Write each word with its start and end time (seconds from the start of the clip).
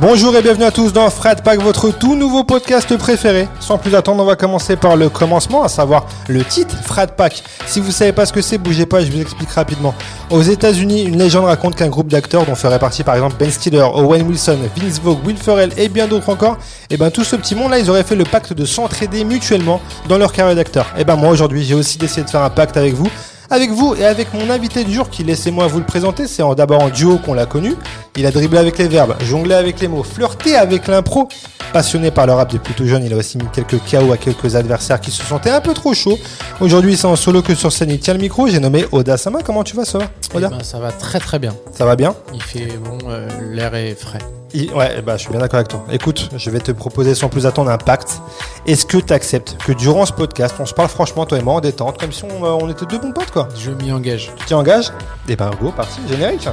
Bonjour 0.00 0.34
et 0.34 0.40
bienvenue 0.40 0.64
à 0.64 0.70
tous 0.70 0.94
dans 0.94 1.10
Frat 1.10 1.34
Pack, 1.34 1.60
votre 1.60 1.90
tout 1.90 2.16
nouveau 2.16 2.42
podcast 2.42 2.96
préféré. 2.96 3.48
Sans 3.60 3.76
plus 3.76 3.94
attendre, 3.94 4.22
on 4.22 4.26
va 4.26 4.34
commencer 4.34 4.76
par 4.76 4.96
le 4.96 5.10
commencement, 5.10 5.62
à 5.62 5.68
savoir 5.68 6.06
le 6.26 6.42
titre 6.42 6.74
Frat 6.82 7.08
Pack. 7.08 7.42
Si 7.66 7.80
vous 7.80 7.90
savez 7.90 8.12
pas 8.12 8.24
ce 8.24 8.32
que 8.32 8.40
c'est, 8.40 8.56
bougez 8.56 8.86
pas, 8.86 9.04
je 9.04 9.12
vous 9.12 9.20
explique 9.20 9.50
rapidement. 9.50 9.94
Aux 10.30 10.40
États-Unis, 10.40 11.02
une 11.02 11.18
légende 11.18 11.44
raconte 11.44 11.76
qu'un 11.76 11.90
groupe 11.90 12.08
d'acteurs 12.08 12.46
dont 12.46 12.54
ferait 12.54 12.78
partie 12.78 13.02
par 13.02 13.14
exemple 13.14 13.36
Ben 13.38 13.50
Stiller, 13.50 13.84
Owen 13.94 14.22
Wilson, 14.26 14.56
Vince 14.74 15.02
Vogue, 15.02 15.18
Will 15.26 15.36
Ferrell 15.36 15.70
et 15.76 15.90
bien 15.90 16.06
d'autres 16.06 16.30
encore, 16.30 16.56
et 16.88 16.96
ben 16.96 17.10
tout 17.10 17.22
ce 17.22 17.36
petit 17.36 17.54
monde 17.54 17.70
là, 17.70 17.78
ils 17.78 17.90
auraient 17.90 18.02
fait 18.02 18.16
le 18.16 18.24
pacte 18.24 18.54
de 18.54 18.64
s'entraider 18.64 19.22
mutuellement 19.24 19.82
dans 20.08 20.16
leur 20.16 20.32
carrière 20.32 20.56
d'acteur. 20.56 20.86
Et 20.96 21.04
ben 21.04 21.16
moi 21.16 21.28
aujourd'hui, 21.28 21.62
j'ai 21.62 21.74
aussi 21.74 21.98
décidé 21.98 22.22
de 22.22 22.30
faire 22.30 22.42
un 22.42 22.48
pacte 22.48 22.78
avec 22.78 22.94
vous 22.94 23.10
avec 23.50 23.70
vous 23.70 23.94
et 23.94 24.04
avec 24.04 24.32
mon 24.32 24.48
invité 24.48 24.84
du 24.84 24.92
jour 24.92 25.10
qui, 25.10 25.24
laissez-moi 25.24 25.66
vous 25.66 25.78
le 25.78 25.84
présenter, 25.84 26.26
c'est 26.26 26.42
d'abord 26.56 26.82
en 26.82 26.88
duo 26.88 27.18
qu'on 27.18 27.34
l'a 27.34 27.46
connu. 27.46 27.74
Il 28.16 28.24
a 28.26 28.30
dribblé 28.30 28.58
avec 28.58 28.78
les 28.78 28.88
verbes, 28.88 29.16
jonglé 29.20 29.54
avec 29.54 29.80
les 29.80 29.88
mots, 29.88 30.02
flirté 30.02 30.56
avec 30.56 30.86
l'impro. 30.86 31.28
Passionné 31.72 32.10
par 32.10 32.26
le 32.26 32.32
rap 32.32 32.50
depuis 32.50 32.74
tout 32.74 32.86
jeune, 32.86 33.04
il 33.04 33.12
a 33.12 33.16
aussi 33.16 33.38
mis 33.38 33.44
quelques 33.52 33.78
KO 33.78 34.12
à 34.12 34.16
quelques 34.16 34.56
adversaires 34.56 35.00
qui 35.00 35.10
se 35.10 35.22
sentaient 35.24 35.50
un 35.50 35.60
peu 35.60 35.72
trop 35.72 35.94
chauds. 35.94 36.18
Aujourd'hui, 36.60 36.96
c'est 36.96 37.06
en 37.06 37.16
solo 37.16 37.42
que 37.42 37.54
sur 37.54 37.70
scène, 37.70 37.90
il 37.90 38.00
tient 38.00 38.14
le 38.14 38.20
micro. 38.20 38.48
J'ai 38.48 38.58
nommé 38.58 38.86
Oda 38.90 39.16
Sama. 39.16 39.40
Comment 39.42 39.62
tu 39.62 39.76
vas, 39.76 39.84
ça 39.84 39.98
va 39.98 40.06
eh 40.34 40.40
ben, 40.40 40.62
Ça 40.62 40.80
va 40.80 40.90
très 40.90 41.20
très 41.20 41.38
bien. 41.38 41.54
Ça 41.72 41.84
va 41.84 41.94
bien? 41.94 42.14
Il 42.34 42.42
fait 42.42 42.76
bon, 42.78 42.98
euh, 43.08 43.28
l'air 43.52 43.74
est 43.74 43.94
frais. 43.94 44.18
Ouais, 44.54 45.02
bah, 45.02 45.16
je 45.16 45.22
suis 45.22 45.30
bien 45.30 45.40
d'accord 45.40 45.58
avec 45.58 45.68
toi. 45.68 45.84
Écoute, 45.90 46.30
je 46.36 46.50
vais 46.50 46.60
te 46.60 46.72
proposer 46.72 47.14
sans 47.14 47.28
plus 47.28 47.46
attendre 47.46 47.70
un 47.70 47.78
pacte. 47.78 48.20
Est-ce 48.66 48.86
que 48.86 48.98
tu 48.98 49.12
acceptes 49.12 49.56
que 49.64 49.72
durant 49.72 50.06
ce 50.06 50.12
podcast, 50.12 50.54
on 50.58 50.66
se 50.66 50.74
parle 50.74 50.88
franchement, 50.88 51.26
toi 51.26 51.38
et 51.38 51.42
moi, 51.42 51.54
en 51.54 51.60
détente, 51.60 51.98
comme 51.98 52.12
si 52.12 52.24
on, 52.24 52.44
euh, 52.44 52.48
on 52.50 52.68
était 52.68 52.86
deux 52.86 52.98
bons 52.98 53.12
potes, 53.12 53.30
quoi? 53.30 53.48
Je 53.56 53.70
m'y 53.70 53.92
engage. 53.92 54.30
Tu 54.36 54.46
t'y 54.46 54.54
engages? 54.54 54.92
Eh 55.28 55.36
ben, 55.36 55.50
go, 55.60 55.70
parti, 55.70 56.00
générique. 56.08 56.48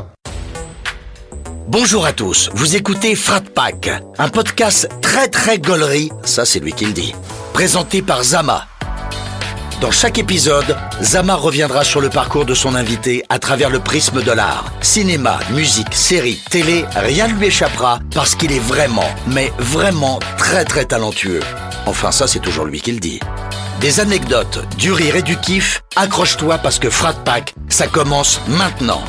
Bonjour 1.69 2.05
à 2.05 2.13
tous, 2.13 2.49
vous 2.53 2.77
écoutez 2.77 3.13
Frat 3.13 3.41
Pack, 3.53 3.89
un 4.17 4.29
podcast 4.29 4.88
très 5.02 5.27
très 5.27 5.59
gaulerie, 5.59 6.09
ça 6.23 6.45
c'est 6.45 6.59
lui 6.61 6.71
qui 6.71 6.85
le 6.85 6.93
dit, 6.93 7.13
présenté 7.52 8.02
par 8.02 8.23
Zama. 8.23 8.63
Dans 9.80 9.92
chaque 9.92 10.17
épisode, 10.17 10.75
Zama 11.03 11.36
reviendra 11.36 11.83
sur 11.83 12.02
le 12.02 12.09
parcours 12.09 12.45
de 12.45 12.56
son 12.56 12.73
invité 12.73 13.23
à 13.30 13.38
travers 13.38 13.70
le 13.70 13.78
prisme 13.80 14.23
de 14.23 14.31
l'art. 14.31 14.73
Cinéma, 14.81 15.38
musique, 15.53 15.94
série, 15.94 16.39
télé, 16.50 16.86
rien 16.95 17.28
ne 17.28 17.34
lui 17.34 17.45
échappera 17.47 18.00
parce 18.16 18.34
qu'il 18.34 18.52
est 18.52 18.59
vraiment, 18.59 19.08
mais 19.28 19.53
vraiment 19.59 20.17
très 20.36 20.66
très 20.66 20.86
talentueux. 20.86 21.42
Enfin 21.86 22.11
ça 22.11 22.25
c'est 22.25 22.39
toujours 22.39 22.66
lui 22.66 22.81
qui 22.81 22.92
le 22.92 23.00
dit. 23.00 23.19
Des 23.80 24.00
anecdotes, 24.00 24.66
du 24.78 24.92
rire 24.92 25.16
et 25.16 25.22
du 25.22 25.38
kiff, 25.38 25.84
accroche-toi 25.95 26.58
parce 26.58 26.80
que 26.80 26.89
Frat 26.89 27.14
Pack, 27.23 27.53
ça 27.69 27.86
commence 27.86 28.41
maintenant. 28.47 29.03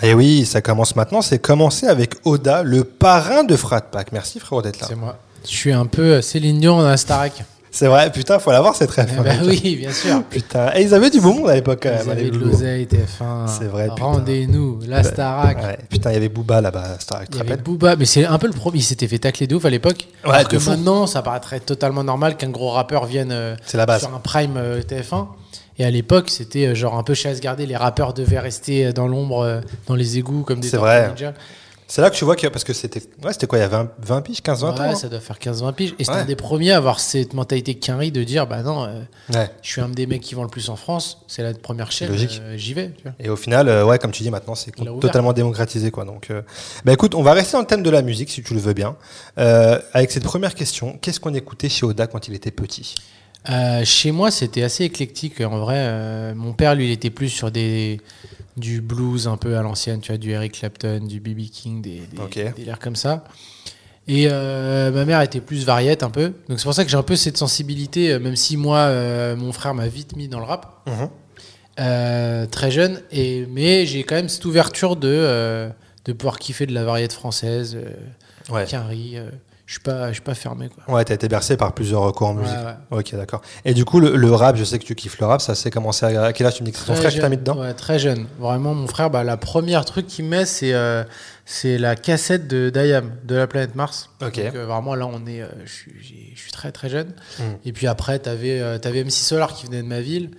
Et 0.00 0.08
eh 0.08 0.14
oui, 0.14 0.46
ça 0.46 0.62
commence 0.62 0.96
maintenant. 0.96 1.20
C'est 1.20 1.38
commencé 1.38 1.86
avec 1.86 2.14
Oda, 2.24 2.62
le 2.62 2.82
parrain 2.82 3.44
de 3.44 3.56
Frat 3.56 3.82
Pack. 3.82 4.10
Merci 4.12 4.40
frérot 4.40 4.62
d'être 4.62 4.80
là. 4.80 4.86
C'est 4.88 4.96
moi. 4.96 5.18
Je 5.44 5.54
suis 5.54 5.72
un 5.72 5.84
peu 5.84 6.22
Céline 6.22 6.60
Dion 6.60 6.82
dans 6.82 6.96
Starac. 6.96 7.44
C'est 7.72 7.86
vrai, 7.86 8.12
putain, 8.12 8.38
faut 8.38 8.52
l'avoir 8.52 8.74
cette 8.76 8.90
rêve. 8.90 9.10
Eh 9.18 9.22
ben 9.22 9.40
oui, 9.46 9.76
bien 9.76 9.92
sûr. 9.92 10.22
Putain, 10.30 10.70
et 10.76 10.82
ils 10.82 10.92
avaient 10.92 11.08
du 11.08 11.20
beau 11.22 11.32
monde 11.32 11.48
à 11.48 11.54
l'époque. 11.54 11.86
Ils 11.86 12.10
avaient 12.10 12.30
de 12.30 12.36
l'oseille, 12.38 12.84
TF1. 12.86 13.48
C'est 13.48 13.64
vrai. 13.64 13.88
Rendez-nous, 13.88 14.80
la 14.86 15.02
Starac. 15.02 15.56
Ouais, 15.56 15.78
putain, 15.88 16.10
il 16.10 16.14
y 16.14 16.16
avait 16.18 16.28
Booba 16.28 16.60
là-bas, 16.60 16.98
Starac. 17.00 17.28
Il 17.32 17.38
y 17.38 17.40
avait 17.40 17.56
Booba, 17.56 17.96
mais 17.96 18.04
c'est 18.04 18.26
un 18.26 18.38
peu 18.38 18.46
le 18.46 18.52
problème. 18.52 18.80
Il 18.80 18.84
s'était 18.84 19.08
fait 19.08 19.18
tacler 19.18 19.46
de 19.46 19.56
ouf 19.56 19.64
à 19.64 19.70
l'époque. 19.70 20.06
Ouais, 20.24 20.32
alors 20.34 20.48
que 20.48 20.56
maintenant, 20.68 21.06
ça 21.06 21.22
paraîtrait 21.22 21.60
totalement 21.60 22.04
normal 22.04 22.36
qu'un 22.36 22.50
gros 22.50 22.70
rappeur 22.70 23.06
vienne 23.06 23.32
euh, 23.32 23.56
la 23.72 23.86
base. 23.86 24.02
sur 24.02 24.14
un 24.14 24.18
prime 24.20 24.56
euh, 24.58 24.82
TF1. 24.82 25.26
Et 25.78 25.84
à 25.84 25.90
l'époque, 25.90 26.28
c'était 26.28 26.66
euh, 26.66 26.74
genre 26.74 26.96
un 26.96 27.02
peu 27.02 27.14
chasse 27.14 27.40
gardée. 27.40 27.66
Les 27.66 27.76
rappeurs 27.76 28.12
devaient 28.12 28.38
rester 28.38 28.86
euh, 28.86 28.92
dans 28.92 29.08
l'ombre, 29.08 29.40
euh, 29.40 29.60
dans 29.86 29.94
les 29.94 30.18
égouts, 30.18 30.42
comme 30.42 30.60
des 30.60 30.68
C'est 30.68 30.76
vrai. 30.76 31.12
C'est 31.94 32.00
là 32.00 32.08
que 32.08 32.16
tu 32.16 32.24
vois 32.24 32.36
que, 32.36 32.46
parce 32.46 32.64
que 32.64 32.72
c'était, 32.72 33.02
ouais, 33.22 33.34
c'était 33.34 33.46
quoi, 33.46 33.58
il 33.58 33.60
y 33.60 33.64
a 33.64 33.68
20, 33.68 33.90
20 33.98 34.22
piges, 34.22 34.40
15, 34.40 34.62
20 34.62 34.72
ouais, 34.72 34.80
ans 34.80 34.82
hein 34.84 34.94
ça 34.94 35.10
doit 35.10 35.20
faire 35.20 35.36
15-20 35.36 35.74
piges. 35.74 35.94
Et 35.98 36.04
c'était 36.04 36.16
un 36.16 36.24
des 36.24 36.36
premiers 36.36 36.72
à 36.72 36.78
avoir 36.78 36.98
cette 36.98 37.34
mentalité 37.34 37.74
quinri 37.74 38.10
de 38.10 38.24
dire, 38.24 38.46
bah 38.46 38.62
non, 38.62 38.88
ouais. 39.34 39.50
je 39.60 39.70
suis 39.70 39.82
un 39.82 39.90
des 39.90 40.06
mecs 40.06 40.22
qui 40.22 40.34
vend 40.34 40.42
le 40.42 40.48
plus 40.48 40.70
en 40.70 40.76
France, 40.76 41.18
c'est 41.28 41.42
la 41.42 41.52
première 41.52 41.92
chaîne, 41.92 42.16
j'y 42.56 42.72
vais. 42.72 42.92
Tu 42.92 43.02
vois. 43.02 43.12
Et 43.20 43.28
au 43.28 43.36
final, 43.36 43.84
ouais, 43.84 43.98
comme 43.98 44.10
tu 44.10 44.22
dis, 44.22 44.30
maintenant, 44.30 44.54
c'est 44.54 44.70
totalement 44.70 45.34
démocratisé, 45.34 45.90
quoi. 45.90 46.06
Donc, 46.06 46.32
bah 46.86 46.94
écoute, 46.94 47.14
on 47.14 47.22
va 47.22 47.34
rester 47.34 47.52
dans 47.52 47.60
le 47.60 47.66
thème 47.66 47.82
de 47.82 47.90
la 47.90 48.00
musique, 48.00 48.30
si 48.30 48.42
tu 48.42 48.54
le 48.54 48.60
veux 48.60 48.72
bien. 48.72 48.96
avec 49.36 50.12
cette 50.12 50.24
première 50.24 50.54
question, 50.54 50.96
qu'est-ce 51.02 51.20
qu'on 51.20 51.34
écoutait 51.34 51.68
chez 51.68 51.84
Oda 51.84 52.06
quand 52.06 52.26
il 52.26 52.32
était 52.32 52.52
petit? 52.52 52.94
Euh, 53.50 53.84
chez 53.84 54.12
moi, 54.12 54.30
c'était 54.30 54.62
assez 54.62 54.84
éclectique. 54.84 55.40
En 55.40 55.58
vrai, 55.58 55.76
euh, 55.78 56.34
mon 56.34 56.52
père, 56.52 56.74
lui, 56.74 56.86
il 56.86 56.90
était 56.90 57.10
plus 57.10 57.28
sur 57.28 57.50
des 57.50 58.00
du 58.58 58.82
blues 58.82 59.28
un 59.28 59.38
peu 59.38 59.56
à 59.56 59.62
l'ancienne, 59.62 60.00
tu 60.00 60.12
vois, 60.12 60.18
du 60.18 60.30
Eric 60.30 60.52
Clapton, 60.52 61.00
du 61.06 61.20
BB 61.20 61.48
King, 61.50 61.80
des, 61.80 62.02
des, 62.12 62.20
okay. 62.20 62.52
des 62.54 62.68
airs 62.68 62.78
comme 62.78 62.96
ça. 62.96 63.24
Et 64.06 64.26
euh, 64.30 64.90
ma 64.90 65.06
mère 65.06 65.22
était 65.22 65.40
plus 65.40 65.64
variette 65.64 66.02
un 66.02 66.10
peu. 66.10 66.34
Donc 66.48 66.58
c'est 66.58 66.64
pour 66.64 66.74
ça 66.74 66.84
que 66.84 66.90
j'ai 66.90 66.98
un 66.98 67.02
peu 67.02 67.16
cette 67.16 67.38
sensibilité, 67.38 68.18
même 68.18 68.36
si 68.36 68.58
moi, 68.58 68.92
mon 69.36 69.52
frère 69.52 69.74
m'a 69.74 69.88
vite 69.88 70.16
mis 70.16 70.28
dans 70.28 70.38
le 70.38 70.44
rap, 70.44 70.86
-hmm. 70.86 72.48
très 72.50 72.70
jeune. 72.70 73.00
Et, 73.10 73.46
mais 73.48 73.86
j'ai 73.86 74.02
quand 74.04 74.16
même 74.16 74.28
cette 74.28 74.44
ouverture 74.44 74.96
de, 74.96 75.70
de 76.04 76.12
pouvoir 76.12 76.38
kiffer 76.38 76.66
de 76.66 76.74
la 76.74 76.84
variété 76.84 77.14
française, 77.14 77.78
ouais. 78.50 78.66
Quinry 78.66 79.16
je 79.72 79.78
suis 79.78 79.80
pas, 79.84 80.08
je 80.08 80.12
suis 80.12 80.22
pas 80.22 80.34
fermé. 80.34 80.68
Quoi. 80.68 80.94
Ouais, 80.94 81.02
t'as 81.02 81.14
été 81.14 81.28
bercé 81.28 81.56
par 81.56 81.72
plusieurs 81.72 82.12
courants 82.12 82.36
ouais, 82.36 82.42
musique. 82.42 82.58
Ouais. 82.90 82.98
Ok, 82.98 83.14
d'accord. 83.14 83.40
Et 83.64 83.72
du 83.72 83.86
coup, 83.86 84.00
le, 84.00 84.16
le, 84.16 84.30
rap, 84.30 84.54
je 84.56 84.64
sais 84.64 84.78
que 84.78 84.84
tu 84.84 84.94
kiffes 84.94 85.18
le 85.18 85.24
rap, 85.24 85.40
ça 85.40 85.54
s'est 85.54 85.70
commencé 85.70 86.04
à, 86.04 86.24
à 86.24 86.32
quel 86.34 86.46
âge 86.46 86.56
Tu 86.56 86.62
me 86.62 86.66
dis 86.66 86.72
que 86.72 86.78
c'est 86.78 86.84
ton 86.84 86.94
frère 86.94 87.08
jeune, 87.08 87.14
qui 87.14 87.20
t'a 87.20 87.28
mis 87.30 87.38
dedans? 87.38 87.58
Ouais, 87.58 87.72
très 87.72 87.98
jeune. 87.98 88.26
Vraiment, 88.38 88.74
mon 88.74 88.86
frère, 88.86 89.08
bah, 89.08 89.24
la 89.24 89.38
première 89.38 89.86
truc 89.86 90.06
qu'il 90.08 90.26
met, 90.26 90.44
c'est 90.44 90.74
euh, 90.74 91.04
c'est 91.44 91.76
la 91.76 91.96
cassette 91.96 92.46
de 92.46 92.70
Dayam, 92.70 93.12
de 93.24 93.34
la 93.34 93.46
planète 93.46 93.74
Mars. 93.74 94.10
Donc, 94.20 94.38
euh, 94.38 94.66
vraiment, 94.66 94.94
là, 94.94 95.06
on 95.06 95.26
est, 95.26 95.42
euh, 95.42 95.48
je 95.64 95.72
suis, 95.72 96.52
très 96.52 96.70
très 96.70 96.88
jeune. 96.88 97.14
Mm. 97.38 97.42
Et 97.64 97.72
puis 97.72 97.86
après, 97.86 98.18
t'avais 98.18 98.60
euh, 98.60 98.78
avais 98.84 99.02
MC 99.02 99.10
Solar 99.10 99.54
qui 99.54 99.66
venait 99.66 99.82
de 99.82 99.86
ma 99.86 100.00
ville. 100.00 100.30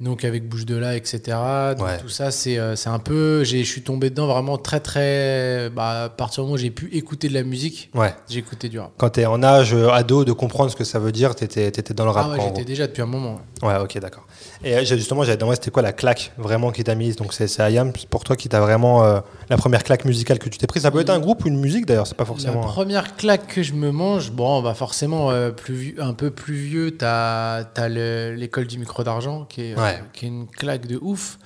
Donc 0.00 0.24
avec 0.24 0.48
Bouche 0.48 0.64
de 0.64 0.76
là, 0.76 0.96
etc. 0.96 1.36
Donc 1.76 1.86
ouais. 1.86 1.98
tout 1.98 2.08
ça, 2.08 2.30
c'est 2.30 2.58
c'est 2.76 2.88
un 2.88 2.98
peu, 2.98 3.44
je 3.44 3.62
suis 3.62 3.82
tombé 3.82 4.10
dedans 4.10 4.26
vraiment 4.26 4.56
très 4.56 4.80
très. 4.80 5.68
Bah, 5.70 6.04
à 6.04 6.08
partir 6.08 6.42
du 6.42 6.46
moment 6.46 6.54
où 6.54 6.58
j'ai 6.58 6.70
pu 6.70 6.88
écouter 6.92 7.28
de 7.28 7.34
la 7.34 7.42
musique, 7.42 7.90
ouais. 7.94 8.14
j'ai 8.28 8.38
écouté 8.38 8.68
du 8.68 8.78
rap. 8.78 8.92
Quand 8.96 9.10
t'es 9.10 9.26
en 9.26 9.42
âge 9.42 9.74
ado 9.74 10.24
de 10.24 10.32
comprendre 10.32 10.70
ce 10.70 10.76
que 10.76 10.84
ça 10.84 10.98
veut 10.98 11.12
dire, 11.12 11.34
t'étais 11.34 11.66
étais 11.66 11.94
dans 11.94 12.04
le 12.04 12.10
rap. 12.10 12.26
Ah 12.28 12.36
ouais, 12.36 12.44
j'étais 12.44 12.64
déjà 12.64 12.86
depuis 12.86 13.02
un 13.02 13.06
moment. 13.06 13.40
Ouais, 13.62 13.76
ok, 13.78 13.98
d'accord. 13.98 14.26
Et 14.64 14.84
justement, 14.84 15.22
j'avais 15.22 15.36
demandé 15.36 15.56
c'était 15.56 15.70
quoi 15.70 15.82
la 15.82 15.92
claque 15.92 16.32
vraiment 16.36 16.72
qui 16.72 16.82
t'a 16.82 16.94
mise. 16.94 17.16
Donc 17.16 17.32
c'est 17.32 17.60
Ayam 17.60 17.92
pour 18.10 18.24
toi 18.24 18.36
qui 18.36 18.48
t'a 18.48 18.60
vraiment 18.60 19.04
euh, 19.04 19.20
la 19.48 19.56
première 19.56 19.84
claque 19.84 20.04
musicale 20.04 20.38
que 20.38 20.48
tu 20.48 20.58
t'es 20.58 20.66
prise. 20.66 20.82
Ça 20.82 20.90
peut 20.90 21.00
être 21.00 21.10
un 21.10 21.20
groupe 21.20 21.44
ou 21.44 21.48
une 21.48 21.60
musique 21.60 21.86
d'ailleurs, 21.86 22.06
c'est 22.06 22.16
pas 22.16 22.24
forcément. 22.24 22.60
La 22.60 22.66
première 22.66 23.16
claque 23.16 23.46
que 23.46 23.62
je 23.62 23.72
me 23.74 23.92
mange, 23.92 24.32
bon, 24.32 24.60
bah 24.62 24.74
forcément 24.74 25.30
euh, 25.30 25.50
plus 25.50 25.94
un 26.00 26.12
peu 26.12 26.30
plus 26.30 26.56
vieux, 26.56 26.96
t'as 26.96 27.64
as 27.76 27.88
l'école 27.88 28.66
du 28.66 28.78
micro 28.78 29.04
d'argent 29.04 29.44
qui, 29.48 29.62
est, 29.62 29.74
ouais. 29.74 29.94
euh, 29.94 29.98
qui 30.12 30.26
est 30.26 30.28
une 30.28 30.48
claque 30.48 30.86
de 30.86 30.98
ouf. 31.00 31.38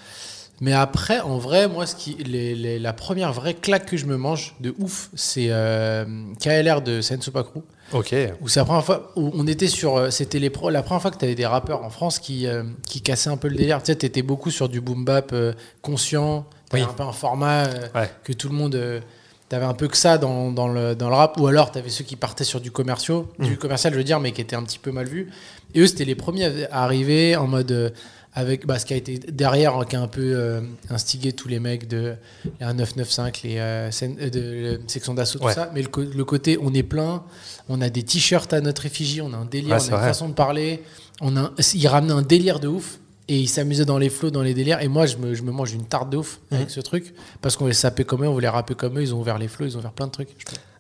Mais 0.63 0.73
après, 0.73 1.19
en 1.19 1.39
vrai, 1.39 1.67
moi, 1.67 1.87
ce 1.87 1.97
qui, 1.97 2.15
les, 2.25 2.55
les, 2.55 2.79
la 2.79 2.93
première 2.93 3.33
vraie 3.33 3.55
claque 3.55 3.85
que 3.85 3.97
je 3.97 4.07
me 4.07 4.17
mange 4.17 4.55
de 4.61 4.73
ouf, 4.79 5.11
c'est 5.13 5.49
euh, 5.51 6.05
KLR 6.41 6.83
de 6.83 7.01
Senso 7.01 7.33
Crew. 7.33 7.63
Ok. 7.93 8.15
Où 8.41 8.49
c'est 8.49 8.61
la 8.61 8.65
première 8.65 8.85
fois 8.85 9.11
où 9.17 9.33
on 9.35 9.49
était 9.49 9.67
sur. 9.67 10.13
C'était 10.13 10.39
les 10.39 10.51
pro, 10.51 10.71
la 10.71 10.85
première 10.85 11.03
fois 11.03 11.11
que 11.11 11.19
tu 11.19 11.25
avais 11.25 11.35
des 11.35 11.47
rappeurs 11.47 11.83
en 11.83 11.91
France 11.91 12.21
qui, 12.21 12.47
euh, 12.47 12.63
qui 12.87 13.01
cassaient 13.01 13.29
un 13.29 13.37
peu 13.37 13.49
le 13.49 13.57
délire. 13.57 13.81
Tu 13.81 13.87
sais, 13.87 13.97
tu 13.97 14.07
étais 14.07 14.23
beaucoup 14.23 14.53
sur 14.53 14.69
du 14.69 14.81
boom 14.81 15.05
bap 15.05 15.31
euh, 15.33 15.53
conscient. 15.81 16.47
Oui. 16.73 16.83
un 16.83 16.87
peu 16.87 17.03
un 17.03 17.13
format 17.13 17.65
euh, 17.67 17.89
ouais. 17.97 18.11
que 18.23 18.33
tout 18.33 18.49
le 18.49 18.55
monde. 18.55 19.03
T'avais 19.49 19.67
un 19.67 19.75
peu 19.75 19.89
que 19.89 19.99
ça 19.99 20.17
dans, 20.17 20.51
dans, 20.51 20.69
le, 20.69 20.95
dans 20.95 21.11
le 21.11 21.15
rap, 21.15 21.39
ou 21.39 21.47
alors 21.47 21.71
t'avais 21.71 21.91
ceux 21.91 22.05
qui 22.05 22.17
partaient 22.17 22.43
sur 22.43 22.59
du 22.59 22.71
commercial, 22.71 23.25
mmh. 23.37 23.45
du 23.45 23.59
commercial, 23.59 23.93
je 23.93 23.99
veux 23.99 24.05
dire, 24.05 24.19
mais 24.19 24.33
qui 24.33 24.41
était 24.41 24.57
un 24.57 24.63
petit 24.63 24.79
peu 24.79 24.93
mal 24.93 25.07
vu. 25.07 25.31
Et 25.75 25.81
eux, 25.81 25.87
c'était 25.87 26.07
les 26.07 26.15
premiers 26.15 26.67
à 26.71 26.85
arriver 26.85 27.37
en 27.37 27.47
mode 27.47 27.71
euh, 27.71 27.91
avec 28.35 28.67
bah, 28.67 28.79
ce 28.79 28.87
qui 28.87 28.95
a 28.95 28.97
été 28.97 29.19
derrière, 29.19 29.77
hein, 29.77 29.85
qui 29.85 29.97
a 29.97 30.01
un 30.01 30.09
peu 30.09 30.33
euh, 30.35 30.61
instigé 30.89 31.33
tous 31.33 31.49
les 31.49 31.61
mecs 31.61 31.87
de 31.87 32.15
les 32.61 32.67
995, 32.67 33.43
les 33.45 33.57
euh, 33.59 33.91
de, 33.91 34.31
de, 34.31 34.81
section 34.87 35.13
d'assaut, 35.15 35.39
ouais. 35.41 35.53
tout 35.53 35.61
ça. 35.61 35.71
Mais 35.75 35.83
le, 35.83 35.89
le, 36.05 36.25
côté, 36.25 36.59
on 36.61 36.73
est 36.73 36.83
plein, 36.83 37.23
on 37.69 37.81
a 37.83 37.91
des 37.91 38.03
t-shirts 38.03 38.53
à 38.53 38.61
notre 38.61 38.87
effigie, 38.87 39.21
on 39.21 39.33
a 39.35 39.37
un 39.37 39.45
délire, 39.45 39.77
ouais, 39.77 39.83
on 39.83 39.85
a 39.85 39.87
une 39.87 39.97
vrai. 39.97 40.09
façon 40.09 40.29
de 40.29 40.35
parler, 40.35 40.83
on 41.21 41.37
a, 41.37 41.53
ils 41.75 41.89
ramenaient 41.89 42.13
un 42.13 42.23
délire 42.23 42.61
de 42.61 42.69
ouf. 42.69 42.99
Et 43.29 43.39
ils 43.39 43.49
s'amusaient 43.49 43.85
dans 43.85 43.99
les 43.99 44.11
flots, 44.11 44.33
dans 44.33 44.43
les 44.43 44.53
délires. 44.53 44.83
Et 44.83 44.89
moi, 44.89 45.07
je 45.07 45.17
me, 45.17 45.33
je 45.33 45.43
me 45.43 45.53
mange 45.53 45.73
une 45.73 45.87
tarte 45.87 46.11
de 46.11 46.17
ouf 46.17 46.41
mmh. 46.51 46.55
avec 46.57 46.71
ce 46.71 46.81
truc. 46.81 47.15
Parce 47.41 47.57
qu'on 47.57 47.65
voulait 47.65 47.73
saper 47.73 48.05
comme 48.05 48.25
eux, 48.25 48.29
on 48.29 48.33
voulait 48.33 48.49
rapper 48.49 48.75
comme 48.75 48.99
eux. 48.99 49.03
Ils 49.03 49.15
ont 49.15 49.21
ouvert 49.21 49.39
les 49.39 49.47
flots, 49.47 49.65
ils 49.65 49.77
ont 49.77 49.79
ouvert 49.79 49.93
plein 49.93 50.09
de 50.09 50.13
trucs. 50.13 50.31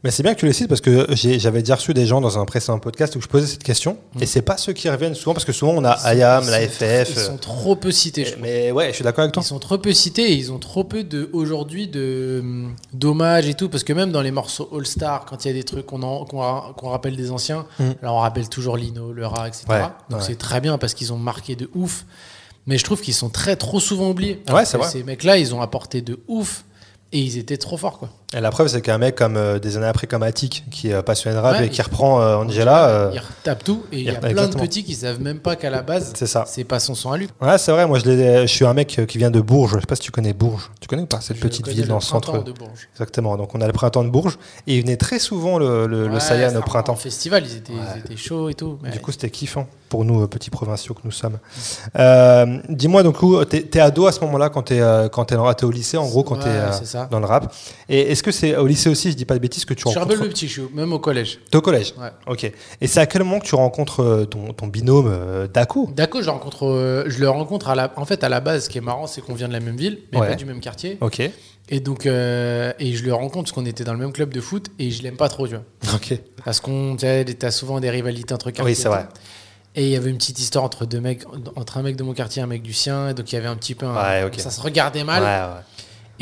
Mais 0.04 0.10
c'est 0.10 0.22
bien 0.22 0.34
que 0.34 0.40
tu 0.40 0.46
les 0.46 0.52
cites 0.52 0.68
parce 0.68 0.80
que 0.80 1.06
j'avais 1.14 1.60
déjà 1.60 1.76
reçu 1.76 1.94
des 1.94 2.06
gens 2.06 2.20
dans 2.20 2.38
un 2.38 2.44
précédent 2.44 2.78
podcast 2.80 3.14
où 3.14 3.20
je 3.20 3.28
posais 3.28 3.46
cette 3.46 3.62
question. 3.62 3.96
Mmh. 4.14 4.22
Et 4.22 4.26
c'est 4.26 4.42
pas 4.42 4.56
ceux 4.56 4.72
qui 4.72 4.90
reviennent 4.90 5.14
souvent 5.14 5.32
parce 5.32 5.44
que 5.44 5.52
souvent 5.52 5.72
on 5.72 5.84
a 5.84 6.14
IAM, 6.14 6.48
la 6.48 6.68
FF. 6.68 7.10
Ils 7.10 7.20
sont 7.20 7.36
trop 7.36 7.76
peu 7.76 7.92
cités. 7.92 8.24
Je 8.24 8.34
mais 8.40 8.72
ouais, 8.72 8.88
je 8.88 8.96
suis 8.96 9.04
d'accord 9.04 9.22
avec 9.22 9.32
toi. 9.32 9.42
Ils 9.44 9.46
sont 9.46 9.60
trop 9.60 9.78
peu 9.78 9.92
cités 9.92 10.32
et 10.32 10.34
ils 10.34 10.50
ont 10.50 10.58
trop 10.58 10.82
peu 10.82 11.04
de 11.04 11.30
aujourd'hui 11.32 11.86
de 11.86 12.42
d'hommages 12.92 13.48
et 13.48 13.54
tout. 13.54 13.68
Parce 13.68 13.84
que 13.84 13.92
même 13.92 14.10
dans 14.10 14.22
les 14.22 14.32
morceaux 14.32 14.68
All 14.76 14.86
Star, 14.86 15.24
quand 15.24 15.44
il 15.44 15.48
y 15.48 15.50
a 15.50 15.54
des 15.54 15.64
trucs 15.64 15.86
qu'on 15.86 16.24
qu 16.24 16.36
qu 16.36 16.86
rappelle 16.86 17.16
des 17.16 17.30
anciens, 17.30 17.66
mmh. 17.78 17.90
alors 18.02 18.16
on 18.16 18.20
rappelle 18.20 18.48
toujours 18.48 18.76
Lino, 18.76 19.12
le 19.12 19.26
rat, 19.26 19.48
etc. 19.48 19.64
Ouais, 19.68 19.80
Donc 20.10 20.20
ouais. 20.20 20.26
c'est 20.26 20.38
très 20.38 20.60
bien 20.60 20.78
parce 20.78 20.94
qu'ils 20.94 21.12
ont 21.12 21.18
marqué 21.18 21.54
de 21.54 21.70
ouf 21.74 22.04
mais 22.66 22.78
je 22.78 22.84
trouve 22.84 23.00
qu'ils 23.00 23.14
sont 23.14 23.28
très 23.28 23.56
trop 23.56 23.80
souvent 23.80 24.10
oubliés. 24.10 24.42
Ouais, 24.52 24.64
c'est 24.64 24.78
vrai. 24.78 24.88
Ces 24.88 25.02
mecs-là, 25.02 25.36
ils 25.38 25.54
ont 25.54 25.60
apporté 25.60 26.00
de 26.00 26.20
ouf. 26.28 26.64
Et 27.14 27.20
ils 27.20 27.36
étaient 27.38 27.58
trop 27.58 27.76
forts, 27.76 27.98
quoi. 27.98 28.08
Et 28.34 28.40
la 28.40 28.50
preuve, 28.50 28.68
c'est 28.68 28.80
qu'un 28.80 28.96
mec 28.96 29.14
comme 29.16 29.36
euh, 29.36 29.58
des 29.58 29.76
années 29.76 29.84
après, 29.86 30.06
comme 30.06 30.22
Attic, 30.22 30.64
qui 30.70 30.88
est 30.90 31.02
passionné 31.02 31.36
de 31.36 31.40
rap 31.42 31.58
Ouais, 31.58 31.66
et 31.66 31.68
qui 31.68 31.82
reprend 31.82 32.22
euh, 32.22 32.36
Angela. 32.36 32.88
euh, 32.88 33.10
Il 33.12 33.18
retape 33.18 33.62
tout. 33.62 33.82
Et 33.92 33.98
il 33.98 34.04
y 34.04 34.08
a 34.08 34.14
plein 34.14 34.30
exactement. 34.30 34.62
de 34.62 34.66
petits 34.68 34.82
qui 34.84 34.94
savent 34.94 35.20
même 35.20 35.38
pas 35.38 35.54
qu'à 35.54 35.68
la 35.68 35.82
base, 35.82 36.12
C'est 36.16 36.26
ça. 36.26 36.44
c'est 36.46 36.64
pas 36.64 36.80
son 36.80 36.94
son 36.94 37.12
à 37.12 37.18
lui. 37.18 37.28
Ouais, 37.42 37.58
c'est 37.58 37.70
vrai. 37.72 37.86
Moi, 37.86 37.98
je, 37.98 38.46
suis 38.46 38.64
un 38.64 38.72
mec 38.72 38.98
euh, 38.98 39.04
qui 39.04 39.18
vient 39.18 39.30
de 39.30 39.42
Bourges. 39.42 39.72
Je 39.74 39.80
sais 39.80 39.86
pas 39.86 39.96
si 39.96 40.00
tu 40.00 40.10
connais 40.10 40.32
Bourges. 40.32 40.70
Tu 40.80 40.88
connais 40.88 41.02
ou 41.02 41.06
pas 41.06 41.20
cette 41.20 41.36
Je 41.36 41.42
petite 41.42 41.68
ville 41.68 41.86
dans 41.86 41.96
le 41.96 42.00
printemps 42.00 42.32
centre 42.32 42.42
de 42.44 42.52
Bourges. 42.52 42.88
Exactement. 42.94 43.36
Donc, 43.36 43.54
on 43.54 43.60
a 43.60 43.66
le 43.66 43.72
printemps 43.74 44.04
de 44.04 44.08
Bourges 44.08 44.38
et 44.66 44.76
il 44.76 44.80
venait 44.80 44.96
très 44.96 45.18
souvent 45.18 45.58
le, 45.58 45.86
le, 45.86 46.08
Ouais, 46.08 46.18
c'est 46.20 46.54
au 46.54 46.58
un- 46.58 46.62
printemps. 46.62 46.94
En 46.94 46.96
festival, 46.96 47.44
ils 47.44 47.58
étaient, 47.58 47.74
Ouais. 47.74 47.78
ils 47.96 47.98
étaient 47.98 48.16
chauds 48.16 48.48
et 48.48 48.54
tout. 48.54 48.78
Du 48.90 49.00
coup, 49.00 49.12
c'était 49.12 49.28
kiffant 49.28 49.66
pour 49.90 50.06
nous, 50.06 50.22
euh, 50.22 50.26
petits 50.26 50.48
provinciaux 50.48 50.94
que 50.94 51.02
nous 51.04 51.10
sommes. 51.10 51.36
Dis-moi, 52.70 53.02
donc, 53.02 53.22
où 53.22 53.44
t'es 53.44 53.62
t'es 53.62 53.80
ado 53.80 54.06
à 54.06 54.12
ce 54.12 54.20
moment-là 54.20 54.48
quand 54.48 54.62
t'es 54.62 54.80
dans- 54.80 55.08
t'es 55.54 55.64
au 55.64 55.70
lycée, 55.70 55.98
en 55.98 56.06
gros, 56.06 56.22
quand 56.22 56.36
t'es 56.36 56.48
c'est 56.72 56.86
ça. 56.86 57.01
Dans 57.10 57.20
le 57.20 57.26
rap. 57.26 57.54
Et 57.88 58.12
est-ce 58.12 58.22
que 58.22 58.30
c'est 58.32 58.56
au 58.56 58.66
lycée 58.66 58.88
aussi, 58.88 59.10
je 59.10 59.16
dis 59.16 59.24
pas 59.24 59.34
de 59.34 59.38
bêtises, 59.40 59.64
que 59.64 59.74
tu 59.74 59.82
je 59.84 59.88
suis 59.90 59.98
un 59.98 60.02
peu 60.02 60.10
rencontres 60.10 60.24
le 60.24 60.28
petit 60.30 60.48
chou, 60.48 60.70
même 60.74 60.92
au 60.92 60.98
collège. 60.98 61.40
T'es 61.50 61.56
au 61.56 61.62
collège 61.62 61.94
Ouais. 61.98 62.10
Ok. 62.26 62.44
Et 62.80 62.86
c'est 62.86 63.00
à 63.00 63.06
quel 63.06 63.22
moment 63.24 63.38
que 63.40 63.46
tu 63.46 63.54
rencontres 63.54 64.00
euh, 64.02 64.24
ton, 64.24 64.52
ton 64.52 64.66
binôme 64.66 65.08
euh, 65.08 65.46
Daco 65.48 65.88
Daco, 65.94 66.20
je 66.20 66.26
le 66.26 66.32
rencontre, 66.32 66.66
euh, 66.66 67.04
je 67.06 67.18
le 67.20 67.28
rencontre 67.28 67.68
à 67.68 67.74
la, 67.74 67.92
en 67.96 68.04
fait 68.04 68.22
à 68.24 68.28
la 68.28 68.40
base. 68.40 68.64
Ce 68.64 68.68
qui 68.70 68.78
est 68.78 68.82
marrant, 68.82 69.06
c'est 69.06 69.20
qu'on 69.20 69.34
vient 69.34 69.48
de 69.48 69.52
la 69.52 69.60
même 69.60 69.76
ville, 69.76 69.98
mais 70.12 70.18
Ouais. 70.20 70.28
pas 70.28 70.34
du 70.34 70.44
même 70.44 70.60
quartier. 70.60 70.98
Ok. 71.00 71.20
Et 71.68 71.80
donc, 71.80 72.06
euh, 72.06 72.72
et 72.78 72.92
je 72.94 73.04
le 73.04 73.14
rencontre 73.14 73.44
parce 73.44 73.52
qu'on 73.52 73.64
était 73.66 73.84
dans 73.84 73.92
le 73.92 73.98
même 73.98 74.12
club 74.12 74.34
de 74.34 74.40
foot 74.40 74.66
et 74.78 74.90
je 74.90 75.02
l'aime 75.02 75.16
pas 75.16 75.28
trop, 75.28 75.46
tu 75.46 75.54
vois. 75.54 75.64
Ok. 75.94 76.18
Parce 76.44 76.60
qu'on, 76.60 76.96
t'as 76.96 77.50
souvent 77.50 77.78
des 77.80 77.88
rivalités 77.90 78.34
entre 78.34 78.50
quartiers. 78.50 78.64
Oui, 78.64 78.74
c'est 78.74 78.88
vrai. 78.88 79.06
Et 79.74 79.84
il 79.84 79.90
y 79.90 79.96
avait 79.96 80.10
une 80.10 80.18
petite 80.18 80.38
histoire 80.38 80.64
entre 80.64 80.84
deux 80.84 81.00
mecs, 81.00 81.22
entre 81.56 81.78
un 81.78 81.82
mec 81.82 81.96
de 81.96 82.02
mon 82.02 82.12
quartier 82.12 82.40
et 82.40 82.42
un 82.42 82.46
mec 82.48 82.60
du 82.62 82.74
sien. 82.74 83.08
Et 83.10 83.14
donc 83.14 83.32
il 83.32 83.36
y 83.36 83.38
avait 83.38 83.48
un 83.48 83.56
petit 83.56 83.74
peu, 83.74 83.86
un- 83.86 83.94
Ouais, 83.94 84.24
ok. 84.24 84.38
ça 84.38 84.50
se 84.50 84.60
regardait 84.60 85.02
mal. 85.04 85.22
Ouais, 85.22 85.28
ouais. 85.56 85.62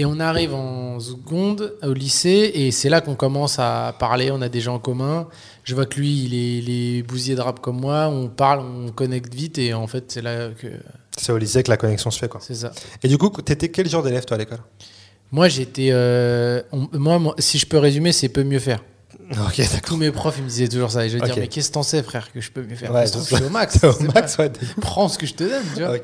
Et 0.00 0.06
on 0.06 0.18
arrive 0.18 0.54
en 0.54 0.98
seconde 0.98 1.74
au 1.82 1.92
lycée 1.92 2.50
et 2.54 2.70
c'est 2.70 2.88
là 2.88 3.02
qu'on 3.02 3.16
commence 3.16 3.58
à 3.58 3.94
parler. 3.98 4.30
On 4.30 4.40
a 4.40 4.48
des 4.48 4.62
gens 4.62 4.76
en 4.76 4.78
commun. 4.78 5.28
Je 5.62 5.74
vois 5.74 5.84
que 5.84 6.00
lui, 6.00 6.24
il 6.24 6.32
est, 6.32 6.56
il 6.62 6.70
est 6.98 7.02
bousillé 7.02 7.34
de 7.36 7.42
rap 7.42 7.60
comme 7.60 7.78
moi. 7.78 8.08
On 8.08 8.28
parle, 8.28 8.60
on 8.60 8.92
connecte 8.92 9.34
vite 9.34 9.58
et 9.58 9.74
en 9.74 9.86
fait, 9.86 10.04
c'est 10.08 10.22
là 10.22 10.48
que 10.58 10.68
C'est 11.18 11.32
au 11.32 11.36
lycée 11.36 11.62
que 11.62 11.70
la 11.70 11.76
connexion 11.76 12.10
se 12.10 12.18
fait, 12.18 12.28
quoi. 12.28 12.40
c'est 12.42 12.54
ça. 12.54 12.72
Et 13.02 13.08
du 13.08 13.18
coup, 13.18 13.28
t'étais 13.42 13.68
quel 13.68 13.90
genre 13.90 14.02
d'élève, 14.02 14.24
toi, 14.24 14.36
à 14.36 14.38
l'école? 14.38 14.60
Moi, 15.32 15.48
j'étais. 15.50 15.90
euh, 15.92 16.62
moi, 16.94 17.18
moi, 17.18 17.34
si 17.38 17.58
je 17.58 17.66
peux 17.66 17.76
résumer, 17.76 18.12
c'est 18.12 18.30
peut 18.30 18.42
mieux 18.42 18.58
faire. 18.58 18.82
Tous 19.86 19.98
mes 19.98 20.12
profs, 20.12 20.36
ils 20.38 20.44
me 20.44 20.48
disaient 20.48 20.68
toujours 20.68 20.90
ça. 20.90 21.04
Et 21.04 21.10
je 21.10 21.18
Ok. 21.18 21.24
dire, 21.24 21.34
mais 21.36 21.46
qu'est-ce 21.48 21.68
que 21.68 21.74
t'en 21.74 21.82
sais, 21.82 22.02
frère, 22.02 22.32
que 22.32 22.40
je 22.40 22.50
peux 22.50 22.62
mieux 22.62 22.74
faire? 22.74 22.90
Ouais, 22.90 23.04
trouve, 23.06 23.28
je 23.28 23.34
suis 23.36 23.44
au 23.44 23.50
max? 23.50 23.78
Au 23.84 24.02
max, 24.14 24.38
ouais. 24.38 24.50
Prends 24.80 25.10
ce 25.10 25.18
que 25.18 25.26
je 25.26 25.34
te 25.34 25.44
donne, 25.44 25.62
tu 25.76 25.82
vois. 25.84 25.98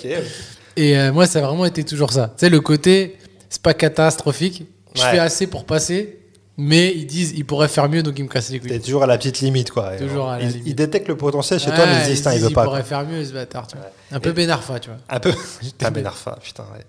Et 0.76 0.98
euh, 0.98 1.14
moi, 1.14 1.26
ça 1.26 1.38
a 1.38 1.42
vraiment 1.46 1.64
été 1.64 1.82
toujours 1.82 2.12
ça. 2.12 2.28
Tu 2.36 2.40
sais, 2.40 2.50
le 2.50 2.60
côté, 2.60 3.16
c'est 3.48 3.62
pas 3.62 3.74
catastrophique. 3.74 4.64
Je 4.94 5.02
Ouais. 5.02 5.10
fais 5.10 5.18
assez 5.18 5.46
pour 5.46 5.64
passer, 5.66 6.20
mais 6.56 6.90
ils 6.96 7.06
disent, 7.06 7.34
ils 7.36 7.44
pourraient 7.44 7.68
faire 7.68 7.86
mieux, 7.90 8.02
donc 8.02 8.18
ils 8.18 8.22
me 8.24 8.28
cassent 8.30 8.48
les 8.50 8.58
couilles. 8.60 8.70
T'es 8.70 8.78
toujours 8.78 9.02
à 9.02 9.06
la 9.06 9.18
petite 9.18 9.40
limite, 9.40 9.70
quoi. 9.70 9.94
Toujours 9.98 10.30
à 10.30 10.38
la 10.38 10.44
ils, 10.44 10.48
limite. 10.52 10.62
ils 10.68 10.74
détectent 10.74 11.08
le 11.08 11.16
potentiel 11.18 11.60
chez 11.60 11.66
toi, 11.70 11.84
mais 11.84 11.96
ils 11.98 12.16
se 12.16 12.22
disent, 12.22 12.28
il 12.34 12.40
veut 12.40 12.48
pas. 12.48 12.62
quoi. 12.62 12.64
pourrait 12.64 12.82
faire 12.82 13.06
mieux, 13.06 13.22
ce 13.22 13.32
bâtard, 13.34 13.66
tu 13.66 13.76
vois. 13.76 13.86
Un 14.10 14.20
peu 14.20 14.32
Benarfa, 14.32 14.80
tu 14.80 14.88
vois. 14.88 14.98
Un 15.10 15.20
peu. 15.20 15.32
Putain, 15.60 15.90
Benarfa, 15.90 16.38
putain, 16.42 16.62
ouais. 16.74 16.84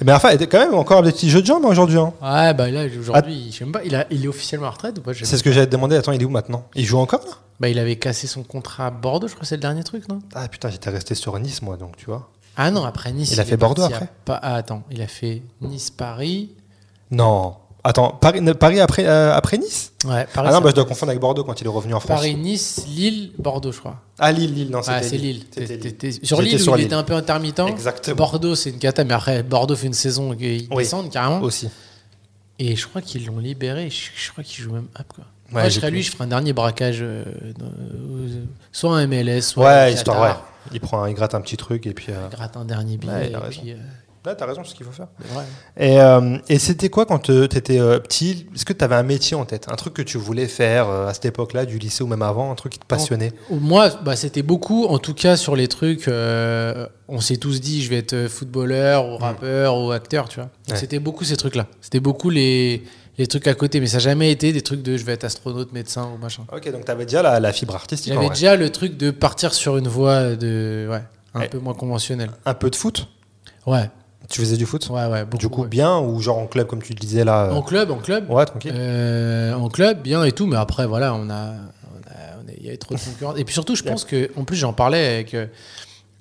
Benarfa 0.00 0.34
était 0.34 0.46
quand 0.48 0.58
même 0.58 0.74
encore 0.74 1.02
des 1.02 1.12
petits 1.12 1.30
jeux 1.30 1.40
de 1.40 1.46
jambes 1.46 1.64
hein, 1.64 1.68
aujourd'hui. 1.68 1.96
hein. 1.98 2.12
Ouais, 2.20 2.52
bah 2.52 2.70
là, 2.70 2.84
aujourd'hui, 2.98 3.48
je 3.52 3.56
sais 3.58 3.64
même 3.64 3.72
pas, 3.72 3.84
il, 3.84 3.94
a, 3.94 4.06
il 4.10 4.22
est 4.24 4.28
officiellement 4.28 4.66
à 4.66 4.70
retraite 4.70 4.98
ou 4.98 5.00
pas 5.00 5.12
C'est 5.14 5.36
ce 5.38 5.42
que 5.42 5.50
j'allais 5.52 5.66
te 5.66 5.72
demander. 5.72 5.96
Attends, 5.96 6.12
il 6.12 6.20
est 6.20 6.24
où 6.26 6.28
maintenant? 6.30 6.66
Il 6.74 6.84
joue 6.84 6.98
encore? 6.98 7.24
Là 7.24 7.32
Bah, 7.60 7.68
il 7.70 7.78
avait 7.78 7.96
cassé 7.96 8.26
son 8.26 8.42
contrat 8.42 8.88
à 8.88 8.90
Bordeaux, 8.90 9.28
je 9.28 9.34
crois 9.34 9.46
c'est 9.46 9.56
le 9.56 9.62
dernier 9.62 9.82
truc, 9.84 10.08
non? 10.10 10.18
Ah 10.34 10.46
putain, 10.48 10.68
j'étais 10.68 10.90
resté 10.90 11.14
sur 11.14 11.38
Nice, 11.38 11.62
moi, 11.62 11.76
donc 11.78 11.96
tu 11.96 12.04
vois. 12.06 12.28
Ah 12.56 12.70
non, 12.70 12.84
après 12.84 13.12
Nice. 13.12 13.32
Il 13.32 13.40
a 13.40 13.44
fait 13.44 13.56
Bordeaux 13.56 13.82
après 13.82 14.08
ah, 14.28 14.54
Attends, 14.56 14.82
il 14.90 15.02
a 15.02 15.06
fait 15.06 15.42
Nice-Paris. 15.60 16.50
Non. 17.10 17.54
Attends, 17.84 18.10
Paris, 18.20 18.40
Paris 18.58 18.80
après, 18.80 19.06
euh, 19.06 19.32
après 19.32 19.58
Nice 19.58 19.92
Ouais, 20.04 20.26
Paris. 20.34 20.48
Ah 20.50 20.52
non, 20.54 20.60
bah, 20.60 20.70
je 20.70 20.74
dois 20.74 20.84
confondre 20.86 21.10
avec 21.10 21.20
Bordeaux 21.20 21.44
quand 21.44 21.60
il 21.60 21.66
est 21.66 21.70
revenu 21.70 21.94
en 21.94 22.00
France. 22.00 22.18
Paris, 22.18 22.34
Nice, 22.34 22.84
Lille, 22.88 23.30
Bordeaux, 23.38 23.70
je 23.70 23.78
crois. 23.78 24.00
Ah, 24.18 24.32
Lille, 24.32 24.52
Lille, 24.54 24.70
non, 24.70 24.82
c'était 24.82 24.96
Ah, 24.98 25.02
c'est 25.02 25.16
Lille. 25.18 25.44
Lille. 25.56 26.18
Sur 26.24 26.42
Lille, 26.42 26.56
où 26.56 26.58
sur 26.58 26.72
il 26.74 26.78
Lille. 26.78 26.86
était 26.86 26.94
un 26.96 27.04
peu 27.04 27.14
intermittent. 27.14 27.60
Exactement. 27.60 28.16
Bordeaux, 28.16 28.54
c'est 28.56 28.70
une 28.70 28.78
cata, 28.78 29.04
mais 29.04 29.14
après, 29.14 29.42
Bordeaux 29.44 29.76
fait 29.76 29.86
une 29.86 29.92
saison 29.92 30.32
et 30.32 30.56
ils 30.56 30.68
Oui. 30.72 30.78
descendent 30.82 31.10
carrément. 31.10 31.40
Aussi. 31.42 31.68
Et 32.58 32.74
je 32.74 32.86
crois 32.88 33.02
qu'ils 33.02 33.24
l'ont 33.26 33.38
libéré. 33.38 33.88
Je, 33.90 34.08
je 34.16 34.32
crois 34.32 34.42
qu'il 34.42 34.64
joue 34.64 34.72
même 34.72 34.88
up, 34.98 35.06
quoi. 35.14 35.24
Ouais, 35.52 35.60
Moi, 35.60 35.68
je 35.68 35.74
serais 35.78 35.90
lui, 35.92 36.02
je 36.02 36.10
ferais 36.10 36.24
un 36.24 36.28
dernier 36.28 36.52
braquage, 36.52 36.98
euh, 37.02 37.22
dans- 37.56 37.66
euh, 37.66 38.44
soit 38.72 38.96
un 38.96 39.06
MLS, 39.06 39.42
soit 39.42 39.64
Ouais, 39.64 39.70
un 39.72 39.88
histoire, 39.90 40.20
ouais. 40.22 40.34
Il 40.72 40.80
prend, 40.80 41.02
un- 41.02 41.08
il 41.08 41.14
gratte 41.14 41.34
un 41.34 41.40
petit 41.40 41.56
truc 41.56 41.86
et 41.86 41.94
puis. 41.94 42.08
euh, 42.10 42.28
Gratte 42.30 42.56
un 42.56 42.64
dernier 42.64 42.96
billet. 42.96 43.12
Ouais, 43.12 43.26
il 43.28 43.32
et 43.32 43.36
raison. 43.36 43.60
puis, 43.62 43.72
euh, 43.72 43.76
Là, 44.24 44.34
t'as 44.34 44.46
raison, 44.46 44.62
c'est 44.64 44.70
ce 44.70 44.74
qu'il 44.74 44.84
faut 44.84 44.90
faire. 44.90 45.06
Et, 45.76 46.00
euh, 46.00 46.36
et 46.48 46.58
c'était 46.58 46.88
quoi 46.88 47.06
quand 47.06 47.20
tu 47.20 47.44
étais 47.44 47.78
petit? 48.00 48.48
Est-ce 48.56 48.64
que 48.64 48.72
tu 48.72 48.82
avais 48.84 48.96
un 48.96 49.04
métier 49.04 49.36
en 49.36 49.44
tête? 49.44 49.68
Un 49.70 49.76
truc 49.76 49.94
que 49.94 50.02
tu 50.02 50.18
voulais 50.18 50.48
faire 50.48 50.88
euh, 50.88 51.06
à 51.06 51.14
cette 51.14 51.26
époque-là, 51.26 51.64
du 51.64 51.78
lycée 51.78 52.02
ou 52.02 52.08
même 52.08 52.22
avant? 52.22 52.50
Un 52.50 52.56
truc 52.56 52.72
qui 52.72 52.80
te 52.80 52.86
passionnait? 52.86 53.32
Moi, 53.50 53.88
bah, 54.04 54.16
c'était 54.16 54.42
beaucoup, 54.42 54.86
en 54.86 54.98
tout 54.98 55.14
cas 55.14 55.36
sur 55.36 55.54
les 55.54 55.68
trucs, 55.68 56.08
euh, 56.08 56.88
on 57.06 57.20
s'est 57.20 57.36
tous 57.36 57.60
dit, 57.60 57.84
je 57.84 57.88
vais 57.88 57.98
être 57.98 58.26
footballeur 58.26 59.08
ou 59.08 59.16
rappeur 59.16 59.78
ou 59.78 59.92
acteur, 59.92 60.28
tu 60.28 60.40
vois. 60.40 60.48
Ouais. 60.70 60.74
C'était 60.76 60.98
beaucoup 60.98 61.22
ces 61.22 61.36
trucs-là. 61.36 61.68
C'était 61.80 62.00
beaucoup 62.00 62.28
les, 62.30 62.82
les 63.18 63.26
trucs 63.26 63.46
à 63.46 63.54
côté, 63.54 63.80
mais 63.80 63.86
ça 63.86 63.96
n'a 63.96 64.00
jamais 64.00 64.30
été 64.30 64.52
des 64.52 64.60
trucs 64.62 64.82
de 64.82 64.96
je 64.96 65.04
vais 65.04 65.12
être 65.12 65.24
astronaute, 65.24 65.72
médecin 65.72 66.08
ou 66.14 66.18
machin. 66.18 66.44
Ok, 66.52 66.70
donc 66.70 66.84
tu 66.84 66.90
avais 66.90 67.04
déjà 67.06 67.22
la, 67.22 67.40
la 67.40 67.52
fibre 67.52 67.74
artistique. 67.74 68.12
J'avais 68.12 68.28
déjà 68.28 68.56
le 68.56 68.70
truc 68.70 68.96
de 68.96 69.10
partir 69.10 69.54
sur 69.54 69.76
une 69.78 69.88
voie 69.88 70.34
de, 70.36 70.86
ouais, 70.90 71.02
un 71.34 71.40
Ouais. 71.40 71.48
peu 71.48 71.58
moins 71.58 71.74
conventionnelle. 71.74 72.30
Un 72.44 72.54
peu 72.54 72.68
de 72.70 72.76
foot? 72.76 73.08
Ouais, 73.66 73.90
Tu 74.28 74.40
faisais 74.40 74.56
du 74.56 74.66
foot? 74.66 74.88
Ouais, 74.90 75.06
ouais. 75.06 75.24
Beaucoup, 75.24 75.36
Du 75.38 75.48
coup, 75.48 75.62
ouais. 75.62 75.68
bien 75.68 75.98
ou 75.98 76.20
genre 76.20 76.38
en 76.38 76.46
club, 76.46 76.66
comme 76.66 76.82
tu 76.82 76.92
le 76.92 76.98
disais 76.98 77.24
là 77.24 77.46
euh, 77.46 77.52
En 77.52 77.62
club, 77.62 77.90
en 77.90 77.98
club. 77.98 78.30
Ouais, 78.30 78.44
tranquille. 78.44 78.72
Euh, 78.74 79.54
en 79.54 79.68
club, 79.68 80.02
bien 80.02 80.24
et 80.24 80.32
tout, 80.32 80.46
mais 80.46 80.56
après, 80.56 80.86
voilà, 80.86 81.14
on 81.14 81.30
a, 81.30 81.52
il 82.58 82.64
y 82.64 82.68
avait 82.68 82.76
trop 82.78 82.94
de 82.94 83.00
concurrence. 83.00 83.38
Et 83.38 83.44
puis 83.44 83.52
surtout, 83.52 83.74
je 83.76 83.82
pense 83.82 84.04
que, 84.04 84.30
en 84.36 84.44
plus, 84.44 84.56
j'en 84.56 84.72
parlais 84.72 85.14
avec, 85.14 85.34
euh, 85.34 85.46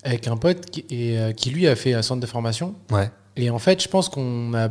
avec 0.03 0.27
un 0.27 0.37
pote 0.37 0.65
qui, 0.69 0.85
et, 0.91 1.33
qui 1.35 1.49
lui 1.49 1.67
a 1.67 1.75
fait 1.75 1.93
un 1.93 2.01
centre 2.01 2.21
de 2.21 2.25
formation. 2.27 2.75
Ouais. 2.91 3.09
Et 3.37 3.49
en 3.49 3.57
fait, 3.59 3.81
je 3.81 3.87
pense 3.89 4.07
qu'on 4.09 4.53
a, 4.53 4.69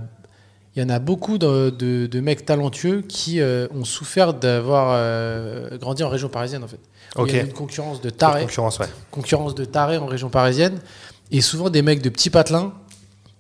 il 0.76 0.82
y 0.82 0.86
en 0.86 0.88
a 0.88 0.98
beaucoup 0.98 1.38
de, 1.38 1.70
de- 1.70 2.06
de 2.06 2.20
mecs 2.20 2.44
talentueux 2.44 3.02
qui 3.08 3.40
euh, 3.40 3.66
ont 3.74 3.84
souffert 3.84 4.34
d'avoir 4.34 4.88
euh, 4.92 5.76
grandi 5.78 6.02
en 6.02 6.08
région 6.08 6.28
parisienne, 6.28 6.64
en 6.64 6.68
fait. 6.68 6.80
Il 7.16 7.26
y 7.28 7.30
avait 7.38 7.48
une 7.48 7.52
concurrence 7.52 8.00
de 8.00 8.10
tarés, 8.10 8.42
concurrence, 8.42 8.78
ouais. 8.80 8.88
concurrence 9.12 9.54
de 9.54 9.64
tarés 9.64 9.98
en 9.98 10.06
région 10.06 10.30
parisienne, 10.30 10.80
et 11.30 11.40
souvent 11.40 11.70
des 11.70 11.82
mecs 11.82 12.02
de 12.02 12.08
petits 12.08 12.30
patelins. 12.30 12.72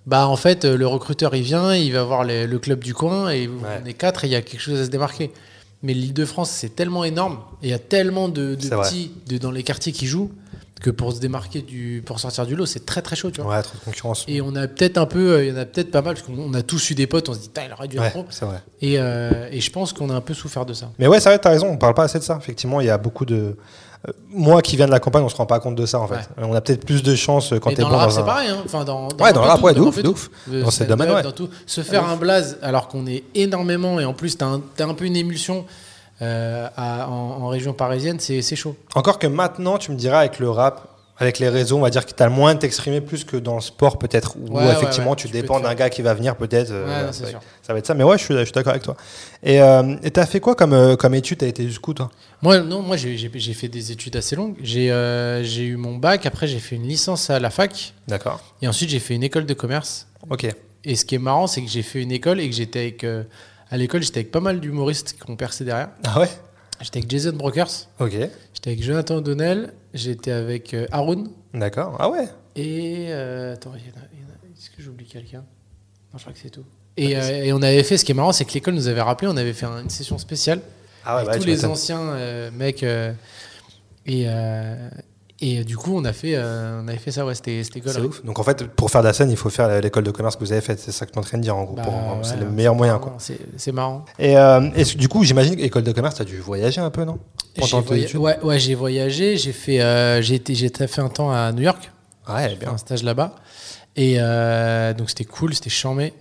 Bah 0.06 0.28
en 0.28 0.36
fait, 0.36 0.64
euh, 0.64 0.76
le 0.76 0.86
recruteur 0.86 1.34
il 1.34 1.42
vient, 1.42 1.74
il 1.74 1.92
va 1.92 2.04
voir 2.04 2.24
les- 2.24 2.46
le 2.46 2.58
club 2.58 2.84
du 2.84 2.92
coin 2.94 3.30
et 3.30 3.48
on 3.48 3.86
est 3.86 3.94
quatre 3.94 4.24
et 4.24 4.28
il 4.28 4.32
y 4.32 4.36
a 4.36 4.42
quelque 4.42 4.60
chose 4.60 4.78
à 4.80 4.84
se 4.84 4.90
démarquer. 4.90 5.32
Mais 5.82 5.92
l'Île-de-France 5.94 6.50
c'est 6.50 6.76
tellement 6.76 7.04
énorme 7.04 7.38
et 7.62 7.68
il 7.68 7.70
y 7.70 7.74
a 7.74 7.78
tellement 7.78 8.28
de, 8.28 8.54
petits 8.54 9.12
dans 9.40 9.50
les 9.50 9.62
quartiers 9.62 9.92
qui 9.92 10.06
jouent 10.06 10.30
que 10.84 10.90
pour 10.90 11.12
se 11.14 11.18
démarquer 11.20 11.62
du, 11.62 12.02
pour 12.04 12.20
sortir 12.20 12.44
du 12.44 12.54
lot 12.56 12.66
c'est 12.66 12.84
très 12.84 13.00
très 13.00 13.16
chaud, 13.16 13.30
tu 13.30 13.40
vois. 13.40 13.56
Ouais, 13.56 13.62
trop 13.62 13.78
de 13.78 13.84
concurrence. 13.84 14.24
Et 14.28 14.42
on 14.42 14.54
a 14.54 14.68
peut-être 14.68 14.98
un 14.98 15.06
peu, 15.06 15.32
euh, 15.32 15.44
il 15.44 15.50
y 15.50 15.52
en 15.52 15.56
a 15.56 15.64
peut-être 15.64 15.90
pas 15.90 16.02
mal 16.02 16.14
parce 16.14 16.26
qu'on 16.26 16.52
a 16.52 16.62
tous 16.62 16.90
eu 16.90 16.94
des 16.94 17.06
potes, 17.06 17.28
on 17.30 17.32
se 17.34 17.38
dit, 17.38 17.50
il 17.56 17.72
aurait 17.72 17.88
dû 17.88 17.98
Ouais, 17.98 18.12
c'est 18.28 18.44
vrai. 18.44 18.62
Et, 18.82 18.98
euh, 18.98 19.48
et 19.50 19.60
je 19.60 19.70
pense 19.70 19.92
qu'on 19.94 20.10
a 20.10 20.14
un 20.14 20.20
peu 20.20 20.34
souffert 20.34 20.66
de 20.66 20.74
ça. 20.74 20.90
Mais 20.98 21.06
ouais, 21.06 21.20
c'est 21.20 21.30
vrai, 21.30 21.38
t'as 21.38 21.48
raison, 21.50 21.68
on 21.68 21.78
parle 21.78 21.94
pas 21.94 22.04
assez 22.04 22.18
de 22.18 22.24
ça. 22.24 22.36
Effectivement, 22.40 22.80
il 22.82 22.86
y 22.86 22.90
a 22.90 22.98
beaucoup 22.98 23.24
de. 23.24 23.56
euh, 24.08 24.12
Moi 24.30 24.60
qui 24.60 24.76
viens 24.76 24.86
de 24.86 24.90
la 24.92 25.00
campagne, 25.00 25.22
on 25.22 25.28
se 25.30 25.36
rend 25.36 25.46
pas 25.46 25.58
compte 25.60 25.74
de 25.76 25.86
ça 25.86 26.00
en 26.00 26.06
fait. 26.06 26.14
Ouais. 26.16 26.44
On 26.46 26.54
a 26.54 26.60
peut-être 26.60 26.84
plus 26.84 27.02
de 27.02 27.14
chance 27.14 27.54
quand 27.62 27.70
t'es 27.70 27.82
dans 27.82 27.88
bon 27.88 27.94
le 27.94 27.98
rap, 28.00 28.08
dans 28.10 28.14
c'est 28.14 28.20
un. 28.20 28.24
pareil. 28.24 28.48
Hein. 28.50 28.62
Enfin, 28.64 28.84
dans, 28.84 29.08
Ouais, 29.20 29.32
dans 29.32 29.42
le 29.42 29.48
rap, 29.48 29.58
tout, 29.60 29.64
ouais, 29.64 29.72
de 29.74 29.78
dans 29.80 29.86
ouf, 29.86 30.02
de 30.02 30.08
ouf. 30.08 30.30
Euh, 30.52 30.62
Dans 30.62 30.70
ces 30.70 30.84
domaines, 30.84 31.10
ouais. 31.10 31.22
dans 31.22 31.32
tout. 31.32 31.48
Se 31.66 31.80
faire 31.80 32.06
un 32.06 32.16
blaze 32.16 32.58
alors 32.62 32.88
qu'on 32.88 33.06
est 33.06 33.24
énormément 33.34 33.98
et 34.00 34.04
en 34.04 34.12
plus, 34.12 34.36
t'as 34.36 34.46
un, 34.46 34.60
t'as 34.76 34.86
un 34.86 34.92
peu 34.94 35.06
une 35.06 35.16
émulsion 35.16 35.64
euh, 36.22 36.68
à- 36.76 37.08
en, 37.08 37.12
en 37.42 37.48
région 37.48 37.72
parisienne, 37.72 38.18
c'est 38.20 38.42
chaud. 38.56 38.76
Encore 38.94 39.18
que 39.18 39.26
maintenant, 39.26 39.78
tu 39.78 39.90
me 39.90 39.96
diras 39.96 40.20
avec 40.20 40.38
le 40.38 40.48
rap, 40.50 40.88
avec 41.18 41.38
les 41.38 41.48
réseaux, 41.48 41.76
on 41.76 41.80
va 41.80 41.90
dire 41.90 42.04
que 42.06 42.12
t'as 42.12 42.26
le 42.26 42.32
moins 42.32 42.54
de 42.54 42.58
t'exprimer 42.58 43.00
plus 43.00 43.22
que 43.24 43.36
dans 43.36 43.54
le 43.54 43.60
sport 43.60 43.98
peut-être, 44.00 44.36
où 44.36 44.56
Ouais, 44.56 44.66
effectivement 44.72 45.10
ouais, 45.10 45.16
tu, 45.16 45.28
tu 45.28 45.32
dépends 45.32 45.60
d'un 45.60 45.74
gars 45.76 45.88
qui 45.88 46.02
va 46.02 46.12
venir 46.12 46.34
peut-être. 46.34 46.72
euh, 46.72 47.12
ça, 47.12 47.22
va- 47.24 47.30
sûr. 47.30 47.40
ça 47.62 47.72
va 47.72 47.78
être 47.78 47.86
ça. 47.86 47.94
Mais 47.94 48.02
ouais, 48.02 48.18
je 48.18 48.24
suis, 48.24 48.34
je 48.36 48.42
suis 48.44 48.52
d'accord 48.52 48.72
avec 48.72 48.82
toi. 48.82 48.96
Et 49.44 49.62
euh, 49.62 49.94
et 50.02 50.10
t'as 50.10 50.26
fait 50.26 50.40
quoi 50.40 50.56
comme, 50.56 50.72
euh, 50.72 50.96
comme 50.96 51.14
étude? 51.14 51.38
T'as 51.38 51.46
été 51.46 51.64
jusqu'où 51.68 51.94
toi? 51.94 52.10
Moi, 52.42 52.58
non, 52.60 52.82
moi 52.82 52.96
j'ai 52.96 53.16
fait 53.54 53.68
des 53.68 53.92
études 53.92 54.16
assez 54.16 54.34
longues. 54.34 54.56
J'ai 54.62 54.88
eu 55.62 55.76
mon 55.76 55.96
bac, 55.96 56.26
après 56.26 56.48
j'ai 56.48 56.58
fait 56.58 56.74
une 56.76 56.86
licence 56.88 57.30
à 57.30 57.38
la 57.38 57.50
fac 57.50 57.94
D'accord. 58.08 58.40
et 58.60 58.66
ensuite 58.66 58.90
j'ai 58.90 58.98
fait 58.98 59.14
une 59.14 59.22
école 59.22 59.46
de 59.46 59.54
commerce. 59.54 60.08
Ok. 60.30 60.46
Et 60.86 60.96
ce 60.96 61.04
qui 61.04 61.14
est 61.14 61.18
marrant, 61.18 61.46
c'est 61.46 61.62
que 61.62 61.68
j'ai 61.70 61.82
fait 61.82 62.02
une 62.02 62.12
école 62.12 62.40
et 62.40 62.50
que 62.50 62.54
j'étais 62.56 62.80
avec. 62.80 63.04
À 63.74 63.76
l'école, 63.76 64.02
j'étais 64.04 64.20
avec 64.20 64.30
pas 64.30 64.38
mal 64.40 64.60
d'humoristes 64.60 65.16
qui 65.20 65.28
ont 65.30 65.34
percé 65.34 65.64
derrière. 65.64 65.88
Ah 66.04 66.20
ouais? 66.20 66.28
J'étais 66.80 66.98
avec 67.00 67.10
Jason 67.10 67.32
Brokers, 67.32 67.88
Ok. 67.98 68.12
j'étais 68.52 68.70
avec 68.70 68.82
Jonathan 68.84 69.16
O'Donnell, 69.16 69.72
j'étais 69.94 70.30
avec 70.30 70.74
euh, 70.74 70.86
Haroun. 70.92 71.28
D'accord. 71.52 71.96
Ah 71.98 72.08
ouais? 72.08 72.28
Et. 72.54 73.06
euh, 73.08 73.54
attends, 73.54 73.72
il 73.74 73.80
y 73.80 73.90
en 73.90 73.96
a- 74.00 74.06
il 74.12 74.20
y 74.20 74.24
en 74.24 74.28
a- 74.28 74.52
est-ce 74.56 74.70
que 74.70 74.80
j'oublie 74.80 75.06
quelqu'un? 75.06 75.44
Non, 76.12 76.18
je 76.18 76.20
crois 76.22 76.32
que 76.32 76.38
c'est 76.38 76.50
tout. 76.50 76.64
Et, 76.96 77.16
euh, 77.16 77.44
et 77.44 77.52
on 77.52 77.62
avait 77.62 77.82
fait, 77.82 77.96
ce 77.98 78.04
qui 78.04 78.12
est 78.12 78.14
marrant, 78.14 78.30
c'est 78.32 78.44
que 78.44 78.52
l'école 78.54 78.74
nous 78.74 78.86
avait 78.86 79.00
rappelé, 79.02 79.28
on 79.28 79.36
avait 79.36 79.52
fait 79.52 79.66
un- 79.66 79.82
une 79.82 79.90
session 79.90 80.18
spéciale 80.18 80.60
Ah 81.04 81.16
ouais, 81.16 81.20
avec 81.22 81.26
bah, 81.32 81.36
tous 81.38 81.42
tu 81.42 81.48
les 81.48 81.54
m'étonnes. 81.56 81.70
anciens 81.72 82.00
euh, 82.00 82.50
mecs. 82.52 82.84
euh, 82.84 83.12
et, 84.06 84.24
euh, 84.28 84.88
Et 85.40 85.58
euh, 85.58 85.64
du 85.64 85.76
coup, 85.76 85.96
on 85.98 86.04
a 86.04 86.12
fait, 86.12 86.34
euh, 86.36 86.80
on 86.82 86.86
avait 86.88 86.96
fait 86.96 87.10
ça, 87.10 87.26
ouais, 87.26 87.34
c'était 87.34 87.62
C'est 87.64 87.80
gaulerie. 87.80 88.06
ouf. 88.06 88.24
Donc 88.24 88.38
en 88.38 88.44
fait, 88.44 88.64
pour 88.68 88.90
faire 88.90 89.02
de 89.02 89.08
la 89.08 89.12
scène, 89.12 89.30
il 89.30 89.36
faut 89.36 89.50
faire 89.50 89.80
l'école 89.80 90.04
de 90.04 90.12
commerce 90.12 90.36
que 90.36 90.40
vous 90.44 90.52
avez 90.52 90.60
faite. 90.60 90.78
C'est 90.78 90.92
ça 90.92 91.06
que 91.06 91.10
tu 91.10 91.16
es 91.16 91.20
en 91.20 91.24
train 91.24 91.38
de 91.38 91.42
dire 91.42 91.56
en 91.56 91.64
gros. 91.64 91.74
Bah, 91.74 91.84
c'est 92.22 92.38
le 92.38 92.48
meilleur 92.48 92.74
moyen. 92.76 92.98
Quoi. 92.98 93.06
marrant, 93.08 93.18
C'est 93.18 93.38
c'est 93.56 93.72
marrant. 93.72 94.04
Et, 94.18 94.38
euh, 94.38 94.70
et 94.76 94.84
du 94.84 95.08
coup, 95.08 95.24
j'imagine 95.24 95.56
qu'école 95.56 95.82
de 95.82 95.90
commerce, 95.92 96.14
tu 96.14 96.22
as 96.22 96.24
dû 96.24 96.38
voyager 96.38 96.80
un 96.80 96.90
peu, 96.90 97.04
non? 97.04 97.18
Études 97.56 98.16
ouais, 98.20 98.38
ouais, 98.42 98.58
j'ai 98.58 98.74
voyagé, 98.74 99.36
j'ai 99.36 99.52
fait, 99.52 99.80
euh, 99.80 100.22
j'ai 100.22 100.38
fait 100.40 100.98
un 101.00 101.08
temps 101.08 101.30
à 101.32 101.52
New 101.52 101.62
York. 101.62 101.90
Ouais, 102.28 102.54
bien. 102.56 102.70
un 102.70 102.78
stage 102.78 103.02
là-bas. 103.02 103.34
Et 103.96 104.16
donc 104.96 105.08
c'était 105.10 105.24
cool, 105.24 105.52
c'était 105.54 105.68
charmé. 105.70 106.12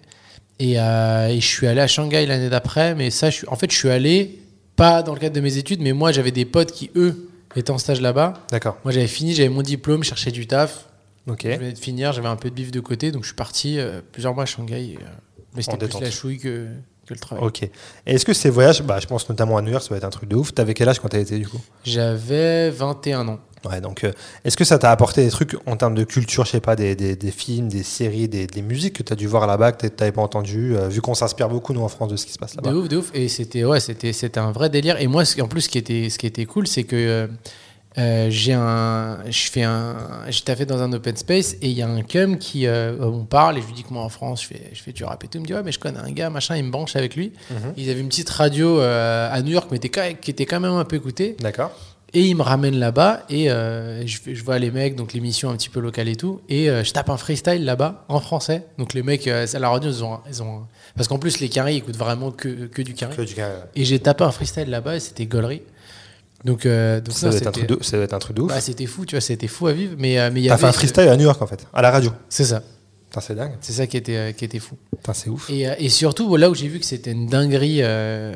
Et, 0.60 0.74
et 0.74 1.40
je 1.40 1.46
suis 1.46 1.68
allé 1.68 1.82
à 1.82 1.88
Shanghai 1.88 2.26
l'année 2.26 2.50
d'après. 2.50 2.96
Mais 2.96 3.12
ça, 3.12 3.30
je 3.30 3.36
suis, 3.38 3.48
en 3.48 3.56
fait, 3.56 3.72
je 3.72 3.78
suis 3.78 3.90
allé, 3.90 4.40
pas 4.76 5.04
dans 5.04 5.14
le 5.14 5.20
cadre 5.20 5.36
de 5.36 5.42
mes 5.42 5.58
études, 5.58 5.82
mais 5.82 5.94
moi, 5.94 6.12
j'avais 6.12 6.32
des 6.32 6.46
potes 6.46 6.72
qui, 6.72 6.90
eux, 6.96 7.30
étaient 7.60 7.72
en 7.72 7.78
stage 7.78 8.02
là-bas. 8.02 8.34
D'accord. 8.52 8.78
Moi, 8.84 8.92
j'avais 8.94 9.08
fini, 9.08 9.34
j'avais 9.34 9.50
mon 9.50 9.62
diplôme, 9.62 10.04
je 10.04 10.10
cherchais 10.10 10.32
du 10.32 10.48
taf. 10.48 10.88
Ok. 11.28 11.42
Je 11.44 11.50
venais 11.58 11.72
de 11.74 11.78
finir, 11.78 12.12
j'avais 12.14 12.28
un 12.28 12.36
peu 12.36 12.50
de 12.50 12.56
bif 12.56 12.72
de 12.72 12.80
côté. 12.80 13.12
Donc 13.12 13.24
je 13.24 13.28
suis 13.28 13.36
parti 13.36 13.80
euh, 13.80 14.02
plusieurs 14.12 14.34
mois 14.34 14.44
à 14.44 14.46
Shanghai. 14.46 14.98
euh, 15.00 15.06
mais 15.56 15.62
c'était 15.62 15.78
plus 15.78 15.88
détente. 15.88 16.02
la 16.02 16.12
chouille 16.12 16.38
que, 16.38 16.68
que 17.08 17.14
le 17.14 17.20
travail. 17.20 17.44
Ok. 17.46 17.64
Et 17.64 17.72
est-ce 18.06 18.26
que 18.26 18.34
ces 18.34 18.50
voyages, 18.50 18.82
bah, 18.84 19.00
je 19.00 19.08
pense 19.08 19.30
notamment 19.30 19.56
à 19.58 19.62
New 19.62 19.72
York, 19.72 19.84
ça 19.84 19.90
va 19.92 19.98
être 19.98 20.04
un 20.04 20.10
truc 20.10 20.28
de 20.30 20.36
ouf. 20.36 20.54
T'avais 20.54 20.74
quel 20.74 20.90
âge 20.90 21.00
quand 21.00 21.08
t'as 21.10 21.20
été 21.20 21.38
du 21.40 21.48
coup? 21.48 21.62
J'avais 21.86 22.70
21 22.72 23.28
ans. 23.28 23.40
Ouais, 23.70 23.80
donc 23.80 24.04
euh, 24.04 24.12
est-ce 24.44 24.58
que 24.58 24.66
ça 24.66 24.78
t'a 24.78 24.92
apporté 24.92 25.24
des 25.24 25.30
trucs 25.30 25.56
en 25.66 25.78
termes 25.78 25.96
de 25.96 26.04
culture, 26.04 26.46
je 26.46 26.52
sais 26.52 26.60
pas, 26.60 26.76
des, 26.76 26.96
des, 26.96 27.16
des 27.16 27.32
films, 27.32 27.70
des 27.70 27.84
séries, 27.84 28.28
des, 28.28 28.46
des 28.46 28.62
musiques 28.62 28.98
que 28.98 29.04
t'as 29.04 29.16
dû 29.16 29.26
voir 29.26 29.48
là-bas, 29.48 29.72
que 29.72 29.88
t'avais 29.88 30.12
pas 30.12 30.22
entendu, 30.22 30.76
euh, 30.76 30.90
vu 30.90 31.02
qu'on 31.02 31.14
s'inspire 31.14 31.48
beaucoup 31.48 31.74
nous 31.74 31.82
en 31.82 31.88
France 31.88 32.10
de 32.10 32.18
ce 32.18 32.26
qui 32.26 32.34
se 32.34 32.40
passe 32.40 32.56
De 32.58 32.62
là-bas 32.62 32.76
ouf, 32.78 32.90
de 32.90 32.98
ouf. 32.98 33.12
Et 33.14 33.30
c'était 33.30 33.64
ouais, 33.64 33.80
c'était 33.80 34.12
c'était 34.12 34.40
un 34.40 34.52
vrai 34.52 34.70
délire. 34.70 35.00
Et 35.00 35.08
moi, 35.08 35.24
en 35.40 35.48
plus, 35.48 35.62
ce 35.62 35.70
qui 35.70 35.78
était 35.78 36.10
ce 36.10 36.18
qui 36.18 36.28
était 36.28 36.46
cool, 36.46 36.68
c'est 36.68 36.84
que 36.84 36.96
euh, 36.96 37.28
euh, 38.00 38.28
j'ai 38.30 38.54
un, 38.54 39.20
je 39.30 39.50
fais 39.50 39.64
un, 39.64 39.96
j'ai 40.28 40.42
taffé 40.42 40.66
dans 40.66 40.82
un 40.82 40.92
open 40.92 41.16
space 41.16 41.54
et 41.62 41.70
il 41.70 41.78
y 41.78 41.84
a 41.84 41.88
un 41.88 42.02
cum 42.02 42.38
qui, 42.38 42.68
on 42.68 43.24
parle 43.24 43.60
et 43.60 43.62
je 43.62 43.68
lui 43.68 43.74
dis 43.74 43.84
que 43.84 43.94
moi 43.94 44.04
en 44.04 44.10
France, 44.10 44.42
je 44.42 44.48
fais, 44.48 44.72
je 44.74 44.82
fais 44.82 44.92
du 44.92 45.06
rap 45.06 45.24
et 45.24 45.28
tout. 45.28 45.38
Il 45.38 45.42
me 45.42 45.46
dit 45.46 45.54
ouais, 45.54 45.64
mais 45.64 45.72
je 45.72 45.80
connais 45.80 46.00
un 46.00 46.12
gars, 46.12 46.30
machin, 46.30 46.58
il 46.58 46.66
me 46.66 46.72
branche 46.72 46.98
avec 46.98 47.16
lui. 47.16 47.32
Ils 47.78 47.90
avaient 47.90 48.02
une 48.02 48.10
petite 48.10 48.30
radio 48.30 48.80
à 48.80 49.42
New 49.42 49.52
York, 49.52 49.70
mais 49.72 49.80
qui 49.80 50.32
était 50.32 50.46
quand 50.46 50.60
même 50.60 50.74
un 50.74 50.86
peu 50.86 50.98
écoutée. 50.98 51.38
D'accord. 51.40 51.72
Et 52.16 52.28
il 52.28 52.36
me 52.36 52.44
ramène 52.44 52.78
là-bas 52.78 53.24
et 53.28 53.50
euh, 53.50 54.06
je, 54.06 54.44
vois 54.44 54.60
les 54.60 54.70
mecs, 54.70 54.96
donc 54.96 55.14
l'émission 55.14 55.50
un 55.50 55.56
petit 55.56 55.70
peu 55.70 55.80
locale 55.80 56.08
et 56.08 56.16
tout. 56.16 56.42
Et 56.48 56.70
euh, 56.70 56.84
je 56.84 56.94
tape 56.94 57.10
un 57.10 57.18
freestyle 57.18 57.66
là-bas 57.66 58.06
en 58.08 58.20
français. 58.20 58.68
Donc 58.78 58.94
les 58.94 59.02
mecs 59.02 59.28
euh, 59.28 59.48
à 59.52 59.60
la 59.60 59.70
radio, 59.70 59.90
ils 59.90 60.04
ont, 60.04 60.20
ils 60.30 60.44
ont 60.44 60.62
parce 60.96 61.08
qu'en 61.08 61.18
plus 61.18 61.40
les 61.40 61.50
carrés 61.50 61.74
ils 61.74 61.78
écoutent 61.78 61.98
vraiment 61.98 62.30
que, 62.30 62.68
que 62.68 62.84
du 62.84 62.94
carré. 62.94 63.16
Que 63.16 63.24
du 63.24 63.34
euh, 63.40 63.62
Et 63.76 63.84
j'ai 63.84 63.98
tapé 63.98 64.24
un 64.24 64.32
freestyle 64.32 64.70
là-bas 64.70 64.98
et 64.98 65.00
c'était 65.00 65.26
gaulerie. 65.26 65.64
Donc, 66.46 66.68
donc 66.68 67.14
ça, 67.16 67.30
doit 67.30 67.38
être 67.38 67.48
un 67.48 67.52
truc 67.52 67.68
de, 67.68 67.78
ça 67.82 67.96
doit 67.96 68.04
être 68.04 68.14
un 68.14 68.20
truc 68.20 68.36
de 68.36 68.42
ouf. 68.42 68.50
bah, 68.50 68.60
c'était 68.60 68.86
fou, 68.86 69.06
tu 69.06 69.16
vois, 69.16 69.22
c'était 69.22 69.48
fou 69.48 69.68
à 69.68 69.74
vivre. 69.74 69.96
Mais 69.98 70.30
mais 70.30 70.42
y 70.42 70.48
T'as 70.50 70.58
fait 70.58 70.66
un 70.66 70.74
freestyle 70.74 71.08
à 71.08 71.16
New 71.16 71.24
York 71.24 71.42
en 71.42 71.48
fait, 71.48 71.66
à 71.74 71.82
la 71.82 71.90
radio. 71.90 72.12
C'est 72.28 72.44
ça, 72.44 72.62
c'est 73.22 73.36
dingue. 73.36 73.54
c'est 73.62 73.74
ça 73.74 73.88
qui 73.88 73.98
était 73.98 74.16
euh, 74.16 74.32
qui 74.32 74.46
était 74.46 74.60
fou. 74.60 74.76
Putain, 74.98 75.14
c'est 75.14 75.30
ouf. 75.30 75.50
Et, 75.50 75.68
euh, 75.68 75.76
et 75.78 75.90
surtout 75.90 76.36
là 76.38 76.50
où 76.50 76.56
j'ai 76.56 76.68
vu 76.68 76.80
que 76.80 76.86
c'était 76.86 77.12
une 77.12 77.28
dinguerie, 77.28 77.80
euh, 77.82 78.34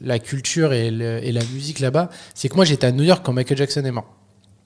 la 0.00 0.18
culture 0.18 0.72
et, 0.72 0.90
le- 0.90 1.24
et 1.24 1.32
la 1.32 1.42
musique 1.54 1.80
là-bas, 1.80 2.08
c'est 2.34 2.48
que 2.48 2.54
moi 2.56 2.64
j'étais 2.64 2.86
à 2.86 2.92
New 2.92 3.04
York 3.04 3.22
quand 3.24 3.32
Michael 3.32 3.58
Jackson 3.58 3.84
est 3.84 3.90
mort. 3.90 4.06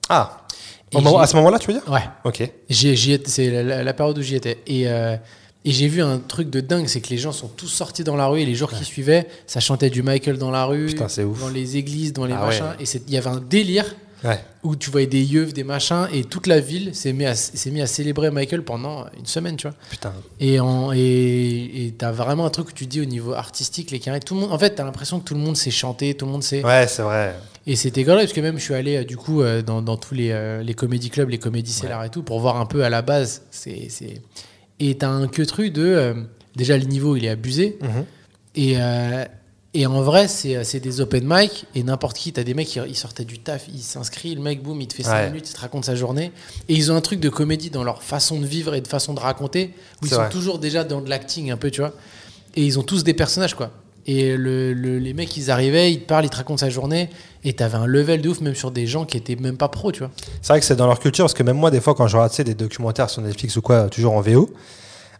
Ah 0.09 0.45
Et 0.91 0.95
moment- 0.97 1.17
j'ai- 1.17 1.23
À 1.23 1.27
ce 1.27 1.35
moment-là, 1.37 1.59
tu 1.59 1.67
veux 1.71 1.79
dire? 1.79 1.91
Ouais. 1.91 2.03
Ok. 2.23 2.49
C'est 2.69 3.49
la, 3.49 3.83
la- 3.83 3.93
période 3.93 4.17
où 4.17 4.21
j'y 4.21 4.35
étais. 4.35 4.59
Et, 4.67 4.87
euh, 4.87 5.15
et 5.65 5.71
j'ai 5.71 5.87
vu 5.89 6.01
un 6.01 6.17
truc 6.19 6.49
de 6.49 6.61
dingue, 6.61 6.87
c'est 6.87 7.01
que 7.01 7.09
les 7.09 7.17
gens 7.17 7.33
sont 7.33 7.47
tous 7.49 7.67
sortis 7.67 8.03
dans 8.05 8.15
la 8.15 8.27
rue 8.27 8.39
et 8.41 8.45
les 8.45 8.55
jours 8.55 8.71
qui 8.71 8.85
suivaient, 8.85 9.27
ça 9.47 9.59
chantait 9.59 9.89
du 9.89 10.01
Michael 10.01 10.37
dans 10.37 10.51
la 10.51 10.63
rue, 10.65 10.85
Putain, 10.85 11.07
dans 11.41 11.49
les 11.49 11.75
églises, 11.77 12.13
dans 12.13 12.25
les 12.25 12.33
Ah 12.33 12.45
machins. 12.45 12.63
ouais. 12.79 12.85
Et 12.85 12.97
il 13.07 13.13
y 13.13 13.17
avait 13.17 13.29
un 13.29 13.41
délire 13.41 13.95
Ouais. 14.23 14.39
où 14.63 14.75
tu 14.75 14.89
voyais 14.89 15.05
des 15.07 15.23
yeux, 15.23 15.45
des 15.45 15.63
machins, 15.63 16.07
et 16.11 16.23
toute 16.23 16.47
la 16.47 16.59
ville 16.59 16.95
s'est 16.95 17.13
mis, 17.13 17.25
à- 17.25 17.35
s'est 17.35 17.69
mis 17.71 17.81
à 17.81 17.87
célébrer 17.87 18.31
Michael 18.31 18.63
pendant 18.63 19.05
une 19.17 19.25
semaine, 19.27 19.55
tu 19.57 19.67
vois. 19.67 19.75
Putain. 19.89 20.11
Et 20.39 20.59
en- 20.59 20.91
et 20.91 21.85
et 21.85 21.93
t'as 21.97 22.11
vraiment 22.11 22.45
un 22.45 22.49
truc 22.49 22.69
où 22.69 22.71
tu 22.71 22.87
dis 22.87 22.99
au 22.99 23.05
niveau 23.05 23.33
artistique, 23.33 23.91
les 23.91 23.99
carrés, 23.99 24.19
tout 24.19 24.33
le 24.33 24.41
monde, 24.41 24.51
en 24.51 24.57
fait, 24.59 24.71
t'as 24.75 24.83
l'impression 24.83 25.19
que 25.19 25.25
tout 25.25 25.33
le 25.35 25.39
monde 25.39 25.55
sait 25.55 25.69
chanter, 25.71 26.13
tout 26.15 26.25
le 26.25 26.31
monde 26.31 26.43
sait. 26.43 26.63
Ouais, 26.65 26.87
c'est 26.87 27.03
vrai. 27.03 27.35
Et 27.67 27.75
c'était 27.75 28.03
grave 28.03 28.17
parce 28.19 28.33
que 28.33 28.41
même 28.41 28.57
je 28.57 28.63
suis 28.63 28.73
allé 28.73 28.97
euh, 28.97 29.03
du 29.03 29.17
coup 29.17 29.41
euh, 29.41 29.61
dans, 29.61 29.81
dans 29.81 29.97
tous 29.97 30.13
les, 30.15 30.31
euh, 30.31 30.63
les 30.63 30.73
comédie 30.73 31.09
clubs, 31.09 31.29
les 31.29 31.37
comédies 31.37 31.71
Cellar 31.73 32.03
et 32.05 32.09
tout 32.09 32.23
pour 32.23 32.39
voir 32.39 32.57
un 32.59 32.65
peu 32.65 32.83
à 32.83 32.89
la 32.89 33.01
base. 33.01 33.43
C'est, 33.51 33.87
c'est... 33.89 34.21
Et 34.79 34.95
t'as 34.97 35.09
un 35.09 35.27
que 35.27 35.41
truc 35.43 35.73
de. 35.73 35.83
euh, 35.85 36.13
déjà, 36.55 36.77
le 36.77 36.85
niveau 36.85 37.15
il 37.15 37.25
est 37.25 37.29
abusé. 37.29 37.77
Mhm. 37.81 38.05
Et, 38.55 38.73
euh, 38.77 39.25
et 39.73 39.85
en 39.85 40.01
vrai, 40.01 40.27
c'est, 40.27 40.55
euh, 40.55 40.63
c'est 40.63 40.79
des 40.79 41.01
open 41.01 41.23
mic 41.27 41.65
et 41.75 41.83
n'importe 41.83 42.17
qui. 42.17 42.31
T'as 42.33 42.43
des 42.43 42.53
mecs 42.53 42.67
qui 42.67 42.79
ils 42.87 42.95
sortaient 42.95 43.25
du 43.25 43.39
taf, 43.39 43.65
ils 43.73 43.81
s'inscrivent, 43.81 44.37
le 44.37 44.43
mec, 44.43 44.63
boum, 44.63 44.79
il 44.81 44.87
te 44.87 44.93
fait 44.95 45.03
5 45.03 45.11
Ouais. 45.13 45.29
minutes, 45.29 45.49
il 45.49 45.53
te 45.53 45.59
raconte 45.59 45.85
sa 45.85 45.95
journée. 45.95 46.31
Et 46.69 46.73
ils 46.73 46.91
ont 46.91 46.95
un 46.95 47.01
truc 47.01 47.19
de 47.19 47.29
comédie 47.29 47.69
dans 47.69 47.83
leur 47.83 48.01
façon 48.01 48.39
de 48.39 48.45
vivre 48.45 48.73
et 48.75 48.81
de 48.81 48.87
façon 48.87 49.13
de 49.13 49.19
raconter 49.19 49.73
où 50.01 50.05
ils 50.05 50.09
sont 50.11 50.29
toujours 50.29 50.57
déjà 50.59 50.83
dans 50.83 51.01
de 51.01 51.09
l'acting 51.09 51.51
un 51.51 51.57
peu, 51.57 51.69
tu 51.69 51.81
vois. 51.81 51.93
Et 52.55 52.63
ils 52.65 52.79
ont 52.79 52.83
tous 52.83 53.03
des 53.03 53.13
personnages, 53.13 53.53
quoi. 53.55 53.71
Et 54.09 54.37
le, 54.37 54.73
le- 54.73 54.99
les 54.99 55.13
mecs, 55.13 55.35
ils 55.35 55.51
arrivaient, 55.51 55.91
ils 55.91 55.99
te 55.99 56.05
parlent, 56.07 56.23
ils 56.25 56.29
te 56.29 56.37
racontent 56.37 56.57
sa 56.61 56.69
journée. 56.69 57.09
Et 57.43 57.51
t'avais 57.53 57.75
un 57.77 57.85
level 57.85 58.21
de 58.21 58.29
ouf, 58.29 58.39
même 58.39 58.55
sur 58.55 58.71
des 58.71 58.87
gens 58.87 59.03
qui 59.05 59.17
étaient 59.17 59.35
même 59.35 59.57
pas 59.57 59.67
pros, 59.67 59.91
tu 59.91 59.99
vois. 59.99 60.11
C'est 60.41 60.53
vrai 60.53 60.59
que 60.61 60.65
c'est 60.65 60.77
dans 60.77 60.87
leur 60.87 60.99
culture, 60.99 61.25
parce 61.25 61.33
que 61.33 61.43
même 61.43 61.57
moi, 61.57 61.71
des 61.71 61.81
fois, 61.81 61.93
quand 61.93 62.07
je 62.07 62.15
regarde 62.15 62.33
des 62.41 62.55
documentaires 62.55 63.09
sur 63.09 63.21
Netflix 63.21 63.57
ou 63.57 63.61
quoi, 63.61 63.89
toujours 63.89 64.13
en 64.13 64.21
VO, 64.21 64.49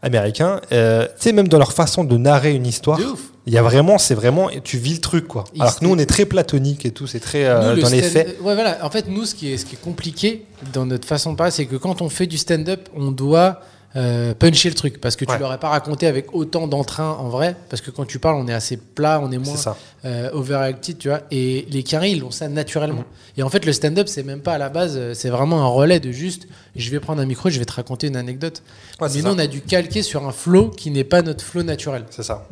américain, 0.02 0.62
euh, 0.72 1.06
tu 1.06 1.12
sais, 1.20 1.32
même 1.32 1.48
dans 1.48 1.58
leur 1.58 1.74
façon 1.74 2.04
de 2.04 2.18
narrer 2.18 2.54
une 2.54 2.66
histoire, 2.66 3.00
il 3.46 3.54
y 3.54 3.58
a 3.58 3.62
vraiment, 3.62 3.98
c'est 3.98 4.16
vraiment, 4.16 4.50
tu 4.64 4.78
vis 4.78 4.96
le 4.96 5.02
truc, 5.02 5.28
quoi. 5.28 5.46
Il 5.54 5.62
Alors 5.62 5.80
que 5.80 5.86
nous, 5.86 5.92
on 5.92 5.98
est 5.98 6.06
très 6.06 6.26
platonique 6.26 6.86
et 6.86 6.92
tout, 6.92 7.08
c'est 7.08 7.20
très 7.20 7.46
euh, 7.46 7.70
Nous, 7.70 7.76
le 7.78 7.82
dans 7.82 7.90
les 7.90 8.02
faits. 8.02 8.38
Ouais, 8.42 8.56
voilà. 8.56 8.78
En 8.84 8.90
fait, 8.90 9.08
nous, 9.08 9.26
ce 9.26 9.36
qui 9.36 9.52
est, 9.52 9.58
ce 9.58 9.66
qui 9.66 9.76
est 9.76 9.82
compliqué 9.82 10.46
dans 10.74 10.86
notre 10.86 11.08
façon 11.08 11.32
de 11.32 11.38
parler, 11.38 11.52
c'est 11.52 11.66
que 11.66 11.78
quand 11.78 12.02
on 12.02 12.10
fait 12.10 12.28
du 12.28 12.38
stand-up, 12.38 12.90
on 12.96 13.12
doit 13.12 13.62
euh, 13.98 14.34
puncher 14.34 14.70
le 14.70 14.76
truc. 14.76 15.02
Parce 15.02 15.16
que 15.16 15.26
tu 15.26 15.32
Ouais. 15.32 15.40
l'aurais 15.40 15.58
pas 15.58 15.70
raconté 15.70 16.08
avec 16.08 16.34
autant 16.34 16.68
d'entrain 16.68 17.18
en 17.20 17.28
vrai. 17.30 17.56
Parce 17.70 17.82
que 17.82 17.92
quand 17.92 18.06
tu 18.06 18.20
parles, 18.20 18.36
on 18.38 18.48
est 18.48 18.54
assez 18.54 18.78
plat, 18.78 19.20
on 19.22 19.32
est 19.32 19.38
moins 19.38 19.56
C'est 19.56 19.64
ça. 19.64 19.78
euh, 20.06 20.30
overacted, 20.32 20.98
tu 21.00 21.10
vois. 21.10 21.22
Et 21.32 21.66
les 21.70 21.84
carrés, 21.84 22.12
ils 22.12 22.24
ont 22.24 22.32
ça 22.32 22.48
naturellement. 22.48 23.02
Mm. 23.02 23.40
Et 23.40 23.44
en 23.44 23.50
fait, 23.50 23.66
le 23.66 23.74
stand-up, 23.74 24.08
c'est 24.08 24.24
même 24.24 24.42
pas 24.42 24.54
à 24.54 24.58
la 24.58 24.70
base, 24.70 24.94
euh, 24.98 25.14
c'est 25.14 25.30
vraiment 25.30 25.62
un 25.64 25.68
relais 25.68 26.00
de 26.00 26.12
juste, 26.12 26.48
je 26.76 26.90
vais 26.92 27.00
prendre 27.00 27.22
un 27.22 27.26
micro, 27.26 27.50
je 27.50 27.60
vais 27.60 27.66
te 27.66 27.74
raconter 27.74 28.08
une 28.08 28.16
anecdote. 28.16 28.62
Ouais, 29.02 29.08
Mais 29.14 29.22
ça. 29.22 29.28
nous, 29.28 29.36
on 29.36 29.40
a 29.40 29.48
dû 29.48 29.62
calquer 29.62 30.04
sur 30.04 30.26
un 30.28 30.32
flow 30.32 30.70
qui 30.70 30.92
n'est 30.92 31.04
pas 31.04 31.22
notre 31.24 31.44
flow 31.44 31.64
naturel. 31.64 32.06
C'est 32.12 32.24
ça. 32.24 32.46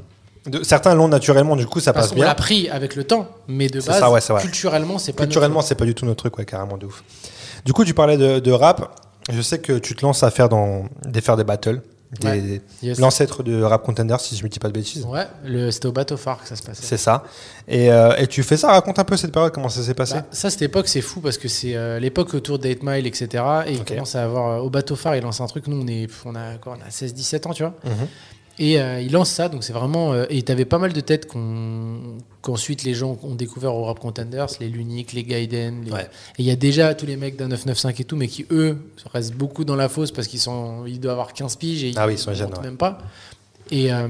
De- 0.48 0.64
certains 0.64 0.94
l'ont 0.94 1.08
naturellement, 1.08 1.56
du 1.56 1.66
coup, 1.66 1.80
ça 1.80 1.92
Parce 1.92 2.08
passe 2.08 2.14
qu'on 2.16 2.22
l'a 2.22 2.28
bien. 2.28 2.36
pris 2.36 2.70
avec 2.70 2.96
le 2.96 3.04
temps, 3.04 3.28
mais 3.48 3.68
de 3.68 3.82
base, 3.82 4.00
ça, 4.00 4.12
ouais, 4.12 4.20
culturellement, 4.42 5.00
c'est 5.00 5.14
pas 5.14 5.24
Culturellement, 5.24 5.62
c'est 5.62 5.74
pas 5.76 5.86
du 5.86 5.96
tout 5.96 6.06
notre 6.06 6.20
truc, 6.20 6.38
ouais, 6.38 6.46
carrément 6.46 6.78
de 6.78 6.86
ouf. 6.86 7.04
Du 7.66 7.74
coup, 7.74 7.84
tu 7.84 7.96
parlais 7.96 8.16
de, 8.18 8.38
de 8.40 8.52
rap. 8.52 9.02
Je 9.32 9.42
sais 9.42 9.60
que 9.60 9.74
tu 9.80 9.96
te 9.96 10.06
lances 10.06 10.24
à 10.24 10.30
faire, 10.32 10.50
dans, 10.50 10.86
des, 11.06 11.22
faire 11.22 11.38
des 11.38 11.44
battles. 11.44 11.82
Ouais. 12.24 12.62
Yes. 12.82 13.00
L'ancêtre 13.00 13.44
de 13.44 13.62
Rap 13.62 13.84
Contender, 13.84 14.16
si 14.20 14.38
je 14.38 14.44
ne 14.44 14.48
dis 14.48 14.60
pas 14.60 14.70
de 14.70 14.74
bêtises. 14.74 15.06
Ouais, 15.06 15.26
c'était 15.72 15.88
au 15.88 15.92
bateau 15.92 16.16
phare 16.16 16.42
que 16.42 16.48
ça 16.48 16.56
se 16.56 16.62
passait. 16.64 16.84
C'est 16.86 16.98
ça. 16.98 17.24
Et, 17.68 17.92
euh, 17.92 18.16
et 18.18 18.28
tu 18.28 18.42
fais 18.44 18.56
ça, 18.56 18.70
raconte 18.70 19.00
un 19.00 19.04
peu 19.04 19.18
cette 19.18 19.32
période, 19.34 19.52
comment 19.52 19.68
ça 19.70 19.82
s'est 19.84 19.96
passé 19.96 20.14
Bah, 20.14 20.26
ça, 20.32 20.50
cette 20.50 20.62
époque, 20.62 20.88
c'est 20.88 21.02
fou 21.02 21.20
parce 21.20 21.38
que 21.38 21.48
c'est 21.50 21.76
euh, 21.76 22.00
l'époque 22.00 22.34
autour 22.36 22.60
d'Eight 22.60 22.84
Mile, 22.84 23.06
etc. 23.08 23.44
Et 23.66 23.74
il 23.74 23.82
Ok. 23.82 23.88
commence 23.88 24.16
à 24.16 24.24
avoir. 24.24 24.52
euh, 24.52 24.64
au 24.64 24.70
bateau 24.70 24.96
phare, 24.96 25.16
il 25.18 25.24
lance 25.24 25.42
un 25.42 25.48
truc. 25.48 25.68
Nous, 25.68 25.82
on, 25.82 25.88
est, 25.88 26.08
on 26.24 26.36
a, 26.36 26.52
a 26.52 26.90
16-17 26.90 27.48
ans, 27.48 27.54
tu 27.54 27.64
vois. 27.64 27.74
Mhm. 27.84 28.08
Et 28.58 28.80
euh, 28.80 29.02
il 29.02 29.12
lance 29.12 29.30
ça, 29.32 29.50
donc 29.50 29.64
c'est 29.66 29.74
vraiment. 29.74 30.14
euh, 30.14 30.26
et 30.30 30.42
t'avais 30.42 30.64
pas 30.64 30.78
mal 30.78 30.94
de 30.94 31.02
têtes 31.02 31.26
qu'on- 31.28 32.18
qu'ensuite 32.42 32.84
les 32.84 32.94
gens 32.94 33.18
ont 33.24 33.36
découvert 33.36 33.76
au 33.76 33.84
Rap 33.84 34.00
Contenders, 34.00 34.48
les 34.62 34.70
Lunique, 34.70 35.12
les 35.12 35.24
Gaiden. 35.24 35.84
les- 35.84 35.92
Ouais. 35.92 36.04
Et 36.38 36.44
il 36.44 36.46
y 36.46 36.52
a 36.52 36.56
déjà 36.56 36.94
tous 36.96 37.06
les 37.06 37.18
mecs 37.18 37.36
d'un 37.36 37.50
995 37.50 38.00
et 38.00 38.04
tout, 38.06 38.16
mais 38.16 38.28
qui 38.30 38.46
eux 38.52 38.78
restent 39.14 39.34
beaucoup 39.36 39.66
dans 39.66 39.76
la 39.76 39.90
fosse 39.90 40.12
parce 40.12 40.28
qu'ils 40.28 40.40
sont, 40.40 40.86
ils 40.86 41.00
doivent 41.02 41.14
avoir 41.14 41.34
15 41.34 41.58
piges 41.58 41.84
et 41.84 41.92
Ah 41.98 42.08
oui, 42.08 42.14
ils 42.14 42.18
sont 42.18 42.34
jeunes, 42.34 42.54
ouais. 42.54 42.62
même 42.62 42.78
pas. 42.78 43.00
Et, 43.72 43.92
euh, 43.92 44.08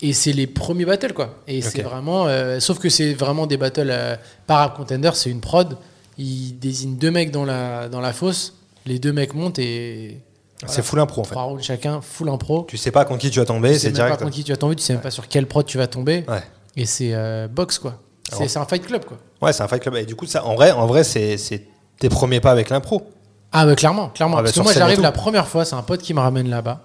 et 0.00 0.14
c'est 0.14 0.32
les 0.32 0.46
premiers 0.46 0.86
battles, 0.86 1.12
quoi. 1.12 1.36
Et 1.46 1.60
c'est 1.60 1.82
vraiment. 1.82 2.26
euh, 2.28 2.60
sauf 2.60 2.78
que 2.78 2.88
c'est 2.88 3.12
vraiment 3.12 3.46
des 3.46 3.58
battles 3.58 3.90
euh, 3.90 4.16
par 4.46 4.60
Rap 4.60 4.76
Contenders, 4.78 5.16
c'est 5.16 5.28
une 5.30 5.40
prod. 5.40 5.76
Ils 6.16 6.58
désignent 6.58 6.96
deux 6.96 7.10
mecs 7.10 7.30
dans 7.30 7.44
la, 7.44 7.88
dans 7.90 8.00
la 8.00 8.14
fosse, 8.14 8.54
les 8.86 8.98
deux 8.98 9.12
mecs 9.12 9.34
montent 9.34 9.58
et. 9.58 10.18
C'est 10.66 10.82
full 10.82 11.00
impro, 11.00 11.22
en 11.22 11.24
fait. 11.24 11.30
Trois 11.30 11.44
rounds 11.44 11.62
chacun, 11.64 12.00
full 12.00 12.28
impro. 12.28 12.64
Tu 12.68 12.76
sais 12.76 12.90
pas 12.90 13.04
contre 13.04 13.20
qui 13.20 13.30
tu 13.30 13.38
vas 13.38 13.46
tomber, 13.46 13.68
Tu 13.70 13.74
sais 13.74 13.80
c'est 13.80 13.92
direct. 13.92 14.16
pas 14.18 14.24
contre 14.24 14.34
qui 14.36 14.44
tu 14.44 14.52
vas 14.52 14.56
tomber, 14.58 14.76
tu 14.76 14.82
sais 14.82 14.92
même 14.92 15.02
pas 15.02 15.10
sur 15.10 15.26
quelle 15.28 15.46
prod 15.46 15.64
tu 15.64 15.78
vas 15.78 15.86
tomber. 15.86 16.24
Ouais. 16.28 16.42
Et 16.76 16.86
c'est 16.86 17.10
euh, 17.14 17.48
box 17.48 17.78
quoi. 17.78 17.98
C'est 18.30 18.56
un 18.58 18.64
fight 18.64 18.84
club 18.86 19.04
quoi. 19.04 19.18
Ouais, 19.42 19.52
c'est 19.52 19.62
un 19.62 19.68
fight 19.68 19.82
club. 19.82 19.96
Et 19.96 20.04
du 20.06 20.14
coup, 20.14 20.26
ça, 20.26 20.44
en 20.44 20.54
vrai, 20.54 20.70
en 20.70 20.86
vrai 20.86 21.02
c'est 21.04 21.36
c'est 21.36 21.66
tes 21.98 22.08
premiers 22.08 22.40
pas 22.40 22.50
avec 22.52 22.70
l'impro. 22.70 23.10
Ah 23.52 23.66
ouais, 23.66 23.74
clairement, 23.74 24.08
clairement. 24.10 24.36
Ah 24.36 24.40
bah, 24.42 24.44
Parce 24.44 24.56
que 24.56 24.62
moi 24.62 24.72
j'arrive 24.72 25.00
la 25.00 25.12
première 25.12 25.48
fois, 25.48 25.64
c'est 25.64 25.74
un 25.74 25.82
pote 25.82 26.00
qui 26.02 26.14
me 26.14 26.20
ramène 26.20 26.48
là-bas. 26.48 26.82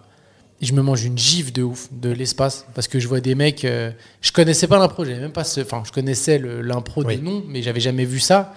Et 0.61 0.65
je 0.65 0.73
me 0.73 0.81
mange 0.81 1.03
une 1.03 1.17
gifle 1.17 1.51
de 1.51 1.61
ouf 1.63 1.89
de 1.91 2.09
l'espace 2.09 2.65
parce 2.73 2.87
que 2.87 2.97
je 2.97 3.07
vois 3.09 3.19
des 3.19 3.35
mecs. 3.35 3.65
euh, 3.65 3.91
je 4.21 4.31
connaissais 4.31 4.67
pas 4.67 4.79
l'impro, 4.79 5.03
j'avais 5.03 5.19
même 5.19 5.33
pas 5.33 5.43
ce. 5.43 5.59
Enfin, 5.61 5.83
je 5.85 5.91
connaissais 5.91 6.37
le- 6.39 6.61
l'impro 6.61 7.03
Oui. 7.03 7.17
de 7.17 7.21
nom, 7.23 7.43
mais 7.47 7.61
j'avais 7.61 7.81
jamais 7.81 8.05
vu 8.05 8.19
ça. 8.21 8.53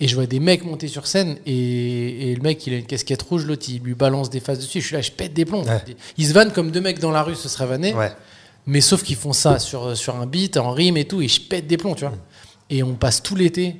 Et 0.00 0.08
je 0.08 0.14
vois 0.16 0.26
des 0.26 0.40
mecs 0.40 0.64
monter 0.64 0.88
sur 0.88 1.06
scène 1.06 1.36
et, 1.46 2.30
et 2.30 2.34
le 2.34 2.42
mec 2.42 2.66
il 2.66 2.74
a 2.74 2.78
une 2.78 2.84
casquette 2.86 3.22
rouge, 3.22 3.44
l'autre 3.46 3.66
il 3.68 3.80
lui 3.80 3.94
balance 3.94 4.28
des 4.28 4.40
faces 4.40 4.58
dessus. 4.58 4.80
Je 4.80 4.86
suis 4.86 4.96
là, 4.96 5.00
je 5.02 5.12
pète 5.12 5.32
des 5.34 5.44
plombs. 5.44 5.62
Ouais. 5.64 5.82
Ils 6.18 6.26
se 6.26 6.32
vannent 6.32 6.52
comme 6.52 6.70
deux 6.72 6.80
mecs 6.80 6.98
dans 6.98 7.12
la 7.12 7.22
rue, 7.22 7.36
ce 7.36 7.48
serait 7.48 7.66
vanné. 7.66 7.94
Ouais. 7.94 8.12
Mais 8.66 8.80
sauf 8.80 9.02
qu'ils 9.04 9.16
font 9.16 9.32
ça 9.32 9.58
sur, 9.58 9.96
sur 9.96 10.16
un 10.16 10.26
beat, 10.26 10.56
en 10.56 10.72
rime 10.72 10.96
et 10.96 11.04
tout, 11.04 11.22
et 11.22 11.28
je 11.28 11.40
pète 11.40 11.66
des 11.66 11.76
plombs, 11.76 11.94
tu 11.94 12.04
vois. 12.06 12.14
Et 12.70 12.82
on 12.82 12.94
passe 12.94 13.22
tout 13.22 13.36
l'été 13.36 13.76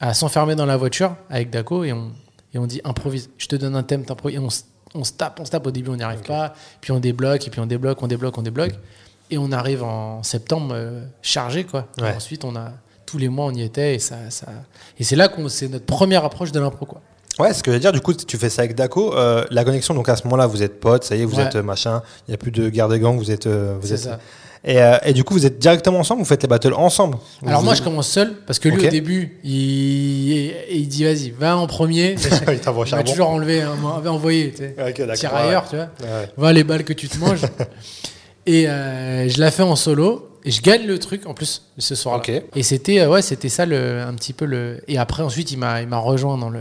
à 0.00 0.14
s'enfermer 0.14 0.56
dans 0.56 0.66
la 0.66 0.76
voiture 0.76 1.14
avec 1.30 1.50
Daco 1.50 1.84
et 1.84 1.92
on, 1.92 2.10
et 2.54 2.58
on 2.58 2.66
dit 2.66 2.80
improvise. 2.82 3.30
Je 3.38 3.46
te 3.46 3.54
donne 3.56 3.76
un 3.76 3.82
thème, 3.84 4.04
t'improvises. 4.04 4.36
Et 4.36 4.40
on, 4.40 4.50
se- 4.50 4.62
on 4.94 5.04
se 5.04 5.12
tape, 5.12 5.38
on 5.38 5.44
se 5.44 5.50
tape. 5.52 5.66
Au 5.66 5.70
début, 5.70 5.90
on 5.90 5.96
n'y 5.96 6.02
arrive 6.02 6.22
pas. 6.22 6.54
Puis 6.80 6.90
on 6.92 6.98
débloque, 6.98 7.46
et 7.46 7.50
puis 7.50 7.60
on 7.60 7.66
débloque, 7.66 8.02
on 8.02 8.08
débloque, 8.08 8.36
on 8.36 8.42
débloque. 8.42 8.72
Et 9.30 9.38
on 9.38 9.52
arrive 9.52 9.84
en 9.84 10.22
septembre 10.24 10.72
euh, 10.74 11.04
chargé, 11.22 11.64
quoi. 11.64 11.88
Et 11.98 12.02
Ouais. 12.02 12.14
ensuite, 12.16 12.44
on 12.44 12.56
a 12.56 12.72
tous 13.12 13.18
les 13.18 13.28
mois, 13.28 13.44
on 13.46 13.52
y 13.54 13.62
était, 13.62 13.94
et 13.94 13.98
ça, 13.98 14.16
ça... 14.30 14.46
et 14.98 15.04
c'est 15.04 15.16
là 15.16 15.28
qu'on 15.28 15.46
c'est 15.50 15.68
notre 15.68 15.84
première 15.84 16.24
approche 16.24 16.50
de 16.50 16.58
l'impro, 16.58 16.86
quoi. 16.86 17.02
Ouais, 17.38 17.52
ce 17.52 17.62
que 17.62 17.70
je 17.70 17.76
veux 17.76 17.80
dire, 17.80 17.92
du 17.92 18.00
coup, 18.00 18.14
tu 18.14 18.36
fais 18.38 18.48
ça 18.48 18.62
avec 18.62 18.74
Daco. 18.74 19.14
euh, 19.14 19.44
la 19.50 19.64
connexion, 19.64 19.92
donc 19.94 20.08
à 20.08 20.16
ce 20.16 20.24
moment-là, 20.24 20.46
vous 20.46 20.62
êtes 20.62 20.80
potes, 20.80 21.04
ça 21.04 21.14
y 21.16 21.22
est, 21.22 21.24
vous 21.26 21.36
Ouais. 21.36 21.44
êtes 21.44 21.56
euh, 21.56 21.62
machin, 21.62 22.02
il 22.26 22.30
n'y 22.30 22.34
a 22.34 22.38
plus 22.38 22.50
de 22.50 22.70
guerre 22.70 22.88
de 22.88 22.96
gang, 22.96 23.16
vous 23.18 23.30
êtes. 23.30 23.46
euh, 23.46 23.76
vous 23.80 23.92
êtes 23.92 23.98
ça. 24.00 24.18
Et, 24.64 24.80
euh, 24.80 24.96
et 25.04 25.12
du 25.12 25.24
coup, 25.24 25.34
vous 25.34 25.44
êtes 25.44 25.58
directement 25.58 25.98
ensemble, 25.98 26.20
vous 26.22 26.26
faites 26.26 26.42
les 26.42 26.48
battles 26.48 26.72
ensemble? 26.74 27.16
Alors 27.44 27.60
Vous- 27.60 27.64
moi, 27.66 27.74
je 27.74 27.82
commence 27.82 28.06
seul 28.08 28.34
parce 28.46 28.58
que 28.58 28.68
lui, 28.68 28.86
au 28.86 28.90
début, 28.90 29.38
il, 29.44 30.52
il 30.70 30.86
dit 30.88 31.04
vas-y, 31.04 31.30
va 31.30 31.56
en 31.56 31.66
premier. 31.66 32.14
Il 32.52 32.60
t'envoie 32.60 32.84
au 32.84 32.86
Il 32.88 32.94
m'a 32.94 33.02
toujours 33.02 33.28
enlevé, 33.30 33.60
hein, 33.62 33.74
envoyé. 34.06 34.52
Tu 34.52 34.58
sais. 34.58 35.14
Tire 35.14 35.32
ouais. 35.34 35.40
ailleurs, 35.40 35.68
tu 35.68 35.76
vois. 35.76 35.88
Ouais. 36.00 36.28
Va 36.36 36.52
les 36.52 36.64
balles 36.64 36.84
que 36.84 36.92
tu 36.92 37.08
te 37.08 37.18
manges. 37.18 37.42
et 38.46 38.68
euh, 38.68 39.28
je 39.28 39.40
la 39.40 39.50
fais 39.50 39.62
en 39.62 39.74
solo. 39.76 40.28
Et 40.44 40.50
je 40.50 40.60
gagne 40.62 40.86
le 40.86 40.98
truc 40.98 41.26
en 41.26 41.34
plus 41.34 41.62
ce 41.78 41.94
soir-là. 41.94 42.20
Ok. 42.20 42.42
Et 42.56 42.62
c'était 42.62 43.00
euh, 43.00 43.08
ouais, 43.10 43.22
c'était 43.22 43.48
ça 43.48 43.64
le, 43.66 44.00
un 44.00 44.14
petit 44.14 44.32
peu 44.32 44.44
le. 44.44 44.80
Et 44.88 44.98
après 44.98 45.22
ensuite, 45.22 45.50
il 45.52 45.58
m'a 45.58 45.80
il 45.82 45.88
m'a 45.88 45.98
rejoint 45.98 46.36
dans 46.38 46.50
le. 46.50 46.60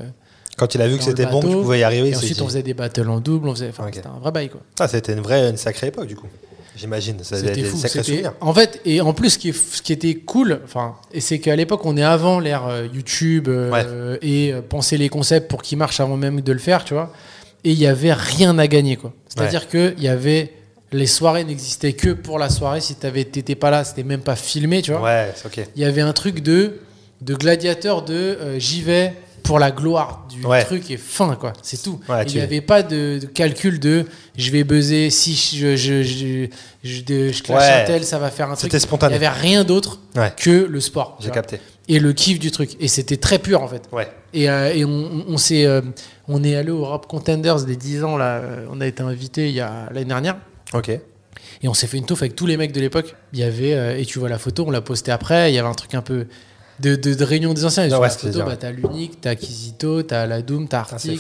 Quand 0.58 0.76
il 0.76 0.82
a 0.82 0.88
vu 0.88 0.98
que 0.98 1.04
c'était 1.04 1.26
bon, 1.26 1.40
que 1.42 1.48
tu 1.48 1.54
pouvais 1.54 1.80
y 1.80 1.84
arriver, 1.84 2.10
Et 2.10 2.16
ensuite, 2.16 2.36
dit- 2.36 2.42
on 2.42 2.46
faisait 2.48 2.62
des 2.64 2.74
battles 2.76 3.10
en 3.10 3.20
double. 3.20 3.48
On 3.48 3.54
faisait. 3.56 3.70
Enfin, 3.70 3.88
c'était 3.92 4.06
un 4.08 4.20
vrai 4.20 4.32
bail 4.32 4.50
quoi. 4.50 4.62
Ah, 4.80 4.88
c'était 4.88 5.14
une 5.14 5.22
vraie, 5.22 5.50
une 5.50 5.58
sacrée 5.58 5.88
époque, 5.88 6.08
du 6.08 6.16
coup. 6.16 6.28
J'imagine. 6.76 7.18
Ça 7.24 7.38
C'était 7.38 7.54
des 7.54 7.64
fou. 7.64 7.78
sacrés 7.78 8.04
souvenirs. 8.04 8.34
En 8.40 8.54
fait, 8.54 8.80
et 8.86 9.02
en 9.02 9.14
plus, 9.14 9.32
ce 9.32 9.38
qui, 9.40 9.50
est- 9.50 9.54
ce 9.76 9.82
qui 9.82 9.92
était 9.94 10.16
cool, 10.16 10.62
enfin, 10.64 10.96
et 11.14 11.20
c'est 11.20 11.40
qu'à 11.40 11.56
l'époque, 11.56 11.86
on 11.86 11.98
est 11.98 12.04
avant 12.04 12.40
l'ère 12.40 12.66
euh, 12.68 12.88
YouTube 12.94 13.48
euh, 13.50 14.18
et 14.22 14.54
euh, 14.54 14.62
penser 14.62 14.98
les 14.98 15.10
concepts 15.10 15.50
pour 15.50 15.62
qu'ils 15.64 15.78
marchent 15.78 16.00
avant 16.00 16.18
même 16.18 16.42
de 16.42 16.52
le 16.54 16.60
faire, 16.60 16.84
tu 16.86 16.94
vois. 16.94 17.12
Et 17.64 17.72
il 17.72 17.78
y 17.80 17.88
avait 17.88 18.14
rien 18.14 18.58
à 18.58 18.68
gagner, 18.68 18.96
quoi. 18.96 19.14
C'est-à-dire 19.28 19.68
que 19.68 19.94
il 19.98 20.04
y 20.04 20.08
avait 20.08 20.54
les 20.92 21.08
soirées 21.08 21.44
n'existaient 21.44 21.94
que 21.94 22.10
pour 22.10 22.38
la 22.40 22.50
soirée. 22.50 22.82
Si 22.82 22.96
t'avais, 22.96 23.24
t'étais 23.24 23.56
pas 23.56 23.70
là, 23.72 23.84
c'était 23.84 24.04
même 24.04 24.22
pas 24.22 24.36
filmé, 24.36 24.82
tu 24.82 24.92
vois. 24.92 25.02
Ouais, 25.02 25.34
ok. 25.46 25.62
Il 25.76 25.82
y 25.82 25.86
avait 25.86 26.02
un 26.02 26.14
truc 26.14 26.42
de 26.42 26.80
de 27.22 27.36
gladiateur 27.36 28.02
de 28.04 28.14
euh, 28.16 28.58
j'y 28.60 28.82
vais 28.82 29.14
pour 29.44 29.60
la 29.60 29.70
gloire 29.70 30.26
du 30.30 30.44
Ouais. 30.46 30.64
truc 30.64 30.90
et 30.90 30.98
fin 30.98 31.36
quoi 31.36 31.54
c'est 31.62 31.80
tout 31.82 32.00
Ouais, 32.10 32.24
il 32.28 32.34
n'y 32.34 32.42
avait 32.42 32.62
pas 32.62 32.82
de, 32.82 33.20
de 33.22 33.26
calcul 33.28 33.80
de 33.80 34.06
je 34.38 34.50
vais 34.52 34.64
buzzer 34.64 35.12
si 35.12 35.36
je 35.36 35.76
je 35.76 36.02
je, 36.02 36.48
je, 36.84 37.32
je 37.32 37.44
clash 37.44 37.62
Ouais. 37.62 37.82
un 37.84 37.86
tel 37.86 38.04
ça 38.04 38.18
va 38.18 38.32
faire 38.32 38.48
un 38.50 38.56
truc 38.56 38.72
C'était 38.72 38.80
spontané. 38.80 39.16
il 39.16 39.20
n'y 39.20 39.26
avait 39.26 39.36
rien 39.40 39.64
d'autre 39.64 40.00
que 40.38 40.50
le 40.50 40.80
sport 40.80 41.18
J'ai 41.22 41.30
capté. 41.30 41.60
et 41.88 42.00
le 42.00 42.12
kiff 42.14 42.40
du 42.40 42.50
truc 42.50 42.72
et 42.80 42.88
c'était 42.88 43.18
très 43.18 43.38
pur 43.38 43.62
en 43.62 43.68
fait 43.68 43.84
Ouais. 43.92 44.08
et, 44.34 44.50
euh, 44.50 44.74
et 44.74 44.84
on, 44.84 45.26
on- 45.28 45.38
s'est 45.38 45.66
euh, 45.66 45.82
on 46.28 46.44
est 46.44 46.56
allé 46.56 46.72
au 46.72 46.86
Rap 46.86 47.06
Contenders 47.08 47.66
des 47.66 47.76
10 47.76 48.04
ans 48.04 48.18
là 48.18 48.42
on 48.72 48.82
a 48.82 48.88
été 48.88 49.04
invité 49.04 49.48
il 49.50 49.54
y 49.56 49.62
a 49.62 49.88
l'année 49.92 50.06
dernière 50.06 50.38
Ok. 50.74 50.90
et 50.90 51.68
on 51.68 51.74
s'est 51.74 51.88
fait 51.88 51.98
une 51.98 52.06
touffe 52.06 52.22
avec 52.22 52.36
tous 52.36 52.46
les 52.46 52.58
mecs 52.58 52.72
de 52.72 52.80
l'époque. 52.82 53.16
Il 53.34 53.40
y 53.40 53.44
avait, 53.44 53.74
euh, 53.74 53.98
et 53.98 54.06
tu 54.06 54.20
vois 54.20 54.30
la 54.30 54.38
photo, 54.40 54.66
on 54.68 54.72
l'a 54.72 54.82
postée 54.82 55.12
après, 55.12 55.52
il 55.52 55.56
y 55.56 55.60
avait 55.60 55.68
un 55.68 55.74
truc 55.74 55.96
un 55.96 56.02
peu 56.02 56.28
de, 56.80 56.96
de, 56.96 57.14
de 57.14 57.24
réunion 57.24 57.54
des 57.54 57.64
anciens. 57.66 57.84
Et 57.86 57.92
Ah 57.92 58.00
ouais, 58.00 58.08
la 58.08 58.14
photo, 58.14 58.40
bah, 58.44 58.56
t'as 58.58 58.72
l'Unique, 58.72 59.22
t'as 59.22 59.36
Kizito, 59.36 60.02
t'as 60.04 60.26
la 60.26 60.42
Doom, 60.42 60.68
t'as 60.68 60.80
Arctic, 60.80 61.20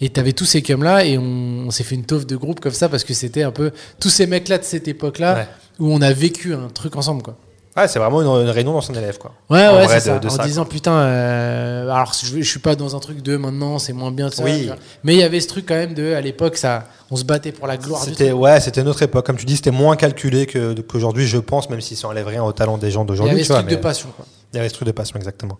et 0.00 0.08
t'avais 0.10 0.32
tous 0.32 0.44
ces 0.44 0.62
cums 0.62 0.82
là 0.84 1.04
et 1.04 1.18
on, 1.18 1.22
on 1.66 1.70
s'est 1.70 1.84
fait 1.84 1.94
une 1.96 2.04
toffe 2.04 2.26
de 2.26 2.36
groupe 2.36 2.60
comme 2.60 2.72
ça 2.72 2.88
parce 2.88 3.02
que 3.04 3.14
c'était 3.14 3.42
un 3.42 3.50
peu 3.50 3.72
tous 3.98 4.10
ces 4.10 4.26
mecs 4.26 4.48
là 4.48 4.58
de 4.58 4.64
cette 4.64 4.86
époque 4.88 5.18
là 5.18 5.34
Ouais. 5.34 5.46
où 5.80 5.92
on 5.92 6.00
a 6.02 6.12
vécu 6.12 6.54
un 6.54 6.68
truc 6.68 6.94
ensemble 6.96 7.22
quoi. 7.22 7.36
Ouais, 7.76 7.88
c'est 7.88 7.98
vraiment 7.98 8.20
une, 8.20 8.28
une 8.44 8.50
réunion 8.50 8.74
dans 8.74 8.82
son 8.82 8.92
élève, 8.94 9.16
quoi. 9.16 9.32
Ouais, 9.48 9.66
En 9.66 9.76
ouais, 9.76 9.88
c'est 9.88 10.00
ça. 10.00 10.18
de 10.18 10.26
en 10.26 10.30
ça, 10.30 10.44
disant 10.44 10.64
putain, 10.66 10.92
euh, 10.92 11.88
alors 11.90 12.12
je, 12.12 12.36
je 12.42 12.48
suis 12.48 12.58
pas 12.58 12.74
dans 12.76 12.94
un 12.94 12.98
truc 13.00 13.22
de 13.22 13.36
maintenant 13.38 13.78
c'est 13.78 13.94
moins 13.94 14.10
bien, 14.10 14.30
ça, 14.30 14.44
Oui. 14.44 14.68
mais 15.04 15.14
il 15.14 15.18
y 15.18 15.22
avait 15.22 15.40
ce 15.40 15.48
truc 15.48 15.64
quand 15.66 15.74
même 15.74 15.94
de 15.94 16.12
à 16.12 16.20
l'époque 16.20 16.58
ça, 16.58 16.84
on 17.10 17.16
se 17.16 17.24
battait 17.24 17.50
pour 17.50 17.66
la 17.66 17.78
gloire 17.78 18.04
du 18.04 18.10
C'était 18.10 18.28
truc. 18.28 18.40
ouais, 18.42 18.60
c'était 18.60 18.82
notre 18.82 19.02
époque. 19.02 19.24
Comme 19.24 19.36
tu 19.38 19.46
dis, 19.46 19.56
c'était 19.56 19.70
moins 19.70 19.96
calculé 19.96 20.44
que 20.44 20.78
qu'aujourd'hui, 20.82 21.26
je 21.26 21.38
pense, 21.38 21.70
même 21.70 21.80
si 21.80 21.96
ça 21.96 22.08
enlève 22.08 22.26
rien 22.26 22.44
au 22.44 22.52
talent 22.52 22.76
des 22.76 22.90
gens 22.90 23.02
Il 23.02 23.04
y 23.04 23.06
d'aujourd'hui. 23.08 23.34
avait 23.36 23.42
ce 23.44 23.48
vois, 23.48 23.56
truc 23.60 23.70
de 23.70 23.74
mais- 23.76 23.80
passion 23.80 24.08
quoi. 24.16 24.26
Il 24.52 24.56
y 24.56 24.60
avait 24.60 24.68
ce 24.68 24.74
truc 24.74 24.86
de 24.88 24.92
passion, 24.92 25.16
exactement. 25.16 25.56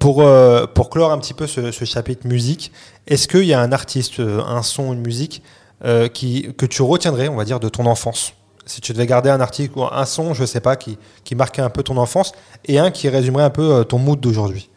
Pour, 0.00 0.22
euh, 0.22 0.66
pour 0.66 0.90
clore 0.90 1.12
un 1.12 1.18
petit 1.18 1.32
peu 1.34 1.46
ce, 1.46 1.70
ce 1.70 1.84
chapitre 1.84 2.26
musique, 2.26 2.72
est-ce 3.06 3.28
qu'il 3.28 3.44
y 3.44 3.54
a 3.54 3.60
un 3.60 3.70
artiste, 3.70 4.18
euh, 4.18 4.40
un 4.42 4.64
son, 4.64 4.92
une 4.92 5.00
musique 5.00 5.44
euh, 5.84 6.08
qui, 6.08 6.52
que 6.58 6.66
tu 6.66 6.82
retiendrais, 6.82 7.28
on 7.28 7.36
va 7.36 7.44
dire, 7.44 7.60
de 7.60 7.68
ton 7.68 7.86
enfance? 7.86 8.32
Si 8.66 8.80
tu 8.80 8.92
devais 8.92 9.06
garder 9.06 9.30
un 9.30 9.40
article 9.40 9.78
ou 9.78 9.84
un 9.84 10.04
son, 10.04 10.34
je 10.34 10.44
sais 10.44 10.60
pas, 10.60 10.74
qui, 10.76 10.98
qui 11.24 11.34
marquait 11.36 11.62
un 11.62 11.70
peu 11.70 11.82
ton 11.84 11.96
enfance, 11.96 12.32
et 12.64 12.78
un 12.80 12.90
qui 12.90 13.08
résumerait 13.08 13.44
un 13.44 13.50
peu 13.50 13.72
euh, 13.76 13.84
ton 13.84 13.98
mood 13.98 14.18
d'aujourd'hui. 14.20 14.68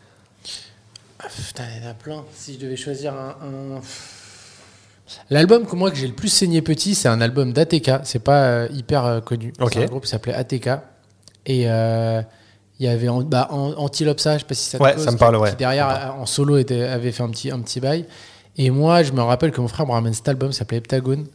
Ah, 1.20 1.26
Putain, 1.48 1.64
il 1.76 1.84
y 1.84 1.88
en 1.88 1.90
a 1.90 1.94
plein. 1.96 2.24
Si 2.36 2.54
je 2.54 2.60
devais 2.60 2.76
choisir 2.78 3.14
un. 3.14 3.30
un- 3.42 3.82
L'album 5.32 5.66
que 5.66 5.76
moi 5.76 5.90
que 5.90 5.98
j'ai 5.98 6.08
le 6.08 6.14
plus 6.14 6.30
saigné 6.30 6.62
petit, 6.62 6.94
c'est 6.94 7.08
un 7.08 7.20
album 7.20 7.52
d'ATK. 7.52 7.92
C'est 8.04 8.20
pas 8.24 8.44
euh, 8.44 8.68
hyper 8.72 9.06
euh, 9.06 9.22
connu. 9.22 9.54
Ok. 9.60 9.72
C'est 9.74 9.84
un 9.84 9.86
groupe 9.88 10.04
qui 10.04 10.10
s'appelait 10.10 10.36
ATK. 10.36 10.70
Et 11.48 11.64
euh, 11.68 12.22
il 12.80 12.86
y 12.86 12.90
avait 12.90 13.10
en, 13.10 13.22
bah, 13.24 13.48
en- 13.50 13.72
Antilopsa, 13.74 14.36
je 14.36 14.40
sais 14.40 14.46
pas 14.46 14.54
si 14.54 14.70
ça 14.70 14.78
te 14.78 14.84
Ouais, 14.84 14.94
cause, 14.94 15.04
ça 15.04 15.12
me 15.12 15.18
parle, 15.18 15.36
qui 15.38 15.42
ouais. 15.42 15.56
derrière, 15.56 15.90
Ça 15.90 16.14
en 16.14 16.26
solo, 16.28 16.58
était, 16.58 16.84
avait 16.84 17.12
fait 17.12 17.24
un 17.24 17.30
petit, 17.30 17.50
un 17.50 17.60
petit 17.60 17.80
bail. 17.80 18.06
Et 18.58 18.70
moi, 18.70 19.02
je 19.02 19.12
me 19.14 19.22
rappelle 19.22 19.52
que 19.52 19.62
mon 19.62 19.68
frère 19.68 19.88
me 19.88 19.94
ramène 19.94 20.14
cet 20.14 20.28
album, 20.28 20.52
ça 20.52 20.60
s'appelait 20.60 20.78
Heptagone. 20.78 21.26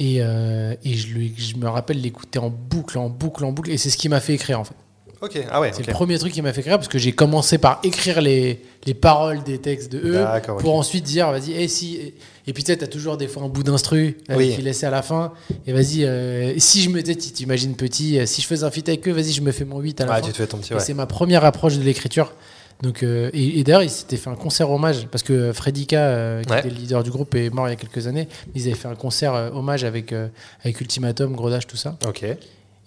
Et, 0.00 0.18
euh, 0.20 0.74
et 0.84 0.94
je, 0.94 1.08
lui, 1.08 1.34
je 1.36 1.56
me 1.56 1.68
rappelle 1.68 2.00
l'écouter 2.00 2.38
en 2.38 2.50
boucle, 2.50 2.98
en 2.98 3.08
boucle, 3.08 3.44
en 3.44 3.52
boucle. 3.52 3.70
Et 3.70 3.78
c'est 3.78 3.90
ce 3.90 3.96
qui 3.96 4.08
m'a 4.08 4.20
fait 4.20 4.34
écrire, 4.34 4.60
en 4.60 4.64
fait. 4.64 4.74
Ok, 5.20 5.36
ah 5.50 5.60
ouais, 5.60 5.72
C'est 5.74 5.84
le 5.84 5.92
premier 5.92 6.16
truc 6.16 6.32
qui 6.32 6.42
m'a 6.42 6.52
fait 6.52 6.60
écrire 6.60 6.76
parce 6.76 6.86
que 6.86 6.96
j'ai 6.98 7.10
commencé 7.10 7.58
par 7.58 7.80
écrire 7.82 8.20
les, 8.20 8.62
les 8.86 8.94
paroles 8.94 9.42
des 9.42 9.58
textes 9.58 9.90
de 9.90 9.98
eux 9.98 10.24
pour 10.60 10.76
ensuite 10.76 11.02
dire 11.02 11.28
vas-y 11.32 11.54
et 11.54 11.66
si 11.66 11.96
et, 11.96 12.14
et 12.46 12.52
puis 12.52 12.62
tu 12.62 12.70
sais 12.70 12.76
t'as 12.78 12.86
toujours 12.86 13.16
des 13.16 13.26
fois 13.26 13.42
un 13.42 13.48
bout 13.48 13.64
d'instru 13.64 14.16
euh, 14.30 14.36
Oui. 14.36 14.54
qui 14.54 14.62
laissait 14.62 14.86
à 14.86 14.90
la 14.90 15.02
fin 15.02 15.32
et 15.66 15.72
vas-y 15.72 16.04
euh, 16.04 16.56
si 16.58 16.82
je 16.82 16.90
me 16.90 17.00
tu 17.02 17.10
sais, 17.10 17.16
tu 17.18 17.30
t'imagines 17.32 17.74
petit 17.74 18.24
si 18.28 18.42
je 18.42 18.46
faisais 18.46 18.62
un 18.64 18.70
feat 18.70 18.88
avec 18.88 19.08
eux 19.08 19.10
vas-y 19.10 19.32
je 19.32 19.42
me 19.42 19.50
fais 19.50 19.64
mon 19.64 19.80
8 19.80 20.02
à 20.02 20.06
la 20.06 20.14
fin 20.14 20.20
tu 20.20 20.30
te 20.30 20.36
fais 20.36 20.46
ton 20.46 20.58
petit. 20.58 20.72
Ouais. 20.72 20.78
c'est 20.78 20.94
ma 20.94 21.06
première 21.06 21.44
approche 21.44 21.76
de 21.78 21.82
l'écriture 21.82 22.32
donc 22.82 23.02
euh, 23.02 23.30
et, 23.32 23.58
et 23.58 23.64
d'ailleurs 23.64 23.82
ils 23.82 23.90
s'étaient 23.90 24.16
fait 24.16 24.30
un 24.30 24.34
concert 24.36 24.70
hommage 24.70 25.06
parce 25.10 25.22
que 25.24 25.52
Fredika 25.52 25.98
euh, 26.00 26.42
qui 26.42 26.52
Ouais. 26.52 26.60
était 26.60 26.70
le 26.70 26.76
leader 26.76 27.02
du 27.02 27.10
groupe 27.10 27.34
est 27.34 27.50
mort 27.50 27.66
il 27.68 27.70
y 27.70 27.74
a 27.74 27.76
quelques 27.76 28.06
années 28.06 28.28
ils 28.54 28.62
avaient 28.66 28.74
fait 28.76 28.88
un 28.88 28.94
concert 28.94 29.34
euh, 29.34 29.50
hommage 29.50 29.84
avec 29.84 30.12
euh, 30.12 30.28
avec 30.62 30.80
Ultimatum 30.80 31.34
Grodage 31.34 31.66
tout 31.66 31.76
ça 31.76 31.96
Ok. 32.06 32.22
et 32.22 32.36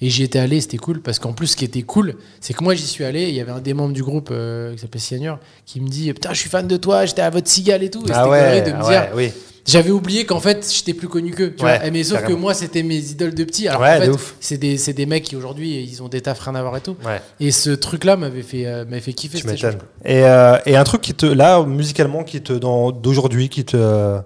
j'y 0.09 0.23
étais 0.23 0.39
allé, 0.39 0.59
c'était 0.61 0.77
cool, 0.77 0.99
parce 1.01 1.19
qu'en 1.19 1.31
plus, 1.33 1.45
ce 1.47 1.55
qui 1.55 1.63
était 1.63 1.83
cool, 1.83 2.15
c'est 2.39 2.55
que 2.55 2.63
moi, 2.63 2.73
j'y 2.73 2.87
suis 2.87 3.03
allé, 3.03 3.29
il 3.29 3.35
y 3.35 3.39
avait 3.39 3.51
un 3.51 3.59
des 3.59 3.75
membres 3.75 3.93
du 3.93 4.01
groupe 4.01 4.29
euh, 4.31 4.73
qui 4.73 4.79
s'appelait 4.79 4.99
Seigneur, 4.99 5.37
qui 5.67 5.79
me 5.79 5.87
dit 5.87 6.11
Putain, 6.11 6.33
je 6.33 6.39
suis 6.39 6.49
fan 6.49 6.67
de 6.67 6.75
toi, 6.77 7.05
j'étais 7.05 7.21
à 7.21 7.29
votre 7.29 7.47
cigale 7.47 7.83
et 7.83 7.91
tout. 7.91 8.03
Et 8.07 8.11
Ah 8.11 8.23
c'était 8.23 8.29
ouais, 8.31 8.61
de 8.63 8.71
me 8.71 8.77
ah 8.83 8.89
dire 8.89 9.15
ouais, 9.15 9.27
oui. 9.27 9.31
J'avais 9.67 9.91
oublié 9.91 10.25
qu'en 10.25 10.39
fait, 10.39 10.67
j'étais 10.75 10.93
plus 10.93 11.07
connu 11.07 11.31
qu'eux. 11.31 11.53
tu 11.55 11.63
Ouais, 11.63 11.77
vois. 11.77 11.87
Et 11.87 11.91
Mais 11.91 12.03
sauf 12.03 12.19
carrément. 12.19 12.35
que 12.35 12.41
moi, 12.41 12.53
c'était 12.53 12.83
mes 12.83 12.97
idoles 12.97 13.35
de 13.35 13.43
petit. 13.43 13.67
Alors 13.67 13.81
Ouais, 13.81 14.09
en 14.09 14.17
fait, 14.17 14.33
c'est 14.39 14.57
des, 14.57 14.77
c'est 14.77 14.93
des 14.93 15.05
mecs 15.05 15.23
qui 15.23 15.35
aujourd'hui, 15.35 15.81
ils 15.83 16.01
ont 16.01 16.07
des 16.09 16.21
tafs 16.21 16.39
rien 16.39 16.55
à 16.55 16.61
voir 16.61 16.75
et 16.77 16.81
tout. 16.81 16.95
Ouais. 17.05 17.21
Et 17.39 17.51
ce 17.51 17.69
truc-là 17.69 18.15
m'avait 18.17 18.41
fait, 18.41 18.65
euh, 18.65 18.85
m'avait 18.85 18.99
fait 19.01 19.13
kiffer. 19.13 19.39
Tu 19.39 19.47
m'étonnes. 19.47 19.77
Et, 20.03 20.23
euh, 20.23 20.57
et 20.65 20.75
un 20.75 20.83
truc 20.83 21.01
qui 21.01 21.13
te, 21.13 21.25
là, 21.25 21.63
musicalement, 21.63 22.23
qui 22.23 22.41
te, 22.41 22.53
dans, 22.53 22.91
d'aujourd'hui, 22.91 23.49
qui 23.49 23.63
te, 23.63 24.19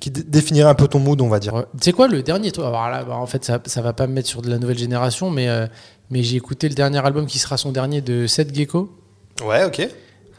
qui 0.00 0.10
dé- 0.10 0.22
définirait 0.22 0.68
un 0.70 0.74
peu 0.74 0.86
ton 0.86 1.00
mood, 1.00 1.20
on 1.20 1.28
va 1.28 1.40
dire. 1.40 1.64
Sais 1.80 1.92
quoi, 1.92 2.06
le 2.06 2.22
dernier 2.22 2.52
Alors 2.58 2.88
là, 2.88 3.02
bah, 3.04 3.16
en 3.16 3.26
fait, 3.26 3.44
ça, 3.44 3.60
ça 3.66 3.82
va 3.82 3.92
pas 3.92 4.06
me 4.06 4.12
mettre 4.12 4.28
sur 4.28 4.42
de 4.42 4.48
la 4.50 4.58
nouvelle 4.58 4.78
génération, 4.78 5.28
mais, 5.30 5.48
euh, 5.48 5.66
mais 6.10 6.22
j'ai 6.22 6.36
écouté 6.36 6.68
le 6.68 6.74
dernier 6.76 7.04
album 7.04 7.26
qui 7.26 7.38
sera 7.40 7.56
son 7.56 7.72
dernier 7.72 8.00
de 8.00 8.26
Seth 8.28 8.54
Gecko. 8.54 8.90
Ouais, 9.44 9.64
ok. 9.64 9.88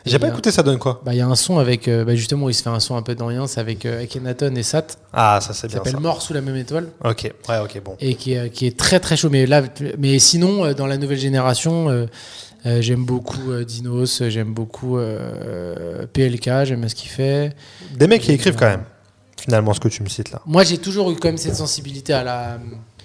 J'ai 0.05 0.17
pas 0.17 0.25
bien. 0.27 0.33
écouté, 0.33 0.51
ça 0.51 0.63
donne 0.63 0.77
quoi 0.79 1.01
Bah, 1.05 1.13
il 1.13 1.17
y 1.17 1.21
a 1.21 1.27
un 1.27 1.35
son 1.35 1.59
avec, 1.59 1.87
euh, 1.87 2.05
bah, 2.05 2.15
justement, 2.15 2.49
il 2.49 2.53
se 2.53 2.63
fait 2.63 2.69
un 2.69 2.79
son 2.79 2.95
un 2.95 3.01
peu 3.01 3.15
dans 3.15 3.47
c'est 3.47 3.59
avec 3.59 3.85
euh, 3.85 4.03
Akhenaton 4.03 4.55
et 4.55 4.63
Sat, 4.63 4.87
Ah, 5.13 5.39
ça 5.41 5.53
c'est 5.53 5.67
bien 5.67 5.77
s'appelle. 5.77 5.99
Mort 5.99 6.21
sous 6.21 6.33
la 6.33 6.41
même 6.41 6.55
étoile, 6.55 6.87
Ok, 7.03 7.31
ouais, 7.49 7.59
ok, 7.59 7.81
bon. 7.83 7.95
et 7.99 8.15
qui, 8.15 8.33
est- 8.33 8.49
qui 8.49 8.65
est 8.65 8.77
très 8.77 8.99
très 8.99 9.17
chaud. 9.17 9.29
Mais, 9.29 9.45
là, 9.45 9.61
mais 9.97 10.17
sinon, 10.19 10.65
euh, 10.65 10.73
dans 10.73 10.87
la 10.87 10.97
nouvelle 10.97 11.19
génération, 11.19 11.89
euh, 11.89 12.05
euh, 12.65 12.81
j'aime 12.81 13.05
beaucoup 13.05 13.51
euh, 13.51 13.63
Dinos, 13.65 14.23
j'aime 14.29 14.53
beaucoup 14.53 14.97
euh, 14.97 16.05
PLK, 16.11 16.65
j'aime 16.65 16.87
ce 16.89 16.95
qu'il 16.95 17.09
fait. 17.09 17.53
Des 17.95 18.07
mecs 18.07 18.21
qui 18.21 18.31
écrivent 18.31 18.55
quand 18.55 18.67
même, 18.69 18.83
finalement, 19.39 19.73
ce 19.73 19.79
que 19.79 19.87
tu 19.89 20.01
me 20.03 20.09
cites 20.09 20.31
là. 20.31 20.41
Moi, 20.45 20.63
j'ai 20.63 20.77
toujours 20.77 21.11
eu 21.11 21.15
quand 21.15 21.27
même 21.29 21.37
cette 21.37 21.55
sensibilité 21.55 22.13
à 22.13 22.23
la. 22.23 22.57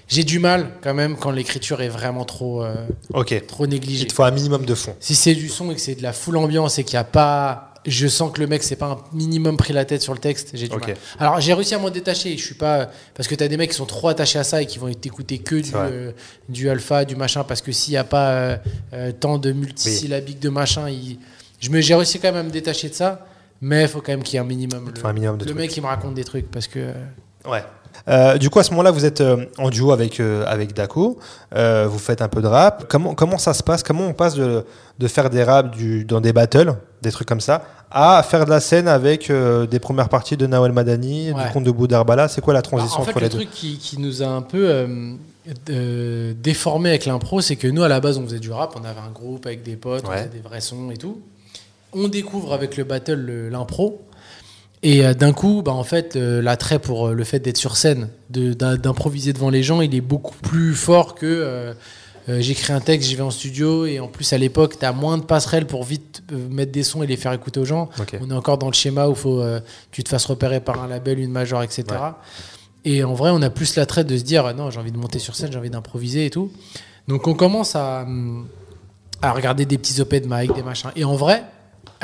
J'ai 0.08 0.22
du 0.24 0.38
mal 0.38 0.70
quand 0.82 0.94
même 0.94 1.16
quand 1.16 1.30
l'écriture 1.30 1.80
est 1.80 1.88
vraiment 1.88 2.24
trop, 2.24 2.62
euh, 2.62 2.74
Ok. 3.12 3.46
trop 3.46 3.66
négligée. 3.66 4.04
Il 4.04 4.08
te 4.08 4.12
faut 4.12 4.22
un 4.24 4.30
minimum 4.30 4.64
de 4.66 4.74
fond. 4.74 4.94
Si 5.00 5.14
c'est 5.14 5.34
du 5.34 5.48
son 5.48 5.70
et 5.70 5.74
que 5.74 5.80
c'est 5.80 5.94
de 5.94 6.02
la 6.02 6.12
full 6.12 6.36
ambiance 6.36 6.78
et 6.78 6.84
qu'il 6.84 6.96
n'y 6.96 7.00
a 7.00 7.04
pas. 7.04 7.70
Je 7.86 8.06
sens 8.08 8.32
que 8.32 8.40
le 8.40 8.46
mec 8.46 8.62
s'est 8.62 8.76
pas 8.76 8.86
un 8.86 8.98
minimum 9.14 9.58
pris 9.58 9.74
la 9.74 9.84
tête 9.84 10.00
sur 10.00 10.14
le 10.14 10.18
texte, 10.18 10.52
j'ai 10.54 10.68
du 10.68 10.74
mal. 10.76 10.94
Alors 11.18 11.38
j'ai 11.40 11.52
réussi 11.52 11.74
à 11.74 11.78
m'en 11.78 11.90
détacher, 11.90 12.34
je 12.36 12.42
suis 12.42 12.54
pas. 12.54 12.90
Parce 13.14 13.28
que 13.28 13.34
tu 13.34 13.44
as 13.44 13.48
des 13.48 13.58
mecs 13.58 13.70
qui 13.70 13.76
sont 13.76 13.84
trop 13.84 14.08
attachés 14.08 14.38
à 14.38 14.44
ça 14.44 14.62
et 14.62 14.66
qui 14.66 14.78
vont 14.78 14.90
t'écouter 14.94 15.36
que 15.38 15.56
du, 15.56 15.70
euh, 15.74 16.12
du 16.48 16.70
alpha, 16.70 17.04
du 17.04 17.14
machin, 17.14 17.44
parce 17.44 17.60
que 17.60 17.72
s'il 17.72 17.92
n'y 17.92 17.98
a 17.98 18.04
pas 18.04 18.58
euh, 18.94 19.12
tant 19.20 19.36
de 19.36 19.52
multisyllabiques 19.52 20.40
de 20.40 20.48
machin, 20.48 20.88
il... 20.88 21.18
j'ai 21.60 21.94
réussi 21.94 22.18
quand 22.20 22.28
même 22.28 22.40
à 22.40 22.42
me 22.42 22.50
détacher 22.50 22.88
de 22.88 22.94
ça, 22.94 23.26
mais 23.60 23.82
il 23.82 23.88
faut 23.88 24.00
quand 24.00 24.12
même 24.12 24.22
qu'il 24.22 24.34
y 24.34 24.36
ait 24.38 24.40
un 24.40 24.44
minimum. 24.44 24.90
Il 24.96 25.06
un 25.06 25.12
minimum 25.12 25.36
de 25.36 25.44
le 25.44 25.50
trucs. 25.50 25.60
mec 25.60 25.76
il 25.76 25.82
me 25.82 25.86
raconte 25.86 26.14
des 26.14 26.24
trucs 26.24 26.50
parce 26.50 26.66
que. 26.68 26.90
Ouais. 27.46 27.62
Euh, 28.09 28.37
du 28.38 28.50
coup, 28.50 28.59
à 28.59 28.62
ce 28.64 28.70
moment-là, 28.70 28.90
vous 28.90 29.04
êtes 29.04 29.20
euh, 29.20 29.46
en 29.59 29.70
duo 29.70 29.92
avec, 29.92 30.20
euh, 30.20 30.44
avec 30.46 30.74
Daco. 30.74 31.18
Euh, 31.54 31.87
vous 31.88 31.98
faites 31.98 32.20
un 32.22 32.28
peu 32.28 32.42
de 32.42 32.46
rap. 32.46 32.85
Comment, 32.88 33.14
comment 33.14 33.38
ça 33.38 33.54
se 33.54 33.62
passe? 33.62 33.83
Comment 33.83 34.07
on 34.07 34.12
passe 34.12 34.35
de, 34.35 34.64
de 34.98 35.09
faire 35.09 35.30
des 35.30 35.42
raps 35.42 35.76
du, 35.76 36.04
dans 36.04 36.20
des 36.20 36.33
battles, 36.33 36.74
des 37.02 37.11
trucs 37.11 37.28
comme 37.28 37.40
ça, 37.40 37.62
à 37.90 38.22
faire 38.22 38.44
de 38.44 38.50
la 38.50 38.61
scène 38.61 38.88
avec 38.88 39.30
des 39.30 39.78
premières 39.78 40.09
parties 40.09 40.37
de 40.37 40.46
Nawel 40.46 40.72
Madani, 40.72 41.33
Ouais. 41.33 41.44
du 41.46 41.50
conte 41.52 41.64
de 41.64 41.70
Boudarbala 41.70 42.28
C'est 42.28 42.40
quoi 42.40 42.52
la 42.52 42.59
Bah, 42.61 42.62
transition 42.68 43.00
en 43.00 43.04
fait, 43.04 43.11
entre 43.12 43.20
le 43.20 43.24
les 43.26 43.30
deux? 43.30 43.38
truc 43.38 43.50
qui, 43.52 43.78
qui 43.78 43.98
nous 44.00 44.22
a 44.22 44.26
un 44.26 44.42
peu 44.42 44.87
déformé 46.42 46.90
avec 46.90 47.07
l'impro, 47.07 47.40
c'est 47.40 47.57
que 47.57 47.68
nous, 47.68 47.83
à 47.83 47.88
la 47.88 48.00
base, 48.00 48.18
on 48.18 48.24
faisait 48.24 48.38
du 48.38 48.50
rap, 48.50 48.74
on 48.80 48.85
avait 48.85 49.00
un 49.00 49.11
groupe 49.12 49.46
avec 49.46 49.62
des 49.62 49.76
potes, 49.76 50.04
on 50.09 50.12
faisait 50.12 50.28
des 50.28 50.40
vrais 50.40 50.61
sons 50.61 50.90
et 50.90 50.96
tout. 50.96 51.20
On 51.92 52.09
découvre 52.09 52.52
avec 52.52 52.76
le 52.76 52.85
battle 52.85 53.14
le- 53.14 53.48
l'impro. 53.48 54.02
Et 54.84 55.04
euh, 55.04 55.14
d'un 55.14 55.32
coup, 55.32 55.62
bah, 55.64 55.72
en 55.72 55.82
fait, 55.82 56.14
euh, 56.14 56.40
l'attrait 56.42 56.78
pour 56.78 57.08
euh, 57.08 57.12
le 57.14 57.24
fait 57.24 57.40
d'être 57.40 57.56
sur 57.56 57.76
scène, 57.76 58.10
de- 58.30 58.52
d'im- 58.52 58.76
d'improviser 58.76 59.32
devant 59.32 59.50
les 59.50 59.62
gens, 59.64 59.80
il 59.80 59.94
est 59.94 60.00
beaucoup 60.00 60.36
plus 60.42 60.74
fort 60.74 61.14
que 61.16 61.74
j'écris 62.28 62.72
un 62.72 62.80
texte, 62.80 63.08
j'y 63.08 63.16
vais 63.16 63.22
en 63.22 63.30
studio. 63.30 63.84
Et 63.86 63.98
en 64.00 64.08
plus, 64.08 64.32
à 64.32 64.38
l'époque, 64.38 64.78
tu 64.78 64.84
as 64.86 64.92
moins 64.92 65.18
de 65.18 65.24
passerelles 65.24 65.66
pour 65.66 65.84
vite 65.84 66.22
mettre 66.50 66.70
des 66.72 66.82
sons 66.82 67.02
et 67.02 67.06
les 67.06 67.16
faire 67.16 67.32
écouter 67.32 67.60
aux 67.60 67.64
gens. 67.66 67.88
On 68.22 68.30
est 68.30 68.34
encore 68.34 68.56
dans 68.58 68.68
le 68.68 68.72
schéma 68.74 69.08
où 69.08 69.14
faut 69.14 69.42
tu 69.90 70.02
te 70.04 70.08
fasses 70.08 70.24
repérer 70.26 70.60
par 70.60 70.82
un 70.82 70.88
label, 70.88 71.18
une 71.18 71.32
major, 71.32 71.62
etc. 71.62 71.84
Ouais. 71.90 71.96
Et 72.86 73.04
en 73.04 73.12
vrai, 73.14 73.30
on 73.32 73.40
a 73.42 73.50
plus 73.50 73.76
l'attrait 73.76 74.04
de 74.04 74.16
se 74.16 74.22
dire 74.22 74.54
non, 74.54 74.70
j'ai 74.70 74.78
envie 74.80 74.92
de 74.92 74.98
monter 74.98 75.18
sur 75.18 75.34
scène, 75.34 75.50
j'ai 75.52 75.58
envie 75.58 75.70
d'improviser 75.70 76.26
et 76.26 76.30
tout. 76.30 76.50
Donc 77.08 77.26
on 77.26 77.34
commence 77.34 77.76
à, 77.76 78.02
hum, 78.02 78.46
à 79.22 79.32
regarder 79.32 79.64
des 79.66 79.76
petits 79.78 80.00
open 80.00 80.24
mic, 80.26 80.54
des 80.54 80.62
machins. 80.62 80.90
Et 80.96 81.04
en 81.04 81.16
vrai, 81.16 81.44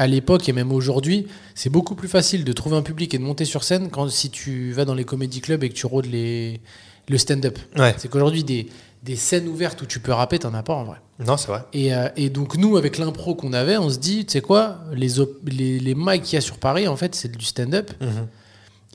à 0.01 0.07
l'époque 0.07 0.49
et 0.49 0.55
même 0.55 0.73
aujourd'hui, 0.73 1.27
c'est 1.55 1.69
beaucoup 1.69 1.95
plus 1.95 2.09
facile 2.09 2.43
de 2.43 2.53
trouver 2.55 2.75
un 2.75 2.81
public 2.83 3.13
et 3.13 3.19
de 3.19 3.23
monter 3.23 3.45
sur 3.45 3.65
scène 3.65 3.91
quand 3.91 4.09
si 4.09 4.31
tu 4.31 4.73
vas 4.73 4.87
dans 4.87 4.95
les 4.95 5.05
comédie 5.05 5.43
clubs 5.43 5.63
et 5.63 5.69
que 5.69 5.75
tu 5.75 5.85
rôdes 5.85 6.07
les, 6.07 6.63
le 7.11 7.19
stand-up. 7.19 7.59
Ouais. 7.77 7.95
C'est 7.99 8.09
qu'aujourd'hui, 8.09 8.43
des, 8.43 8.71
des 9.03 9.15
scènes 9.15 9.47
ouvertes 9.47 9.83
où 9.83 9.85
tu 9.85 10.01
peux 10.01 10.13
rapper, 10.13 10.39
t'en 10.39 10.55
as 10.55 10.63
pas 10.63 10.73
en 10.73 10.85
vrai. 10.85 10.97
Non, 11.23 11.37
c'est 11.37 11.49
vrai. 11.49 11.65
Et, 11.75 11.95
euh, 11.95 12.09
et 12.17 12.31
donc 12.31 12.57
nous, 12.57 12.79
avec 12.79 12.97
l'impro 12.97 13.35
qu'on 13.35 13.53
avait, 13.53 13.77
on 13.77 13.91
se 13.91 13.99
dit, 13.99 14.25
tu 14.25 14.33
sais 14.33 14.41
quoi, 14.41 14.79
les, 14.95 15.09
les, 15.45 15.79
les 15.79 15.95
mics 15.95 16.23
qu'il 16.23 16.37
y 16.37 16.39
a 16.39 16.41
sur 16.41 16.57
Paris, 16.57 16.89
en 16.89 16.97
fait, 16.97 17.15
c'est 17.15 17.31
du 17.31 17.45
stand-up. 17.45 17.91
Mhm. 18.01 18.27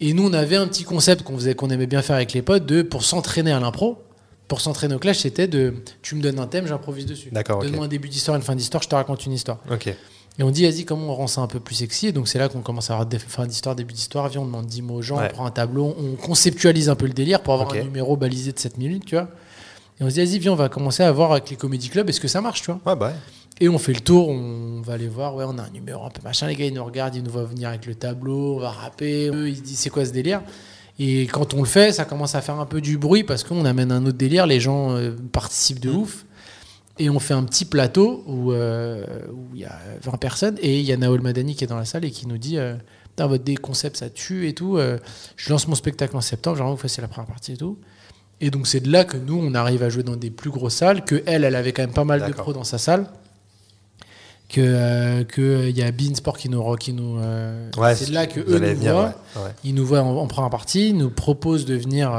Et 0.02 0.14
nous, 0.14 0.28
on 0.28 0.34
avait 0.34 0.56
un 0.56 0.66
petit 0.66 0.86
concept 0.86 1.22
qu'on 1.22 1.38
faisait, 1.38 1.54
qu'on 1.54 1.70
aimait 1.70 1.86
bien 1.86 2.02
faire 2.02 2.16
avec 2.16 2.34
les 2.34 2.42
potes, 2.42 2.66
de 2.66 2.82
pour 2.82 3.04
s'entraîner 3.04 3.52
à 3.52 3.60
l'impro, 3.60 4.00
pour 4.48 4.60
s'entraîner 4.60 4.96
au 4.96 5.00
clash, 5.00 5.20
c'était 5.20 5.48
de, 5.48 5.76
tu 6.02 6.16
me 6.16 6.22
donnes 6.24 6.40
un 6.40 6.48
thème, 6.48 6.66
j'improvise 6.66 7.06
dessus. 7.06 7.30
D'accord. 7.32 7.62
Donne-moi 7.62 7.86
un 7.86 7.90
début 7.90 8.10
d'histoire, 8.10 8.36
une 8.38 8.44
fin 8.44 8.56
d'histoire, 8.56 8.82
je 8.82 8.90
te 8.90 8.96
raconte 8.96 9.24
une 9.28 9.34
histoire. 9.34 9.60
Ok. 9.70 9.94
Et 10.38 10.44
on 10.44 10.52
dit, 10.52 10.64
vas-y, 10.70 10.84
comment 10.84 11.08
on 11.12 11.16
rend 11.16 11.28
ça 11.28 11.42
un 11.42 11.48
peu 11.48 11.60
plus 11.62 11.76
sexy? 11.76 12.08
Et 12.08 12.12
donc 12.12 12.28
c'est 12.28 12.40
là 12.40 12.50
qu'on 12.50 12.60
commence 12.62 12.90
à 12.90 12.94
avoir 12.94 13.06
des 13.08 13.20
fins 13.20 13.46
d'histoire, 13.48 13.74
début 13.76 13.94
d'histoire. 13.94 14.28
Viens, 14.28 14.42
on 14.42 14.46
demande 14.46 14.66
10 14.66 14.82
mots 14.82 14.96
aux 14.96 15.02
gens, 15.02 15.18
Ouais. 15.18 15.30
on 15.32 15.34
prend 15.34 15.46
un 15.46 15.52
tableau, 15.52 15.96
on 15.98 16.16
conceptualise 16.16 16.90
un 16.90 16.96
peu 16.96 17.06
le 17.08 17.14
délire 17.14 17.42
pour 17.42 17.54
avoir 17.54 17.74
un 17.74 17.84
numéro 17.84 18.18
balisé 18.18 18.52
de 18.52 18.60
7 18.60 18.78
minutes, 18.78 19.06
tu 19.06 19.16
vois. 19.16 19.30
Et 20.00 20.04
on 20.04 20.10
se 20.10 20.16
dit, 20.16 20.26
vas-y, 20.26 20.40
viens, 20.40 20.52
on 20.52 20.56
va 20.56 20.68
commencer 20.68 21.04
à 21.04 21.12
voir 21.14 21.32
avec 21.32 21.50
les 21.50 21.56
comédie 21.56 21.88
clubs, 21.88 22.10
est-ce 22.10 22.20
que 22.20 22.28
ça 22.28 22.42
marche, 22.42 22.62
tu 22.64 22.72
vois? 22.72 22.82
Ouais, 22.86 23.00
bah 23.00 23.08
ouais. 23.08 23.14
et 23.62 23.70
on 23.70 23.78
fait 23.78 23.94
le 23.94 24.02
tour, 24.02 24.28
on 24.28 24.82
va 24.82 24.94
aller 24.96 25.08
voir, 25.08 25.36
ouais, 25.36 25.46
on 25.48 25.58
a 25.58 25.62
un 25.62 25.70
numéro 25.70 26.04
un 26.06 26.10
peu 26.10 26.22
machin. 26.22 26.48
Les 26.48 26.56
gars, 26.56 26.66
ils 26.66 26.74
nous 26.74 26.84
regardent, 26.84 27.16
ils 27.16 27.24
nous 27.24 27.32
voient 27.32 27.46
venir 27.46 27.70
avec 27.70 27.86
le 27.86 27.96
tableau, 27.96 28.56
on 28.58 28.60
va 28.60 28.72
rapper. 28.72 29.30
Eux, 29.30 29.48
ils 29.48 29.56
se 29.56 29.62
disent, 29.62 29.80
c'est 29.80 29.90
quoi 29.90 30.04
ce 30.04 30.12
délire? 30.12 30.42
Et 31.00 31.28
quand 31.28 31.54
on 31.54 31.60
le 31.60 31.66
fait, 31.66 31.94
ça 31.94 32.04
commence 32.04 32.36
à 32.36 32.42
faire 32.42 32.60
un 32.60 32.66
peu 32.66 32.82
du 32.82 32.98
bruit 32.98 33.24
parce 33.24 33.46
qu'on 33.46 33.64
amène 33.64 33.94
un 33.94 34.06
autre 34.06 34.18
délire, 34.18 34.46
les 34.48 34.60
gens 34.60 34.92
euh, 34.98 35.12
participent 35.32 35.80
de 35.80 35.92
ouf. 35.92 36.25
Et 36.98 37.10
on 37.10 37.20
fait 37.20 37.34
un 37.34 37.44
petit 37.44 37.66
plateau 37.66 38.24
où 38.26 38.52
euh, 38.54 39.04
où 39.34 39.54
il 39.54 39.60
y 39.62 39.66
a 39.66 39.78
20 40.02 40.18
personnes 40.18 40.58
et 40.62 40.80
il 40.80 40.86
y 40.86 40.94
a 40.94 40.98
Naol 40.98 41.22
Madani 41.22 41.54
qui 41.56 41.64
est 41.66 41.68
dans 41.68 41.76
la 41.78 41.84
salle 41.86 42.06
et 42.06 42.12
qui 42.12 42.26
nous 42.26 42.38
dit 42.38 42.58
euh, 42.58 42.76
Putain, 43.10 43.28
votre 43.28 43.44
des 43.44 43.56
concepts 43.58 43.98
ça 43.98 44.10
tue 44.10 44.48
et 44.48 44.54
tout. 44.54 44.78
euh, 44.78 44.98
je 45.36 45.50
lance 45.50 45.68
mon 45.68 45.76
spectacle 45.76 46.16
en 46.16 46.22
septembre, 46.22 46.58
genre 46.58 46.72
vous 46.72 46.78
fassiez 46.78 47.02
la 47.02 47.08
première 47.10 47.28
partie 47.28 47.52
et 47.54 47.58
tout. 47.58 47.78
Et 48.40 48.50
donc 48.50 48.66
c'est 48.68 48.80
de 48.80 48.90
là 48.92 49.04
que 49.04 49.18
nous 49.18 49.38
on 49.42 49.54
arrive 49.56 49.84
à 49.84 49.90
jouer 49.90 50.04
dans 50.04 50.16
des 50.16 50.30
plus 50.32 50.52
grosses 50.52 50.76
salles, 50.76 51.04
que 51.04 51.22
elle, 51.26 51.44
elle 51.44 51.56
avait 51.56 51.74
quand 51.74 51.84
même 51.84 51.94
pas 51.94 52.06
mal 52.06 52.26
de 52.26 52.32
pros 52.34 52.54
dans 52.54 52.64
sa 52.64 52.78
salle. 52.78 53.08
Que 54.48 54.62
euh, 54.62 55.24
que 55.24 55.42
euh, 55.42 55.70
il 55.70 55.78
y 55.78 55.82
a 55.82 55.92
Beansport 55.92 56.38
qui 56.38 56.50
nous 56.50 56.76
qui 56.76 56.94
nous 56.94 57.18
Ouais, 57.78 57.96
c'est 57.96 58.10
de 58.10 58.14
là 58.14 58.28
que 58.28 58.40
eux 58.40 58.60
nous 58.60 58.68
venir, 58.78 58.94
voient. 58.94 59.14
ouais. 59.36 59.42
Ouais. 59.42 59.50
Ils 59.64 59.74
nous 59.74 59.86
voient 59.86 60.02
en, 60.02 60.16
en 60.16 60.28
première 60.28 60.52
partie, 60.52 60.90
ils 60.90 60.98
nous 60.98 61.10
proposent 61.10 61.66
de 61.66 61.76
venir 61.76 62.12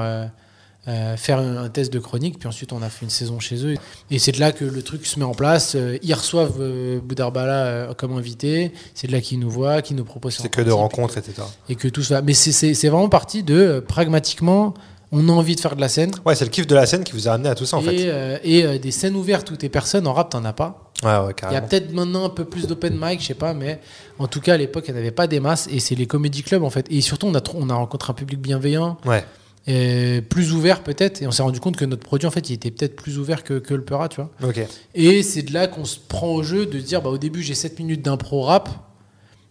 euh, 0.89 1.17
faire 1.17 1.39
un, 1.39 1.57
un 1.65 1.69
test 1.69 1.93
de 1.93 1.99
chronique, 1.99 2.39
puis 2.39 2.49
ensuite 2.49 2.73
on 2.73 2.81
a 2.83 2.89
fait 2.89 3.05
une 3.05 3.11
saison 3.11 3.41
chez 3.41 3.65
eux. 3.67 3.75
Et 4.11 4.19
c'est 4.19 4.33
de 4.33 4.39
là 4.41 4.53
que 4.53 4.65
le 4.65 4.83
truc 4.83 5.05
se 5.07 5.19
met 5.19 5.25
en 5.25 5.35
place. 5.35 5.75
Euh, 5.75 5.99
ils 6.03 6.15
reçoivent 6.15 6.59
euh, 6.61 7.01
Boudarbala 7.01 7.53
euh, 7.67 7.95
comme 7.95 8.17
invité, 8.17 8.73
c'est 8.95 9.07
de 9.09 9.13
là 9.13 9.21
qu'ils 9.21 9.41
nous 9.41 9.51
voient, 9.51 9.83
qu'ils 9.83 9.97
nous 9.97 10.05
proposent. 10.05 10.37
C'est 10.41 10.49
que 10.49 10.61
de 10.63 10.71
rencontres, 10.71 11.19
etc. 11.19 11.43
Et 11.69 11.75
que 11.75 11.89
tout 11.89 12.03
ça. 12.03 12.23
Mais 12.23 12.35
c'est- 12.35 12.89
vraiment 12.89 13.09
parti 13.09 13.43
de 13.43 13.85
pragmatiquement, 13.87 14.75
on 15.13 15.29
a 15.29 15.33
envie 15.33 15.57
de 15.57 15.61
faire 15.61 15.75
de 15.77 15.81
la 15.81 15.89
scène. 15.89 16.11
Ouais, 16.25 16.35
c'est 16.35 16.45
le 16.45 16.51
kiff 16.51 16.67
de 16.67 16.75
la 16.75 16.87
scène 16.87 17.05
qui 17.05 17.13
vous 17.13 17.27
a 17.29 17.33
amené 17.33 17.49
à 17.49 17.55
tout 17.55 17.65
ça, 17.67 17.77
en 17.79 17.81
et 17.83 17.85
fait. 17.99 18.41
et, 18.45 18.79
des 18.79 18.91
scènes 18.91 19.15
ouvertes 19.17 19.51
où 19.51 19.57
t'es 19.57 19.69
personne 19.69 20.07
en 20.07 20.13
rap, 20.13 20.31
t'en 20.31 20.45
as 20.45 20.53
pas. 20.53 20.91
Ouais, 21.03 21.11
ouais, 21.19 21.35
Il 21.51 21.53
y 21.53 21.57
a 21.57 21.61
peut-être 21.63 21.93
maintenant 21.93 22.25
un 22.25 22.29
peu 22.31 22.45
plus 22.45 22.67
d'open 22.67 22.97
mic, 23.01 23.21
je 23.21 23.27
sais 23.27 23.35
pas, 23.35 23.53
mais 23.55 23.81
en 24.19 24.27
tout 24.29 24.41
cas 24.41 24.55
à 24.55 24.57
l'époque 24.57 24.85
il 24.89 24.93
n'y 24.95 24.99
en 24.99 25.03
avait 25.03 25.11
pas 25.11 25.27
des 25.27 25.41
masses 25.41 25.69
et 25.71 25.79
c'est 25.79 25.95
les 25.95 26.07
comédie 26.07 26.43
clubs 26.43 26.63
en 26.63 26.71
fait. 26.71 26.87
Et 26.91 27.01
surtout 27.03 27.27
on 27.27 27.35
a, 27.35 27.43
on 27.55 27.69
a 27.69 27.75
rencontré 27.75 28.11
un 28.13 28.15
public 28.15 28.41
bienveillant, 28.41 28.97
Ouais. 29.05 29.23
Et 29.67 30.23
plus 30.29 30.53
ouvert 30.53 30.83
peut-être, 30.83 31.23
et 31.23 31.27
on 31.27 31.31
s'est 31.31 31.43
rendu 31.43 31.61
compte 31.61 31.77
que 31.77 31.85
notre 31.85 32.03
produit 32.05 32.27
en 32.27 32.31
fait 32.31 32.51
il 32.51 32.55
était 32.55 32.71
peut-être 32.71 32.95
plus 32.95 33.19
ouvert 33.19 33.43
que, 33.43 33.55
que 33.55 33.75
le 33.75 33.85
Peura, 33.85 34.09
tu 34.09 34.17
vois. 34.17 34.31
Et 34.95 35.23
c'est 35.23 35.43
de 35.43 35.53
là 35.53 35.67
qu'on 35.67 35.85
se 35.85 35.99
prend 35.99 36.29
au 36.29 36.43
jeu 36.43 36.67
de 36.67 36.79
dire 36.79 37.03
bah 37.03 37.11
au 37.11 37.19
début 37.19 37.43
j'ai 37.43 37.55
7 37.55 37.79
minutes 37.81 38.03
d'impro 38.03 38.43
rap, 38.43 38.69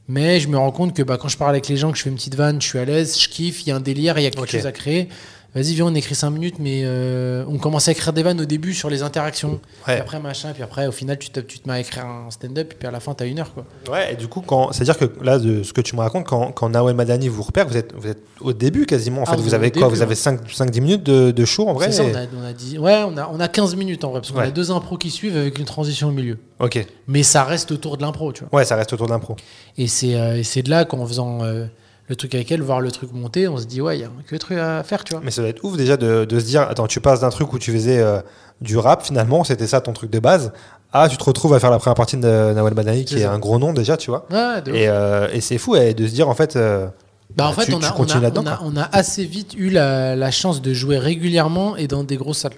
mais 0.08 0.40
je 0.40 0.48
me 0.48 0.58
rends 0.58 0.72
compte 0.72 0.96
que 0.96 1.02
bah, 1.04 1.18
quand 1.18 1.28
je 1.28 1.38
parle 1.38 1.52
avec 1.52 1.68
les 1.68 1.78
gens, 1.78 1.92
que 1.92 1.98
je 1.98 2.04
fais 2.04 2.10
une 2.10 2.16
petite 2.16 2.36
vanne, 2.36 2.62
je 2.62 2.68
suis 2.68 2.80
à 2.80 2.86
l'aise, 2.86 3.20
je 3.20 3.28
kiffe, 3.28 3.66
il 3.66 3.70
y 3.70 3.72
a 3.72 3.76
un 3.76 3.80
délire, 3.80 4.18
il 4.18 4.24
y 4.24 4.28
a 4.28 4.32
quelque 4.32 4.52
chose 4.52 4.68
à 4.68 4.72
créer. 4.72 5.10
Vas-y, 5.56 5.74
viens, 5.74 5.86
on 5.86 5.96
écrit 5.96 6.16
5 6.16 6.30
minutes, 6.32 6.56
mais 6.60 6.82
euh, 6.84 7.46
on 7.48 7.58
commence 7.58 7.88
à 7.88 7.92
écrire 7.94 8.12
des 8.12 8.24
vannes 8.24 8.42
au 8.42 8.46
début 8.46 8.74
sur 8.74 8.90
les 8.90 9.04
interactions. 9.04 9.52
Ouais. 9.52 9.94
Puis 9.94 9.94
après, 9.96 10.20
machin, 10.20 10.52
puis 10.54 10.62
après, 10.64 10.86
au 10.86 10.92
final, 10.92 11.18
tu 11.18 11.30
te, 11.30 11.40
tu 11.40 11.60
te 11.60 11.68
mets 11.70 11.76
à 11.76 11.80
écrire 11.80 12.06
un 12.06 12.30
stand-up, 12.30 12.74
et 12.74 12.76
puis 12.76 12.88
à 12.88 12.92
la 12.92 13.00
fin, 13.00 13.14
t'as 13.14 13.26
une 13.26 13.40
heure, 13.40 13.54
quoi. 13.54 13.66
Ouais, 13.90 14.12
et 14.14 14.16
du 14.18 14.28
coup, 14.28 14.42
quand, 14.46 14.74
c'est-à-dire 14.74 14.98
que 14.98 15.06
là, 15.24 15.40
de 15.40 15.64
ce 15.64 15.72
que 15.72 15.80
tu 15.80 15.96
me 15.96 16.02
racontes, 16.02 16.26
quand, 16.28 16.52
quand 16.52 16.70
Nawel 16.70 16.94
Madani 16.96 17.30
vous 17.30 17.42
repère, 17.42 17.68
vous 17.68 17.78
êtes, 17.78 17.94
vous 17.98 18.08
êtes 18.10 18.22
au 18.42 18.52
début 18.52 18.86
quasiment. 18.86 19.22
En 19.22 19.26
Ah, 19.28 19.32
fait, 19.36 19.42
vous 19.42 19.54
avez 19.54 19.72
quoi 19.72 19.84
début, 19.84 19.96
Vous 19.96 20.02
avez 20.02 20.16
5-10 20.16 20.82
minutes 20.82 21.04
de, 21.04 21.32
de 21.32 21.46
show 21.46 21.70
en 21.70 21.74
vrai 21.74 21.90
ça, 21.94 22.04
et- 22.04 22.12
on 22.12 22.16
a, 22.18 22.26
on 22.42 22.46
a 22.50 22.52
dit, 22.54 22.78
ouais, 22.78 23.04
on 23.08 23.16
a, 23.18 23.30
on 23.34 23.40
a 23.40 23.48
15 23.48 23.76
minutes 23.78 24.04
en 24.04 24.12
vrai, 24.12 24.20
parce 24.20 24.32
qu'on 24.34 24.40
Ouais. 24.40 24.48
a 24.48 24.52
deux 24.52 24.72
impros 24.72 24.98
qui 24.98 25.10
suivent 25.10 25.38
avec 25.38 25.58
une 25.58 25.66
transition 25.66 26.10
au 26.10 26.12
milieu. 26.12 26.38
Ok. 26.60 26.86
Mais 27.08 27.24
ça 27.24 27.46
reste 27.46 27.72
autour 27.72 27.96
de 27.96 28.02
l'impro, 28.02 28.34
tu 28.34 28.44
vois. 28.44 28.60
Ouais, 28.60 28.66
ça 28.66 28.76
reste 28.76 28.92
autour 28.92 29.08
d'un 29.08 29.20
pro. 29.20 29.38
Et 29.78 29.88
c'est 29.88 30.16
euh, 30.16 30.42
et 30.56 30.62
de 30.64 30.70
là 30.70 30.84
qu'en 30.84 31.06
faisant 31.06 31.44
euh, 31.44 31.66
le 32.08 32.16
truc 32.16 32.36
avec 32.36 32.52
elle, 32.52 32.62
voir 32.62 32.82
le 32.82 32.92
truc 32.92 33.12
monter, 33.14 33.48
on 33.48 33.58
se 33.58 33.66
dit, 33.66 33.82
ouais, 33.82 33.98
il 33.98 34.02
y 34.02 34.04
a 34.04 34.10
que 34.28 34.36
de 34.36 34.40
trucs 34.40 34.58
à 34.58 34.84
faire, 34.84 35.04
tu 35.04 35.14
vois. 35.14 35.22
Mais 35.24 35.32
ça 35.32 35.42
doit 35.42 35.50
être 35.50 35.64
ouf 35.64 35.76
déjà 35.78 35.98
de, 35.98 36.26
de 36.26 36.40
se 36.40 36.46
dire 36.46 36.62
attends, 36.62 36.88
tu 36.88 37.00
passes 37.02 37.22
d'un 37.22 37.30
truc 37.30 37.52
où 37.54 37.60
tu 37.60 37.72
faisais 37.72 38.00
euh, 38.00 38.20
du 38.62 38.78
rap 38.78 39.04
finalement, 39.04 39.44
c'était 39.44 39.68
ça 39.68 39.82
ton 39.82 39.94
truc 39.94 40.12
de 40.12 40.20
base, 40.20 40.52
à 40.94 41.10
tu 41.10 41.18
te 41.18 41.24
retrouves 41.24 41.54
à 41.54 41.60
faire 41.60 41.72
la 41.72 41.78
première 41.80 41.96
partie 41.96 42.16
de 42.18 42.54
Nawel 42.54 42.74
Madani 42.74 43.06
qui 43.06 43.20
est 43.20 43.24
un 43.26 43.40
gros 43.40 43.58
nom 43.60 43.74
déjà, 43.74 43.98
tu 43.98 44.12
vois. 44.12 44.26
Ouais, 44.32 44.62
de 44.62 44.72
ouf. 44.72 44.78
Et, 44.78 44.88
euh, 44.88 45.28
et 45.34 45.42
c'est 45.42 45.58
fou 45.58 45.76
et 45.76 45.94
de 45.94 46.06
se 46.08 46.14
dire 46.14 46.30
en 46.30 46.36
fait. 46.36 46.56
euh, 46.56 46.88
Bah, 47.36 47.48
en 47.48 47.50
bah, 47.50 47.56
fait, 47.64 47.66
tu- 47.66 47.74
on, 47.74 47.80
tu 47.80 47.86
a, 47.86 47.96
on, 47.98 48.04
a, 48.08 48.20
là-dedans, 48.22 48.44
on, 48.46 48.48
a, 48.48 48.60
on 48.62 48.78
a 48.78 48.88
assez 48.94 49.26
vite 49.26 49.56
eu 49.58 49.70
la, 49.70 50.16
la 50.16 50.32
chance 50.32 50.62
de 50.62 50.74
jouer 50.74 50.98
régulièrement 51.00 51.76
et 51.76 51.88
dans 51.88 52.04
des 52.04 52.16
grosses 52.18 52.38
salles. 52.40 52.54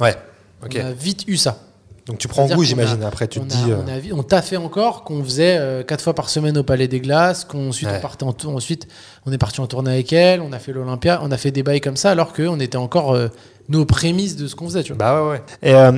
Ouais. 0.00 0.14
Ok. 0.64 0.76
On 0.82 0.86
a 0.86 0.92
vite 0.92 1.24
eu 1.26 1.36
ça. 1.38 1.56
Donc 2.10 2.18
tu 2.18 2.28
prends 2.28 2.46
goût, 2.46 2.64
j'imagine. 2.64 3.02
Après, 3.04 3.28
tu 3.28 3.38
on, 3.38 3.44
te 3.44 3.54
a, 3.54 3.56
dis. 3.56 3.70
euh, 3.70 4.12
on, 4.14 4.22
t'a 4.24 4.42
fait 4.42 4.56
encore 4.56 5.04
qu'on 5.04 5.22
faisait 5.22 5.56
euh, 5.58 5.82
quatre 5.84 6.02
fois 6.02 6.12
par 6.14 6.28
semaine 6.28 6.58
au 6.58 6.62
Palais 6.64 6.88
des 6.88 7.00
Glaces, 7.00 7.44
qu'on 7.44 7.68
ensuite 7.68 7.88
Ouais. 7.88 7.96
on 7.98 8.00
partait 8.02 8.24
en 8.24 8.32
tour- 8.32 8.54
ensuite 8.54 8.88
on 9.26 9.32
est 9.32 9.38
parti 9.38 9.60
en 9.60 9.66
tournée 9.66 9.92
avec 9.92 10.12
elle, 10.12 10.40
on 10.40 10.52
a 10.52 10.58
fait 10.58 10.72
l'Olympia, 10.72 11.20
on 11.22 11.30
a 11.30 11.36
fait 11.36 11.52
des 11.52 11.62
bails 11.62 11.80
comme 11.80 11.96
ça 11.96 12.10
alors 12.10 12.32
qu'on 12.32 12.58
était 12.58 12.76
encore 12.76 13.12
euh, 13.14 13.28
nos 13.68 13.84
prémices 13.84 14.34
de 14.36 14.48
ce 14.48 14.56
qu'on 14.56 14.66
faisait. 14.66 14.82
Tu 14.82 14.92
vois. 14.92 14.98
Bah 14.98 15.22
ouais, 15.22 15.30
ouais. 15.30 15.42
Et, 15.62 15.72
euh, 15.74 15.92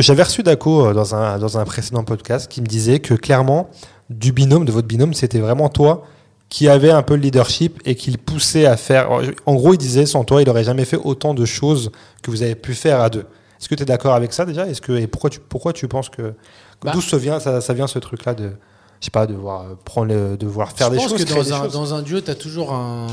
j'avais 0.00 0.22
reçu 0.22 0.42
Daco 0.44 0.92
dans 0.94 1.14
un, 1.16 1.38
dans 1.38 1.58
un 1.58 1.64
précédent 1.64 2.04
podcast 2.04 2.48
qui 2.48 2.60
me 2.62 2.66
disait 2.66 3.00
que 3.00 3.14
clairement, 3.14 3.68
du 4.10 4.30
binôme, 4.32 4.64
de 4.64 4.70
votre 4.72 4.86
binôme, 4.86 5.12
c'était 5.12 5.40
vraiment 5.40 5.68
toi 5.68 6.04
qui 6.48 6.68
avait 6.68 6.90
un 6.92 7.02
peu 7.02 7.14
le 7.14 7.20
leadership 7.20 7.78
et 7.84 7.94
qui 7.94 8.10
le 8.10 8.16
poussait 8.16 8.64
à 8.64 8.76
faire. 8.78 9.08
En 9.44 9.54
gros, 9.54 9.74
il 9.74 9.78
disait 9.78 10.06
sans 10.06 10.24
toi, 10.24 10.40
il 10.40 10.48
aurait 10.48 10.64
jamais 10.64 10.84
fait 10.86 10.96
autant 10.96 11.34
de 11.34 11.44
choses 11.44 11.90
que 12.22 12.30
vous 12.30 12.42
avez 12.42 12.54
pu 12.54 12.74
faire 12.74 13.00
à 13.00 13.10
deux. 13.10 13.26
Est-ce 13.60 13.68
que 13.68 13.74
tu 13.74 13.82
es 13.82 13.86
d'accord 13.86 14.14
avec 14.14 14.32
ça 14.32 14.44
déjà? 14.44 14.66
Est-ce 14.66 14.80
que 14.80 14.92
et 14.92 15.06
pourquoi 15.06 15.30
tu 15.30 15.40
pourquoi 15.40 15.72
tu 15.72 15.88
penses 15.88 16.08
que 16.08 16.34
Bah. 16.82 16.92
d'où 16.94 17.00
ça 17.00 17.16
vient 17.18 17.40
ça, 17.40 17.60
ça 17.60 17.72
vient 17.74 17.86
ce 17.86 17.98
truc 17.98 18.24
là 18.24 18.34
de 18.34 18.52
je 19.00 19.04
sais 19.04 19.10
pas 19.10 19.26
de 19.26 19.34
voir 19.34 19.62
euh, 19.62 19.74
prendre 19.84 20.08
le- 20.08 20.36
de 20.36 20.46
voir 20.46 20.72
faire 20.72 20.88
je 20.88 20.92
des 20.92 20.98
pense 20.98 21.10
choses 21.10 21.24
que 21.24 21.28
dans 21.34 21.52
un, 21.54 21.62
choses? 21.64 21.72
dans 21.72 21.94
un 21.94 22.02
duo, 22.02 22.20
tu 22.20 22.30
as 22.30 22.34
toujours 22.34 22.72
un, 22.72 23.06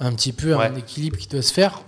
un 0.00 0.12
petit 0.12 0.32
peu 0.32 0.54
Ouais. 0.54 0.66
un 0.66 0.74
équilibre 0.76 1.16
qui 1.16 1.28
doit 1.28 1.42
se 1.42 1.52
faire. 1.52 1.82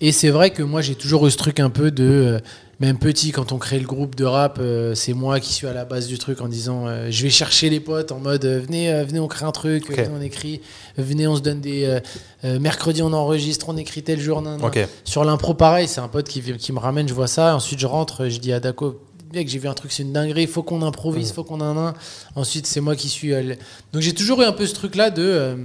Et 0.00 0.12
c'est 0.12 0.28
vrai 0.30 0.50
que 0.50 0.62
moi, 0.62 0.82
j'ai 0.82 0.94
toujours 0.94 1.26
eu 1.26 1.30
ce 1.30 1.38
truc 1.38 1.58
un 1.58 1.70
peu 1.70 1.90
de. 1.90 2.40
Même 2.78 2.98
petit, 2.98 3.32
quand 3.32 3.52
on 3.52 3.58
crée 3.58 3.78
le 3.78 3.86
groupe 3.86 4.14
de 4.16 4.24
rap, 4.24 4.58
euh, 4.60 4.94
c'est 4.94 5.14
moi 5.14 5.40
qui 5.40 5.52
suis 5.54 5.66
à 5.66 5.72
la 5.72 5.86
base 5.86 6.08
du 6.08 6.18
truc 6.18 6.42
en 6.42 6.48
disant 6.48 6.86
euh, 6.86 7.08
je 7.10 7.22
vais 7.22 7.30
chercher 7.30 7.70
les 7.70 7.80
potes 7.80 8.12
en 8.12 8.18
mode 8.18 8.44
euh, 8.44 8.60
venez, 8.60 9.02
venez, 9.04 9.18
on 9.18 9.28
crée 9.28 9.46
un 9.46 9.52
truc, 9.52 9.90
venez, 9.90 10.08
on 10.14 10.20
écrit, 10.20 10.60
venez, 10.98 11.26
on 11.26 11.36
se 11.36 11.40
donne 11.40 11.60
des. 11.60 12.00
mercredi, 12.44 13.02
on 13.02 13.12
enregistre, 13.14 13.70
on 13.70 13.76
écrit 13.78 14.02
tel 14.02 14.20
jour. 14.20 14.42
nan. 14.42 14.60
Sur 15.04 15.24
l'impro, 15.24 15.54
pareil, 15.54 15.88
c'est 15.88 16.00
un 16.00 16.08
pote 16.08 16.28
qui, 16.28 16.42
qui 16.42 16.72
me 16.72 16.78
ramène, 16.78 17.08
je 17.08 17.14
vois 17.14 17.28
ça. 17.28 17.56
Ensuite, 17.56 17.78
je 17.78 17.86
rentre, 17.86 18.28
je 18.28 18.38
dis 18.38 18.52
à 18.52 18.60
Daco, 18.60 19.00
mec, 19.32 19.48
j'ai 19.48 19.58
vu 19.58 19.68
un 19.68 19.74
truc, 19.74 19.90
c'est 19.90 20.02
une 20.02 20.12
dinguerie, 20.12 20.42
il 20.42 20.48
faut 20.48 20.62
qu'on 20.62 20.82
improvise, 20.82 21.32
faut 21.32 21.44
qu'on 21.44 21.62
en 21.62 21.78
a 21.78 21.80
un. 21.80 21.94
Ensuite, 22.34 22.66
c'est 22.66 22.82
moi 22.82 22.94
qui 22.94 23.08
suis. 23.08 23.30
Donc, 23.94 24.02
j'ai 24.02 24.12
toujours 24.12 24.42
eu 24.42 24.44
un 24.44 24.52
peu 24.52 24.66
ce 24.66 24.74
truc-là 24.74 25.08
de, 25.08 25.56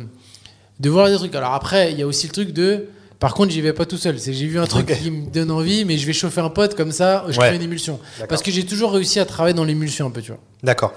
de 0.79 0.89
voir 0.89 1.09
des 1.09 1.15
trucs. 1.15 1.35
Alors, 1.35 1.53
après, 1.53 1.91
il 1.91 1.99
y 1.99 2.03
a 2.03 2.07
aussi 2.07 2.27
le 2.27 2.33
truc 2.33 2.53
de. 2.53 2.87
Par 3.21 3.33
contre, 3.35 3.51
j'y 3.51 3.61
vais 3.61 3.71
pas 3.71 3.85
tout 3.85 3.97
seul. 3.97 4.19
C'est 4.19 4.33
j'ai 4.33 4.47
vu 4.47 4.59
un 4.59 4.65
truc 4.65 4.87
qui 5.01 5.09
me 5.11 5.29
donne 5.29 5.51
envie, 5.51 5.85
mais 5.85 5.97
je 5.97 6.05
vais 6.05 6.11
chauffer 6.11 6.41
un 6.41 6.49
pote 6.49 6.75
comme 6.75 6.91
ça, 6.91 7.23
je 7.29 7.39
Ouais. 7.39 7.47
crée 7.47 7.55
une 7.55 7.61
émulsion. 7.61 7.99
Parce 8.27 8.41
que 8.43 8.51
j'ai 8.51 8.65
toujours 8.65 8.91
réussi 8.91 9.19
à 9.19 9.25
travailler 9.25 9.53
dans 9.53 9.63
l'émulsion 9.63 10.07
un 10.07 10.11
peu, 10.11 10.21
tu 10.21 10.31
vois. 10.31 10.39
D'accord. 10.63 10.91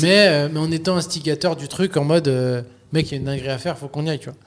Mais, 0.00 0.28
euh, 0.28 0.48
mais 0.52 0.60
en 0.60 0.70
étant 0.70 0.96
instigateur 0.96 1.56
du 1.56 1.68
truc, 1.68 1.96
en 1.96 2.04
mode, 2.04 2.28
euh, 2.28 2.62
mec, 2.92 3.08
il 3.10 3.12
y 3.12 3.14
a 3.14 3.18
une 3.18 3.24
dinguerie 3.24 3.48
à 3.48 3.58
faire, 3.58 3.76
faut 3.78 3.88
qu'on 3.88 4.06
y 4.06 4.10
aille, 4.10 4.18
tu 4.18 4.26
vois. 4.26 4.38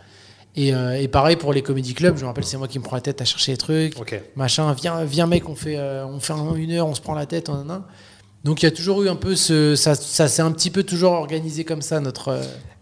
Et, 0.56 0.74
euh, 0.74 1.00
et 1.02 1.08
pareil 1.08 1.36
pour 1.36 1.52
les 1.52 1.62
comédie 1.64 1.94
clubs, 1.96 2.16
je 2.16 2.22
me 2.22 2.28
rappelle, 2.28 2.46
c'est 2.46 2.58
moi 2.58 2.68
qui 2.68 2.80
me 2.80 2.84
prends 2.84 2.96
la 2.96 3.02
tête 3.02 3.20
à 3.22 3.26
chercher 3.26 3.52
les 3.54 3.58
trucs. 3.58 4.00
Ok. 4.00 4.20
Machin, 4.36 4.72
viens, 4.74 5.04
viens 5.04 5.28
mec, 5.28 5.50
on 5.50 5.56
fait, 5.56 5.78
on 5.80 6.20
fait 6.20 6.34
un- 6.34 6.56
une 6.56 6.72
heure, 6.72 6.88
on 6.88 6.94
se 6.96 7.02
prend 7.02 7.14
la 7.16 7.26
tête, 7.26 7.50
nan, 7.50 7.66
nan. 7.68 7.82
Donc 8.44 8.62
il 8.62 8.66
y 8.66 8.68
a 8.68 8.72
toujours 8.72 9.02
eu 9.02 9.10
un 9.10 9.16
peu 9.16 9.36
ce. 9.36 9.76
Ça, 9.76 9.96
ça 9.96 10.28
s'est 10.28 10.44
un 10.44 10.52
petit 10.52 10.70
peu 10.70 10.84
toujours 10.84 11.14
organisé 11.14 11.64
comme 11.64 11.82
ça, 11.82 12.00
notre. 12.00 12.40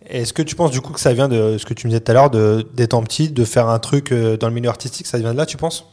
Est-ce 0.09 0.33
que 0.33 0.41
tu 0.41 0.55
penses 0.55 0.71
du 0.71 0.81
coup 0.81 0.93
que 0.93 0.99
ça 0.99 1.13
vient 1.13 1.27
de 1.27 1.57
ce 1.57 1.65
que 1.65 1.73
tu 1.73 1.87
me 1.87 1.91
disais 1.91 2.01
tout 2.01 2.11
à 2.11 2.13
l'heure, 2.13 2.29
de- 2.29 2.65
d'étant 2.73 3.01
petit, 3.03 3.29
de 3.29 3.45
faire 3.45 3.67
un 3.69 3.79
truc 3.79 4.11
euh, 4.11 4.37
dans 4.37 4.47
le 4.47 4.53
milieu 4.53 4.69
artistique, 4.69 5.07
ça 5.07 5.17
vient 5.17 5.33
de 5.33 5.37
là, 5.37 5.45
tu 5.45 5.57
penses? 5.57 5.85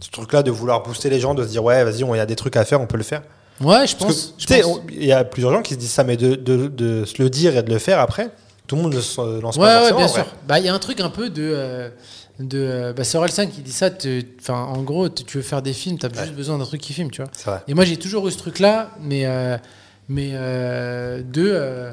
Ce 0.00 0.10
truc-là 0.10 0.42
de 0.42 0.50
vouloir 0.50 0.82
booster 0.82 1.10
les 1.10 1.20
gens, 1.20 1.34
de 1.34 1.42
se 1.44 1.48
dire 1.48 1.62
ouais, 1.62 1.84
vas-y, 1.84 2.02
on- 2.04 2.14
il 2.14 2.18
y 2.18 2.20
a 2.20 2.26
des 2.26 2.36
trucs 2.36 2.56
à 2.56 2.64
faire, 2.64 2.80
on 2.80 2.86
peut 2.86 2.96
le 2.96 3.02
faire. 3.02 3.22
Ouais, 3.60 3.86
je 3.86 3.94
Parce 3.96 4.32
pense. 4.32 4.34
tu 4.38 4.54
il 4.92 5.04
y 5.04 5.12
a 5.12 5.22
plusieurs 5.24 5.52
gens 5.52 5.60
qui 5.60 5.74
se 5.74 5.78
disent 5.78 5.90
ça, 5.90 6.04
mais 6.04 6.16
de, 6.16 6.34
de- 6.36 6.68
de 6.68 7.04
se 7.04 7.22
le 7.22 7.28
dire 7.28 7.54
et 7.56 7.62
de 7.62 7.70
le 7.70 7.78
faire 7.78 8.00
après, 8.00 8.30
tout 8.66 8.76
le 8.76 8.82
monde 8.82 8.94
ne 8.94 9.00
se 9.00 9.40
lance 9.40 9.56
Ouais, 9.56 9.64
pas 9.66 9.84
ouais, 9.84 9.92
bien 9.92 10.04
en 10.06 10.08
sûr. 10.08 10.24
Bah, 10.48 10.58
il 10.58 10.64
y 10.64 10.68
a 10.68 10.74
un 10.74 10.78
truc 10.78 11.00
un 11.00 11.10
peu 11.10 11.28
de. 11.28 11.42
euh, 11.54 11.90
de 12.38 12.58
euh, 12.58 12.92
bah, 12.94 13.04
c'est 13.04 13.18
Orelsan 13.18 13.48
qui 13.48 13.60
dit 13.60 13.72
ça. 13.72 13.90
Enfin, 14.40 14.54
en 14.62 14.82
gros, 14.82 15.10
tu 15.10 15.24
tu 15.24 15.36
veux 15.36 15.42
faire 15.42 15.60
des 15.60 15.74
films, 15.74 15.98
t'as 15.98 16.08
juste 16.22 16.34
besoin 16.34 16.56
d'un 16.56 16.64
truc 16.64 16.80
qui 16.80 16.94
filme, 16.94 17.10
tu 17.10 17.20
vois. 17.20 17.30
Vrai. 17.44 17.60
Et 17.68 17.74
moi, 17.74 17.84
j'ai 17.84 17.98
toujours 17.98 18.26
eu 18.26 18.30
ce 18.30 18.38
truc-là, 18.38 18.92
mais, 19.02 19.26
euh, 19.26 19.58
mais 20.08 20.30
euh, 20.32 21.20
de. 21.22 21.92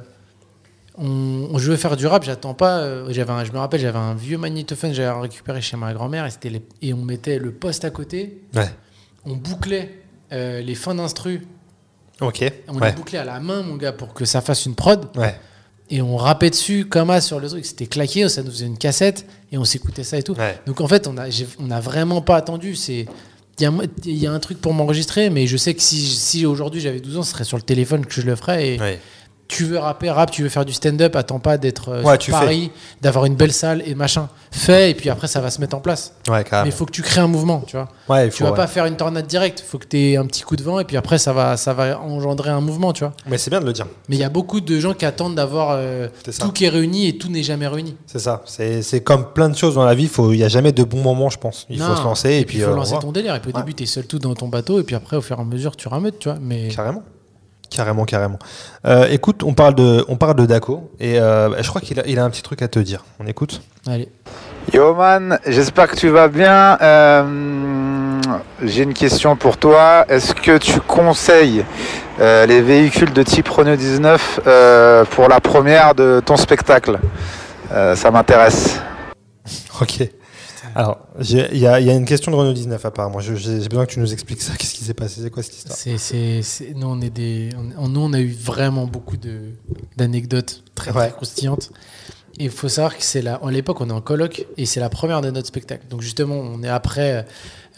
On, 0.98 1.58
je 1.58 1.70
veux 1.72 1.78
faire 1.78 1.96
du 1.96 2.08
rap, 2.08 2.24
j'attends 2.24 2.54
pas. 2.54 2.80
euh, 2.80 3.08
j'avais 3.12 3.32
un- 3.32 3.44
je 3.44 3.52
me 3.52 3.58
rappelle, 3.60 3.80
j'avais 3.80 4.00
un 4.00 4.14
vieux 4.16 4.38
magnétophone 4.38 4.90
que 4.92 4.96
j'avais 4.96 5.20
récupéré 5.22 5.62
chez 5.62 5.78
ma 5.78 5.94
grand-mère 5.94 6.26
et, 6.26 6.50
les- 6.50 6.62
et 6.82 6.94
on 6.94 7.04
mettait 7.04 7.40
le 7.40 7.52
poste 7.52 7.86
à 7.86 7.90
côté, 7.92 8.42
Ouais. 8.56 8.70
on 9.26 9.36
bouclait 9.36 10.00
euh, 10.34 10.62
les 10.62 10.76
fins 10.76 10.96
d'instru, 10.96 11.46
Ok. 12.20 12.44
on 12.68 12.78
Ouais. 12.80 12.90
les 12.90 12.96
bouclait 12.96 13.20
à 13.20 13.24
la 13.26 13.40
main, 13.40 13.62
mon 13.62 13.76
gars, 13.76 13.94
pour 13.94 14.14
que 14.14 14.26
ça 14.26 14.42
fasse 14.42 14.66
une 14.66 14.76
prod. 14.76 15.06
Ouais. 15.16 15.36
Et 15.90 16.02
on 16.02 16.18
rappait 16.18 16.50
dessus 16.50 16.86
comme 16.86 17.08
ça 17.10 17.22
sur 17.22 17.40
le 17.40 17.48
truc. 17.48 17.66
C'était 17.66 17.86
claqué, 17.88 18.28
ça 18.28 18.44
nous 18.44 18.52
faisait 18.52 18.66
une 18.66 18.78
cassette 18.78 19.26
et 19.54 19.58
on 19.58 19.64
s'écoutait 19.64 20.04
ça 20.04 20.18
et 20.18 20.24
tout. 20.24 20.34
Ouais. 20.34 20.60
Donc 20.66 20.82
en 20.82 20.88
fait, 20.90 21.08
on 21.08 21.18
a, 21.18 21.28
on 21.60 21.72
a 21.72 21.80
vraiment 21.80 22.20
pas 22.22 22.36
attendu. 22.36 22.76
C'est 22.76 23.06
il 23.60 23.64
y, 23.64 23.66
a, 23.66 23.72
il 24.06 24.18
y 24.18 24.28
a 24.28 24.32
un 24.34 24.40
truc 24.40 24.60
pour 24.60 24.74
m'enregistrer, 24.74 25.30
mais 25.30 25.48
je 25.48 25.56
sais 25.58 25.74
que 25.74 25.82
si, 25.82 26.02
si 26.02 26.46
aujourd'hui 26.46 26.82
j'avais 26.82 27.00
12 27.00 27.18
ans, 27.18 27.24
ce 27.24 27.32
serait 27.32 27.44
sur 27.46 27.56
le 27.58 27.64
téléphone 27.64 28.06
que 28.06 28.14
je 28.20 28.22
le 28.22 28.36
ferais. 28.36 28.68
Et. 28.76 28.78
Tu 29.48 29.64
veux 29.66 29.78
rapper, 29.78 30.10
rap, 30.10 30.32
tu 30.32 30.44
veux 30.44 30.50
faire 30.50 30.66
du 30.66 30.74
stand-up, 30.74 31.16
attends 31.16 31.40
pas 31.40 31.58
d'être 31.58 31.90
euh, 31.90 32.02
Ouais, 32.04 32.14
sur 32.14 32.18
tu 32.20 32.32
Paris, 32.32 32.72
d'avoir 33.02 33.26
une 33.26 33.36
belle 33.36 33.54
salle 33.54 33.82
et 33.86 33.96
machin. 33.96 34.30
Fais 34.52 34.92
et 34.92 34.94
puis 34.94 35.10
après 35.10 35.28
ça 35.28 35.40
va 35.40 35.50
se 35.50 35.62
mettre 35.62 35.76
en 35.76 35.80
place. 35.80 36.14
Ouais, 36.30 36.44
Mais 36.52 36.62
il 36.66 36.72
faut 36.72 36.86
que 36.86 36.92
tu 36.92 37.02
crées 37.02 37.22
un 37.22 37.28
mouvement, 37.28 37.64
tu 37.66 37.76
vois. 37.78 37.88
Ouais, 38.10 38.28
il 38.28 38.32
Tu 38.32 38.40
faut, 38.40 38.46
vas 38.50 38.52
pas 38.54 38.68
faire 38.68 38.86
une 38.86 38.98
tornade 38.98 39.28
directe. 39.28 39.64
Il 39.66 39.70
faut 39.70 39.78
que 39.78 39.86
tu 39.88 39.98
aies 39.98 40.18
un 40.18 40.26
petit 40.26 40.44
coup 40.44 40.56
de 40.56 40.64
vent 40.64 40.80
et 40.80 40.84
puis 40.86 40.98
après 40.98 41.18
ça 41.18 41.34
va, 41.34 41.58
ça 41.58 41.74
va 41.74 42.00
engendrer 42.00 42.50
un 42.50 42.62
mouvement, 42.62 42.94
tu 42.94 43.04
vois. 43.04 43.14
Mais 43.28 43.38
c'est 43.38 43.50
bien 43.50 43.60
de 43.62 43.66
le 43.66 43.74
dire. 43.74 43.88
Mais 44.10 44.16
il 44.16 44.20
y 44.20 44.24
a 44.26 44.30
beaucoup 44.30 44.60
de 44.62 44.80
gens 44.80 44.94
qui 44.94 45.06
attendent 45.06 45.36
d'avoir 45.36 45.72
euh, 45.72 46.08
tout 46.40 46.52
qui 46.52 46.66
est 46.66 46.70
réuni 46.70 47.08
et 47.08 47.18
tout 47.18 47.30
n'est 47.30 47.44
jamais 47.44 47.68
réuni. 47.68 47.96
C'est 48.06 48.20
ça. 48.20 48.44
C'est 48.46 49.02
comme 49.04 49.32
plein 49.34 49.50
de 49.50 49.56
choses 49.56 49.76
dans 49.76 49.86
la 49.86 49.96
vie. 49.96 50.08
faut- 50.08 50.34
Il 50.34 50.38
n'y 50.38 50.44
a 50.44 50.50
jamais 50.50 50.72
de 50.72 50.84
bon 50.84 51.02
moment, 51.02 51.30
je 51.30 51.38
pense. 51.38 51.66
Il 51.70 51.80
faut 51.80 51.96
se 51.96 52.04
lancer 52.04 52.36
et, 52.36 52.46
puis 52.46 52.58
il 52.58 52.64
faut 52.64 52.72
euh, 52.72 52.76
lancer 52.76 52.98
ton 53.00 53.12
délire. 53.12 53.36
Et 53.36 53.40
puis 53.40 53.52
au 53.54 53.58
début, 53.58 53.74
tu 53.74 53.84
es 53.84 53.86
seul 53.86 54.06
tout 54.06 54.20
dans 54.20 54.36
ton 54.36 54.48
bateau, 54.48 54.80
et 54.80 54.84
puis 54.84 54.96
après, 54.96 55.18
au 55.18 55.22
fur 55.22 55.38
et 55.38 55.42
à 55.42 55.44
mesure, 55.44 55.76
tu 55.76 55.88
rameutes, 55.88 56.20
tu 56.20 56.30
vois. 56.30 56.38
Mais 56.42 56.70
Carrément. 56.70 57.04
Carrément, 57.70 58.06
carrément. 58.06 58.40
Euh, 58.86 59.08
écoute, 59.10 59.44
on 59.44 59.54
parle 59.54 59.76
de, 59.76 60.06
on 60.08 60.16
parle 60.16 60.36
de 60.36 60.46
Daco 60.46 60.90
et 61.00 61.20
euh, 61.20 61.62
je 61.62 61.68
crois 61.68 61.82
qu'il 61.82 62.00
a, 62.00 62.08
il 62.08 62.18
a 62.18 62.24
un 62.24 62.30
petit 62.30 62.42
truc 62.42 62.62
à 62.62 62.68
te 62.68 62.80
dire. 62.80 63.04
On 63.20 63.28
écoute. 63.28 63.62
allez. 63.88 64.10
Yo 64.74 64.94
man, 64.96 65.40
j'espère 65.46 65.88
que 65.88 65.96
tu 65.96 66.10
vas 66.10 66.28
bien. 66.28 66.78
Euh, 66.82 68.22
J'ai 68.64 68.84
une 68.84 68.94
question 68.94 69.36
pour 69.36 69.58
toi. 69.58 70.06
Est-ce 70.10 70.34
que 70.34 70.58
tu 70.58 70.80
conseilles 70.82 71.64
euh, 72.20 72.46
les 72.46 72.62
véhicules 72.62 73.14
de 73.14 73.24
type 73.24 73.48
Renault 73.48 73.76
19 73.78 74.42
euh, 74.48 75.06
pour 75.06 75.30
la 75.30 75.40
première 75.40 75.94
de 75.96 76.22
ton 76.26 76.36
spectacle? 76.36 77.00
Euh, 77.72 77.96
Ça 77.96 78.12
m'intéresse. 78.12 78.80
Ok. 79.82 80.02
Alors, 80.80 81.00
il 81.20 81.58
y 81.58 81.66
a, 81.66 81.80
il 81.80 81.88
y 81.88 81.90
a 81.90 81.94
une 81.96 82.06
question 82.06 82.32
de 82.32 82.36
Renault 82.36 82.54
19 82.54 82.86
apparemment. 82.86 83.20
J'ai 83.20 83.36
j'ai 83.36 83.68
besoin 83.68 83.88
que 83.88 83.94
tu 83.94 84.00
nous 84.00 84.14
expliques 84.14 84.42
ça. 84.44 84.54
Qu'est-ce 84.56 84.76
qui 84.76 84.84
s'est 84.84 84.94
passé? 84.94 85.22
C'est 85.24 85.32
quoi 85.32 85.42
cette 85.42 85.56
histoire? 85.58 85.76
Nous, 86.76 86.88
on 86.88 87.02
est 87.02 87.10
des. 87.10 87.50
on- 87.80 87.88
Nous, 87.88 88.00
on 88.00 88.14
a 88.14 88.20
eu 88.20 88.32
vraiment 88.32 88.86
beaucoup 88.86 89.18
d'anecdotes 89.98 90.64
très, 90.76 90.92
Ouais. 90.92 91.08
très 91.08 91.12
croustillantes. 91.16 91.72
Et 92.40 92.44
il 92.46 92.52
faut 92.52 92.70
savoir 92.70 92.96
que 92.96 93.02
c'est 93.04 93.24
la. 93.24 93.36
À 93.36 93.50
l'époque, 93.50 93.82
on 93.82 93.90
est 93.90 93.94
en 93.94 94.02
colloque 94.02 94.46
et 94.58 94.68
c'est 94.68 94.80
la 94.80 94.90
première 94.90 95.22
de 95.22 95.32
notre 95.32 95.48
spectacle. 95.48 95.88
Donc, 95.90 96.02
justement, 96.02 96.36
on 96.36 96.62
est 96.62 96.70
après 96.70 97.26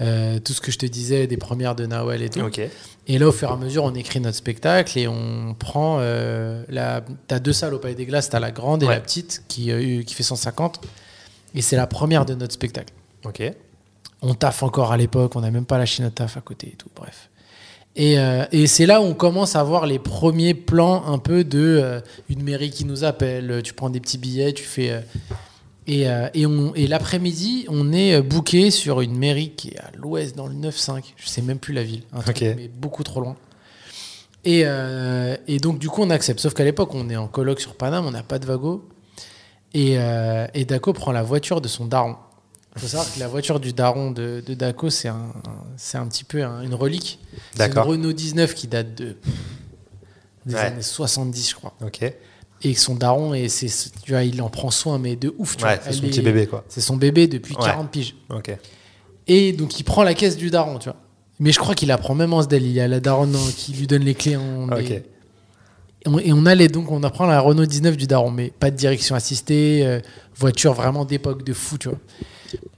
euh, 0.02 0.40
tout 0.40 0.52
ce 0.52 0.60
que 0.60 0.72
je 0.72 0.78
te 0.78 0.86
disais, 0.86 1.28
des 1.28 1.38
premières 1.38 1.76
de 1.76 1.86
Nawel 1.86 2.22
et 2.22 2.30
tout. 2.30 2.42
Ok. 2.42 2.60
Et 3.08 3.18
là, 3.18 3.30
au 3.30 3.32
fur 3.32 3.50
et 3.50 3.54
à 3.54 3.56
mesure, 3.56 3.86
on 3.86 3.96
écrit 3.96 4.20
notre 4.20 4.36
spectacle 4.38 5.00
et 5.00 5.08
on 5.08 5.56
prend 5.58 6.00
euh, 6.02 6.64
la. 6.68 7.02
T'as 7.28 7.40
deux 7.40 7.54
salles 7.54 7.74
au 7.74 7.80
Palais 7.80 7.96
des 7.96 8.06
Glaces, 8.06 8.30
t'as 8.30 8.40
la 8.42 8.52
grande 8.52 8.84
et 8.84 8.88
Ouais. 8.88 8.96
la 8.96 9.00
petite 9.00 9.44
qui, 9.48 9.72
euh, 9.72 10.04
qui 10.04 10.14
fait 10.14 10.24
150. 10.24 10.82
Et 11.56 11.62
c'est 11.62 11.76
la 11.76 11.88
première 11.88 12.26
de 12.26 12.34
notre 12.36 12.54
spectacle. 12.54 12.94
Ok. 13.26 13.42
On 14.22 14.34
taffe 14.34 14.64
encore 14.64 14.92
à 14.92 14.98
l'époque, 14.98 15.36
on 15.36 15.42
n'a 15.42 15.52
même 15.52 15.66
pas 15.66 15.78
lâché 15.78 16.04
notre 16.04 16.16
taf 16.16 16.38
à 16.38 16.42
côté 16.42 16.68
et 16.68 16.76
tout, 16.76 16.90
bref. 16.96 17.30
Et, 17.96 18.20
euh, 18.20 18.46
et 18.52 18.68
c'est 18.68 18.86
là 18.86 19.02
où 19.02 19.06
on 19.06 19.14
commence 19.14 19.56
à 19.56 19.64
voir 19.64 19.86
les 19.88 19.98
premiers 20.00 20.54
plans 20.54 21.06
un 21.08 21.18
peu 21.18 21.44
de 21.44 21.60
euh, 21.82 22.02
une 22.30 22.44
mairie 22.44 22.70
qui 22.70 22.86
nous 22.86 23.04
appelle, 23.04 23.62
tu 23.64 23.74
prends 23.74 23.90
des 23.90 24.00
petits 24.00 24.18
billets, 24.18 24.54
tu 24.54 24.64
fais. 24.64 24.92
euh, 24.92 25.02
et 25.88 26.08
euh, 26.08 26.28
et, 26.76 26.86
l'après-midi, 26.86 27.66
on 27.68 27.92
est 27.92 28.14
euh, 28.14 28.22
booké 28.22 28.70
sur 28.70 29.02
une 29.02 29.18
mairie 29.18 29.54
qui 29.56 29.70
est 29.70 29.80
à 29.80 29.90
l'ouest, 29.98 30.36
dans 30.36 30.46
le 30.46 30.54
9-5, 30.54 31.04
je 31.18 31.28
sais 31.28 31.42
même 31.42 31.58
plus 31.58 31.74
la 31.74 31.82
ville, 31.84 32.04
un 32.14 32.20
truc, 32.22 32.42
mais 32.42 32.68
beaucoup 32.68 33.04
trop 33.04 33.22
loin. 33.22 33.36
Et, 34.46 34.62
euh, 34.66 35.36
et 35.48 35.58
donc, 35.58 35.80
du 35.80 35.90
coup, 35.90 36.04
on 36.04 36.12
accepte. 36.12 36.40
Sauf 36.40 36.54
qu'à 36.54 36.64
l'époque, 36.64 36.94
on 36.94 37.10
est 37.10 37.18
en 37.18 37.28
colloque 37.28 37.60
sur 37.60 37.74
Paname, 37.76 38.06
on 38.06 38.12
n'a 38.12 38.22
pas 38.24 38.38
de 38.38 38.46
vago. 38.46 38.88
Et, 39.74 39.96
euh, 40.00 40.48
et 40.54 40.66
Daco 40.66 40.94
prend 40.94 41.12
la 41.12 41.24
voiture 41.24 41.62
de 41.62 41.68
son 41.68 41.86
daron. 41.86 42.16
Il 42.76 42.82
faut 42.82 42.88
savoir 42.88 43.14
que 43.14 43.20
la 43.20 43.28
voiture 43.28 43.60
du 43.60 43.74
daron 43.74 44.12
de, 44.12 44.42
de 44.46 44.54
Daco, 44.54 44.90
c'est 44.90 45.08
un, 45.08 45.34
c'est 45.78 45.98
un 45.98 46.08
petit 46.08 46.24
peu 46.24 46.44
un- 46.44 46.62
une 46.62 46.74
relique. 46.76 47.20
C'est 47.56 47.68
une. 47.72 47.78
Renault 47.80 48.14
19 48.14 48.54
qui 48.54 48.68
date 48.68 48.96
de, 48.96 49.18
des 50.46 50.54
Ouais. 50.56 50.60
années 50.62 50.82
70, 50.82 51.50
je 51.50 51.56
crois. 51.56 51.74
Ok. 51.84 52.02
Et 52.62 52.74
son 52.76 52.96
daron, 52.96 53.34
et 53.34 53.48
c'est, 53.50 53.68
tu 54.04 54.12
vois, 54.12 54.24
il 54.24 54.42
en 54.42 54.50
prend 54.50 54.70
soin, 54.72 54.98
mais 55.00 55.16
de 55.16 55.34
ouf. 55.38 55.56
Tu 55.58 55.64
Ouais, 55.66 55.80
c'est 55.84 55.94
son 55.94 56.02
petit 56.02 56.22
bébé 56.22 56.46
quoi. 56.48 56.64
C'est 56.68 56.82
son 56.82 56.98
bébé 56.98 57.28
depuis 57.28 57.56
Ouais. 57.56 57.64
40 57.66 57.90
piges. 57.92 58.16
Ok. 58.30 58.56
Et 59.28 59.54
donc, 59.54 59.80
il 59.80 59.84
prend 59.84 60.04
la 60.04 60.14
caisse 60.14 60.38
du 60.38 60.50
daron, 60.50 60.80
tu 60.80 60.90
vois. 60.90 60.98
Mais 61.40 61.52
je 61.52 61.60
crois 61.60 61.74
qu'il 61.76 61.88
la 61.88 61.98
prend 61.98 62.16
même 62.16 62.34
en 62.34 62.42
SDL. 62.42 62.64
Il 62.64 62.72
y 62.72 62.82
a 62.82 62.88
la 62.88 63.00
daronne 63.00 63.36
en- 63.36 63.52
qui 63.56 63.74
lui 63.74 63.88
donne 63.88 64.04
les 64.04 64.16
clés 64.16 64.36
en. 64.36 64.68
Ok. 64.70 64.92
Et 66.06 66.10
on, 66.10 66.20
et 66.20 66.32
on 66.34 66.46
allait 66.46 66.68
donc, 66.70 66.92
on 66.92 67.04
apprend 67.04 67.26
la 67.26 67.40
Renault 67.42 67.66
19 67.66 67.98
du 67.98 68.08
daron, 68.08 68.32
mais 68.32 68.52
pas 68.52 68.72
de 68.72 68.76
direction 68.76 69.16
assistée, 69.16 69.82
euh, 69.86 70.00
voiture 70.36 70.74
vraiment 70.74 71.04
d'époque 71.06 71.44
de 71.44 71.54
fou, 71.54 71.78
tu 71.78 71.90
vois. 71.90 71.98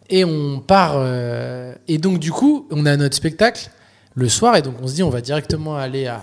Et 0.09 0.25
on 0.25 0.59
part. 0.59 0.93
euh, 0.95 1.73
et 1.87 1.97
donc, 1.97 2.19
du 2.19 2.31
coup, 2.31 2.67
on 2.71 2.85
a 2.85 2.97
notre 2.97 3.15
spectacle 3.15 3.69
le 4.15 4.27
soir, 4.27 4.55
et 4.55 4.61
donc 4.61 4.75
on 4.81 4.87
se 4.87 4.95
dit, 4.95 5.03
on 5.03 5.09
va 5.09 5.21
directement 5.21 5.75
aller 5.77 6.07
à. 6.07 6.21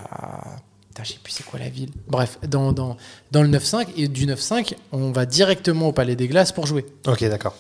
Putain, 0.89 1.05
je 1.05 1.13
sais 1.13 1.19
plus 1.23 1.33
c'est 1.33 1.45
quoi 1.47 1.59
la 1.61 1.69
ville. 1.69 1.91
Bref, 2.09 2.39
dans, 2.49 2.73
dans, 2.73 2.97
dans 3.31 3.43
le 3.43 3.49
9-5, 3.49 3.87
et 3.97 4.09
du 4.09 4.27
9-5, 4.27 4.75
on 4.93 5.13
va 5.13 5.25
directement 5.25 5.89
au 5.89 5.93
Palais 5.93 6.17
des 6.17 6.27
Glaces 6.29 6.51
pour 6.53 6.67
jouer. 6.67 6.85
Ok, 7.07 7.23
d'accord. 7.29 7.55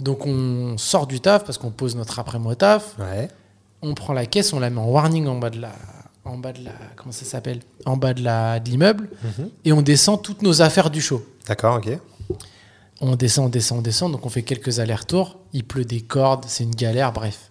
Donc, 0.00 0.26
on 0.26 0.76
sort 0.78 1.06
du 1.06 1.18
taf 1.20 1.44
parce 1.44 1.56
qu'on 1.58 1.70
pose 1.70 1.96
notre 1.96 2.18
après-midi 2.18 2.50
au 2.52 2.54
taf 2.54 2.94
Ouais. 2.98 3.28
on 3.80 3.94
prend 3.94 4.12
la 4.12 4.26
caisse, 4.26 4.52
on 4.52 4.60
la 4.60 4.68
met 4.68 4.80
en 4.80 4.88
warning 4.88 5.26
en 5.26 5.38
bas 5.38 5.48
de 5.50 5.60
la, 5.60 5.72
en 6.24 6.36
bas 6.38 6.52
de 6.52 6.64
la, 6.64 6.70
comment 6.96 7.12
ça 7.12 7.24
s'appelle, 7.24 7.60
en 7.84 7.96
bas 7.96 8.14
de 8.14 8.22
la 8.22 8.60
de 8.60 8.70
l'immeuble, 8.70 9.08
Mhm. 9.24 9.50
et 9.64 9.72
on 9.72 9.82
descend 9.82 10.22
toutes 10.22 10.42
nos 10.42 10.62
affaires 10.62 10.90
du 10.90 11.00
show. 11.00 11.24
D'accord, 11.48 11.76
ok. 11.76 11.98
On 13.00 13.16
descend, 13.16 13.46
on 13.46 13.48
descend, 13.48 13.78
on 13.78 13.82
descend, 13.82 14.12
donc 14.12 14.24
on 14.24 14.28
fait 14.28 14.42
quelques 14.44 14.78
allers-retours. 14.78 15.38
Il 15.52 15.64
pleut 15.64 15.84
des 15.84 16.00
cordes, 16.00 16.44
c'est 16.46 16.62
une 16.62 16.74
galère, 16.74 17.12
bref. 17.12 17.50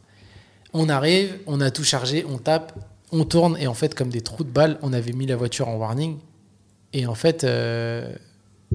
On 0.73 0.87
arrive, 0.87 1.37
on 1.47 1.59
a 1.59 1.69
tout 1.71 1.83
chargé, 1.83 2.25
on 2.29 2.37
tape, 2.37 2.71
on 3.11 3.25
tourne, 3.25 3.57
et 3.59 3.67
en 3.67 3.73
fait, 3.73 3.93
comme 3.93 4.07
des 4.09 4.21
trous 4.21 4.45
de 4.45 4.49
balles, 4.49 4.77
on 4.81 4.93
avait 4.93 5.11
mis 5.11 5.25
la 5.25 5.35
voiture 5.35 5.67
en 5.67 5.75
warning, 5.75 6.17
et 6.93 7.05
en 7.05 7.15
fait, 7.15 7.43
euh, 7.43 8.09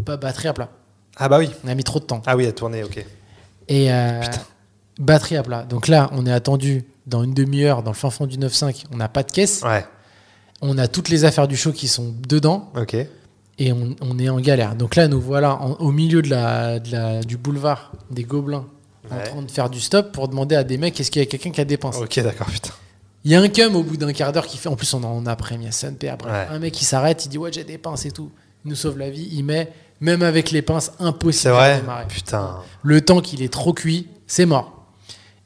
pas 0.04 0.18
batterie 0.18 0.48
à 0.48 0.52
plat. 0.52 0.68
Ah 1.16 1.30
bah 1.30 1.38
oui. 1.38 1.48
On 1.64 1.68
a 1.68 1.74
mis 1.74 1.84
trop 1.84 1.98
de 1.98 2.04
temps. 2.04 2.20
Ah 2.26 2.36
oui, 2.36 2.44
à 2.46 2.52
tourner, 2.52 2.84
ok. 2.84 3.02
Et 3.68 3.90
euh, 3.90 4.20
batterie 4.98 5.36
à 5.38 5.42
plat. 5.42 5.62
Donc 5.62 5.88
là, 5.88 6.10
on 6.12 6.26
est 6.26 6.32
attendu 6.32 6.84
dans 7.06 7.22
une 7.22 7.34
demi-heure 7.34 7.82
dans 7.82 7.90
le 7.92 7.96
fin 7.96 8.10
fond 8.10 8.26
du 8.26 8.38
9-5. 8.38 8.84
On 8.92 8.96
n'a 8.96 9.08
pas 9.08 9.22
de 9.22 9.30
caisse. 9.30 9.62
Ouais. 9.62 9.84
On 10.62 10.78
a 10.78 10.88
toutes 10.88 11.08
les 11.08 11.24
affaires 11.24 11.48
du 11.48 11.56
show 11.56 11.72
qui 11.72 11.86
sont 11.88 12.14
dedans 12.28 12.70
Ok. 12.76 12.94
et 13.58 13.72
on, 13.72 13.94
on 14.00 14.18
est 14.18 14.28
en 14.28 14.40
galère. 14.40 14.74
Donc 14.74 14.96
là, 14.96 15.06
nous 15.08 15.20
voilà 15.20 15.60
en- 15.60 15.72
au 15.74 15.92
milieu 15.92 16.22
de 16.22 16.30
la, 16.30 16.78
de 16.80 16.90
la- 16.92 17.20
du 17.22 17.36
boulevard 17.36 17.92
des 18.10 18.24
Gobelins 18.24 18.64
en 19.10 19.16
Ouais. 19.16 19.22
train 19.24 19.42
de 19.42 19.50
faire 19.50 19.70
du 19.70 19.80
stop 19.80 20.12
pour 20.12 20.28
demander 20.28 20.56
à 20.56 20.64
des 20.64 20.78
mecs 20.78 20.98
est-ce 20.98 21.10
qu'il 21.10 21.20
y 21.20 21.24
a 21.24 21.26
quelqu'un 21.28 21.50
qui 21.50 21.60
a 21.60 21.64
des 21.64 21.76
pinces? 21.76 21.96
Ok, 21.98 22.18
d'accord, 22.20 22.46
putain. 22.48 22.70
Il 23.24 23.30
y 23.32 23.34
a 23.34 23.40
un 23.40 23.48
cum 23.48 23.74
au 23.76 23.82
bout 23.82 23.96
d'un 23.96 24.12
quart 24.12 24.32
d'heure 24.32 24.46
qui 24.46 24.56
fait. 24.56 24.68
En 24.68 24.76
plus, 24.76 24.92
on 24.94 25.02
en 25.04 25.26
après, 25.26 25.56
il 25.56 25.62
y 25.64 25.66
a 25.66 25.72
Sunpay 25.72 26.08
après. 26.08 26.30
Ouais. 26.30 26.46
Un 26.50 26.58
mec 26.58 26.72
qui 26.72 26.84
s'arrête, 26.84 27.24
il 27.24 27.28
dit 27.28 27.38
Ouais, 27.38 27.50
j'ai 27.52 27.64
des 27.64 27.76
pinces 27.78 28.06
et 28.06 28.10
tout. 28.12 28.30
Il 28.64 28.68
nous 28.70 28.76
sauve 28.76 28.98
la 28.98 29.10
vie. 29.10 29.28
Il 29.32 29.44
met, 29.44 29.72
même 30.00 30.22
avec 30.22 30.50
les 30.52 30.62
pinces, 30.62 30.92
impossible 31.00 31.52
vrai 31.54 31.80
démarrer. 31.80 32.06
Putain. 32.08 32.56
Le 32.82 33.00
temps 33.00 33.20
qu'il 33.20 33.42
est 33.42 33.52
trop 33.52 33.72
cuit, 33.72 34.06
c'est 34.26 34.46
mort. 34.46 34.75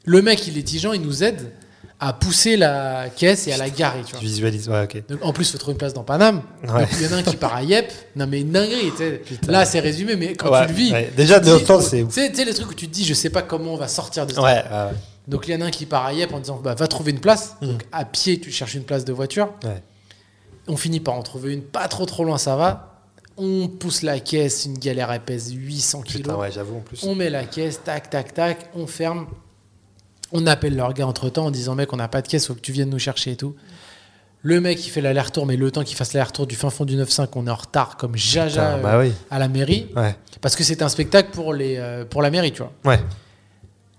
Le 0.05 0.21
mec, 0.21 0.47
il 0.47 0.57
est 0.57 0.63
tigeant, 0.63 0.93
il 0.93 1.01
nous 1.01 1.23
aide 1.23 1.51
à 2.03 2.13
pousser 2.13 2.57
la 2.57 3.09
caisse 3.15 3.47
et 3.47 3.53
à 3.53 3.57
la 3.57 3.69
garer, 3.69 4.01
tu 4.03 4.13
vois. 4.13 4.19
Je 4.21 4.25
visualise, 4.25 4.67
ouais, 4.67 4.83
ok. 4.85 5.03
Donc, 5.07 5.19
en 5.21 5.33
plus, 5.33 5.47
il 5.47 5.51
faut 5.51 5.59
trouver 5.59 5.73
une 5.73 5.77
place 5.77 5.93
dans 5.93 6.03
Paname. 6.03 6.41
Ouais. 6.63 6.81
Donc, 6.81 6.89
il 6.99 7.05
y 7.05 7.07
en 7.07 7.11
a 7.11 7.15
un 7.17 7.23
qui 7.23 7.35
part 7.35 7.53
à 7.53 7.61
Yep. 7.61 7.91
Non, 8.15 8.25
mais 8.25 8.41
une 8.41 8.51
dinguerie. 8.51 8.91
Là, 9.47 9.65
c'est 9.65 9.79
résumé, 9.79 10.15
mais 10.15 10.33
quand 10.33 10.49
Ouais, 10.51 10.63
tu 10.65 10.69
le 10.69 10.73
vis. 10.73 10.93
Déjà, 11.15 11.39
de 11.39 11.45
c'est 11.81 12.03
Tu 12.07 12.11
sais, 12.11 12.45
les 12.45 12.53
trucs 12.55 12.71
où 12.71 12.73
tu 12.73 12.87
te 12.87 12.93
dis, 12.93 13.05
je 13.05 13.13
sais 13.13 13.29
pas 13.29 13.43
comment 13.43 13.75
on 13.75 13.77
va 13.77 13.87
sortir 13.87 14.25
de 14.25 14.33
ça. 14.33 14.41
Ouais. 14.41 14.63
Donc, 15.27 15.47
il 15.47 15.53
y 15.53 15.55
en 15.55 15.61
a 15.61 15.65
un 15.65 15.71
qui 15.71 15.85
part 15.85 16.07
à 16.07 16.13
Yep 16.13 16.33
en 16.33 16.39
disant, 16.39 16.59
bah, 16.63 16.73
va 16.73 16.87
trouver 16.87 17.11
une 17.11 17.19
place. 17.19 17.55
Mm. 17.61 17.67
Donc, 17.67 17.83
à 17.91 18.03
pied, 18.03 18.39
tu 18.39 18.49
cherches 18.51 18.73
une 18.73 18.83
place 18.83 19.05
de 19.05 19.13
voiture. 19.13 19.53
On 20.67 20.77
finit 20.77 21.01
par 21.01 21.13
en 21.13 21.21
trouver 21.21 21.53
une, 21.53 21.61
pas 21.61 21.87
trop 21.87 22.07
trop 22.07 22.23
loin, 22.23 22.39
ça 22.39 22.55
va. 22.55 23.03
On 23.37 23.67
pousse 23.67 24.01
la 24.01 24.19
caisse, 24.19 24.65
une 24.65 24.77
galère, 24.77 25.19
pèse 25.23 25.53
800 25.53 26.01
kilos. 26.01 26.21
Putain, 26.23 26.35
ouais, 26.35 26.51
j'avoue 26.51 26.77
en 26.77 26.81
plus. 26.81 27.03
On 27.03 27.13
met 27.13 27.29
la 27.29 27.45
caisse, 27.45 27.81
tac, 27.83 28.09
tac, 28.09 28.33
tac, 28.33 28.69
on 28.73 28.87
ferme. 28.87 29.27
On 30.31 30.47
appelle 30.47 30.75
leur 30.75 30.93
gars 30.93 31.07
entre 31.07 31.29
temps 31.29 31.45
en 31.47 31.51
disant 31.51 31.75
mec, 31.75 31.91
on 31.93 31.97
n'a 31.97 32.07
pas 32.07 32.21
de 32.21 32.27
caisse, 32.27 32.47
faut 32.47 32.53
que 32.55 32.59
tu 32.61 32.71
viennes 32.71 32.89
nous 32.89 32.99
chercher 32.99 33.31
et 33.31 33.35
tout. 33.35 33.55
Le 34.43 34.59
mec, 34.59 34.85
il 34.85 34.89
fait 34.89 35.01
l'aller-retour, 35.01 35.45
mais 35.45 35.55
le 35.55 35.69
temps 35.69 35.83
qu'il 35.83 35.95
fasse 35.95 36.13
l'aller-retour 36.13 36.47
du 36.47 36.55
fin 36.55 36.69
fond 36.71 36.83
du 36.85 36.97
9-5, 36.97 37.27
on 37.35 37.45
est 37.45 37.49
en 37.51 37.55
retard 37.55 37.95
comme 37.97 38.15
jaja 38.17 38.47
Putain, 38.75 38.77
euh, 38.79 38.81
bah 38.81 38.99
oui. 38.99 39.11
à 39.29 39.37
la 39.37 39.47
mairie. 39.47 39.87
Ouais. 39.95 40.15
Parce 40.41 40.55
que 40.55 40.63
c'est 40.63 40.81
un 40.81 40.89
spectacle 40.89 41.29
pour, 41.31 41.53
les, 41.53 41.75
euh, 41.77 42.05
pour 42.05 42.23
la 42.23 42.31
mairie, 42.31 42.51
tu 42.51 42.63
vois. 42.63 42.71
Ouais. 42.85 42.99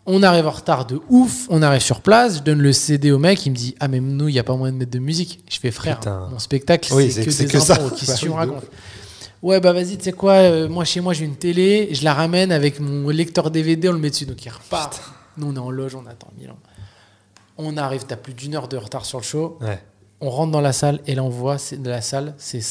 On 0.04 0.24
arrive 0.24 0.48
en 0.48 0.50
retard 0.50 0.84
de 0.84 1.00
ouf, 1.10 1.46
on 1.48 1.62
arrive 1.62 1.80
sur 1.80 2.00
place, 2.00 2.38
je 2.38 2.42
donne 2.42 2.60
le 2.60 2.72
CD 2.72 3.12
au 3.12 3.20
mec, 3.20 3.46
il 3.46 3.50
me 3.50 3.54
dit 3.56 3.76
Ah, 3.78 3.86
mais 3.86 4.00
nous, 4.00 4.28
il 4.28 4.32
n'y 4.32 4.38
a 4.40 4.42
pas 4.42 4.56
moyen 4.56 4.72
de 4.72 4.78
mettre 4.78 4.90
de 4.90 4.98
musique. 4.98 5.44
Je 5.48 5.60
fais 5.60 5.70
frère, 5.70 6.00
Putain. 6.00 6.28
mon 6.32 6.40
spectacle, 6.40 6.92
Oui, 6.92 7.12
c'est 7.12 7.24
que 7.24 7.30
des 7.30 7.46
que 7.46 7.60
ça. 7.60 7.76
tu 8.18 8.28
me 8.28 8.34
Bah 8.34 8.44
oui, 8.48 8.54
Ouais, 9.42 9.60
bah 9.60 9.72
vas-y, 9.72 9.96
tu 9.98 10.04
sais 10.04 10.12
quoi, 10.12 10.32
euh, 10.34 10.68
moi 10.68 10.84
chez 10.84 11.00
moi 11.00 11.12
j'ai 11.14 11.24
une 11.24 11.36
télé, 11.36 11.88
je 11.92 12.02
la 12.04 12.14
ramène 12.14 12.50
avec 12.50 12.80
mon 12.80 13.08
lecteur 13.10 13.50
DVD, 13.52 13.88
on 13.88 13.92
le 13.92 13.98
met 13.98 14.10
dessus, 14.10 14.24
donc 14.26 14.44
il 14.44 14.48
repart. 14.48 15.00
Nous, 15.36 15.46
on 15.48 15.54
est 15.54 15.58
en 15.58 15.70
loge, 15.70 15.94
on 15.94 16.06
attend 16.06 16.28
mille 16.38 16.50
ans. 16.50 16.58
On 17.58 17.76
arrive, 17.76 18.04
t'as 18.06 18.16
plus 18.16 18.34
d'une 18.34 18.54
heure 18.54 18.68
de 18.68 18.76
retard 18.76 19.04
sur 19.04 19.18
le 19.18 19.24
show, 19.24 19.58
Ouais. 19.60 19.82
on 20.20 20.30
rentre 20.30 20.52
dans 20.52 20.60
la 20.60 20.72
salle 20.72 21.00
et 21.06 21.14
là 21.14 21.22
on 21.22 21.28
voit, 21.28 21.58
c'est 21.58 21.76
de 21.80 21.88
la 21.90 22.00
salle, 22.00 22.34
c'est 22.38 22.62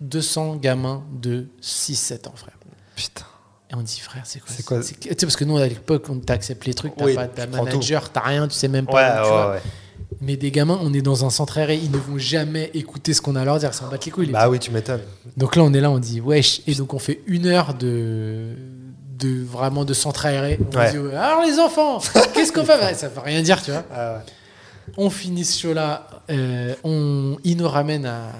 200 0.00 0.56
gamins 0.56 1.02
de 1.12 1.46
6-7 1.62 2.28
ans, 2.28 2.32
frère. 2.36 2.54
Putain. 2.94 3.24
Et 3.70 3.74
on 3.74 3.82
dit, 3.82 4.00
frère, 4.00 4.22
c'est 4.24 4.40
quoi 4.40 4.48
C'est 4.54 4.64
quoi 4.64 4.80
Tu 4.80 4.94
sais, 5.08 5.14
parce 5.14 5.36
que 5.36 5.44
nous, 5.44 5.56
à 5.58 5.66
l'époque, 5.66 6.06
on 6.08 6.18
t'accepte 6.20 6.64
les 6.66 6.72
trucs, 6.74 6.96
t'as 6.96 7.04
Oui, 7.04 7.14
pas 7.14 7.26
prends 7.28 7.64
manager, 7.64 8.10
t'as 8.10 8.20
rien, 8.20 8.48
tu 8.48 8.54
sais 8.54 8.68
même 8.68 8.86
pas. 8.86 8.92
où 8.92 9.24
tu 9.26 9.30
ouais, 9.30 9.36
vas. 9.36 9.50
ouais. 9.52 9.62
Mais 10.22 10.36
des 10.36 10.50
gamins, 10.50 10.78
on 10.80 10.92
est 10.94 11.02
dans 11.02 11.24
un 11.26 11.30
centre 11.30 11.58
aéré, 11.58 11.76
ils 11.76 11.90
ne 11.90 11.98
vont 11.98 12.16
jamais 12.18 12.70
écouter 12.74 13.12
ce 13.12 13.20
qu'on 13.20 13.36
a 13.36 13.42
à 13.42 13.44
leur 13.44 13.58
dire, 13.58 13.70
ils 13.72 13.74
s'en 13.76 13.88
battent 13.88 14.06
les 14.06 14.10
couilles. 14.10 14.26
les 14.26 14.32
Bah 14.32 14.48
oui, 14.48 14.58
tu 14.58 14.70
m'étonnes. 14.70 15.02
donc 15.36 15.54
là, 15.54 15.62
on 15.64 15.72
est 15.74 15.80
là, 15.80 15.90
on 15.90 15.98
dit 15.98 16.20
wesh, 16.20 16.62
et 16.66 16.74
donc 16.74 16.94
on 16.94 16.98
fait 16.98 17.20
une 17.26 17.46
heure 17.46 17.74
de, 17.74 18.54
de 19.18 19.42
vraiment 19.44 19.84
de 19.84 19.94
centre 19.94 20.26
aéré. 20.26 20.58
On 20.72 20.76
Ouais. 20.78 20.90
dit 20.92 20.98
alors 21.16 21.42
les 21.44 21.58
enfants, 21.58 21.98
qu'est-ce 22.34 22.52
qu'on 22.52 22.64
fait? 22.64 22.78
Bah, 22.78 22.94
Ça 22.94 23.08
veut 23.08 23.20
rien 23.20 23.42
dire, 23.42 23.62
tu 23.62 23.70
vois. 23.72 23.84
Ah 23.92 24.14
ouais. 24.14 24.20
On 24.96 25.10
finit 25.10 25.44
ce 25.44 25.60
show-là, 25.60 26.06
euh, 26.30 26.74
on, 26.84 27.36
il 27.44 27.56
nous 27.56 27.68
ramène 27.68 28.06
à. 28.06 28.32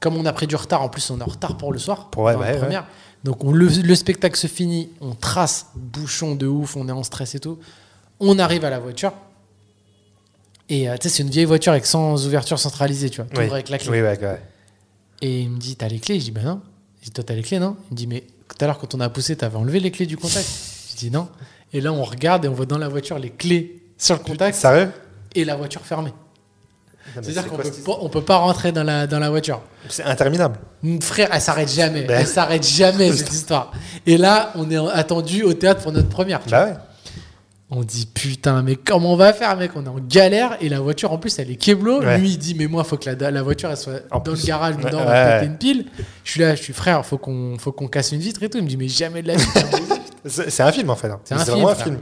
Comme 0.00 0.16
on 0.16 0.26
a 0.26 0.32
pris 0.32 0.46
du 0.46 0.56
retard, 0.56 0.82
en 0.82 0.88
plus 0.88 1.08
on 1.10 1.18
est 1.20 1.22
en 1.22 1.26
retard 1.26 1.56
pour 1.56 1.72
le 1.72 1.78
soir. 1.78 2.10
Pour- 2.10 2.24
ouais, 2.24 2.32
la 2.32 2.38
bah 2.38 2.52
première. 2.58 2.86
Donc 3.24 3.44
on- 3.44 3.52
le, 3.52 3.66
le 3.68 3.94
spectacle 3.94 4.36
se 4.36 4.48
finit, 4.48 4.90
on 5.00 5.12
trace, 5.14 5.66
bouchon 5.76 6.34
de 6.34 6.46
ouf, 6.46 6.76
on 6.76 6.88
est 6.88 6.92
en 6.92 7.04
stress 7.04 7.34
et 7.36 7.40
tout. 7.40 7.58
On 8.20 8.38
arrive 8.38 8.64
à 8.64 8.70
la 8.70 8.80
voiture. 8.80 9.12
Et 10.68 10.88
euh, 10.88 10.96
tu 10.96 11.08
sais, 11.08 11.16
c'est 11.16 11.22
une 11.22 11.30
vieille 11.30 11.44
voiture 11.44 11.72
avec 11.72 11.86
sans 11.86 12.26
ouverture 12.26 12.58
centralisée, 12.58 13.10
tu 13.10 13.20
vois. 13.22 13.30
Oui. 13.36 13.50
Avec 13.50 13.68
la 13.68 13.78
clé. 13.78 14.02
Oui. 14.02 14.26
Et 15.20 15.40
il 15.42 15.50
me 15.50 15.58
dit, 15.58 15.76
t'as 15.76 15.88
les 15.88 15.98
clés? 16.00 16.18
Je 16.18 16.24
dis, 16.26 16.30
ben 16.30 16.44
non. 16.44 16.60
Je 17.00 17.06
dis, 17.06 17.10
toi, 17.12 17.24
t'as 17.24 17.34
les 17.34 17.42
clés, 17.42 17.58
non? 17.58 17.76
Il 17.90 17.94
me 17.94 17.96
dit, 17.96 18.06
mais 18.06 18.24
tout 18.52 18.64
à 18.64 18.66
l'heure, 18.66 18.78
quand 18.78 18.94
on 18.94 19.00
a 19.00 19.08
poussé, 19.08 19.36
t'avais 19.36 19.56
enlevé 19.56 19.80
les 19.80 19.90
clés 19.90 20.06
du 20.06 20.16
contact 20.16 20.48
Je 20.90 20.96
dis, 20.96 21.10
non. 21.10 21.28
Et 21.72 21.80
là, 21.80 21.92
on 21.92 22.04
regarde 22.04 22.44
et 22.44 22.48
on 22.48 22.52
voit 22.52 22.66
dans 22.66 22.78
la 22.78 22.88
voiture 22.88 23.18
les 23.18 23.30
clés 23.30 23.82
sur 23.96 24.16
le 24.16 24.22
contact 24.22 24.56
Sérieux 24.56 24.90
et 25.34 25.44
la 25.44 25.56
voiture 25.56 25.82
fermée. 25.82 26.12
C'est-à-dire 27.14 27.42
c'est 27.42 27.48
qu'on 27.48 27.56
quoi 27.56 28.10
peut, 28.10 28.22
pas, 28.22 28.36
rentrer 28.36 28.72
dans 28.72 28.84
la, 28.84 29.06
dans 29.06 29.18
la 29.18 29.28
voiture. 29.28 29.60
C'est 29.88 30.04
interminable. 30.04 30.58
Frère, 31.00 31.30
elle 31.32 31.40
s'arrête 31.40 31.70
jamais. 31.70 32.02
Ben. 32.02 32.20
Elle 32.20 32.26
s'arrête 32.26 32.66
jamais, 32.66 33.12
cette 33.16 33.32
histoire. 33.32 33.72
Et 34.06 34.16
là, 34.16 34.52
on 34.54 34.70
est 34.70 34.76
attendu 34.76 35.42
au 35.42 35.52
théâtre 35.52 35.82
pour 35.82 35.92
notre 35.92 36.08
première. 36.08 36.42
tu. 36.42 36.50
Bah 36.50 36.64
ouais. 36.64 36.74
On 37.74 37.80
dit 37.82 38.06
putain, 38.12 38.60
mais 38.62 38.76
comment 38.76 39.14
on 39.14 39.16
va 39.16 39.32
faire, 39.32 39.56
mec? 39.56 39.70
On 39.76 39.84
est 39.86 39.88
en 39.88 39.96
galère 39.98 40.58
et 40.60 40.68
la 40.68 40.78
voiture 40.80 41.10
en 41.10 41.16
plus 41.16 41.38
elle 41.38 41.50
est 41.50 41.56
keblo. 41.56 42.00
Ouais. 42.02 42.18
Lui 42.18 42.32
il 42.32 42.38
dit, 42.38 42.54
mais 42.54 42.66
moi 42.66 42.84
faut 42.84 42.98
que 42.98 43.08
la, 43.10 43.30
la 43.30 43.42
voiture 43.42 43.70
elle 43.70 43.78
soit 43.78 44.00
En 44.10 44.16
dans 44.18 44.20
plus. 44.32 44.42
le 44.42 44.46
garage, 44.46 44.76
dedans, 44.76 44.98
Ouais, 44.98 45.04
on 45.04 45.06
va 45.06 45.24
ouais. 45.24 45.40
péter 45.40 45.46
une 45.46 45.56
pile. 45.56 45.86
Je 46.22 46.30
suis 46.32 46.40
là, 46.40 46.54
je 46.54 46.62
suis 46.62 46.74
frère, 46.74 47.04
faut 47.06 47.16
qu'on 47.16 47.56
faut 47.58 47.72
qu'on 47.72 47.88
casse 47.88 48.12
une 48.12 48.20
vitre 48.20 48.42
et 48.42 48.50
tout. 48.50 48.58
Il 48.58 48.64
me 48.64 48.68
dit, 48.68 48.76
mais 48.76 48.88
jamais 48.88 49.22
de 49.22 49.28
la 49.28 49.36
vie. 49.36 49.46
C'est 50.26 50.60
un 50.62 50.70
film 50.70 50.90
en 50.90 50.96
fait. 50.96 51.08
hein. 51.08 51.18
C'est 51.24 51.34
un 51.34 51.38
film, 51.38 51.50
vraiment 51.52 51.68
un 51.70 51.74
frère. 51.74 51.84
film. 51.86 51.98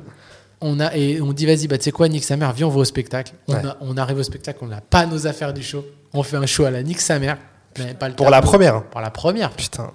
on 0.61 0.81
a 0.81 0.95
et 0.97 1.21
on 1.21 1.33
dit, 1.33 1.47
vas-y, 1.47 1.69
bah 1.69 1.79
tu 1.79 1.85
sais 1.85 1.93
quoi, 1.93 2.09
nique 2.09 2.25
sa 2.25 2.37
mère, 2.37 2.53
viens 2.53 2.67
on 2.67 2.71
va 2.71 2.81
au 2.81 2.85
spectacle. 2.85 3.33
On, 3.49 3.55
Ouais. 3.55 3.65
a- 3.67 3.77
on 3.81 3.97
arrive 3.97 4.19
au 4.19 4.23
spectacle, 4.25 4.59
on 4.63 4.67
n'a 4.67 4.81
pas 4.81 5.07
nos 5.07 5.27
affaires 5.29 5.55
du 5.55 5.63
show. 5.63 5.85
On 6.13 6.23
fait 6.25 6.37
un 6.37 6.47
show 6.47 6.65
à 6.65 6.71
la 6.73 6.83
nique 6.83 7.01
sa 7.01 7.19
mère. 7.21 7.39
Mais 7.79 7.95
pas 7.95 8.09
le 8.09 8.17
Pour 8.17 8.31
la 8.31 8.43
première. 8.43 8.75
hein. 8.75 8.85
Pour 8.91 9.01
la 9.01 9.11
première. 9.11 9.51
Putain. 9.53 9.93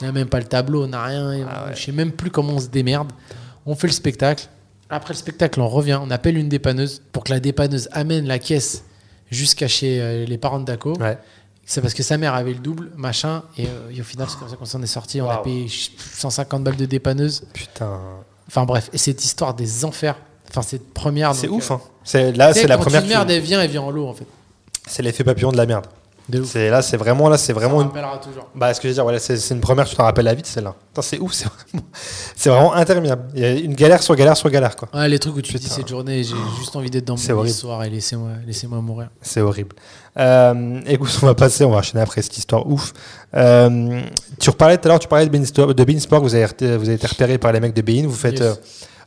On 0.00 0.04
n'a 0.04 0.12
même 0.12 0.28
pas 0.28 0.38
le 0.38 0.44
tableau, 0.44 0.84
on 0.84 0.86
n'a 0.86 1.02
rien. 1.02 1.46
Ah 1.50 1.66
Je 1.74 1.82
sais 1.82 1.90
même 1.92 2.12
plus 2.12 2.30
comment 2.30 2.52
on 2.52 2.60
se 2.60 2.68
démerde. 2.68 3.10
On 3.66 3.74
fait 3.74 3.88
le 3.88 3.92
spectacle. 3.92 4.46
Après 4.90 5.12
le 5.12 5.18
spectacle, 5.18 5.60
on 5.60 5.68
revient, 5.68 5.98
on 6.02 6.10
appelle 6.10 6.36
une 6.38 6.48
dépanneuse 6.48 7.02
pour 7.12 7.24
que 7.24 7.30
la 7.32 7.40
dépanneuse 7.40 7.88
amène 7.92 8.26
la 8.26 8.38
caisse 8.38 8.84
jusqu'à 9.30 9.68
chez 9.68 10.00
euh, 10.00 10.24
les 10.24 10.38
parents 10.38 10.60
de 10.60 10.64
Daco. 10.64 10.94
Ouais. 10.98 11.18
C'est 11.66 11.82
parce 11.82 11.92
que 11.92 12.02
sa 12.02 12.16
mère 12.16 12.32
avait 12.34 12.54
le 12.54 12.60
double, 12.60 12.90
machin. 12.96 13.42
Et, 13.58 13.66
euh, 13.66 13.90
et 13.94 14.00
au 14.00 14.04
final, 14.04 14.26
c'est 14.30 14.38
comme 14.38 14.48
ça 14.48 14.56
qu'on 14.56 14.64
s'en 14.64 14.82
est 14.82 14.86
sorti. 14.86 15.20
On 15.20 15.28
a 15.28 15.38
payé 15.42 15.68
ch- 15.68 15.90
150 16.14 16.64
balles 16.64 16.76
de 16.76 16.86
dépanneuse. 16.86 17.42
Putain. 17.52 18.00
Enfin 18.46 18.64
bref, 18.64 18.88
et 18.94 18.98
cette 18.98 19.22
histoire 19.22 19.52
des 19.52 19.84
enfers. 19.84 20.16
Enfin, 20.48 20.62
cette 20.62 20.94
première. 20.94 21.34
C'est 21.34 21.48
ouf. 21.48 21.70
euh, 21.70 21.74
Hein. 21.74 21.80
C'est 22.04 22.32
là, 22.32 22.54
c'est 22.54 22.66
la 22.66 22.76
quand 22.76 22.84
première. 22.84 23.00
Une 23.02 23.06
qui- 23.08 23.12
merde, 23.12 23.30
elle 23.30 23.42
vient, 23.42 23.60
elle 23.60 23.70
vient 23.70 23.82
en 23.82 23.90
lot 23.90 24.08
en 24.08 24.14
fait. 24.14 24.24
C'est 24.86 25.02
l'effet 25.02 25.22
papillon 25.24 25.52
de 25.52 25.58
la 25.58 25.66
merde. 25.66 25.86
De 26.28 26.40
ouf. 26.40 26.48
C'est 26.50 26.68
là, 26.68 26.82
c'est 26.82 26.96
vraiment 26.98 27.28
là, 27.30 27.38
c'est 27.38 27.52
vraiment. 27.54 27.80
Une... 27.80 27.86
rappellera 27.88 28.18
toujours. 28.18 28.48
Bah, 28.54 28.74
ce 28.74 28.80
que 28.80 28.86
je 28.86 28.88
veux 28.90 28.94
dire, 28.94 29.02
voilà, 29.02 29.18
c'est 29.18 29.38
c'est 29.38 29.54
une 29.54 29.60
première. 29.62 29.86
Tu 29.86 29.96
t'en 29.96 30.04
rappelles 30.04 30.26
la 30.26 30.34
vie, 30.34 30.42
celle-là. 30.44 30.74
Putain, 30.88 31.02
c'est 31.02 31.18
ouf. 31.18 31.32
C'est 31.34 31.46
vraiment, 31.48 31.86
c'est 32.36 32.50
vraiment 32.50 32.74
interminable. 32.74 33.22
Il 33.34 33.40
y 33.40 33.44
a 33.44 33.52
une 33.52 33.74
galère 33.74 34.02
sur 34.02 34.14
galère 34.14 34.36
sur 34.36 34.50
galère, 34.50 34.76
quoi. 34.76 34.88
Ouais, 34.92 35.08
les 35.08 35.18
trucs 35.18 35.34
où 35.36 35.40
tu 35.40 35.52
te 35.54 35.58
dis 35.58 35.64
Putain. 35.64 35.76
cette 35.76 35.88
journée, 35.88 36.22
j'ai 36.22 36.34
juste 36.58 36.76
envie 36.76 36.90
d'être 36.90 37.06
dans 37.06 37.16
mon 37.16 37.30
horrible. 37.30 37.48
histoire 37.48 37.82
et 37.84 37.90
laissez-moi 37.90 38.30
laissez 38.46 38.66
mourir. 38.66 39.08
C'est 39.22 39.40
horrible. 39.40 39.74
Euh, 40.18 40.80
écoute, 40.86 41.16
on 41.22 41.26
va 41.26 41.34
passer, 41.34 41.64
on 41.64 41.70
va 41.70 41.78
enchaîner 41.78 42.02
après 42.02 42.20
cette 42.22 42.36
histoire 42.36 42.66
ouf. 42.68 42.92
Euh, 43.34 44.00
tu 44.40 44.50
reparlais 44.50 44.76
tout 44.78 44.88
à 44.88 44.90
l'heure, 44.90 44.98
tu 44.98 45.08
parlais 45.08 45.26
de 45.26 45.30
Beansport, 45.30 45.74
de 45.74 45.84
Beansport, 45.84 46.20
vous 46.22 46.34
avez, 46.34 46.44
été- 46.44 46.76
vous 46.76 46.84
avez 46.86 46.94
été 46.94 47.06
repéré 47.06 47.38
par 47.38 47.52
les 47.52 47.60
mecs 47.60 47.74
de 47.74 47.82
Bein, 47.82 48.04
vous 48.06 48.12
faites 48.14 48.40
Yes. 48.40 48.42
euh, 48.42 48.54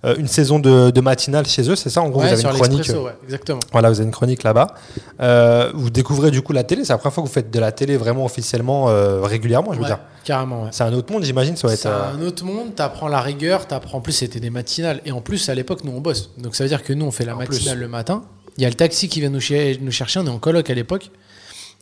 une 0.03 0.27
saison 0.27 0.57
de, 0.59 0.89
de 0.89 1.01
matinale 1.01 1.45
chez 1.45 1.69
eux, 1.69 1.75
c'est 1.75 1.89
ça 1.91 2.01
En 2.01 2.09
gros, 2.09 2.21
ouais, 2.21 2.33
vous 2.33 2.45
avez 2.45 2.57
une 2.57 2.59
chronique. 2.63 2.89
euh, 2.89 3.03
ouais, 3.03 3.15
exactement. 3.23 3.59
Voilà, 3.71 3.89
vous 3.89 3.97
avez 3.99 4.05
une 4.05 4.11
chronique 4.11 4.43
là-bas. 4.43 4.73
Euh, 5.19 5.71
vous 5.75 5.89
découvrez 5.89 6.31
du 6.31 6.41
coup 6.41 6.53
la 6.53 6.63
télé, 6.63 6.83
c'est 6.85 6.93
la 6.93 6.97
première 6.97 7.13
fois 7.13 7.23
que 7.23 7.27
vous 7.27 7.33
faites 7.33 7.51
de 7.51 7.59
la 7.59 7.71
télé 7.71 7.97
vraiment 7.97 8.25
officiellement, 8.25 8.89
euh, 8.89 9.21
régulièrement, 9.21 9.73
je 9.73 9.77
veux 9.77 9.83
Ouais, 9.83 9.89
dire. 9.89 9.99
carrément, 10.23 10.63
ouais. 10.63 10.69
C'est 10.71 10.83
un 10.83 10.93
autre 10.93 11.11
monde, 11.13 11.23
j'imagine, 11.23 11.55
ça 11.55 11.67
va 11.67 11.73
être. 11.73 11.79
C'est 11.81 11.87
euh, 11.89 12.13
un 12.15 12.21
autre 12.23 12.43
monde, 12.45 12.73
t'apprends 12.75 13.07
la 13.07 13.21
rigueur, 13.21 13.67
t'apprends 13.67 13.99
en 13.99 14.01
plus 14.01 14.13
c'était 14.13 14.39
des 14.39 14.49
matinales 14.49 15.01
et 15.05 15.11
en 15.11 15.21
plus 15.21 15.49
à 15.49 15.55
l'époque 15.55 15.83
nous 15.83 15.91
on 15.91 16.01
bosse. 16.01 16.31
Donc 16.39 16.55
ça 16.55 16.63
veut 16.63 16.69
dire 16.69 16.83
que 16.83 16.93
nous 16.93 17.05
on 17.05 17.11
fait 17.11 17.25
la 17.25 17.35
En 17.35 17.39
matinale 17.39 17.75
plus. 17.75 17.81
le 17.81 17.87
matin. 17.87 18.23
Il 18.57 18.63
y 18.63 18.65
a 18.65 18.69
le 18.69 18.75
taxi 18.75 19.07
qui 19.07 19.19
vient 19.21 19.29
nous, 19.29 19.39
nous 19.81 19.91
chercher, 19.91 20.19
on 20.19 20.25
est 20.25 20.29
en 20.29 20.39
coloc 20.39 20.69
à 20.69 20.73
l'époque. 20.73 21.11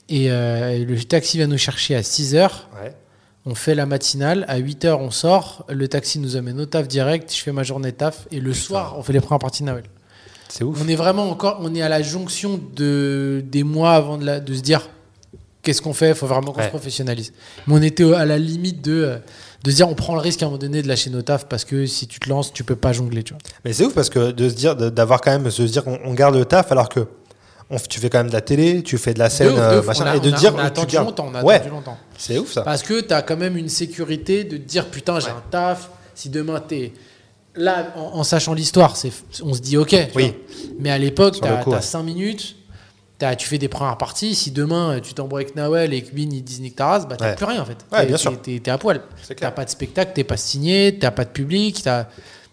Et 0.10 0.32
euh, 0.32 0.84
le 0.86 1.04
taxi 1.04 1.38
vient 1.38 1.48
nous 1.48 1.58
chercher 1.58 1.96
à 1.96 2.02
6h, 2.02 2.36
ouais. 2.82 2.94
On 3.50 3.56
fait 3.56 3.76
la 3.76 3.86
matinale, 3.86 4.46
à 4.48 4.60
8h 4.60 4.94
on 5.00 5.12
sort, 5.12 5.66
le 5.70 5.88
taxi 5.88 6.20
nous 6.20 6.36
amène 6.36 6.60
au 6.62 6.66
taf 6.66 6.88
direct, 6.88 7.34
je 7.36 7.42
fais 7.42 7.52
ma 7.52 7.64
journée 7.64 7.92
de 7.92 7.98
taf 7.98 8.28
et 8.32 8.40
le 8.40 8.54
soir 8.54 8.96
on 8.98 9.04
fait 9.04 9.14
les 9.14 9.20
premières 9.22 9.40
parties 9.40 9.64
de 9.64 9.68
Noël. 9.70 9.84
C'est 10.50 10.64
ouf. 10.64 10.80
On 10.84 10.88
est 10.88 10.96
vraiment 10.96 11.30
encore, 11.30 11.60
on 11.62 11.74
est 11.76 11.82
à 11.82 11.90
la 11.90 12.02
jonction 12.02 12.60
de, 12.76 13.44
des 13.46 13.64
mois 13.64 13.94
avant 13.94 14.18
de, 14.18 14.26
la- 14.26 14.40
de 14.40 14.54
se 14.54 14.62
dire 14.62 14.90
qu'est-ce 15.62 15.82
qu'on 15.82 15.94
fait, 15.94 16.10
il 16.10 16.16
faut 16.16 16.26
vraiment 16.28 16.52
qu'on 16.52 16.60
Ouais. 16.60 16.66
se 16.66 16.70
professionnalise. 16.70 17.34
Mais 17.68 17.74
on 17.76 17.82
était 17.82 18.12
à 18.14 18.26
la 18.26 18.38
limite 18.40 18.82
de, 18.84 19.18
de 19.64 19.72
se 19.72 19.76
dire 19.76 19.88
on 19.90 19.94
prend 19.96 20.16
le 20.16 20.22
risque 20.22 20.42
à 20.42 20.46
un 20.46 20.50
moment 20.50 20.58
donné 20.60 20.82
de 20.82 20.88
lâcher 20.88 21.10
nos 21.12 21.22
tafs 21.22 21.48
parce 21.48 21.66
que 21.66 21.86
si 21.86 22.08
tu 22.08 22.20
te 22.20 22.30
lances, 22.30 22.52
tu 22.54 22.64
peux 22.64 22.76
pas 22.76 22.94
jongler. 22.94 23.24
Tu 23.24 23.34
vois. 23.34 23.42
Mais 23.66 23.74
c'est 23.74 23.86
ouf 23.86 23.94
parce 23.94 24.10
que 24.10 24.32
de 24.32 24.50
se 24.50 24.56
dire, 24.56 24.76
de- 24.76 24.90
d'avoir 24.90 25.22
quand 25.22 25.32
même, 25.32 25.50
se 25.52 25.62
dire 25.64 25.84
qu'on 25.84 26.00
on 26.04 26.14
garde 26.14 26.36
le 26.36 26.46
taf 26.46 26.72
alors 26.72 26.90
que 26.90 27.02
on 27.70 27.78
tu 27.78 28.00
fais 28.00 28.10
quand 28.10 28.20
même 28.20 28.28
de 28.30 28.34
la 28.34 28.42
télé, 28.42 28.82
tu 28.84 28.98
fais 28.98 29.14
de 29.14 29.20
la 29.20 29.30
scène, 29.30 29.48
De 29.50 29.54
ouf, 29.54 29.58
de 29.60 29.64
euh, 29.64 29.80
ouf. 29.80 29.86
machin, 29.86 30.06
a, 30.06 30.16
et 30.16 30.20
de 30.20 30.30
on 30.30 30.34
a- 30.34 30.38
dire 30.38 30.54
on 30.56 30.58
a 30.58 30.62
tu 30.62 30.68
attendu 30.68 30.94
gardes- 30.96 31.06
longtemps. 31.08 31.28
On 31.32 31.36
a 31.36 31.44
ouais, 31.44 31.56
attendu 31.56 31.70
longtemps. 31.72 31.98
c'est 32.18 32.38
ouf 32.38 32.52
ça. 32.54 32.62
Parce 32.64 32.82
que 32.84 33.02
tu 33.02 33.14
as 33.14 33.22
quand 33.22 33.38
même 33.38 33.58
une 33.58 33.70
sécurité 33.70 34.44
de 34.44 34.58
te 34.58 34.62
dire 34.64 34.88
putain, 34.88 35.20
j'ai 35.20 35.30
un 35.30 35.44
taf. 35.52 35.90
Si 36.16 36.30
demain 36.30 36.60
t'es 36.60 36.94
là, 37.56 37.94
en, 37.96 38.20
en 38.20 38.24
sachant 38.24 38.54
l'histoire, 38.54 38.96
on 39.44 39.54
se 39.54 39.60
dit 39.62 39.78
ok. 39.78 39.90
tu 39.90 39.98
Oui. 40.16 40.24
vois. 40.24 40.34
Mais 40.80 40.92
à 40.92 40.98
l'époque, 40.98 41.40
tu 41.42 41.48
as, 41.48 41.68
ouais. 41.68 41.82
5 41.82 42.04
minutes. 42.04 42.56
tu 43.38 43.48
fais 43.48 43.58
des 43.58 43.68
premières 43.68 43.98
parties. 43.98 44.34
Si 44.36 44.52
demain 44.52 44.96
euh, 44.96 45.00
tu 45.00 45.14
t'embrouilles 45.14 45.44
avec 45.44 45.56
Nawel 45.56 45.94
et 45.94 46.02
que 46.02 46.14
Bin 46.16 46.30
ils 46.32 46.44
disent 46.44 46.62
nique 46.62 46.76
ta 46.78 46.88
race, 46.88 47.08
bah 47.08 47.16
t'as 47.18 47.34
plus 47.34 47.46
rien 47.46 47.62
en 47.62 47.66
fait. 47.66 47.78
Ouais, 47.92 48.00
T'es- 48.02 48.06
bien 48.08 48.16
t'es- 48.16 48.22
sûr. 48.22 48.42
T'es, 48.42 48.60
t'es 48.60 48.72
à 48.72 48.78
poil. 48.78 49.02
T'as 49.38 49.52
pas 49.52 49.66
de 49.66 49.70
spectacle, 49.70 50.12
t'es 50.16 50.24
pas 50.24 50.38
signé, 50.38 50.98
t'as 51.00 51.12
pas 51.12 51.26
de 51.26 51.30
public. 51.30 51.82
t'as- 51.84 52.08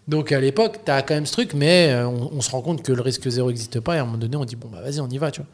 Donc 0.09 0.31
à 0.33 0.41
l'époque, 0.41 0.81
t'as 0.85 1.03
quand 1.03 1.15
même 1.15 1.27
ce 1.27 1.33
truc, 1.33 1.53
mais 1.55 1.91
euh, 1.93 2.07
on, 2.07 2.31
on 2.37 2.41
se 2.41 2.51
rend 2.51 2.61
compte 2.63 2.83
que 2.83 2.93
le 2.93 3.03
risque 3.03 3.29
zéro 3.29 3.49
n'existe 3.49 3.81
pas. 3.81 3.97
Et 3.97 3.99
à 3.99 4.03
un 4.03 4.05
moment 4.05 4.19
donné, 4.19 4.37
on 4.37 4.45
dit 4.45 4.57
bon 4.57 4.69
bah 4.69 4.79
vas-y, 4.83 5.01
on 5.01 5.09
y 5.09 5.19
va, 5.19 5.31
tu 5.31 5.41
vois. 5.41 5.49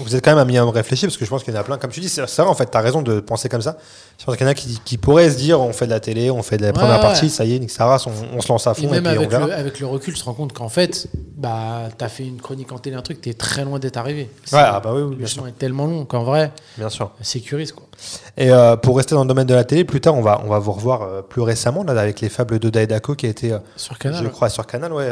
Vous 0.00 0.14
êtes 0.16 0.24
quand 0.24 0.32
même 0.32 0.40
un 0.40 0.44
minimum 0.44 0.68
réfléchi 0.70 1.06
parce 1.06 1.16
que 1.16 1.24
je 1.24 1.30
pense 1.30 1.44
qu'il 1.44 1.54
y 1.54 1.56
en 1.56 1.60
a 1.60 1.62
plein. 1.64 1.78
Comme 1.78 1.92
tu 1.92 2.00
dis, 2.00 2.08
c'est 2.08 2.20
vrai 2.22 2.42
en 2.42 2.54
fait, 2.54 2.66
t'as 2.66 2.80
raison 2.80 3.02
de 3.02 3.20
penser 3.20 3.48
comme 3.48 3.62
ça. 3.62 3.78
Je 4.18 4.24
pense 4.24 4.36
qu'il 4.36 4.44
y 4.44 4.48
en 4.48 4.50
a 4.50 4.54
qui, 4.54 4.80
qui 4.84 4.98
pourraient 4.98 5.30
se 5.30 5.36
dire 5.36 5.60
on 5.60 5.72
fait 5.72 5.86
de 5.86 5.90
la 5.92 6.00
télé, 6.00 6.28
on 6.30 6.42
fait 6.42 6.56
de 6.58 6.64
la 6.64 6.72
première 6.72 6.96
ouais. 6.96 7.00
partie, 7.00 7.30
ça 7.30 7.44
y 7.44 7.54
est, 7.54 7.78
race, 7.78 8.06
on, 8.08 8.10
on 8.36 8.40
se 8.40 8.48
lance 8.48 8.66
à 8.66 8.74
fond 8.74 8.82
et, 8.82 8.86
même 8.88 9.04
puis 9.04 9.12
on 9.12 9.16
avec 9.18 9.30
verra. 9.30 9.46
le, 9.46 9.52
avec 9.54 9.78
le 9.78 9.86
recul, 9.86 10.12
tu 10.12 10.20
te 10.20 10.24
rends 10.24 10.34
compte 10.34 10.52
qu'en 10.52 10.68
fait, 10.68 11.06
bah, 11.36 11.88
t'as 11.96 12.08
fait 12.08 12.24
une 12.24 12.40
chronique 12.40 12.72
en 12.72 12.78
télé, 12.78 12.96
un 12.96 13.02
truc, 13.02 13.20
t'es 13.20 13.32
très 13.34 13.64
loin 13.64 13.78
d'être 13.78 13.96
arrivé. 13.96 14.22
Ouais, 14.52 14.58
ah 14.58 14.80
bah 14.82 14.90
oui, 14.92 15.02
oui, 15.02 15.10
le 15.10 15.16
bien 15.16 15.26
sûr. 15.28 15.46
est 15.46 15.52
tellement 15.52 15.86
long 15.86 16.04
qu'en 16.04 16.24
vrai, 16.24 16.50
Bien 16.76 16.88
sûr. 16.90 17.12
sécurise 17.22 17.70
quoi. 17.72 17.85
Et 18.36 18.50
euh, 18.50 18.76
pour 18.76 18.96
rester 18.96 19.14
dans 19.14 19.22
le 19.22 19.28
domaine 19.28 19.46
de 19.46 19.54
la 19.54 19.64
télé, 19.64 19.84
plus 19.84 20.00
tard, 20.00 20.14
on 20.14 20.22
va, 20.22 20.40
on 20.44 20.48
va 20.48 20.58
vous 20.58 20.72
revoir 20.72 21.02
euh, 21.02 21.22
plus 21.22 21.40
récemment 21.42 21.82
là, 21.84 22.00
avec 22.00 22.20
les 22.20 22.28
fables 22.28 22.58
de 22.58 22.68
Daedako 22.70 23.14
qui 23.14 23.26
a 23.26 23.28
été, 23.30 23.52
euh, 23.52 23.58
Sur 23.76 23.98
Canal. 23.98 24.22
je 24.24 24.28
crois, 24.28 24.48
sur 24.48 24.66
Canal, 24.66 24.92
ouais, 24.92 25.08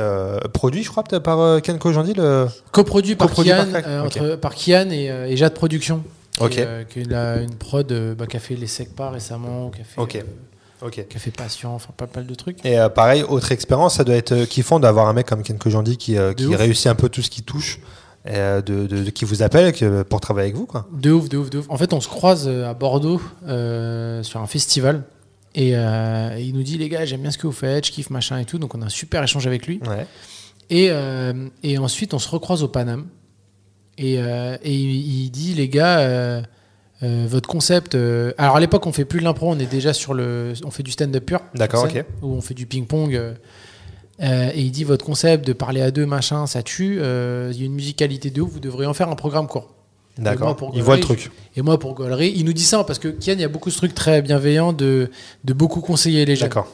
produit, 0.53 0.83
je 0.83 0.91
crois, 0.91 1.03
par 1.05 1.61
Ken 1.63 1.79
Kojandi. 1.79 2.15
Le... 2.15 2.47
Coproduit 2.73 3.17
par 3.17 3.29
Coproduit 3.29 3.53
Kian, 3.53 3.67
par 3.73 4.05
entre- 4.05 4.37
par 4.37 4.55
Kian 4.55 4.91
et, 4.91 5.07
et 5.29 5.37
Jade 5.37 5.55
Production. 5.55 6.03
Qui, 6.37 6.43
Ok. 6.43 6.51
qui 6.91 7.01
est 7.01 7.09
la- 7.11 7.37
une 7.37 7.55
prod 7.55 7.87
bah, 8.19 8.27
qui 8.27 8.37
a 8.37 8.41
fait 8.41 8.57
Les 8.57 8.67
Secpas 8.67 9.11
récemment, 9.11 9.71
qui 9.71 9.83
a 9.83 9.85
fait, 9.85 10.01
Ok. 10.01 10.17
euh, 10.17 10.87
Ok. 10.87 11.07
qui 11.09 11.17
a 11.17 11.21
fait 11.21 11.31
Patient, 11.31 11.73
enfin 11.73 11.91
pas 11.97 12.09
mal 12.13 12.27
de 12.27 12.35
trucs. 12.35 12.65
Et 12.67 12.77
euh, 12.79 12.89
pareil, 12.89 13.23
autre 13.23 13.53
expérience, 13.53 13.95
ça 13.95 14.03
doit 14.05 14.17
être 14.17 14.45
kiffant 14.45 14.81
d'avoir 14.81 15.07
un 15.07 15.13
mec 15.13 15.27
comme 15.29 15.45
Ken 15.45 15.57
Kojandi 15.59 15.97
qui, 15.97 16.19
euh, 16.19 16.33
qui 16.35 16.55
réussit 16.57 16.89
un 16.89 16.97
peu 16.97 17.09
tout 17.09 17.23
ce 17.23 17.31
qui 17.31 17.43
touche, 17.43 17.79
de, 18.27 18.87
de- 18.87 19.11
qui 19.11 19.25
vous 19.25 19.43
appelle 19.43 19.73
que- 19.73 20.03
pour 20.03 20.21
travailler 20.21 20.47
avec 20.49 20.57
vous. 20.57 20.67
Quoi. 20.67 20.89
De 20.93 21.11
ouf, 21.13 21.29
de 21.29 21.37
ouf, 21.39 21.51
de 21.51 21.59
ouf. 21.59 21.67
En 21.69 21.77
fait, 21.77 21.93
on 21.93 22.01
se 22.01 22.09
croise 22.09 22.47
euh, 22.49 22.69
à 22.69 22.75
Bordeaux 22.75 23.21
euh, 23.47 24.23
sur 24.23 24.41
un 24.41 24.47
festival. 24.47 25.05
Et, 25.55 25.77
euh, 25.77 26.37
il 26.39 26.55
nous 26.55 26.63
dit, 26.63 26.79
les 26.79 26.89
gars, 26.89 27.05
j'aime 27.05 27.21
bien 27.23 27.31
ce 27.31 27.39
que 27.39 27.47
vous 27.47 27.53
faites, 27.53 27.87
je 27.87 27.93
kiffe 27.93 28.11
machin 28.11 28.39
et 28.39 28.45
tout. 28.45 28.59
Donc 28.59 28.75
on 28.75 28.83
a 28.83 28.87
un 28.87 28.89
super 28.89 29.23
échange 29.23 29.47
avec 29.47 29.67
lui. 29.67 29.81
Ouais. 29.87 30.07
Et, 30.71 30.89
euh, 30.91 31.33
et 31.63 31.79
ensuite, 31.79 32.15
on 32.15 32.19
se 32.19 32.29
recroise 32.29 32.63
au 32.63 32.69
Paname. 32.69 33.07
Et, 33.99 34.17
euh, 34.19 34.57
et 34.63 34.75
il, 34.75 35.25
il 35.25 35.31
dit, 35.31 35.55
les 35.55 35.69
gars, 35.69 35.99
euh, 36.01 36.43
euh, 37.03 37.27
votre 37.29 37.49
concept. 37.49 37.95
euh, 37.95 38.33
alors 38.39 38.57
à 38.57 38.61
l'époque, 38.61 38.87
on 38.87 38.93
fait 38.93 39.05
plus 39.05 39.21
de 39.21 39.25
l'impro, 39.25 39.51
on 39.51 39.59
est 39.59 39.71
déjà 39.71 39.93
sur 39.93 40.15
le. 40.15 40.55
On 40.65 40.71
fait 40.71 40.83
du 40.83 40.91
stand-up 40.91 41.25
pur. 41.27 41.41
D'accord, 41.55 41.85
ok. 41.85 42.05
Où 42.23 42.33
on 42.35 42.41
fait 42.41 42.55
du 42.55 42.67
ping-pong. 42.67 43.15
euh, 43.15 43.35
euh, 44.23 44.51
et 44.55 44.61
il 44.61 44.71
dit, 44.71 44.85
votre 44.85 45.05
concept 45.05 45.47
de 45.47 45.53
parler 45.53 45.81
à 45.83 45.91
deux, 45.91 46.07
machin, 46.07 46.47
ça 46.47 46.63
tue. 46.63 46.99
euh, 47.01 47.51
Il 47.53 47.59
y 47.61 47.63
a 47.63 47.67
une 47.67 47.75
musicalité 47.75 48.31
de 48.31 48.41
ouf, 48.41 48.51
vous 48.53 48.61
devriez 48.61 48.87
en 48.87 48.95
faire 48.95 49.09
un 49.09 49.17
programme 49.17 49.47
court. 49.49 49.71
D'accord. 50.17 50.57
Il 50.75 50.83
voit 50.85 50.95
le 50.95 51.03
truc. 51.03 51.33
Et 51.57 51.63
moi, 51.63 51.79
pour 51.81 51.95
Gaulerie, 51.95 52.33
il 52.37 52.45
nous 52.45 52.53
dit 52.53 52.63
ça 52.63 52.85
parce 52.85 53.01
que 53.01 53.09
Kian, 53.09 53.33
il 53.33 53.41
y 53.41 53.45
a 53.45 53.49
beaucoup 53.49 53.71
de 53.71 53.75
trucs 53.75 53.95
très 53.95 54.23
bienveillants 54.23 54.73
de, 54.73 55.11
de 55.43 55.53
beaucoup 55.53 55.81
conseiller 55.81 56.25
les 56.25 56.37
jeunes 56.37 56.49
D'accord. 56.49 56.69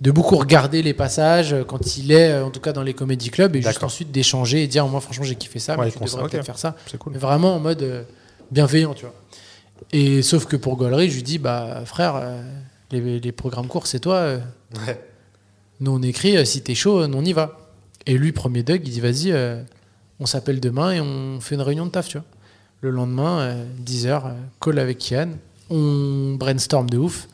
De 0.00 0.10
beaucoup 0.12 0.36
regarder 0.36 0.80
les 0.80 0.94
passages 0.94 1.52
euh, 1.52 1.64
quand 1.64 1.96
il 1.98 2.12
est, 2.12 2.38
en 2.40 2.50
tout 2.50 2.60
cas 2.60 2.72
dans 2.72 2.84
les 2.84 2.94
comédie 2.94 3.30
clubs, 3.30 3.56
et 3.56 3.60
juste 3.60 3.82
ensuite 3.82 4.12
d'échanger 4.12 4.62
et 4.62 4.68
dire 4.68 4.86
moi 4.86 5.00
franchement 5.00 5.24
j'ai 5.24 5.34
kiffé 5.34 5.58
ça, 5.58 5.76
Ouais, 5.76 5.86
mais 5.86 5.90
tu 5.90 5.98
devrais 5.98 6.28
peut-être 6.28 6.46
faire 6.46 6.58
ça. 6.58 6.76
C'est 6.88 6.96
cool. 6.96 7.12
Mais 7.14 7.18
vraiment 7.18 7.56
en 7.56 7.60
mode 7.60 7.82
euh, 7.82 8.02
bienveillant, 8.52 8.94
tu 8.94 9.04
vois. 9.04 9.14
Et 9.92 10.22
sauf 10.22 10.46
que 10.46 10.54
pour 10.56 10.76
Gollery, 10.76 11.10
je 11.10 11.16
lui 11.16 11.22
dis 11.24 11.38
bah 11.38 11.82
frère, 11.84 12.22
les, 12.92 13.18
les 13.18 13.32
programmes 13.32 13.66
courts 13.66 13.88
c'est 13.88 13.98
toi. 13.98 14.36
Ouais. 14.86 14.98
Nous 15.80 15.92
on 15.92 16.02
écrit, 16.02 16.36
euh, 16.36 16.44
si 16.44 16.62
t'es 16.62 16.74
chaud, 16.74 17.06
nous 17.06 17.18
on 17.18 17.24
y 17.24 17.32
va. 17.32 17.56
Et 18.06 18.16
lui 18.16 18.32
premier 18.32 18.62
Doug, 18.62 18.80
il 18.84 18.90
dit 18.92 19.00
vas-y, 19.00 19.30
euh, 19.32 19.62
on 20.20 20.26
s'appelle 20.26 20.60
demain 20.60 20.92
et 20.92 21.00
on 21.00 21.40
fait 21.40 21.54
une 21.54 21.60
réunion 21.62 21.86
de 21.86 21.90
taf, 21.90 22.08
tu 22.08 22.18
vois. 22.18 22.26
Le 22.82 22.90
lendemain, 22.90 23.56
10h, 23.84 24.22
call 24.60 24.78
avec 24.78 24.98
Kian, 24.98 25.28
on 25.68 26.34
brainstorm 26.38 26.88
de 26.88 26.96
ouf. 26.98 27.28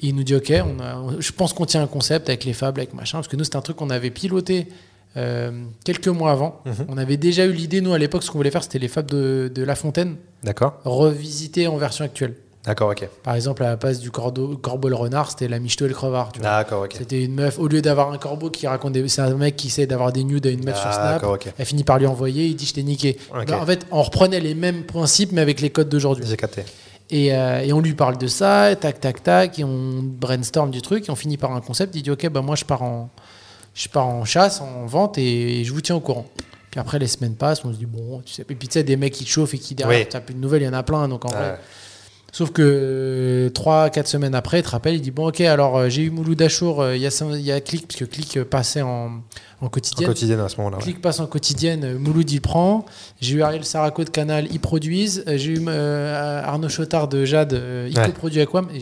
Il 0.00 0.14
nous 0.16 0.22
dit 0.22 0.34
ok, 0.34 0.52
on 0.64 0.80
a, 0.82 0.96
on- 0.96 1.20
je 1.20 1.32
pense 1.32 1.52
qu'on 1.52 1.66
tient 1.66 1.82
un 1.82 1.86
concept 1.86 2.30
avec 2.30 2.44
les 2.46 2.54
fables, 2.54 2.80
avec 2.80 2.94
machin, 2.94 3.18
parce 3.18 3.28
que 3.28 3.36
nous 3.36 3.44
c'était 3.44 3.56
un 3.56 3.60
truc 3.62 3.76
qu'on 3.76 3.90
avait 3.90 4.10
piloté 4.10 4.68
euh, 5.18 5.50
quelques 5.84 6.08
mois 6.08 6.30
avant. 6.32 6.62
Mhm. 6.64 6.86
On 6.88 6.96
avait 6.96 7.18
déjà 7.18 7.44
eu 7.44 7.52
l'idée, 7.52 7.80
nous 7.82 7.92
à 7.92 7.98
l'époque, 7.98 8.22
ce 8.22 8.30
qu'on 8.30 8.38
voulait 8.38 8.50
faire, 8.50 8.62
c'était 8.62 8.78
les 8.78 8.88
fables 8.88 9.10
de, 9.10 9.50
de 9.54 9.62
La 9.62 9.74
Fontaine, 9.74 10.16
D'accord. 10.44 10.80
revisitées 10.84 11.66
en 11.66 11.76
version 11.76 12.04
actuelle. 12.04 12.34
D'accord, 12.64 12.90
ok. 12.90 13.08
Par 13.22 13.34
exemple, 13.34 13.62
à 13.64 13.70
la 13.70 13.76
place 13.78 14.00
du 14.00 14.10
cordeau, 14.10 14.56
corbeau 14.56 14.90
le 14.90 14.94
renard, 14.94 15.30
c'était 15.30 15.48
la 15.48 15.58
michto 15.58 15.86
et 15.86 15.88
le 15.88 15.94
crevard. 15.94 16.30
tu 16.32 16.40
vois. 16.40 16.50
D'accord, 16.50 16.84
ok. 16.84 16.94
C'était 16.98 17.24
une 17.24 17.34
meuf, 17.34 17.58
au 17.58 17.68
lieu 17.68 17.80
d'avoir 17.80 18.12
un 18.12 18.18
corbeau 18.18 18.50
qui 18.50 18.66
raconte 18.66 18.92
des. 18.92 19.08
C'est 19.08 19.22
un 19.22 19.34
mec 19.34 19.56
qui 19.56 19.68
essaie 19.68 19.86
d'avoir 19.86 20.12
des 20.12 20.24
nudes 20.24 20.46
à 20.46 20.50
une 20.50 20.62
meuf 20.64 20.78
sur 20.78 20.92
Snap. 20.92 21.14
D'accord, 21.14 21.34
ok. 21.34 21.52
Elle 21.56 21.66
finit 21.66 21.84
par 21.84 21.98
lui 21.98 22.06
envoyer, 22.06 22.46
il 22.46 22.56
dit 22.56 22.66
je 22.66 22.74
t'ai 22.74 22.82
niqué. 22.82 23.16
Bah, 23.32 23.58
en 23.60 23.64
fait, 23.64 23.86
on 23.90 24.02
reprenait 24.02 24.40
les 24.40 24.54
mêmes 24.54 24.84
principes, 24.84 25.32
mais 25.32 25.40
avec 25.40 25.60
les 25.62 25.70
codes 25.70 25.88
d'aujourd'hui. 25.88 26.24
J'ai 26.26 26.36
capté. 26.36 26.64
Et, 27.08 27.34
euh, 27.34 27.60
et 27.62 27.72
on 27.72 27.80
lui 27.80 27.94
parle 27.94 28.18
de 28.18 28.26
ça, 28.26 28.76
tac, 28.76 29.00
tac, 29.00 29.22
tac, 29.22 29.58
et 29.58 29.64
on 29.64 30.02
brainstorm 30.02 30.70
du 30.70 30.82
truc, 30.82 31.08
et 31.08 31.10
on 31.10 31.16
finit 31.16 31.38
par 31.38 31.52
un 31.52 31.60
concept. 31.60 31.94
Il 31.96 32.02
dit 32.02 32.10
Ok, 32.10 32.28
bah 32.28 32.42
moi 32.42 32.56
je 32.56 32.64
pars 32.64 32.82
en, 32.82 33.08
je 33.74 33.88
pars 33.88 34.06
en 34.06 34.24
chasse, 34.26 34.60
en 34.60 34.84
vente, 34.86 35.16
et, 35.16 35.64
je 35.64 35.72
vous 35.72 35.80
tiens 35.80 35.96
au 35.96 36.00
courant. 36.00 36.26
Puis 36.70 36.78
après, 36.78 36.98
les 37.00 37.08
semaines 37.08 37.34
passent, 37.34 37.64
on 37.64 37.72
se 37.72 37.78
dit 37.78 37.86
Bon, 37.86 38.20
tu 38.24 38.34
sais, 38.34 38.42
et 38.42 38.44
puis 38.54 38.68
tu 38.68 38.74
sais, 38.74 38.84
des 38.84 38.96
mecs 38.96 39.14
qui 39.14 39.24
te 39.24 39.30
chauffent 39.30 39.54
et 39.54 39.58
qui 39.58 39.74
derrière, 39.74 40.00
Oui. 40.00 40.08
tu 40.08 40.20
plus 40.20 40.34
de 40.34 40.40
nouvelles, 40.40 40.62
il 40.62 40.66
y 40.66 40.68
en 40.68 40.74
a 40.74 40.82
plein, 40.82 41.08
donc 41.08 41.24
en 41.24 41.28
vrai. 41.30 41.58
Sauf 42.32 42.50
que 42.52 43.50
3-4 43.54 44.06
semaines 44.06 44.34
après, 44.34 44.60
il 44.60 44.62
te 44.62 44.68
rappelle, 44.70 44.94
il 44.94 45.00
dit 45.00 45.10
Bon, 45.10 45.28
ok, 45.28 45.40
alors 45.40 45.76
euh, 45.76 45.88
j'ai 45.88 46.02
eu 46.02 46.10
Mouloud 46.10 46.40
Achour, 46.40 46.80
euh, 46.82 46.96
il 46.96 47.02
y, 47.02 47.06
a, 47.06 47.10
cinq- 47.10 47.32
il 47.34 47.40
y 47.40 47.52
a 47.52 47.60
Click, 47.60 47.86
parce 47.88 47.98
que 47.98 48.04
Click 48.04 48.36
euh, 48.36 48.44
passait 48.44 48.82
en, 48.82 48.88
en 49.60 49.66
En 49.66 49.68
quotidien. 49.68 50.06
quotidien 50.06 50.38
à 50.44 50.48
ce 50.48 50.56
moment-là. 50.58 50.76
ouais. 50.76 50.82
Click 50.82 51.00
passe 51.02 51.20
en 51.20 51.26
quotidienne, 51.26 51.84
euh, 51.84 51.98
Mouloud 51.98 52.30
il 52.30 52.40
prend. 52.40 52.86
J'ai 53.20 53.36
eu 53.36 53.42
Ariel 53.42 53.64
Saraco 53.64 54.04
de 54.04 54.10
Canal, 54.10 54.46
ils 54.52 54.60
produisent. 54.60 55.24
Euh, 55.26 55.36
J'ai 55.36 55.52
eu 55.52 55.64
euh, 55.68 56.42
Arnaud 56.44 56.68
Chotard 56.68 57.08
de 57.08 57.24
Jade, 57.24 57.52
euh, 57.54 57.88
il 57.90 57.98
Ouais. 57.98 58.06
coproduit 58.06 58.38
avec 58.38 58.54
WAM. 58.54 58.68
Et 58.74 58.80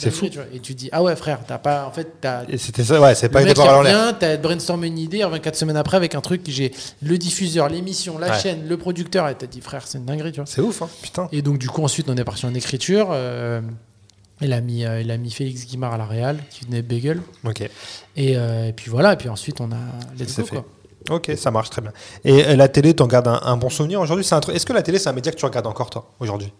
C'est 0.00 0.10
fou. 0.10 0.28
tu 0.28 0.38
vois. 0.38 0.46
Et 0.54 0.60
tu 0.60 0.74
dis, 0.74 0.88
ah 0.92 1.02
ouais, 1.02 1.16
frère, 1.16 1.40
t'as 1.46 1.58
pas. 1.58 1.86
En 1.86 1.90
fait, 1.90 2.08
t'as. 2.20 2.42
C'était 2.56 2.84
ça, 2.84 3.00
ouais, 3.00 3.14
c'est 3.14 3.28
pas 3.28 3.42
il 3.42 3.52
par 3.54 3.78
en 3.78 3.82
l'air. 3.82 4.16
t'as 4.18 4.36
brainstormé 4.36 4.86
une 4.88 4.98
idée, 4.98 5.22
24 5.24 5.56
semaines 5.56 5.76
après, 5.76 5.96
avec 5.96 6.14
un 6.14 6.20
truc, 6.20 6.42
j'ai 6.46 6.72
le 7.02 7.18
diffuseur, 7.18 7.68
l'émission, 7.68 8.18
la 8.18 8.30
Ouais. 8.30 8.38
chaîne, 8.38 8.68
le 8.68 8.76
producteur, 8.76 9.28
et 9.28 9.34
t'as 9.34 9.46
dit, 9.46 9.60
frère, 9.60 9.86
c'est 9.86 9.98
une 9.98 10.04
dinguerie, 10.04 10.32
tu 10.32 10.40
vois. 10.40 10.46
C'est 10.46 10.60
ouf, 10.60 10.82
hein, 10.82 10.88
putain. 11.02 11.28
Et 11.32 11.42
donc, 11.42 11.58
du 11.58 11.68
coup, 11.68 11.82
ensuite, 11.82 12.08
on 12.08 12.16
est 12.16 12.24
parti 12.24 12.46
en 12.46 12.54
écriture. 12.54 13.08
euh, 13.12 13.60
il, 14.40 14.52
a 14.52 14.60
mis, 14.60 14.84
euh, 14.84 15.00
il 15.00 15.10
a 15.10 15.16
mis 15.16 15.30
Félix 15.30 15.66
Guimard 15.66 15.94
à 15.94 15.98
la 15.98 16.06
Real, 16.06 16.38
qui 16.50 16.64
venait 16.64 16.82
de 16.82 16.86
Bagel. 16.88 17.20
Ok. 17.44 17.60
Et, 18.16 18.36
euh, 18.36 18.68
et 18.68 18.72
puis 18.72 18.90
voilà, 18.90 19.14
et 19.14 19.16
puis 19.16 19.28
ensuite, 19.28 19.60
on 19.60 19.72
a. 19.72 19.76
Let's 20.18 20.36
go, 20.38 20.44
fait. 20.44 20.56
quoi. 20.56 20.64
Ok, 21.10 21.32
ça 21.36 21.50
marche 21.50 21.70
très 21.70 21.80
bien. 21.80 21.92
Et 22.24 22.54
la 22.54 22.68
télé, 22.68 22.94
t'en 22.94 23.06
gardes 23.06 23.28
un, 23.28 23.40
un 23.42 23.56
bon 23.56 23.70
souvenir 23.70 24.00
aujourd'hui 24.00 24.26
Est-ce 24.54 24.66
que 24.66 24.72
la 24.72 24.82
télé, 24.82 24.98
c'est 24.98 25.08
un 25.08 25.12
média 25.12 25.32
que 25.32 25.36
tu 25.38 25.44
regardes 25.44 25.66
encore, 25.66 25.88
toi, 25.90 26.10
aujourd'hui? 26.20 26.52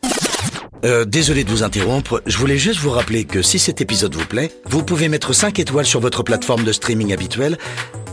Euh, 0.85 1.05
désolé 1.05 1.43
de 1.45 1.51
vous 1.51 1.63
interrompre, 1.65 2.23
je 2.27 2.39
voulais 2.39 2.57
juste 2.59 2.79
vous 2.81 2.91
rappeler 2.91 3.25
que 3.25 3.43
si 3.43 3.59
cet 3.59 3.81
épisode 3.81 4.15
vous 4.15 4.27
plaît, 4.27 4.53
vous 4.67 4.85
pouvez 4.85 5.09
mettre 5.09 5.33
5 5.33 5.59
étoiles 5.59 5.87
sur 5.87 6.01
votre 6.01 6.23
plateforme 6.23 6.63
de 6.65 6.73
streaming 6.73 7.13
habituelle. 7.13 7.59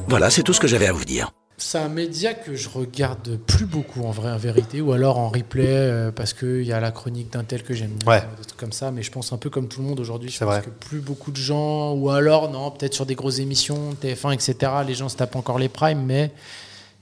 Voilà, 0.08 0.30
c'est 0.32 0.42
tout 0.42 0.54
ce 0.54 0.60
que 0.60 0.68
j'avais 0.68 0.88
à 0.88 0.92
vous 0.94 1.06
dire. 1.06 1.32
C'est 1.58 1.78
un 1.78 1.88
média 1.88 2.34
que 2.34 2.56
je 2.56 2.68
regarde 2.68 3.38
plus 3.48 3.66
beaucoup 3.66 4.04
en 4.04 4.12
vrai, 4.12 4.32
en 4.32 4.38
vérité, 4.38 4.82
ou 4.82 4.92
alors 4.94 5.20
en 5.20 5.30
replay 5.30 5.66
euh, 5.68 6.12
parce 6.12 6.34
qu'il 6.34 6.64
y 6.64 6.74
a 6.74 6.80
la 6.82 6.92
chronique 6.92 7.32
d'un 7.32 7.44
tel 7.44 7.64
que 7.64 7.74
j'aime 7.74 7.92
bien, 7.92 8.12
Ouais. 8.12 8.18
euh, 8.18 8.38
des 8.42 8.46
trucs 8.46 8.60
comme 8.60 8.74
ça. 8.74 8.92
Mais 8.92 9.04
je 9.04 9.12
pense 9.12 9.32
un 9.32 9.38
peu 9.38 9.50
comme 9.50 9.68
tout 9.68 9.82
le 9.82 9.88
monde 9.88 10.00
aujourd'hui. 10.00 10.30
Je 10.32 10.40
pense 10.40 10.48
vrai. 10.48 10.62
que 10.64 10.70
plus 10.70 11.00
beaucoup 11.00 11.32
de 11.32 11.38
gens, 11.38 11.94
ou 11.94 12.10
alors 12.10 12.50
non, 12.52 12.72
peut-être 12.72 12.94
sur 12.96 13.06
des 13.06 13.16
grosses 13.16 13.40
émissions, 13.40 13.96
TF1, 14.04 14.34
etc. 14.34 14.72
Les 14.88 14.96
gens 14.96 15.08
se 15.08 15.16
tapent 15.16 15.36
encore 15.38 15.60
les 15.60 15.70
primes, 15.70 16.04
mais 16.06 16.32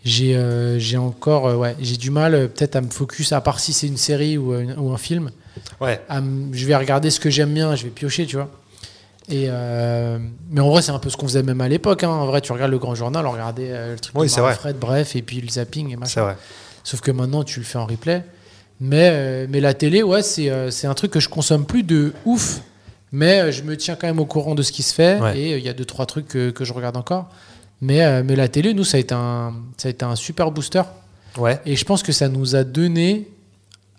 j'ai 0.05 0.35
euh, 0.35 0.77
j'ai 0.77 0.97
encore, 0.97 1.47
euh, 1.47 1.55
ouais, 1.55 1.75
j'ai 1.79 1.97
du 1.97 2.11
mal 2.11 2.35
euh, 2.35 2.47
peut-être 2.47 2.75
à 2.75 2.81
me 2.81 2.89
focus, 2.91 3.31
à 3.31 3.41
part 3.41 3.59
si 3.59 3.71
c'est 3.73 3.87
une 3.87 3.97
série 3.97 4.37
ou 4.37 4.51
un 4.53 4.97
film. 4.97 5.31
Ouais. 5.81 6.01
à 6.09 6.17
m- 6.19 6.49
je 6.53 6.65
vais 6.65 6.75
regarder 6.75 7.09
ce 7.09 7.19
que 7.19 7.29
j'aime 7.29 7.53
bien, 7.53 7.75
je 7.75 7.83
vais 7.85 7.89
piocher, 7.89 8.25
tu 8.25 8.35
vois. 8.35 8.49
Et 9.29 9.45
euh, 9.47 10.19
mais 10.49 10.59
en 10.59 10.69
vrai, 10.69 10.81
c'est 10.81 10.91
un 10.91 10.99
peu 10.99 11.09
ce 11.09 11.15
qu'on 11.17 11.27
faisait 11.27 11.43
même 11.43 11.61
à 11.61 11.69
l'époque. 11.69 12.03
hein. 12.03 12.09
En 12.09 12.25
vrai, 12.25 12.41
tu 12.41 12.51
regardes 12.51 12.71
le 12.71 12.77
grand 12.79 12.93
journal, 12.95 13.25
on 13.25 13.31
regardait 13.31 13.69
euh, 13.71 13.93
le 13.93 13.99
truc 13.99 14.15
Oui, 14.17 14.27
de 14.27 14.31
vrai. 14.33 14.53
Fred, 14.53 14.77
bref, 14.77 15.15
et 15.15 15.21
puis 15.21 15.39
le 15.39 15.47
zapping 15.47 15.87
et 15.87 15.91
C'est 15.91 15.97
machin. 15.97 16.21
vrai. 16.23 16.37
Sauf 16.83 16.99
que 17.01 17.11
maintenant, 17.11 17.43
tu 17.43 17.59
le 17.59 17.65
fais 17.65 17.77
en 17.77 17.85
replay. 17.85 18.23
Mais, 18.81 19.09
euh, 19.13 19.47
mais 19.49 19.61
la 19.61 19.73
télé, 19.73 20.03
ouais, 20.03 20.21
c'est 20.23 20.49
euh, 20.49 20.69
un 20.83 20.93
truc 20.93 21.11
que 21.11 21.19
je 21.21 21.29
consomme 21.29 21.65
plus 21.65 21.83
de 21.83 22.11
ouf. 22.25 22.59
Mais 23.13 23.51
je 23.51 23.61
me 23.63 23.77
tiens 23.77 23.95
quand 23.95 24.07
même 24.07 24.19
au 24.19 24.25
courant 24.25 24.55
de 24.55 24.63
ce 24.63 24.71
qui 24.71 24.81
se 24.83 24.93
fait. 24.93 25.19
Ouais. 25.21 25.37
Et 25.39 25.57
il 25.57 25.63
y 25.63 25.69
a 25.69 25.73
deux, 25.73 25.85
trois 25.85 26.05
trucs 26.07 26.27
que, 26.27 26.49
que 26.49 26.65
je 26.65 26.73
regarde 26.73 26.97
encore. 26.97 27.29
Mais, 27.79 28.23
mais 28.23 28.35
la 28.35 28.47
télé, 28.49 28.73
nous, 28.73 28.83
ça 28.83 28.97
a, 28.97 28.99
été 28.99 29.13
un, 29.13 29.53
ça 29.77 29.87
a 29.87 29.91
été 29.91 30.03
un 30.03 30.15
super 30.15 30.51
booster. 30.51 30.81
Ouais. 31.37 31.61
Et 31.65 31.75
je 31.75 31.85
pense 31.85 32.01
que 32.03 32.11
ça 32.11 32.27
nous 32.27 32.55
a 32.55 32.63
donné 32.63 33.27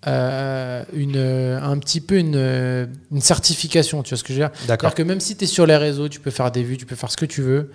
euh, 0.07 0.85
une, 0.93 1.17
euh, 1.17 1.61
un 1.63 1.79
petit 1.79 2.01
peu 2.01 2.19
une, 2.19 2.37
euh, 2.37 2.87
une 3.11 3.21
certification. 3.21 4.03
Tu 4.03 4.11
vois 4.11 4.19
ce 4.19 4.25
que 4.25 4.33
je 4.33 4.41
veux 4.41 4.49
dire? 4.49 4.51
D'accord. 4.67 4.91
C'est-à-dire 4.91 4.95
que 4.95 5.03
même 5.03 5.21
si 5.21 5.37
tu 5.37 5.45
es 5.45 5.47
sur 5.47 5.67
les 5.67 5.77
réseaux, 5.77 6.09
tu 6.09 6.21
peux 6.21 6.31
faire 6.31 6.51
des 6.51 6.63
vues, 6.63 6.77
tu 6.77 6.87
peux 6.87 6.97
faire 6.97 7.11
ce 7.11 7.17
que 7.17 7.27
tu 7.27 7.43
veux. 7.43 7.71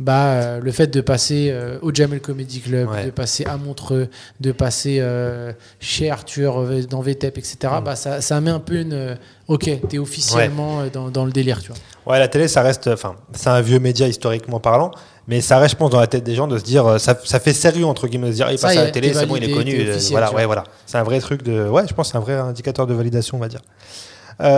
Bah, 0.00 0.28
euh, 0.32 0.60
le 0.62 0.72
fait 0.72 0.86
de 0.86 1.02
passer 1.02 1.50
euh, 1.52 1.78
au 1.82 1.92
Jamel 1.94 2.20
Comedy 2.22 2.60
Club, 2.60 2.88
Ouais. 2.88 3.04
de 3.04 3.10
passer 3.10 3.44
à 3.44 3.58
Montreux, 3.58 4.08
de 4.40 4.50
passer 4.50 4.96
euh, 5.00 5.52
chez 5.78 6.10
Arthur 6.10 6.64
dans 6.88 7.02
VTEP, 7.02 7.36
etc., 7.36 7.56
Mm. 7.80 7.84
bah, 7.84 7.96
ça, 7.96 8.22
ça 8.22 8.40
met 8.40 8.50
un 8.50 8.60
peu 8.60 8.76
une. 8.80 9.18
ok, 9.48 9.68
tu 9.90 9.96
es 9.96 9.98
officiellement 9.98 10.84
dans, 10.90 11.10
dans 11.10 11.26
le 11.26 11.32
délire, 11.32 11.60
tu 11.60 11.68
vois. 11.72 11.76
Ouais, 12.14 12.18
la 12.18 12.28
télé, 12.28 12.48
ça 12.48 12.62
reste. 12.62 12.86
Enfin, 12.88 13.14
c'est 13.34 13.50
un 13.50 13.60
vieux 13.60 13.78
média 13.78 14.08
historiquement 14.08 14.58
parlant, 14.58 14.90
mais 15.28 15.42
ça 15.42 15.58
reste, 15.58 15.72
je 15.72 15.76
pense, 15.76 15.90
dans 15.90 16.00
la 16.00 16.06
tête 16.06 16.24
des 16.24 16.34
gens 16.34 16.48
de 16.48 16.56
se 16.56 16.64
dire. 16.64 16.98
Ça, 16.98 17.14
ça 17.22 17.38
fait 17.38 17.52
sérieux, 17.52 17.84
entre 17.84 18.08
guillemets, 18.08 18.28
de 18.28 18.32
se 18.32 18.36
dire, 18.36 18.50
il 18.50 18.58
Ça 18.58 18.68
passe 18.68 18.78
à 18.78 18.84
la 18.84 18.90
télé, 18.90 19.08
t'es 19.12 19.18
c'est 19.18 19.26
bon, 19.26 19.36
il 19.36 19.44
est 19.44 19.52
connu. 19.52 19.72
t'es 19.84 19.98
voilà, 20.12 20.32
ouais, 20.32 20.46
voilà. 20.46 20.64
C'est 20.86 20.96
un 20.96 21.02
vrai 21.04 21.20
truc 21.20 21.42
de. 21.42 21.68
Ouais, 21.68 21.82
je 21.86 21.92
pense 21.92 22.06
que 22.08 22.12
c'est 22.12 22.16
un 22.18 22.22
vrai 22.22 22.34
indicateur 22.36 22.86
de 22.86 22.94
validation, 22.94 23.36
on 23.36 23.40
va 23.40 23.48
dire. 23.48 23.60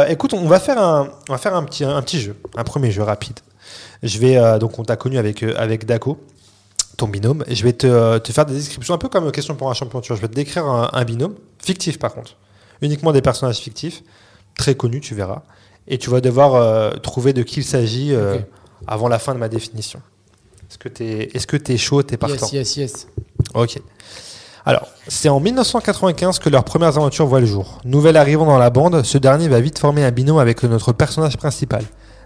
Écoute, 0.08 0.34
on 0.34 0.46
va 0.46 0.60
faire 0.60 0.80
un, 0.80 1.08
on 1.28 1.32
va 1.32 1.38
faire 1.38 1.56
un 1.56 1.64
petit, 1.64 1.82
un 1.82 2.00
petit 2.02 2.20
jeu, 2.20 2.36
un 2.56 2.62
premier 2.62 2.92
jeu 2.92 3.02
rapide. 3.02 3.40
Je 4.02 4.18
vais 4.18 4.36
euh, 4.36 4.58
donc 4.58 4.78
on 4.78 4.84
t'a 4.84 4.96
connu 4.96 5.18
avec 5.18 5.42
euh, 5.42 5.54
avec 5.56 5.84
Daco, 5.86 6.18
ton 6.96 7.08
binôme. 7.08 7.44
Et 7.46 7.54
je 7.54 7.64
vais 7.64 7.72
te, 7.72 7.86
euh, 7.86 8.18
te 8.18 8.32
faire 8.32 8.46
des 8.46 8.54
descriptions 8.54 8.94
un 8.94 8.98
peu 8.98 9.08
comme 9.08 9.30
question 9.32 9.54
pour 9.54 9.70
un 9.70 9.74
champion. 9.74 10.00
Tu 10.00 10.08
vois, 10.08 10.16
je 10.16 10.22
vais 10.22 10.28
te 10.28 10.34
décrire 10.34 10.66
un, 10.66 10.90
un 10.92 11.04
binôme 11.04 11.34
fictif 11.58 11.98
par 11.98 12.14
contre, 12.14 12.36
uniquement 12.80 13.12
des 13.12 13.22
personnages 13.22 13.58
fictifs, 13.58 14.02
très 14.56 14.74
connus, 14.74 15.00
tu 15.00 15.14
verras. 15.14 15.42
Et 15.88 15.98
tu 15.98 16.10
vas 16.10 16.20
devoir 16.20 16.54
euh, 16.54 16.90
trouver 16.92 17.32
de 17.32 17.42
qui 17.42 17.60
il 17.60 17.64
s'agit 17.64 18.14
euh, 18.14 18.38
avant 18.86 19.08
la 19.08 19.18
fin 19.18 19.34
de 19.34 19.38
ma 19.38 19.48
définition. 19.48 20.00
Est-ce 20.70 20.78
que 20.78 20.88
t'es 20.88 21.30
est-ce 21.34 21.46
que 21.46 21.56
t'es 21.56 21.76
chaud, 21.76 22.02
t'es 22.02 22.16
partant? 22.16 22.48
Yes, 22.52 22.76
yes, 22.76 22.76
yes. 22.76 23.06
Ok. 23.54 23.80
Alors, 24.64 24.86
c'est 25.08 25.28
en 25.28 25.40
1995 25.40 26.38
que 26.38 26.48
leurs 26.48 26.62
premières 26.62 26.96
aventures 26.96 27.26
voient 27.26 27.40
le 27.40 27.46
jour. 27.46 27.80
Nouvel 27.84 28.16
arrivant 28.16 28.46
dans 28.46 28.58
la 28.58 28.70
bande, 28.70 29.02
ce 29.02 29.18
dernier 29.18 29.48
va 29.48 29.60
vite 29.60 29.76
former 29.76 30.04
un 30.04 30.12
binôme 30.12 30.38
avec 30.38 30.62
notre 30.62 30.92
personnage 30.92 31.36
principal. 31.36 31.82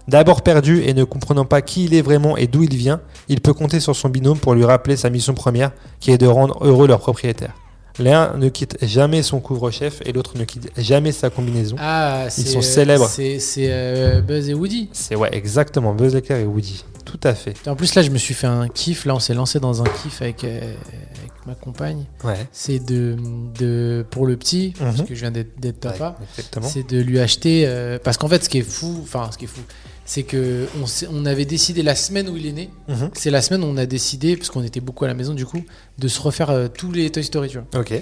D'abord 0.07 0.41
perdu 0.41 0.81
et 0.83 0.93
ne 0.93 1.03
comprenant 1.03 1.45
pas 1.45 1.61
qui 1.61 1.85
il 1.85 1.93
est 1.93 2.01
vraiment 2.01 2.37
et 2.37 2.47
d'où 2.47 2.63
il 2.63 2.75
vient, 2.75 3.01
il 3.27 3.41
peut 3.41 3.53
compter 3.53 3.79
sur 3.79 3.95
son 3.95 4.07
binôme 4.09 4.37
pour 4.39 4.53
lui 4.53 4.63
rappeler 4.63 4.95
sa 4.95 5.09
mission 5.09 5.33
première, 5.33 5.71
qui 5.99 6.11
est 6.11 6.17
de 6.17 6.27
rendre 6.27 6.57
heureux 6.63 6.87
leur 6.87 6.99
propriétaire. 6.99 7.53
L'un 7.99 8.37
ne 8.37 8.47
quitte 8.49 8.77
jamais 8.83 9.23
son 9.23 9.39
couvre-chef 9.39 10.01
et 10.05 10.13
l'autre 10.13 10.37
ne 10.37 10.43
quitte 10.45 10.69
jamais 10.77 11.11
sa 11.11 11.29
combinaison. 11.31 11.75
Ah, 11.79 12.27
c'est, 12.29 12.45
sont 12.47 12.61
célèbres. 12.61 13.07
C'est, 13.09 13.39
euh, 13.59 14.21
Buzz 14.21 14.49
et 14.49 14.53
Woody. 14.53 14.89
C'est 14.93 15.15
ouais, 15.15 15.29
exactement, 15.35 15.93
Buzz 15.95 16.15
et 16.15 16.43
Woody. 16.45 16.85
Tout 17.05 17.19
à 17.23 17.33
fait. 17.33 17.55
En 17.67 17.75
plus, 17.75 17.95
là, 17.95 18.03
je 18.03 18.11
me 18.11 18.17
suis 18.19 18.35
fait 18.35 18.45
un 18.47 18.67
kiff. 18.67 19.05
Là, 19.05 19.15
on 19.15 19.19
s'est 19.19 19.33
lancé 19.33 19.59
dans 19.59 19.81
un 19.81 19.85
kiff 19.85 20.21
avec, 20.21 20.43
euh, 20.43 20.59
avec 20.59 21.31
ma 21.47 21.55
compagne. 21.55 22.03
Ouais. 22.23 22.35
C'est 22.51 22.77
de, 22.79 23.15
de 23.57 24.05
pour 24.11 24.27
le 24.27 24.37
petit, 24.37 24.73
parce 24.77 24.99
Mhm. 24.99 25.05
que 25.07 25.15
je 25.15 25.19
viens 25.21 25.31
d'être, 25.31 25.79
papa, 25.79 26.17
Ouais, 26.19 26.61
c'est 26.61 26.87
de 26.87 26.99
lui 27.01 27.19
acheter. 27.19 27.63
euh, 27.65 27.97
parce 28.03 28.17
qu'en 28.17 28.27
fait, 28.27 28.43
ce 28.43 28.49
qui 28.49 28.59
est 28.59 28.69
fou, 28.69 28.99
enfin, 29.01 29.29
ce 29.31 29.37
qui 29.39 29.45
est 29.45 29.47
fou, 29.47 29.61
c'est 30.07 30.23
que 30.23 30.67
on, 31.11 31.25
avait 31.25 31.43
décidé 31.45 31.83
la 31.83 31.93
semaine 31.93 32.29
où 32.29 32.37
il 32.37 32.47
est 32.47 32.53
né. 32.53 32.69
Mhm. 32.87 33.09
C'est 33.13 33.29
la 33.29 33.41
semaine 33.41 33.61
où 33.63 33.67
on 33.67 33.75
a 33.75 33.85
décidé, 33.85 34.37
parce 34.37 34.49
qu'on 34.49 34.63
était 34.63 34.79
beaucoup 34.79 35.03
à 35.03 35.07
la 35.09 35.13
maison 35.13 35.33
du 35.33 35.45
coup, 35.45 35.61
de 35.99 36.07
se 36.07 36.21
refaire 36.21 36.49
euh, 36.49 36.67
tous 36.69 36.93
les 36.93 37.09
Toy 37.11 37.25
Story, 37.25 37.49
tu 37.49 37.57
vois. 37.59 37.81
Ok. 37.81 37.93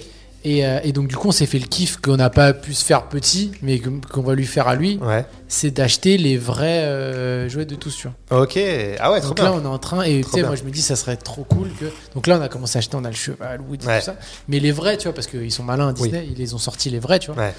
Et, 0.47 0.63
euh, 0.63 0.79
et 0.83 0.91
donc 0.91 1.07
du 1.07 1.15
coup, 1.15 1.29
on 1.29 1.31
s'est 1.31 1.47
fait 1.47 1.57
le 1.57 1.65
kiff 1.65 1.97
qu'on 1.97 2.17
n'a 2.17 2.29
pas 2.29 2.53
pu 2.53 2.75
se 2.75 2.85
faire 2.85 3.09
petit, 3.09 3.49
mais 3.63 3.79
qu'on 3.79 4.21
va 4.21 4.35
lui 4.35 4.45
faire 4.45 4.67
à 4.67 4.75
lui, 4.75 4.99
Ouais. 5.01 5.25
c'est 5.47 5.71
d'acheter 5.71 6.19
les 6.19 6.37
vrais 6.37 6.83
euh, 6.83 7.49
jouets 7.49 7.65
de 7.65 7.73
tous, 7.73 7.95
tu 7.95 8.07
vois. 8.29 8.41
Ok. 8.43 8.59
Ah 8.99 9.11
ouais, 9.11 9.19
trop 9.21 9.29
Donc 9.29 9.37
bien. 9.37 9.45
là, 9.45 9.53
on 9.53 9.63
est 9.63 9.67
en 9.67 9.79
train, 9.79 10.03
et 10.03 10.21
tu 10.23 10.29
sais, 10.29 10.43
moi 10.43 10.55
je 10.55 10.63
me 10.63 10.69
dis, 10.69 10.83
ça 10.83 10.95
serait 10.95 11.17
trop 11.17 11.43
cool 11.45 11.69
que. 11.79 11.85
Donc 12.13 12.27
là, 12.27 12.37
on 12.37 12.41
a 12.43 12.49
commencé 12.49 12.77
à 12.77 12.79
acheter, 12.79 12.95
on 12.95 13.03
a 13.03 13.09
le 13.09 13.15
cheval, 13.15 13.61
Woody, 13.61 13.87
Ouais. 13.87 13.97
tout 13.97 14.05
ça. 14.05 14.15
Mais 14.47 14.59
les 14.59 14.71
vrais, 14.71 14.97
tu 14.97 15.05
vois, 15.05 15.15
parce 15.15 15.25
qu'ils 15.25 15.51
sont 15.51 15.63
malins 15.63 15.87
à 15.87 15.93
Disney, 15.93 16.27
ils 16.29 16.37
les 16.37 16.53
ont 16.53 16.59
sortis 16.59 16.91
les 16.91 16.99
vrais, 16.99 17.17
tu 17.17 17.31
vois. 17.31 17.41
Ouais. 17.43 17.53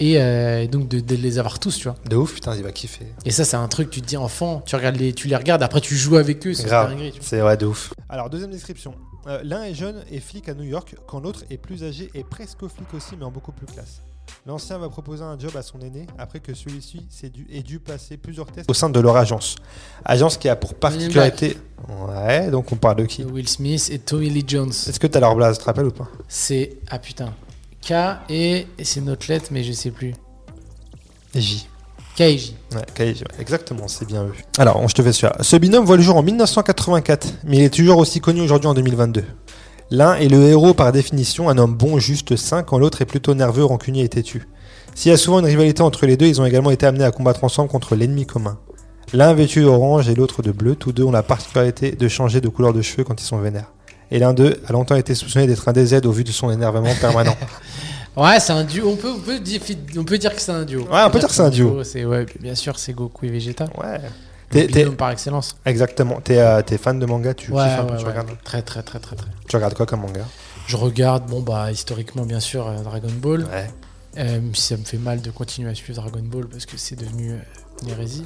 Et 0.00 0.20
euh, 0.20 0.66
donc 0.66 0.88
de, 0.88 0.98
de 0.98 1.14
les 1.14 1.38
avoir 1.38 1.58
tous, 1.58 1.76
tu 1.76 1.84
vois. 1.84 1.94
De 2.08 2.16
ouf, 2.16 2.34
putain, 2.34 2.56
il 2.56 2.62
va 2.62 2.72
kiffer. 2.72 3.06
Et 3.26 3.30
ça, 3.30 3.44
c'est 3.44 3.56
un 3.56 3.68
truc, 3.68 3.90
tu 3.90 4.00
te 4.00 4.06
dis 4.06 4.16
enfant, 4.16 4.62
tu, 4.64 4.74
regardes 4.74 4.96
les, 4.96 5.12
tu 5.12 5.28
les 5.28 5.36
regardes, 5.36 5.62
après 5.62 5.82
tu 5.82 5.94
joues 5.94 6.16
avec 6.16 6.46
eux, 6.46 6.54
c'est 6.54 6.64
Grave. 6.64 6.96
C'est 7.20 7.42
ouais, 7.42 7.56
de 7.58 7.66
ouf. 7.66 7.92
Alors, 8.08 8.30
deuxième 8.30 8.50
description. 8.50 8.94
Euh, 9.26 9.40
L'un 9.44 9.64
est 9.64 9.74
jeune 9.74 10.02
et 10.10 10.18
flic 10.18 10.48
à 10.48 10.54
New 10.54 10.64
York, 10.64 10.96
quand 11.06 11.20
l'autre 11.20 11.44
est 11.50 11.58
plus 11.58 11.84
âgé 11.84 12.10
et 12.14 12.24
presque 12.24 12.66
flic 12.66 12.94
aussi, 12.94 13.14
mais 13.18 13.24
en 13.26 13.30
beaucoup 13.30 13.52
plus 13.52 13.66
classe. 13.66 14.00
L'ancien 14.46 14.78
va 14.78 14.88
proposer 14.88 15.22
un 15.22 15.38
job 15.38 15.54
à 15.56 15.60
son 15.62 15.80
aîné 15.80 16.06
après 16.16 16.40
que 16.40 16.54
celui-ci 16.54 17.06
s'est 17.10 17.28
dû, 17.28 17.46
ait 17.52 17.62
dû 17.62 17.78
passer 17.80 18.16
plusieurs 18.16 18.46
tests 18.46 18.70
au 18.70 18.74
sein 18.74 18.88
de 18.88 18.98
leur 19.00 19.16
agence. 19.16 19.56
Agence 20.04 20.38
qui 20.38 20.48
a 20.48 20.56
pour 20.56 20.74
particularité. 20.74 21.58
Ouais, 22.08 22.50
donc 22.50 22.72
on 22.72 22.76
parle 22.76 22.96
de 22.96 23.04
qui 23.04 23.24
Will 23.24 23.48
Smith 23.48 23.90
et 23.92 23.98
Tommy 23.98 24.30
Lee 24.30 24.44
Jones. 24.46 24.70
Est-ce 24.70 25.00
que 25.00 25.08
t'as 25.08 25.20
leur 25.20 25.34
blase, 25.34 25.58
tu 25.58 25.62
te 25.62 25.66
rappelles 25.66 25.86
ou 25.86 25.92
pas? 25.92 26.08
C'est. 26.28 26.78
Ah 26.88 26.98
putain. 26.98 27.34
K 27.86 27.92
et. 28.28 28.66
et 28.78 28.84
c'est 28.84 29.00
notre 29.00 29.26
lettre, 29.28 29.48
mais 29.50 29.62
je 29.64 29.72
sais 29.72 29.90
plus. 29.90 30.14
J. 31.34 31.66
K 32.16 32.20
et 32.22 32.38
J. 32.38 32.54
Ouais, 32.72 33.04
ouais, 33.06 33.14
exactement, 33.38 33.88
c'est 33.88 34.04
bien 34.06 34.24
vu. 34.24 34.44
Alors, 34.58 34.76
on- 34.80 34.88
je 34.88 34.94
te 34.94 35.02
fais 35.02 35.12
celui-là. 35.12 35.36
Ce 35.42 35.56
binôme 35.56 35.84
voit 35.84 35.96
le 35.96 36.02
jour 36.02 36.16
en 36.16 36.22
1984, 36.22 37.28
mais 37.44 37.58
il 37.58 37.62
est 37.64 37.74
toujours 37.74 37.98
aussi 37.98 38.20
connu 38.20 38.40
aujourd'hui 38.40 38.68
en 38.68 38.74
2022. 38.74 39.24
L'un 39.92 40.14
est 40.16 40.28
le 40.28 40.40
héros 40.42 40.74
par 40.74 40.92
définition, 40.92 41.48
un 41.48 41.58
homme 41.58 41.74
bon, 41.74 41.98
juste, 41.98 42.36
sain, 42.36 42.62
quand 42.62 42.78
l'autre 42.78 43.02
est 43.02 43.06
plutôt 43.06 43.34
nerveux, 43.34 43.64
rancunier 43.64 44.04
et 44.04 44.08
têtu. 44.08 44.46
S'il 44.94 45.10
y 45.10 45.14
a 45.14 45.16
souvent 45.16 45.38
une 45.40 45.46
rivalité 45.46 45.82
entre 45.82 46.06
les 46.06 46.16
deux, 46.16 46.26
ils 46.26 46.40
ont 46.40 46.44
également 46.46 46.70
été 46.70 46.86
amenés 46.86 47.04
à 47.04 47.10
combattre 47.10 47.42
ensemble 47.44 47.68
contre 47.70 47.94
l'ennemi 47.96 48.26
commun. 48.26 48.58
L'un 49.12 49.32
vêtu 49.34 49.62
d'orange 49.62 50.08
et 50.08 50.14
l'autre 50.14 50.42
de 50.42 50.52
bleu, 50.52 50.76
tous 50.76 50.92
deux 50.92 51.02
ont 51.02 51.10
la 51.10 51.24
particularité 51.24 51.92
de 51.92 52.08
changer 52.08 52.40
de 52.40 52.48
couleur 52.48 52.72
de 52.72 52.82
cheveux 52.82 53.02
quand 53.02 53.20
ils 53.20 53.24
sont 53.24 53.38
vénères. 53.38 53.72
Et 54.10 54.18
l'un 54.18 54.32
d'eux 54.34 54.60
a 54.66 54.72
longtemps 54.72 54.96
été 54.96 55.14
soupçonné 55.14 55.46
d'être 55.46 55.68
un 55.68 55.72
DZ 55.72 56.00
au 56.04 56.12
vu 56.12 56.24
de 56.24 56.32
son 56.32 56.50
énervement 56.50 56.94
permanent. 57.00 57.36
Ouais, 58.16 58.40
c'est 58.40 58.52
un 58.52 58.64
duo. 58.64 58.88
On 58.90 58.96
peut, 58.96 59.08
on 59.16 59.20
peut, 59.20 59.38
dire, 59.38 59.60
on 59.96 60.02
peut 60.04 60.18
dire 60.18 60.34
que 60.34 60.40
c'est 60.42 60.50
un 60.50 60.64
duo. 60.64 60.82
Ouais, 60.82 61.00
on 61.06 61.10
peut 61.10 61.20
dire 61.20 61.28
que 61.28 61.34
c'est 61.34 61.42
un 61.42 61.48
duo. 61.48 61.84
C'est, 61.84 62.04
ouais, 62.04 62.26
bien 62.40 62.56
sûr, 62.56 62.76
c'est 62.76 62.92
Goku 62.92 63.24
et 63.26 63.30
Vegeta. 63.30 63.66
Ouais. 63.78 64.00
T'es- 64.50 64.86
par 64.86 65.10
excellence. 65.12 65.56
exactement. 65.64 66.20
T'es 66.20 66.38
euh, 66.38 66.60
t'es 66.60 66.76
fan 66.76 66.98
de 66.98 67.06
manga, 67.06 67.32
tu 67.34 67.52
Ouais, 67.52 67.62
kiffes 67.62 67.78
un 67.78 67.84
peu, 67.84 67.92
ouais, 67.92 67.98
tu 67.98 68.04
ouais. 68.04 68.10
regardes. 68.10 68.30
Très, 68.42 68.62
très, 68.62 68.82
très, 68.82 68.98
très, 68.98 69.14
très. 69.14 69.28
Tu 69.48 69.54
regardes 69.56 69.74
quoi 69.74 69.86
comme 69.86 70.00
manga? 70.00 70.24
Je 70.66 70.76
regarde, 70.76 71.26
bon, 71.30 71.40
bah, 71.40 71.70
historiquement, 71.70 72.24
bien 72.24 72.40
sûr, 72.40 72.66
euh, 72.66 72.82
Dragon 72.82 73.08
Ball. 73.22 73.42
Ouais. 73.44 73.70
Euh, 74.18 74.40
ça 74.54 74.76
me 74.76 74.82
fait 74.84 74.98
mal 74.98 75.20
de 75.22 75.30
continuer 75.30 75.70
à 75.70 75.74
suivre 75.76 76.02
Dragon 76.02 76.20
Ball 76.24 76.46
parce 76.48 76.66
que 76.66 76.76
c'est 76.76 76.96
devenu 76.96 77.36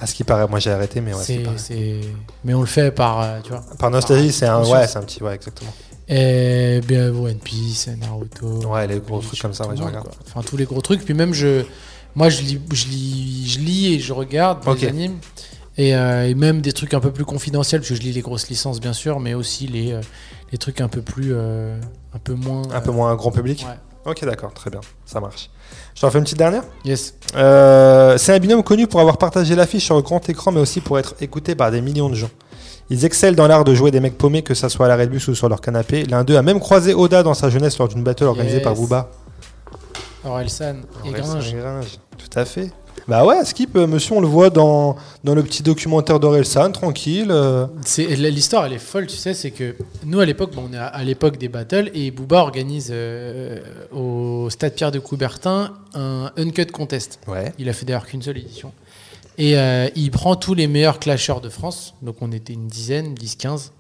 À 0.01 0.07
ce 0.07 0.15
qui 0.15 0.25
paraît, 0.25 0.47
moi 0.49 0.59
j'ai 0.59 0.71
arrêté, 0.71 1.01
mais 1.01 1.15
ouais, 1.15 1.23
c'est 1.23 1.45
c'est, 1.57 2.01
Mais 2.45 2.55
on 2.55 2.61
le 2.61 2.67
fait 2.67 2.91
par, 2.91 3.21
euh, 3.21 3.41
tu 3.43 3.51
vois. 3.51 3.63
Par 3.79 3.91
nostalgie, 3.91 4.33
c'est 4.33 4.47
un, 4.47 4.65
ouais, 4.65 4.87
c'est 4.87 4.99
un 4.99 5.03
petit, 5.03 5.23
ouais, 5.23 5.35
exactement. 5.35 5.73
Et 6.09 6.81
bien, 6.87 7.09
One 7.15 7.39
Piece, 7.39 7.89
Naruto. 7.99 8.67
Ouais, 8.67 8.87
les 8.87 9.01
gros 9.01 9.19
Bleach, 9.19 9.29
trucs 9.29 9.41
comme 9.41 9.55
ça, 9.55 9.67
ouais, 9.67 9.77
je 9.77 9.83
regarde. 9.83 10.05
quoi. 10.05 10.15
Enfin, 10.27 10.43
tous 10.43 10.57
les 10.57 10.65
gros 10.65 10.81
trucs. 10.83 11.03
Puis 11.05 11.15
même, 11.15 11.33
je, 11.33 11.65
moi, 12.15 12.29
je 12.29 12.43
lis, 12.43 12.61
je 12.73 12.87
lis, 12.89 13.49
je 13.49 13.59
lis 13.61 13.95
et 13.95 14.01
je 14.01 14.13
regarde 14.13 14.67
Ok. 14.69 14.81
les 14.83 14.89
animes. 14.89 15.17
Et, 15.77 15.97
euh, 15.97 16.29
et 16.29 16.35
même 16.35 16.61
des 16.61 16.73
trucs 16.73 16.95
un 16.95 17.01
peu 17.01 17.11
plus 17.11 17.25
confidentiels, 17.25 17.81
parce 17.81 17.89
que 17.89 17.95
je 17.97 18.01
lis 18.03 18.13
les 18.13 18.21
grosses 18.21 18.49
licences, 18.49 18.81
bien 18.81 18.93
sûr, 18.93 19.19
mais 19.19 19.35
aussi 19.35 19.67
les, 19.67 19.93
euh, 19.93 20.01
les 20.53 20.59
trucs 20.59 20.81
un 20.81 20.89
peu 20.89 21.01
plus. 21.03 21.33
euh, 21.33 21.81
un 22.13 22.19
peu 22.19 22.35
moins. 22.35 22.63
Un 22.73 22.81
peu 22.81 22.93
moins 22.93 23.15
grand 23.17 23.33
public. 23.33 23.65
Ouais. 23.67 24.11
Ok, 24.13 24.25
d'accord, 24.27 24.53
très 24.53 24.71
bien, 24.71 24.81
ça 25.07 25.19
marche. 25.19 25.49
Je 25.95 26.01
t'en 26.01 26.11
fais 26.11 26.19
une 26.19 26.25
petite 26.25 26.39
dernière. 26.39 26.63
Yes. 26.85 27.15
Euh, 27.37 28.17
c'est 28.19 28.33
un 28.35 28.39
binôme 28.39 28.63
connu 28.63 28.87
pour 28.87 29.01
avoir 29.01 29.17
partagé 29.19 29.55
l'affiche 29.55 29.85
sur 29.85 29.97
le 29.97 30.03
grand 30.03 30.27
écran, 30.29 30.53
mais 30.53 30.61
aussi 30.61 30.81
pour 30.81 30.99
être 30.99 31.15
écouté 31.21 31.55
par 31.55 31.71
des 31.71 31.81
millions 31.81 32.09
de 32.09 32.15
gens. 32.15 32.31
Ils 32.91 33.05
excellent 33.05 33.35
dans 33.37 33.47
l'art 33.47 33.65
de 33.65 33.75
jouer 33.75 33.91
des 33.91 34.01
mecs 34.01 34.19
paumés, 34.19 34.43
que 34.43 34.55
ça 34.55 34.69
soit 34.69 34.87
à 34.87 34.89
l'arrêt 34.89 35.07
de 35.07 35.13
bus 35.13 35.27
ou 35.29 35.35
sur 35.35 35.49
leur 35.49 35.61
canapé. 35.61 36.05
L'un 36.05 36.23
d'eux 36.25 36.37
a 36.37 36.43
même 36.43 36.61
croisé 36.61 36.93
Oda 36.95 37.23
dans 37.23 37.33
sa 37.35 37.49
jeunesse 37.49 37.79
lors 37.79 37.89
d'une 37.89 38.03
battle 38.03 38.25
organisée 38.25 38.57
Yes. 38.57 38.65
par 38.65 38.75
Booba. 38.75 39.09
Orelsan 40.25 40.77
et 41.05 41.11
Gringe, 41.13 41.53
Tout 42.19 42.39
à 42.39 42.45
fait. 42.45 42.71
Bah 43.07 43.25
ouais, 43.27 43.45
Skip, 43.45 43.77
euh, 43.77 43.87
monsieur, 43.87 44.15
on 44.17 44.21
le 44.21 44.27
voit 44.27 44.49
dans, 44.49 44.97
dans 45.25 45.35
le 45.35 45.43
petit 45.43 45.63
documentaire 45.63 46.19
d'Orelsan, 46.19 46.73
tranquille. 46.73 47.29
euh. 47.31 47.67
C'est 47.85 48.07
l'histoire, 48.17 48.65
elle 48.65 48.73
est 48.73 48.79
folle, 48.79 49.07
tu 49.07 49.17
sais, 49.17 49.35
c'est 49.35 49.51
que 49.51 49.77
nous 50.05 50.21
à 50.21 50.25
l'époque, 50.25 50.55
bon, 50.55 50.69
on 50.71 50.73
est 50.73 50.79
à, 50.79 50.87
à 50.87 51.05
l'époque 51.05 51.37
des 51.37 51.49
battles 51.49 51.91
et 51.93 52.11
Booba 52.11 52.39
organise 52.41 52.89
euh, 52.91 53.61
au 53.93 54.49
Stade 54.49 54.75
Pierre 54.75 54.91
de 54.91 55.01
Coubertin 55.01 55.75
un 55.95 56.31
uncut 56.39 56.65
contest. 56.67 57.19
Ouais. 57.29 57.53
Il 57.59 57.69
a 57.69 57.75
fait 57.75 57.85
d'ailleurs 57.85 58.07
qu'une 58.07 58.23
seule 58.23 58.39
édition. 58.39 58.73
Et 59.37 59.59
euh, 59.59 59.89
il 59.97 60.11
prend 60.11 60.37
tous 60.37 60.55
les 60.55 60.67
meilleurs 60.67 60.99
clasheurs 60.99 61.41
de 61.43 61.49
France, 61.51 61.95
donc 62.01 62.17
on 62.23 62.33
était 62.33 62.53
une 62.55 62.69
dizaine, 62.69 63.15
10-15, 63.15 63.71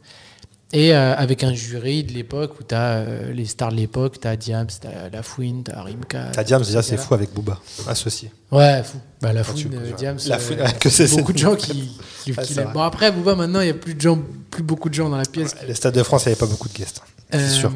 et 0.74 0.94
euh, 0.94 1.14
avec 1.16 1.42
un 1.44 1.54
jury 1.54 2.04
de 2.04 2.12
l'époque 2.12 2.60
où 2.60 2.64
tu 2.64 2.74
as 2.74 3.04
les 3.32 3.46
stars 3.46 3.70
de 3.70 3.76
l'époque, 3.76 4.20
tu 4.20 4.28
as 4.28 4.36
Diams, 4.36 4.66
tu 4.66 4.86
as 4.86 5.08
Lafouine, 5.08 5.62
tu 5.64 5.70
as 5.70 5.82
Rimka. 5.82 6.26
T'as 6.32 6.44
Diams, 6.44 6.62
déjà, 6.62 6.82
c'est 6.82 6.96
fou 6.98 7.14
avec 7.14 7.32
Booba, 7.32 7.58
associé. 7.88 8.30
Ouais, 8.52 8.82
fou. 8.82 8.98
Bah, 9.22 9.32
la 9.32 9.42
Quand 9.42 9.54
tu- 9.54 9.68
fouine, 9.68 9.78
euh, 9.82 9.92
Diams. 9.96 10.18
euh, 10.28 10.66
que 10.80 10.88
c'est- 10.90 11.16
beaucoup 11.16 11.32
de 11.32 11.38
gens 11.38 11.54
qui, 11.56 11.90
qui, 12.24 12.32
Ouais, 12.32 12.42
qui 12.44 12.52
c'est 12.54 12.60
l'aiment. 12.60 12.72
Bon, 12.74 12.82
après, 12.82 13.10
Booba, 13.12 13.34
maintenant, 13.34 13.60
il 13.60 13.64
n'y 13.66 13.70
a 13.70 13.74
plus, 13.74 13.94
de 13.94 14.00
gens, 14.00 14.18
plus 14.50 14.62
beaucoup 14.62 14.88
de 14.90 14.94
gens 14.94 15.08
dans 15.08 15.16
la 15.16 15.24
pièce. 15.24 15.54
Les 15.66 15.74
stades 15.74 15.94
de 15.94 16.02
France, 16.02 16.24
il 16.24 16.28
n'y 16.28 16.32
avait 16.32 16.40
pas 16.40 16.46
beaucoup 16.46 16.68
de 16.68 16.74
guests. 16.74 17.00
C'est 17.30 17.38
Euh, 17.38 17.48
sûr. 17.48 17.72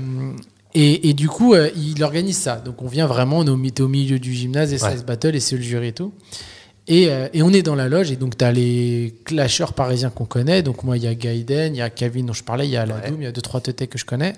Et, 0.74 1.08
et 1.08 1.14
du 1.14 1.28
coup, 1.28 1.54
euh, 1.54 1.70
il 1.76 2.02
organise 2.04 2.36
ça. 2.36 2.56
Donc, 2.56 2.82
on 2.82 2.88
vient 2.88 3.06
vraiment, 3.06 3.38
on 3.38 3.46
est 3.64 3.80
au, 3.80 3.88
milieu 3.88 4.18
du 4.18 4.34
gymnase 4.34 4.72
et 4.72 4.78
ça 4.78 4.90
Ouais. 4.90 4.98
se 4.98 5.02
battle 5.02 5.34
et 5.34 5.40
c'est 5.40 5.56
le 5.56 5.62
jury 5.62 5.88
et 5.88 5.92
tout. 5.92 6.12
Et, 6.88 7.08
euh, 7.10 7.28
et 7.34 7.42
on 7.42 7.52
est 7.52 7.62
dans 7.62 7.74
la 7.74 7.88
loge 7.88 8.10
et 8.10 8.16
donc 8.16 8.36
tu 8.38 8.44
as 8.44 8.50
les 8.50 9.14
clasheurs 9.24 9.74
parisiens 9.74 10.10
qu'on 10.10 10.24
connaît. 10.24 10.62
Donc, 10.62 10.82
moi, 10.84 10.96
il 10.96 11.04
y 11.04 11.06
a 11.06 11.14
Gaiden, 11.14 11.74
il 11.74 11.78
y 11.78 11.82
a 11.82 11.90
Kevin 11.90 12.26
dont 12.26 12.32
je 12.32 12.42
parlais, 12.42 12.66
il 12.66 12.70
y 12.70 12.76
a 12.76 12.84
Ouais. 12.84 12.88
Ladoum, 12.88 13.20
il 13.20 13.24
y 13.24 13.26
a 13.26 13.32
deux, 13.32 13.42
trois 13.42 13.60
têtes 13.60 13.86
que 13.88 13.98
je 13.98 14.04
connais. 14.06 14.32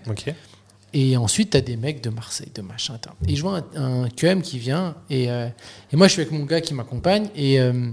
Et 0.92 1.16
ensuite, 1.16 1.50
tu 1.50 1.56
as 1.56 1.60
des 1.60 1.76
mecs 1.76 2.02
de 2.02 2.10
Marseille, 2.10 2.50
de 2.52 2.62
machin. 2.62 2.98
Et 3.28 3.36
je 3.36 3.42
vois 3.42 3.64
un, 3.76 4.02
un 4.04 4.08
QM 4.08 4.42
qui 4.42 4.58
vient. 4.58 4.96
Et, 5.08 5.30
euh, 5.30 5.46
et 5.92 5.96
moi, 5.96 6.08
je 6.08 6.12
suis 6.14 6.22
avec 6.22 6.32
mon 6.32 6.44
gars 6.44 6.60
qui 6.60 6.74
m'accompagne. 6.74 7.28
Et 7.36 7.60
euh, 7.60 7.92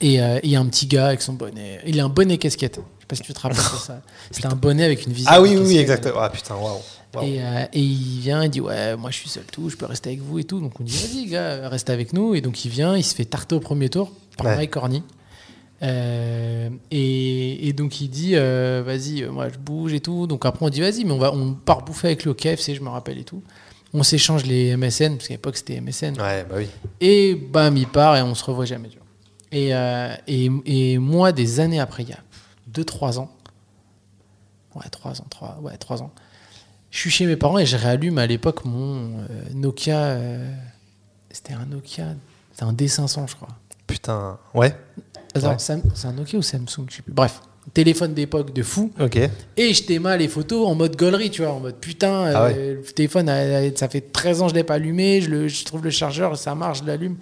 et 0.00 0.20
euh, 0.20 0.38
il 0.42 0.50
y 0.50 0.56
a 0.56 0.60
un 0.60 0.66
petit 0.66 0.86
gars 0.86 1.06
avec 1.08 1.22
son 1.22 1.32
bonnet. 1.32 1.80
Il 1.86 1.98
a 1.98 2.04
un 2.04 2.08
bonnet 2.08 2.36
casquette. 2.38 2.76
Je 2.76 2.80
sais 3.00 3.06
pas 3.08 3.16
si 3.16 3.22
tu 3.22 3.32
te 3.32 3.40
rappelles 3.40 3.56
de 3.58 3.62
ça. 3.86 4.02
C'était 4.30 4.46
un 4.46 4.56
bonnet 4.56 4.84
avec 4.84 5.06
une 5.06 5.12
visière. 5.12 5.32
Ah 5.34 5.40
oui, 5.42 5.56
oui, 5.56 5.78
exactement. 5.78 6.18
Ah 6.20 6.30
putain, 6.30 6.54
waouh. 6.56 6.78
Et, 7.22 7.42
euh, 7.42 7.64
et 7.72 7.80
il 7.80 8.20
vient, 8.20 8.42
il 8.44 8.50
dit 8.50 8.60
Ouais, 8.60 8.96
moi 8.96 9.10
je 9.10 9.16
suis 9.18 9.28
seul 9.28 9.44
tout, 9.44 9.68
je 9.70 9.76
peux 9.76 9.86
rester 9.86 10.10
avec 10.10 10.20
vous 10.22 10.38
et 10.38 10.44
tout. 10.44 10.60
Donc 10.60 10.80
on 10.80 10.84
dit 10.84 10.92
Vas-y, 10.96 11.26
gars, 11.26 11.68
reste 11.68 11.90
avec 11.90 12.12
nous. 12.12 12.34
Et 12.34 12.40
donc 12.40 12.64
il 12.64 12.70
vient, 12.70 12.96
il 12.96 13.04
se 13.04 13.14
fait 13.14 13.24
tarter 13.24 13.54
au 13.54 13.60
premier 13.60 13.88
tour 13.88 14.10
par 14.36 14.46
Ouais. 14.46 14.56
Mike 14.56 14.70
Corny. 14.70 15.02
Euh, 15.82 16.70
et, 16.90 17.68
et 17.68 17.72
donc 17.72 18.00
il 18.00 18.08
dit 18.08 18.32
euh, 18.36 18.82
Vas-y, 18.84 19.22
moi 19.24 19.48
je 19.48 19.58
bouge 19.58 19.92
et 19.92 20.00
tout. 20.00 20.26
Donc 20.26 20.44
après 20.46 20.64
on 20.64 20.68
dit 20.70 20.80
Vas-y, 20.80 21.04
mais 21.04 21.12
on, 21.12 21.18
va, 21.18 21.32
on 21.32 21.54
part 21.54 21.84
bouffer 21.84 22.08
avec 22.08 22.26
au 22.26 22.34
KFC, 22.34 22.74
je 22.74 22.80
me 22.80 22.88
rappelle 22.88 23.18
et 23.18 23.24
tout. 23.24 23.42
On 23.92 24.02
s'échange 24.02 24.44
les 24.44 24.76
MSN, 24.76 25.16
parce 25.16 25.28
qu'à 25.28 25.34
l'époque 25.34 25.56
c'était 25.56 25.80
MSN. 25.80 26.20
Ouais, 26.20 26.44
bah 26.48 26.56
oui. 26.56 26.66
Et 27.00 27.34
bam, 27.36 27.76
il 27.76 27.86
part 27.86 28.16
et 28.16 28.22
on 28.22 28.34
se 28.34 28.42
revoit 28.44 28.64
jamais. 28.64 28.88
tu 28.88 28.96
vois. 28.98 29.04
Et, 29.52 29.70
et, 30.26 30.50
et 30.92 30.98
moi, 30.98 31.30
des 31.30 31.60
années 31.60 31.78
après, 31.78 32.02
il 32.02 32.08
y 32.08 32.12
a 32.12 32.18
2-3 32.72 33.18
ans, 33.20 33.30
ouais, 34.74 34.82
3 34.90 35.20
ans, 35.20 35.26
3, 35.30 35.58
ouais, 35.62 35.76
3 35.76 36.02
ans, 36.02 36.10
je 36.94 37.00
suis 37.00 37.10
chez 37.10 37.26
mes 37.26 37.34
parents 37.34 37.58
et 37.58 37.66
je 37.66 37.76
réallume 37.76 38.18
à 38.18 38.26
l'époque 38.26 38.64
mon 38.64 39.18
euh, 39.18 39.24
Nokia. 39.52 39.98
euh, 39.98 40.48
c'était 41.28 41.52
un 41.54 41.66
Nokia, 41.66 42.14
c'était 42.52 42.62
un 42.64 42.72
D500, 42.72 43.28
je 43.28 43.34
crois. 43.34 43.48
Putain, 43.88 44.38
ouais. 44.54 44.72
Attends, 45.34 45.50
Ouais. 45.50 45.56
C'est 45.58 46.06
un 46.06 46.12
Nokia 46.12 46.38
ou 46.38 46.42
Samsung 46.42 46.86
Je 46.88 46.96
sais 46.96 47.02
plus. 47.02 47.12
Bref, 47.12 47.40
téléphone 47.72 48.14
d'époque 48.14 48.52
de 48.52 48.62
fou. 48.62 48.92
Ok. 49.00 49.16
Et 49.56 49.74
je 49.74 49.82
t'aimais 49.82 50.16
les 50.18 50.28
photos 50.28 50.68
en 50.68 50.76
mode 50.76 50.94
gaulerie, 50.96 51.30
tu 51.32 51.42
vois, 51.42 51.50
en 51.52 51.58
mode 51.58 51.74
putain, 51.80 52.26
Ah 52.32 52.44
euh, 52.46 52.76
le 52.76 52.82
téléphone, 52.92 53.26
ça 53.74 53.88
fait 53.88 54.12
13 54.12 54.42
ans 54.42 54.44
que 54.46 54.50
je 54.50 54.54
l'ai 54.54 54.62
pas 54.62 54.74
allumé, 54.74 55.20
je, 55.20 55.30
le, 55.30 55.48
je 55.48 55.64
trouve 55.64 55.82
le 55.82 55.90
chargeur, 55.90 56.38
ça 56.38 56.54
marche, 56.54 56.82
je 56.82 56.84
l'allume. 56.86 57.16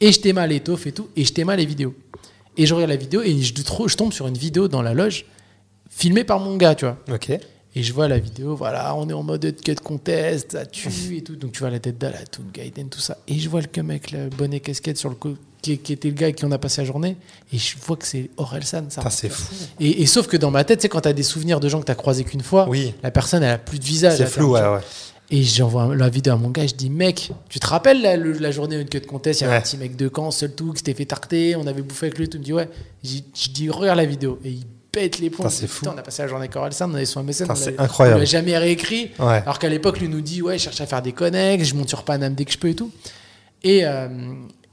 Et 0.00 0.12
je 0.12 0.20
t'aimais 0.20 0.48
l'étoffe 0.48 0.86
et 0.86 0.92
tout, 0.92 1.10
et 1.14 1.26
je 1.26 1.32
t'aimais 1.34 1.58
les 1.58 1.66
vidéos. 1.66 1.94
Et 2.56 2.64
je 2.64 2.72
regarde 2.74 2.90
la 2.90 2.96
vidéo 2.96 3.20
et 3.20 3.38
je, 3.42 3.52
je 3.54 3.96
tombe 3.96 4.14
sur 4.14 4.26
une 4.26 4.38
vidéo 4.38 4.66
dans 4.66 4.80
la 4.80 4.94
loge, 4.94 5.26
filmée 5.90 6.24
par 6.24 6.40
mon 6.40 6.56
gars, 6.56 6.74
tu 6.74 6.86
vois. 6.86 6.96
Ok. 7.12 7.32
Et 7.76 7.82
je 7.84 7.92
vois 7.92 8.08
la 8.08 8.18
vidéo, 8.18 8.56
voilà, 8.56 8.96
on 8.96 9.08
est 9.08 9.12
en 9.12 9.22
mode 9.22 9.54
cut 9.64 9.76
contest, 9.76 10.52
ça 10.52 10.66
tue 10.66 11.16
et 11.18 11.22
tout. 11.22 11.36
Donc 11.36 11.52
tu 11.52 11.60
vois 11.60 11.70
la 11.70 11.78
tête 11.78 11.98
d'Ala, 11.98 12.18
tout 12.26 12.42
Gaiden, 12.52 12.88
tout 12.88 12.98
ça. 13.00 13.18
Et 13.28 13.38
je 13.38 13.48
vois 13.48 13.60
le 13.60 13.68
que 13.68 13.80
mec, 13.80 14.10
le 14.10 14.28
bonnet 14.28 14.58
casquette 14.58 14.98
sur 14.98 15.08
le 15.08 15.16
qui, 15.62 15.78
qui 15.78 15.92
était 15.92 16.08
le 16.08 16.14
gars 16.14 16.26
avec 16.26 16.36
qui 16.36 16.44
on 16.44 16.50
a 16.50 16.58
passé 16.58 16.80
la 16.80 16.86
journée. 16.86 17.16
Et 17.52 17.58
je 17.58 17.76
vois 17.78 17.96
que 17.96 18.06
c'est 18.06 18.30
Orelsan, 18.38 18.86
ça. 18.88 19.08
C'est 19.10 19.28
fou. 19.28 19.54
Et, 19.78 20.02
et 20.02 20.06
sauf 20.06 20.26
que 20.26 20.36
dans 20.36 20.50
ma 20.50 20.64
tête, 20.64 20.82
c'est 20.82 20.88
quand 20.88 21.02
t'as 21.02 21.12
des 21.12 21.22
souvenirs 21.22 21.60
de 21.60 21.68
gens 21.68 21.78
que 21.80 21.84
t'as 21.84 21.94
croisés 21.94 22.24
qu'une 22.24 22.42
fois, 22.42 22.66
Oui. 22.68 22.92
la 23.04 23.10
personne 23.12 23.42
elle 23.44 23.50
a 23.52 23.58
plus 23.58 23.78
de 23.78 23.84
visage. 23.84 24.16
C'est 24.18 24.26
flou, 24.26 24.52
ouais, 24.54 24.60
ouais. 24.62 24.80
Et 25.32 25.44
j'envoie 25.44 25.94
la 25.94 26.08
vidéo 26.08 26.32
à 26.32 26.36
mon 26.36 26.50
gars, 26.50 26.66
je 26.66 26.74
dis 26.74 26.90
mec, 26.90 27.30
tu 27.48 27.60
te 27.60 27.66
rappelles 27.68 28.02
la, 28.02 28.16
le- 28.16 28.32
la 28.32 28.50
journée 28.50 28.80
où 28.80 28.84
cut 28.84 29.00
contest, 29.02 29.40
il 29.40 29.44
y 29.44 29.46
avait 29.46 29.54
Ouais. 29.54 29.58
un 29.60 29.62
petit 29.62 29.76
mec 29.76 29.94
de 29.94 30.10
Caen, 30.12 30.32
seul 30.32 30.52
tout, 30.56 30.72
qui 30.72 30.78
s'était 30.78 30.94
fait 30.94 31.04
tarter, 31.04 31.54
on 31.54 31.68
avait 31.68 31.82
bouffé 31.82 32.06
avec 32.06 32.18
lui, 32.18 32.28
tout 32.28 32.38
me 32.38 32.42
dit 32.42 32.52
ouais. 32.52 32.68
Je 33.04 33.48
dis 33.50 33.70
regarde 33.70 33.98
la 33.98 34.06
vidéo. 34.06 34.40
Et 34.44 34.50
il 34.50 34.64
pète 34.92 35.18
les 35.18 35.30
plombs. 35.30 35.48
Putain, 35.48 35.92
on 35.94 35.98
a 35.98 36.02
passé 36.02 36.22
la 36.22 36.28
journée 36.28 36.44
avec 36.44 36.56
Orelsan, 36.56 36.90
on 36.90 36.94
avait 36.94 37.04
son 37.04 37.22
MSN, 37.22 37.46
c'est 37.54 37.78
incroyable. 37.80 38.16
On 38.16 38.20
l'a 38.20 38.24
jamais 38.26 38.56
réécrit. 38.58 39.10
Ouais. 39.18 39.42
Alors 39.42 39.58
qu'à 39.58 39.68
l'époque, 39.68 40.00
lui 40.00 40.08
nous 40.08 40.20
dit 40.20 40.42
ouais, 40.42 40.58
je 40.58 40.64
cherche 40.64 40.80
à 40.80 40.86
faire 40.86 41.02
des 41.02 41.12
connects, 41.12 41.64
je 41.64 41.74
monte 41.74 41.88
sur 41.88 42.02
Paname 42.04 42.34
dès 42.34 42.44
que 42.44 42.52
je 42.52 42.58
peux 42.58 42.68
et 42.68 42.74
tout. 42.74 42.90
Et, 43.62 43.84
euh, 43.84 44.08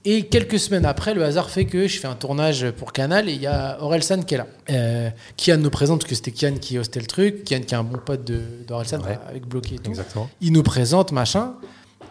et 0.05 0.27
quelques 0.27 0.59
semaines 0.59 0.85
après, 0.85 1.13
le 1.13 1.23
hasard 1.25 1.49
fait 1.49 1.65
que 1.65 1.87
je 1.87 1.99
fais 1.99 2.07
un 2.07 2.15
tournage 2.15 2.71
pour 2.71 2.93
Canal 2.93 3.27
et 3.27 3.33
il 3.33 3.41
y 3.41 3.47
a 3.47 3.77
Orelsan 3.81 4.21
qui 4.23 4.35
est 4.35 4.37
là. 4.37 4.47
Euh, 4.69 5.09
Kian 5.35 5.57
nous 5.57 5.69
présente, 5.69 5.99
parce 6.01 6.09
que 6.09 6.15
c'était 6.15 6.31
Kian 6.31 6.55
qui 6.59 6.77
hostait 6.79 7.01
le 7.01 7.05
truc. 7.07 7.43
Kian 7.43 7.59
qui 7.59 7.73
est 7.73 7.77
un 7.77 7.83
bon 7.83 7.97
pote 7.97 8.23
d'Orelsan 8.67 9.01
Ouais. 9.01 9.19
avec 9.27 9.45
Bloqué 9.45 9.75
et 9.75 9.79
tout. 9.79 9.89
Exactement. 9.91 10.29
Il 10.39 10.53
nous 10.53 10.63
présente, 10.63 11.11
machin. 11.11 11.53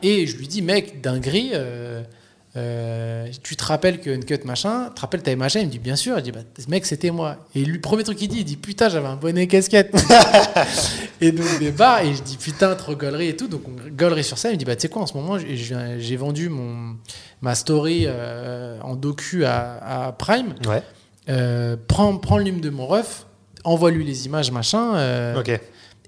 Et 0.03 0.27
je 0.27 0.37
lui 0.37 0.47
dis, 0.47 0.61
mec, 0.61 1.01
dinguerie, 1.01 1.53
euh, 1.55 2.03
euh, 2.57 3.29
tu 3.43 3.55
te 3.57 3.65
rappelles 3.65 4.01
que 4.01 4.09
Uncut, 4.11 4.45
machin, 4.45 4.87
tu 4.89 4.95
te 4.95 5.01
rappelles, 5.03 5.23
t'avais 5.23 5.37
machin 5.37 5.61
Il 5.61 5.67
me 5.67 5.71
dit, 5.71 5.79
bien 5.79 5.97
sûr. 5.97 6.17
Il 6.19 6.23
dit, 6.23 6.33
bah, 6.33 6.41
mec, 6.69 6.87
c'était 6.87 7.11
moi. 7.11 7.37
Et 7.55 7.65
lui, 7.65 7.75
le 7.75 7.81
premier 7.81 8.03
truc 8.03 8.17
qu'il 8.19 8.29
dit, 8.29 8.39
il 8.39 8.45
dit, 8.45 8.57
putain, 8.57 8.89
j'avais 8.89 9.09
un 9.09 9.17
bonnet 9.17 9.47
casquette. 9.47 9.95
et 11.21 11.33
donc, 11.33 11.47
des 11.59 11.71
bars, 11.71 12.01
et 12.01 12.15
je 12.15 12.23
dis, 12.23 12.37
putain, 12.37 12.75
trop 12.75 12.95
gaulerie 12.95 13.29
et 13.29 13.37
tout. 13.37 13.47
Donc, 13.49 13.63
on 13.69 13.73
gaulerie 13.91 14.25
sur 14.25 14.39
ça. 14.39 14.51
Il 14.51 14.55
me 14.55 14.59
dit, 14.59 14.65
bah, 14.65 14.75
tu 14.75 14.83
sais 14.83 14.89
quoi, 14.89 15.03
en 15.03 15.07
ce 15.07 15.15
moment, 15.15 15.39
j'ai- 15.39 16.17
vendu 16.17 16.49
mon, 16.49 16.97
ma 17.43 17.55
story 17.55 18.05
euh, 18.07 18.81
en 18.83 18.97
docu 18.97 19.45
à, 19.45 20.07
à 20.07 20.13
Prime. 20.13 20.55
Ouais. 20.67 20.83
Euh, 21.29 21.77
prends, 21.89 22.17
prends 22.17 22.39
le 22.39 22.51
de 22.51 22.71
mon 22.71 22.87
ref, 22.87 23.27
envoie-lui 23.65 24.05
les 24.05 24.27
images, 24.27 24.51
machin. 24.51 25.35
Ok. 25.39 25.61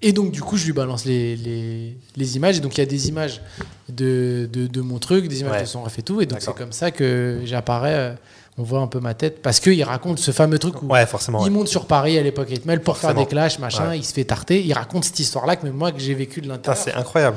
Et 0.03 0.13
donc, 0.13 0.31
du 0.31 0.41
coup, 0.43 0.57
je 0.57 0.67
lui 0.67 0.73
balance 0.73 1.05
les, 1.05 1.37
les, 1.37 1.97
les 2.17 2.37
images. 2.37 2.59
Et 2.59 2.61
donc, 2.61 2.77
il 2.77 2.81
y 2.81 2.83
a 2.83 2.87
des 2.87 3.09
images 3.09 3.41
de, 3.89 4.49
de, 4.53 4.67
de 4.67 4.81
mon 4.81 4.99
truc, 4.99 5.29
des 5.29 5.41
images 5.41 5.53
Ouais. 5.53 5.61
de 5.63 5.67
son 5.67 5.83
ref 5.83 5.99
et 5.99 6.03
tout. 6.03 6.21
Et 6.21 6.27
donc, 6.27 6.41
c'est 6.41 6.55
comme 6.55 6.73
ça 6.73 6.91
que 6.91 7.41
j'apparais. 7.45 7.95
euh, 7.95 8.13
on 8.61 8.65
voit 8.65 8.81
un 8.81 8.89
peu 8.89 8.99
ma 8.99 9.15
tête. 9.15 9.41
Parce 9.41 9.61
qu'il 9.61 9.81
raconte 9.85 10.19
ce 10.19 10.33
fameux 10.33 10.59
truc 10.59 10.83
où 10.83 10.87
Ouais, 10.87 11.07
forcément. 11.07 11.39
il 11.41 11.45
ouais. 11.45 11.51
monte 11.51 11.69
sur 11.69 11.87
Paris 11.87 12.19
à 12.19 12.23
l'époque 12.23 12.49
avec 12.49 12.65
Mel 12.67 12.81
pour 12.83 12.97
faire 12.97 13.11
Forcément. 13.11 13.23
des 13.23 13.29
clashs, 13.29 13.59
machin. 13.61 13.95
Il 13.95 14.05
se 14.05 14.13
fait 14.13 14.25
tarter. 14.25 14.65
Il 14.65 14.73
raconte 14.73 15.05
cette 15.05 15.19
histoire-là 15.21 15.55
que 15.55 15.65
même 15.65 15.77
moi, 15.77 15.93
que 15.93 16.01
j'ai 16.01 16.15
vécu 16.15 16.41
de 16.41 16.49
l'intérieur. 16.49 16.83
c'est 16.83 16.93
incroyable. 16.93 17.37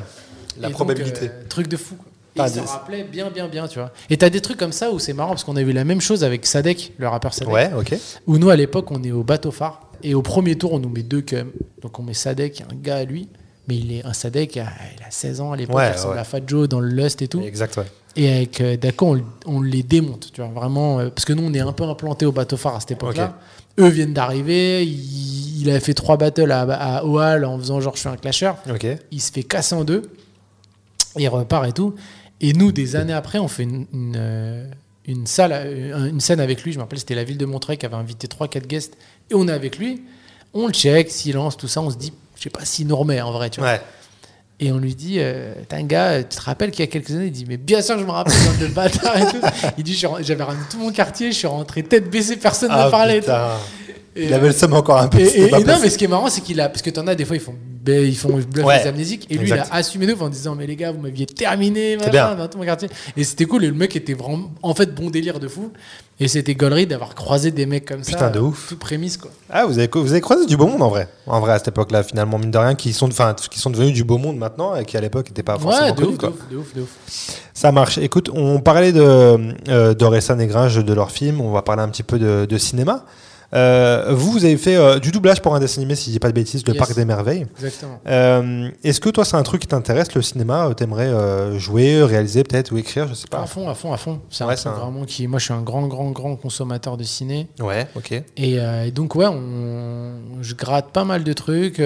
La 0.60 0.68
Et 0.68 0.72
donc, 0.72 0.78
probabilité. 0.78 1.28
euh, 1.28 1.44
truc 1.48 1.68
de 1.68 1.78
fou. 1.78 1.96
Quoi. 1.96 2.06
Et 2.38 2.40
Ah, 2.40 2.48
il 2.48 2.54
s'en 2.56 2.66
rappelait 2.66 3.04
bien, 3.04 3.30
bien, 3.30 3.48
bien, 3.48 3.68
tu 3.68 3.78
vois. 3.78 3.92
Et 4.10 4.18
t'as 4.18 4.30
des 4.32 4.42
trucs 4.42 4.58
comme 4.58 4.72
ça 4.72 4.90
où 4.92 4.98
c'est 5.00 5.14
marrant 5.14 5.30
parce 5.32 5.44
qu'on 5.44 5.58
a 5.58 5.62
eu 5.62 5.72
la 5.72 5.84
même 5.84 6.02
chose 6.02 6.24
avec 6.24 6.46
Sadek, 6.48 6.94
le 6.98 7.08
rappeur 7.08 7.34
Sadek. 7.36 7.54
Ouais, 7.54 7.70
ok. 7.78 7.94
Où 8.26 8.38
nous, 8.40 8.50
à 8.50 8.56
l'époque, 8.56 8.90
on 8.90 9.04
est 9.04 9.12
au 9.12 9.22
bateau 9.24 9.52
phare. 9.52 9.91
Et 10.04 10.14
au 10.16 10.22
premier 10.22 10.58
tour, 10.58 10.74
on 10.74 10.80
nous 10.80 10.90
met 10.90 11.04
deux 11.04 11.22
cum. 11.22 11.52
Donc 11.82 12.00
on 12.00 12.04
met 12.04 12.14
Sadek, 12.14 12.64
un 12.72 12.76
gars 12.76 12.98
à 12.98 13.04
lui. 13.06 13.30
Mais 13.68 13.78
il 13.78 13.92
est 13.94 14.06
un 14.06 14.14
Sadek, 14.14 14.56
il 14.56 14.60
a 14.62 14.68
il 14.98 15.04
a 15.04 15.12
16 15.12 15.42
ans 15.42 15.52
à 15.52 15.56
l'époque. 15.58 15.76
Ouais, 15.76 15.90
il 15.90 15.94
ressemble 15.94 16.14
ouais. 16.16 16.20
à 16.20 16.24
Fat 16.24 16.40
Joe 16.46 16.68
dans 16.68 16.80
le 16.80 16.90
Lust 16.90 17.22
et 17.22 17.28
tout. 17.28 17.42
Exact, 17.42 17.78
ouais. 17.78 17.86
Et 18.16 18.30
avec 18.30 18.60
euh, 18.60 18.76
Daco, 18.76 19.16
on, 19.16 19.24
on 19.46 19.62
les 19.62 19.84
démonte, 19.84 20.32
tu 20.34 20.42
vois, 20.42 20.50
vraiment. 20.50 21.00
euh, 21.00 21.10
parce 21.10 21.26
que 21.26 21.34
nous, 21.34 21.44
on 21.44 21.54
est 21.54 21.60
un 21.60 21.72
peu 21.72 21.84
implanté 21.86 22.26
au 22.26 22.32
bateau 22.32 22.58
phare 22.58 22.76
à 22.76 22.80
cette 22.80 22.92
époque-là. 22.92 23.38
Eux 23.80 23.88
viennent 23.88 24.14
d'arriver. 24.14 24.84
Il, 24.86 25.62
il 25.62 25.70
avait 25.70 25.80
fait 25.80 25.94
trois 25.94 26.18
battles 26.18 26.52
à, 26.52 26.62
à 26.64 27.06
OAL 27.06 27.46
en 27.46 27.58
faisant 27.60 27.80
genre 27.80 27.94
je 27.96 28.00
suis 28.02 28.10
un 28.10 28.18
clasher. 28.18 28.52
Ok. 28.70 28.86
Il 29.12 29.22
se 29.22 29.32
fait 29.32 29.44
casser 29.44 29.76
en 29.76 29.84
deux. 29.84 30.02
Il 31.18 31.28
repart 31.30 31.68
et 31.68 31.72
tout. 31.72 31.94
Et 32.42 32.54
nous, 32.54 32.72
des 32.72 32.96
années 32.96 33.14
après, 33.14 33.38
on 33.38 33.48
fait 33.48 33.64
une, 33.64 33.86
une, 33.94 34.16
euh, 34.18 34.68
une 35.06 35.28
salle, 35.28 35.52
euh, 35.54 36.10
une 36.10 36.20
scène 36.20 36.40
avec 36.40 36.64
lui. 36.64 36.72
Je 36.74 36.78
me 36.80 36.84
rappelle, 36.84 37.00
c'était 37.00 37.16
la 37.16 37.24
ville 37.24 37.38
de 37.38 37.46
Montreuil 37.46 37.78
qui 37.78 37.86
avait 37.86 37.96
invité 37.96 38.28
3-4 38.28 38.66
guests. 38.66 38.98
Et 39.32 39.34
on 39.36 39.48
est 39.48 39.52
avec 39.52 39.78
lui. 39.78 40.02
On 40.54 40.68
le 40.68 40.74
check, 40.74 41.10
silence, 41.10 41.58
tout 41.58 41.68
ça. 41.68 41.82
On 41.82 41.90
se 41.90 41.96
dit, 41.98 42.12
je 42.36 42.44
sais 42.44 42.50
pas 42.50 42.66
s'il 42.66 42.88
nous 42.88 42.96
remet 42.96 43.22
en 43.22 43.32
vrai, 43.32 43.50
tu 43.50 43.60
vois. 43.62 43.70
Ouais. 43.74 43.82
Et 44.60 44.72
on 44.72 44.78
lui 44.78 44.94
dit, 44.94 45.16
euh, 45.18 45.54
t'es 45.70 45.78
un 45.78 45.84
gars, 45.84 46.22
tu 46.22 46.38
te 46.38 46.42
rappelles 46.42 46.70
qu'il 46.70 46.82
y 46.82 46.88
a 46.88 46.92
quelques 46.92 47.10
années 47.12 47.26
Il 47.28 47.32
dit, 47.32 47.46
mais 47.48 47.58
bien 47.58 47.82
sûr, 47.82 47.98
je 47.98 48.04
me 48.06 48.12
rappelle, 48.12 48.34
le 48.60 48.68
bâtard 48.68 49.18
et 49.18 49.26
tout. 49.26 49.40
Il 49.78 49.84
dit, 49.84 49.96
j'avais 49.96 50.44
ramené 50.44 50.64
tout 50.70 50.78
mon 50.78 50.92
quartier, 50.92 51.32
je 51.32 51.38
suis 51.38 51.48
rentré 51.48 51.82
tête 51.82 52.10
baissée, 52.12 52.36
personne 52.36 52.70
ne 52.70 52.76
Ah, 52.76 52.90
parlait. 52.92 53.22
et 54.16 54.26
Il 54.26 54.34
avait 54.34 54.48
le 54.50 54.54
seum 54.54 54.74
encore 54.74 55.00
un 55.00 55.08
peu. 55.08 55.20
et, 55.20 55.50
non, 55.50 55.78
mais 55.82 55.90
ce 55.90 55.98
qui 55.98 56.04
est 56.04 56.08
marrant, 56.10 56.30
c'est 56.30 56.42
qu'il 56.42 56.60
a. 56.62 56.70
Parce 56.70 56.84
que 56.84 56.92
t'en 56.92 57.08
as 57.08 57.16
des 57.16 57.26
fois, 57.26 57.38
ils 57.38 57.42
font, 57.42 57.56
ben, 57.84 58.06
ils 58.06 58.16
font 58.16 58.38
bluff 58.38 58.64
Ouais. 58.66 58.82
les 58.84 58.88
amnésiques. 58.90 59.26
Et 59.32 59.36
lui, 59.36 59.44
Exact. 59.44 59.68
il 59.72 59.74
a 59.74 59.76
assumé 59.78 60.06
de 60.06 60.14
en 60.14 60.30
disant, 60.30 60.54
mais 60.54 60.68
les 60.68 60.76
gars, 60.76 60.92
vous 60.92 61.00
m'aviez 61.02 61.26
terminé, 61.26 61.98
machin, 61.98 62.36
dans 62.36 62.48
tout 62.48 62.60
mon 62.60 62.66
quartier. 62.66 62.90
Et 63.18 63.24
c'était 63.24 63.46
cool. 63.46 63.64
Et 63.64 63.68
le 63.68 63.74
mec 63.74 63.96
était 63.96 64.14
vraiment, 64.14 64.52
en 64.62 64.76
fait, 64.76 64.94
bon 64.94 65.10
délire 65.10 65.40
de 65.40 65.48
fou. 65.48 65.72
Et 66.24 66.28
c'était 66.28 66.54
gaulerie 66.54 66.86
d'avoir 66.86 67.16
croisé 67.16 67.50
des 67.50 67.66
mecs 67.66 67.86
comme 67.86 68.04
ça. 68.04 68.12
Putain, 68.12 68.30
de 68.30 68.40
ouf. 68.40 68.68
Tout 68.70 68.78
prémisse, 68.78 69.18
quoi. 69.18 69.32
Ah, 69.50 69.66
vous 69.66 69.80
avez, 69.80 69.90
vous 69.92 70.12
avez 70.12 70.22
croisé 70.22 70.46
du 70.46 70.56
beau 70.56 70.68
monde 70.68 70.84
en 70.84 70.90
vrai. 70.90 71.10
En 71.26 71.40
vrai, 71.40 71.54
à 71.54 71.58
cette 71.58 71.70
époque-là, 71.70 72.04
finalement, 72.04 72.38
mine 72.38 72.52
de 72.52 72.58
rien, 72.60 72.76
qui 72.76 72.94
sont, 72.94 73.10
qui 73.50 73.60
sont 73.60 73.72
devenus 73.72 73.94
du 73.94 74.04
beau 74.04 74.20
monde 74.20 74.38
maintenant 74.38 74.76
et 74.76 74.86
qui 74.86 74.96
à 74.98 75.02
l'époque 75.02 75.28
n'étaient 75.30 75.42
pas 75.42 75.58
forcément 75.58 75.88
Ouais, 75.88 75.92
de 75.94 75.98
connus. 75.98 76.10
ouf, 76.10 76.14
de 76.14 76.20
quoi. 76.20 76.30
ouf, 76.30 76.50
de 76.52 76.58
ouf, 76.58 76.74
de 76.76 76.82
ouf. 76.82 76.90
Ça 77.56 77.72
marche. 77.72 77.98
Écoute, 77.98 78.30
on 78.36 78.60
parlait 78.60 78.92
de 78.94 79.02
euh, 79.68 79.94
d'Orelsan 79.96 80.38
et 80.40 80.46
Gringe, 80.46 80.86
de 80.86 80.94
leur 80.94 81.10
film. 81.10 81.42
On 81.42 81.52
va 81.52 81.64
parler 81.64 81.82
un 81.82 81.90
petit 81.90 82.04
peu 82.04 82.20
de, 82.20 82.46
de 82.48 82.58
cinéma. 82.60 83.04
Euh, 83.54 84.06
vous, 84.12 84.32
vous 84.32 84.46
avez 84.46 84.58
fait 84.58 84.76
euh, 84.78 85.00
du 85.00 85.12
doublage 85.12 85.42
pour 85.42 85.54
un 85.56 85.60
dessin 85.60 85.82
animé, 85.82 85.96
si 85.96 86.06
je 86.06 86.12
dis 86.12 86.20
pas 86.20 86.30
de 86.30 86.34
bêtises, 86.34 86.64
Le 86.66 86.74
Yes. 86.74 86.80
Parc 86.80 86.96
des 86.96 87.06
Merveilles. 87.06 87.46
Exactement. 87.58 88.00
Euh, 88.08 88.70
Est-ce 88.84 89.00
que 89.02 89.10
toi, 89.10 89.26
c'est 89.26 89.36
un 89.36 89.44
truc 89.44 89.62
qui 89.62 89.68
t'intéresse, 89.68 90.14
le 90.16 90.22
cinéma 90.22 90.70
T'aimerais 90.76 91.12
jouer, 91.60 92.04
réaliser 92.04 92.44
peut-être 92.44 92.72
ou 92.72 92.78
écrire 92.78 93.08
Je 93.08 93.14
sais 93.14 93.28
pas? 93.28 93.42
À 93.42 93.46
fond, 93.46 93.68
à 93.70 93.74
fond, 93.76 93.92
à 93.94 93.98
fond. 93.98 94.22
C'est 94.30 94.44
Ouais, 94.46 94.54
un 94.54 94.56
c'est 94.56 94.70
truc 94.70 94.76
un- 94.78 94.86
vraiment 94.86 95.06
qui. 95.06 95.28
Moi, 95.28 95.40
je 95.40 95.46
suis 95.46 95.54
un 95.54 95.62
grand, 95.62 95.88
grand, 95.88 96.12
grand 96.12 96.36
consommateur 96.36 96.96
de 96.98 97.04
ciné. 97.04 97.48
Ouais, 97.60 97.88
ok. 97.96 98.12
Et, 98.38 98.54
et 98.56 98.92
donc, 98.92 99.16
ouais, 99.16 99.28
on, 99.28 100.14
je 100.42 100.56
gratte 100.56 100.92
pas 100.92 101.04
mal 101.04 101.24
de 101.24 101.34
trucs. 101.34 101.82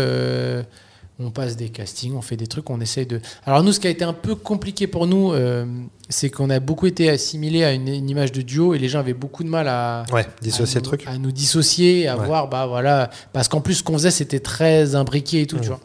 On 1.20 1.32
passe 1.32 1.56
des 1.56 1.70
castings, 1.70 2.14
on 2.16 2.22
fait 2.22 2.36
des 2.36 2.48
trucs, 2.48 2.70
on 2.70 2.82
essaye 2.82 3.06
de. 3.06 3.22
Alors, 3.46 3.64
nous, 3.64 3.72
ce 3.72 3.80
qui 3.80 3.88
a 3.88 3.90
été 3.90 4.04
un 4.04 4.14
peu 4.14 4.36
compliqué 4.36 4.86
pour 4.88 5.08
nous, 5.08 5.32
euh, 5.32 5.66
c'est 6.10 6.30
qu'on 6.30 6.50
a 6.50 6.60
beaucoup 6.60 6.88
été 6.88 7.10
assimilés 7.10 7.64
à 7.64 7.72
une, 7.72 7.88
une 7.88 8.10
image 8.10 8.32
de 8.34 8.42
duo 8.42 8.74
et 8.74 8.80
les 8.80 8.90
gens 8.90 9.00
avaient 9.00 9.14
beaucoup 9.14 9.44
de 9.44 9.50
mal 9.50 9.68
à. 9.70 10.06
Ouais, 10.12 10.26
dissocier 10.42 10.78
à 10.78 10.80
le 10.80 10.84
nous- 10.84 10.90
truc. 10.90 11.04
À 11.08 11.18
nous 11.18 11.32
dissocier, 11.32 12.08
à 12.08 12.18
Ouais. 12.18 12.26
voir, 12.26 12.50
bah 12.50 12.66
voilà. 12.68 13.10
Parce 13.34 13.48
qu'en 13.48 13.62
plus, 13.62 13.76
ce 13.76 13.84
qu'on 13.84 13.94
faisait, 13.94 14.12
c'était 14.12 14.40
très 14.42 14.96
imbriqué 14.96 15.42
et 15.42 15.48
tout, 15.48 15.56
Mhm. 15.56 15.62
tu 15.62 15.68
vois. 15.70 15.80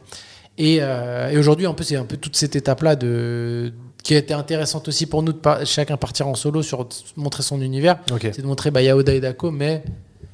Et, 0.59 0.79
euh, 0.81 1.31
et 1.31 1.39
aujourd'hui, 1.39 1.67
un 1.67 1.75
peu, 1.75 1.85
c'est 1.85 1.97
un 1.97 2.05
peu 2.05 2.17
toute 2.17 2.37
cette 2.37 2.57
étape-là 2.57 2.97
de 2.97 3.73
qui 4.03 4.15
a 4.15 4.19
été 4.19 4.33
intéressante 4.35 4.89
aussi 4.89 5.05
pour 5.07 5.23
nous 5.23 5.33
de 5.33 5.39
par- 5.39 5.65
chacun 5.67 5.97
partir 5.99 6.27
en 6.27 6.35
solo 6.35 6.63
sur 6.63 6.89
montrer 7.17 7.43
son 7.43 7.61
univers. 7.61 7.99
C'est 8.19 8.41
de 8.41 8.47
montrer 8.47 8.71
bah, 8.71 8.81
Yaoda 8.83 9.15
et 9.15 9.21
Dako, 9.21 9.51
mais 9.51 9.85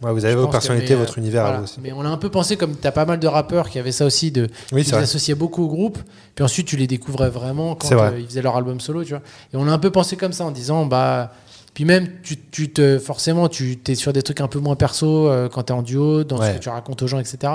Ouais, 0.02 0.12
vous 0.12 0.24
avez 0.24 0.34
que- 0.34 0.50
personnalités, 0.50 0.94
mais, 0.94 1.00
votre 1.00 1.18
euh, 1.18 1.22
univers 1.22 1.42
à 1.42 1.44
voilà. 1.44 1.58
vous 1.58 1.64
aussi. 1.64 1.78
Mais 1.82 1.92
on 1.92 2.02
a 2.02 2.08
un 2.08 2.16
peu 2.18 2.28
pensé 2.28 2.56
comme 2.56 2.76
tu 2.76 2.86
as 2.86 2.92
pas 2.92 3.04
mal 3.06 3.18
de 3.18 3.26
rappeurs 3.26 3.70
qui 3.70 3.78
avaient 3.78 3.92
ça 3.92 4.04
aussi 4.04 4.30
de 4.30 4.48
Oui, 4.72 4.82
ils 4.86 4.94
associaient 4.94 5.34
beaucoup 5.34 5.64
au 5.64 5.68
groupe, 5.68 5.98
puis 6.34 6.44
ensuite 6.44 6.66
tu 6.66 6.76
les 6.76 6.86
découvrais 6.86 7.30
vraiment 7.30 7.74
quand 7.74 7.88
vrai. 7.94 8.12
euh, 8.14 8.20
ils 8.20 8.26
faisaient 8.26 8.42
leur 8.42 8.56
album 8.56 8.78
solo, 8.80 9.04
tu 9.04 9.10
vois. 9.10 9.22
Et 9.54 9.56
on 9.56 9.66
a 9.66 9.70
un 9.72 9.78
peu 9.78 9.90
pensé 9.90 10.16
comme 10.16 10.32
ça 10.32 10.44
en 10.44 10.50
disant 10.50 10.84
bah 10.86 11.32
puis 11.72 11.84
même 11.84 12.08
tu, 12.22 12.36
tu 12.50 12.70
te 12.72 12.98
forcément 12.98 13.48
tu 13.48 13.78
es 13.86 13.94
sur 13.94 14.12
des 14.12 14.22
trucs 14.22 14.40
un 14.40 14.48
peu 14.48 14.58
moins 14.58 14.76
perso 14.76 15.28
euh, 15.28 15.48
quand 15.48 15.64
tu 15.64 15.72
es 15.72 15.76
en 15.76 15.82
duo 15.82 16.24
dans 16.24 16.38
Ouais. 16.38 16.52
ce 16.52 16.56
que 16.58 16.62
tu 16.62 16.68
racontes 16.68 17.02
aux 17.02 17.06
gens 17.06 17.18
etc. 17.18 17.52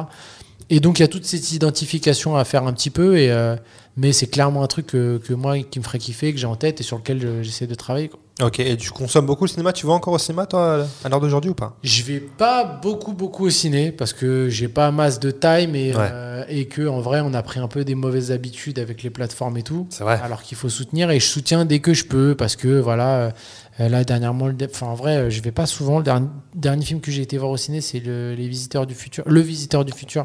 Et 0.74 0.80
donc 0.80 0.98
il 0.98 1.02
y 1.02 1.06
a 1.06 1.08
toute 1.10 1.26
cette 1.26 1.52
identification 1.52 2.36
à 2.36 2.44
faire 2.46 2.66
un 2.66 2.74
petit 2.74 2.90
peu 2.90 3.18
et 3.18 3.30
euh, 3.30 3.56
mais 3.98 4.14
c'est 4.14 4.28
clairement 4.28 4.64
un 4.64 4.68
truc 4.68 4.88
que, 4.88 5.18
que 5.18 5.34
moi 5.34 5.60
qui 5.60 5.78
me 5.80 5.84
ferait 5.84 6.00
kiffer, 6.00 6.32
que 6.34 6.40
j'ai 6.40 6.48
en 6.48 6.56
tête 6.56 6.80
et 6.80 6.84
sur 6.84 6.96
lequel 6.98 7.44
j'essaie 7.44 7.68
de 7.68 7.76
travailler. 7.76 8.08
quoi. 8.08 8.20
Ok, 8.42 8.60
et 8.62 8.78
tu 8.78 8.90
consommes 8.90 9.26
beaucoup 9.26 9.44
le 9.44 9.50
cinéma? 9.50 9.74
Tu 9.74 9.86
vas 9.86 9.92
encore 9.94 10.14
au 10.14 10.18
cinéma, 10.18 10.46
toi, 10.48 10.88
à 11.04 11.10
l'heure 11.10 11.20
d'aujourd'hui 11.20 11.52
ou 11.52 11.54
pas? 11.54 11.76
Je 11.84 12.02
vais 12.04 12.20
pas 12.22 12.64
beaucoup 12.64 13.12
beaucoup 13.12 13.46
au 13.48 13.50
ciné 13.50 13.92
parce 13.92 14.14
que 14.14 14.48
j'ai 14.50 14.70
pas 14.70 14.90
masse 14.92 15.20
de 15.20 15.30
time 15.30 15.76
et, 15.76 15.94
Ouais. 15.94 16.08
euh, 16.10 16.44
et 16.48 16.66
que 16.68 16.88
en 16.88 17.02
vrai 17.02 17.20
on 17.20 17.34
a 17.34 17.44
pris 17.44 17.60
un 17.60 17.68
peu 17.68 17.84
des 17.84 17.94
mauvaises 17.94 18.32
habitudes 18.32 18.80
avec 18.80 19.04
les 19.04 19.10
plateformes 19.10 19.58
et 19.58 19.64
tout. 19.64 19.86
C'est 19.90 20.06
vrai. 20.06 20.20
Alors 20.24 20.42
qu'il 20.42 20.58
faut 20.58 20.70
soutenir 20.70 21.12
et 21.12 21.20
je 21.20 21.26
soutiens 21.28 21.66
dès 21.66 21.80
que 21.80 21.94
je 21.94 22.06
peux 22.06 22.34
parce 22.34 22.56
que 22.56 22.80
voilà 22.80 23.16
euh, 23.18 23.32
là 23.80 24.04
dernièrement 24.04 24.48
le- 24.48 24.56
enfin 24.66 24.88
en 24.88 24.96
vrai 24.96 25.18
euh, 25.18 25.30
je 25.30 25.42
vais 25.42 25.52
pas 25.52 25.66
souvent 25.66 25.98
le 25.98 26.04
dernier, 26.04 26.28
dernier 26.56 26.86
film 26.86 27.00
que 27.02 27.10
j'ai 27.12 27.22
été 27.22 27.38
voir 27.38 27.52
au 27.52 27.58
ciné 27.58 27.82
c'est 27.82 28.00
le, 28.00 28.34
les 28.36 28.48
visiteurs 28.48 28.86
du 28.86 28.94
futur 28.94 29.24
le 29.28 29.40
visiteur 29.42 29.86
du 29.86 29.92
futur 29.94 30.24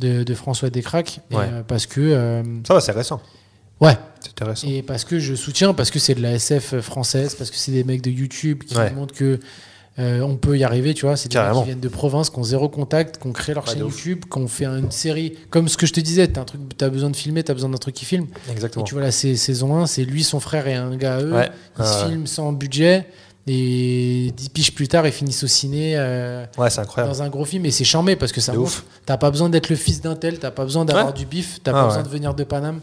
de, 0.00 0.22
de 0.22 0.34
François 0.34 0.70
Descraques 0.70 1.20
Ouais. 1.30 1.46
euh, 1.50 1.62
parce 1.62 1.86
que 1.86 2.00
euh, 2.00 2.42
Ça 2.66 2.74
va, 2.74 2.80
c'est 2.80 2.92
récent. 2.92 3.20
ouais 3.80 3.96
C'est 4.20 4.30
intéressant. 4.30 4.66
et 4.68 4.82
parce 4.82 5.04
que 5.04 5.18
je 5.18 5.34
soutiens, 5.34 5.72
parce 5.74 5.90
que 5.90 5.98
c'est 5.98 6.14
de 6.14 6.22
la 6.22 6.32
SF 6.34 6.80
française, 6.80 7.34
parce 7.34 7.50
que 7.50 7.56
c'est 7.56 7.72
des 7.72 7.84
mecs 7.84 8.02
de 8.02 8.10
YouTube 8.10 8.64
qui 8.64 8.76
Ouais. 8.76 8.90
montrent 8.92 9.14
que 9.14 9.38
euh, 9.98 10.20
on 10.22 10.36
peut 10.36 10.58
y 10.58 10.64
arriver, 10.64 10.92
tu 10.94 11.06
vois. 11.06 11.16
C'est 11.16 11.28
des 11.28 11.34
Carrément. 11.34 11.60
qui 11.60 11.66
viennent 11.66 11.80
de 11.80 11.88
province, 11.88 12.30
qui 12.30 12.38
ont 12.38 12.42
zéro 12.44 12.68
contact, 12.68 13.18
qui 13.20 13.26
ont 13.28 13.32
créé 13.32 13.54
leur 13.54 13.66
chaîne. 13.66 13.78
YouTube, 13.78 14.24
qui 14.30 14.38
ont 14.38 14.48
fait 14.48 14.64
une 14.66 14.90
série. 14.90 15.34
Comme 15.50 15.68
ce 15.68 15.76
que 15.76 15.86
je 15.86 15.92
te 15.92 16.00
disais, 16.00 16.26
t'as 16.28 16.40
un 16.40 16.44
truc, 16.44 16.60
t'as 16.76 16.88
besoin 16.88 17.10
de 17.10 17.16
filmer, 17.16 17.44
t'as 17.44 17.54
besoin 17.54 17.68
d'un 17.70 17.78
truc 17.78 17.94
qui 17.94 18.04
filme. 18.04 18.26
Et 18.48 18.52
Exactement. 18.52 18.84
tu 18.84 18.94
vois 18.94 19.02
là, 19.04 19.10
c'est 19.12 19.36
saison 19.36 19.76
1, 19.76 19.86
c'est 19.86 20.04
lui, 20.04 20.24
son 20.24 20.40
frère 20.40 20.66
et 20.66 20.74
un 20.74 20.96
gars 20.96 21.16
à 21.16 21.20
eux. 21.22 21.32
Ouais. 21.32 21.48
Ils 21.78 21.84
se 21.84 22.02
Ouais. 22.04 22.08
filment 22.10 22.26
sans 22.26 22.52
budget. 22.52 23.06
Et 23.46 24.32
10 24.34 24.48
piges 24.48 24.74
plus 24.74 24.88
tard, 24.88 25.06
ils 25.06 25.12
finissent 25.12 25.44
au 25.44 25.46
ciné 25.46 25.92
euh, 25.98 26.46
Ouais, 26.56 26.70
c'est 26.70 26.80
incroyable. 26.80 27.14
dans 27.14 27.22
un 27.22 27.28
gros 27.28 27.44
film. 27.44 27.66
Et 27.66 27.70
c'est 27.70 27.84
charmé 27.84 28.16
parce 28.16 28.32
que 28.32 28.40
ça 28.40 28.56
ouf. 28.56 28.84
T'as 29.04 29.18
pas 29.18 29.30
besoin 29.30 29.50
d'être 29.50 29.68
le 29.68 29.76
fils 29.76 30.00
d'un 30.00 30.16
tel, 30.16 30.38
t'as 30.38 30.50
pas 30.50 30.64
besoin 30.64 30.84
d'avoir 30.86 31.08
Ouais. 31.08 31.12
du 31.12 31.26
bif, 31.26 31.60
t'as 31.62 31.72
Ah, 31.72 31.74
pas 31.74 31.86
besoin 31.88 32.02
de 32.02 32.08
venir 32.08 32.34
de 32.34 32.42
Paname. 32.42 32.80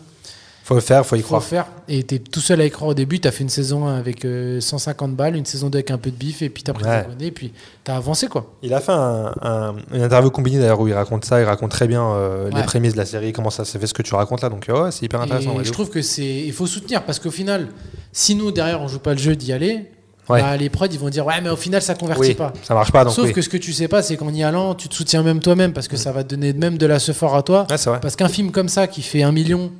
Faut 0.64 0.76
le 0.76 0.82
faire, 0.82 1.06
faut 1.06 1.16
y 1.16 1.20
Faut 1.20 1.24
le 1.24 1.28
croire. 1.28 1.44
faire. 1.44 1.66
Et 1.88 2.04
t'es 2.04 2.20
tout 2.20 2.40
seul 2.40 2.62
à 2.62 2.66
y 2.66 2.70
croire 2.72 2.90
au 2.92 2.94
début. 2.94 3.20
T'as 3.20 3.32
fait 3.32 3.44
une 3.44 3.50
saison 3.50 3.88
1 3.88 3.96
avec 3.98 4.26
euh, 4.26 4.62
150 4.62 5.16
balles, 5.16 5.36
une 5.36 5.46
saison 5.46 5.70
2 5.70 5.78
avec 5.80 5.92
un 5.92 5.98
peu 5.98 6.12
de 6.12 6.16
bif, 6.16 6.42
et 6.44 6.50
puis 6.50 6.62
t'as 6.64 6.74
pris 6.74 6.86
Ouais. 6.86 7.06
tes 7.18 7.26
et 7.26 7.32
puis 7.32 7.52
t'as 7.84 7.96
avancé 7.96 8.28
quoi. 8.28 8.54
Il 8.62 8.74
a 8.74 8.80
fait 8.80 8.92
un- 8.92 9.34
un- 9.42 9.76
une 9.92 10.02
interview 10.04 10.30
combinée 10.30 10.60
d'ailleurs 10.60 10.80
où 10.80 10.88
il 10.88 10.94
raconte 10.94 11.26
ça, 11.26 11.42
il 11.42 11.46
raconte 11.46 11.72
très 11.72 11.88
bien 11.88 12.04
euh, 12.04 12.50
les 12.56 12.64
prémices 12.64 12.94
de 12.94 12.98
la 13.00 13.06
série, 13.06 13.34
comment 13.34 13.50
ça 13.50 13.66
s'est 13.66 13.80
fait, 13.80 13.88
ce 13.88 13.94
que 13.94 14.04
tu 14.04 14.14
racontes 14.14 14.42
là. 14.42 14.50
Donc 14.50 14.66
ouais, 14.70 14.92
c'est 14.92 15.04
hyper 15.06 15.20
intéressant. 15.22 15.60
Et 15.60 15.66
je 15.66 15.72
trouve 15.72 15.90
que 15.90 16.02
c'est. 16.02 16.24
Il 16.46 16.54
faut 16.54 16.68
soutenir 16.68 17.04
parce 17.04 17.20
qu'au 17.20 17.32
final, 17.32 17.68
si 18.12 18.36
nous 18.36 18.52
derrière 18.52 18.82
on 18.82 18.88
joue 18.88 19.00
pas 19.00 19.14
le 19.14 19.20
jeu 19.20 19.36
d'y 19.36 19.52
aller, 19.54 19.90
Ouais. 20.30 20.40
bah, 20.42 20.56
les 20.56 20.70
prods 20.70 20.86
ils 20.86 21.00
vont 21.00 21.10
dire 21.10 21.26
ouais, 21.26 21.42
mais 21.42 21.50
au 21.50 21.56
final 21.56 21.82
ça 21.82 21.96
convertit 21.96 22.22
oui, 22.22 22.34
pas. 22.36 22.54
ça 22.64 22.76
marche 22.76 22.92
pas 22.92 23.04
donc 23.04 23.14
Sauf 23.14 23.26
oui. 23.26 23.34
que 23.34 23.42
ce 23.42 23.50
que 23.50 23.58
tu 23.58 23.74
sais 23.74 23.88
pas, 23.88 24.04
c'est 24.04 24.16
qu'en 24.16 24.32
y 24.32 24.44
allant, 24.44 24.76
tu 24.76 24.88
te 24.88 24.94
soutiens 24.94 25.24
même 25.24 25.40
toi-même 25.40 25.74
parce 25.74 25.88
que 25.88 25.98
ça 25.98 26.12
va 26.12 26.24
te 26.24 26.30
donner 26.30 26.54
même 26.54 26.78
de 26.78 26.86
la 26.86 27.00
fort 27.00 27.36
à 27.36 27.42
toi. 27.42 27.66
Ouais. 27.70 28.00
Parce 28.00 28.16
qu'un 28.16 28.30
film 28.30 28.52
comme 28.52 28.70
ça 28.70 28.86
qui 28.88 29.02
fait 29.02 29.24
un 29.24 29.32
million, 29.32 29.72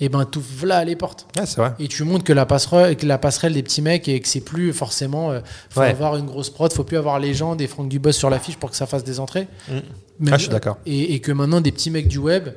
et 0.00 0.08
ben 0.08 0.24
tout 0.24 0.42
là 0.64 0.84
les 0.84 0.94
portes. 0.96 1.26
Vrai. 1.56 1.72
Et 1.78 1.88
tu 1.88 2.04
montres 2.04 2.24
que 2.24 2.32
la 2.32 2.46
passerelle, 2.46 2.96
que 2.96 3.06
la 3.06 3.18
passerelle 3.18 3.52
des 3.54 3.62
petits 3.62 3.82
mecs 3.82 4.08
et 4.08 4.20
que 4.20 4.28
c'est 4.28 4.40
plus 4.40 4.72
forcément. 4.72 5.30
euh, 5.32 5.40
faut 5.70 5.80
Ouais. 5.80 5.88
avoir 5.88 6.16
une 6.16 6.26
grosse 6.26 6.50
prod, 6.50 6.72
faut 6.72 6.84
plus 6.84 6.96
avoir 6.96 7.18
les 7.18 7.34
gens, 7.34 7.56
des 7.56 7.66
Franck 7.66 7.88
Dubos 7.88 8.12
sur 8.12 8.30
l'affiche 8.30 8.56
pour 8.56 8.70
que 8.70 8.76
ça 8.76 8.86
fasse 8.86 9.04
des 9.04 9.18
entrées. 9.20 9.48
Mm. 9.68 9.72
Mais- 10.20 10.30
Ah, 10.32 10.36
je 10.36 10.42
suis 10.42 10.50
d'accord. 10.50 10.78
Et, 10.86 11.14
et 11.14 11.20
que 11.20 11.30
maintenant 11.32 11.60
des 11.60 11.72
petits 11.72 11.90
mecs 11.90 12.08
du 12.08 12.18
web 12.18 12.48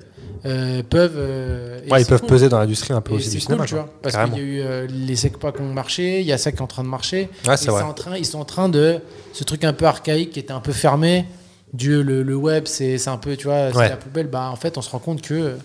euh, 0.45 0.81
peuvent. 0.89 1.13
euh, 1.15 1.79
Ouais, 1.89 2.01
ils 2.01 2.05
peuvent 2.07 2.19
cool. 2.21 2.29
peser 2.29 2.49
dans 2.49 2.57
l'industrie 2.59 2.93
un 2.93 3.01
peu 3.01 3.13
Et 3.13 3.15
aussi 3.17 3.25
c'est 3.25 3.37
du 3.37 3.45
cool, 3.45 3.55
cinéma. 3.55 3.65
tu 3.65 3.75
vois, 3.75 3.89
parce 4.01 4.15
qu'il 4.17 4.37
y 4.37 4.39
a 4.39 4.43
eu 4.43 4.59
euh, 4.61 4.87
les 4.89 5.15
SECPA 5.15 5.51
qui 5.51 5.61
ont 5.61 5.71
marché, 5.73 6.21
il 6.21 6.25
y 6.25 6.31
a 6.33 6.37
ça 6.39 6.51
qui 6.51 6.57
est 6.57 6.61
en 6.61 6.67
train 6.67 6.83
de 6.83 6.87
marcher. 6.89 7.29
Ouais, 7.47 7.53
et 7.53 7.65
vrai. 7.69 7.83
en 7.83 7.93
train, 7.93 8.17
ils 8.17 8.25
sont 8.25 8.39
en 8.39 8.45
train 8.45 8.67
de 8.69 8.99
ce 9.33 9.43
truc 9.43 9.63
un 9.63 9.73
peu 9.73 9.85
archaïque 9.85 10.31
qui 10.31 10.39
était 10.39 10.53
un 10.53 10.59
peu 10.59 10.71
fermé. 10.71 11.25
Dieu, 11.73 12.01
le, 12.01 12.23
le 12.23 12.35
web, 12.35 12.63
c'est 12.65 13.07
un 13.07 13.17
peu, 13.17 13.37
tu 13.37 13.45
vois, 13.47 13.71
c'est 13.71 13.89
la 13.89 13.97
poubelle. 13.97 14.27
Bah, 14.27 14.49
en 14.51 14.55
fait, 14.55 14.77
on 14.77 14.81
se 14.81 14.89
rend 14.89 14.99
compte 14.99 15.21
que 15.21 15.55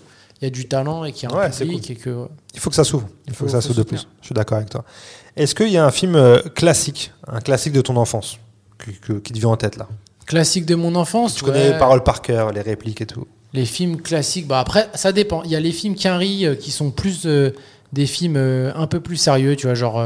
y 0.43 0.45
a 0.47 0.49
du 0.49 0.67
talent 0.67 1.03
et 1.03 1.11
qu'il 1.11 1.29
y 1.29 1.31
a 1.31 1.35
un 1.35 1.39
Ouais, 1.39 1.49
public 1.49 1.89
et 1.91 1.95
que 1.95 2.27
Il 2.53 2.59
faut 2.59 2.69
que 2.69 2.75
ça 2.75 2.83
s'ouvre. 2.83 3.07
Il 3.27 3.33
faut, 3.33 3.39
Faut- 3.39 3.45
que 3.45 3.51
ça 3.51 3.61
s'ouvre 3.61 3.79
de 3.79 3.83
plus. 3.83 4.07
Je 4.21 4.25
suis 4.27 4.33
d'accord 4.35 4.57
avec 4.57 4.69
toi. 4.69 4.83
Est-ce 5.35 5.53
qu'il 5.55 5.69
y 5.69 5.77
a 5.77 5.85
un 5.85 5.91
film 5.91 6.15
euh, 6.15 6.39
classique, 6.41 7.11
un 7.27 7.39
classique 7.41 7.73
de 7.73 7.81
ton 7.81 7.95
enfance, 7.95 8.37
que- 8.77 8.91
que- 8.91 9.13
qui 9.19 9.33
te 9.33 9.39
vient 9.39 9.49
en 9.49 9.57
tête 9.57 9.77
là? 9.77 9.87
Classique 10.25 10.65
de 10.65 10.75
mon 10.75 10.95
enfance. 10.95 11.35
Tu 11.35 11.43
connais 11.43 11.71
les 11.73 11.77
paroles 11.77 12.03
par 12.03 12.21
cœur, 12.21 12.51
les 12.51 12.61
répliques 12.61 13.01
et 13.01 13.05
tout. 13.05 13.27
Les 13.53 13.65
films 13.65 14.01
classiques, 14.01 14.45
bah 14.47 14.59
après, 14.59 14.89
ça 14.93 15.11
dépend. 15.13 15.41
Il 15.43 15.51
y 15.51 15.55
a 15.55 15.59
les 15.59 15.71
films 15.71 15.95
Quinry 15.95 16.45
euh, 16.45 16.55
qui 16.55 16.69
sont 16.71 16.91
plus 16.91 17.25
euh, 17.25 17.51
des 17.93 18.05
films 18.05 18.35
euh, 18.35 18.71
un 18.75 18.87
peu 18.87 18.99
plus 18.99 19.15
sérieux, 19.17 19.55
tu 19.55 19.67
vois, 19.67 19.73
genre, 19.75 20.03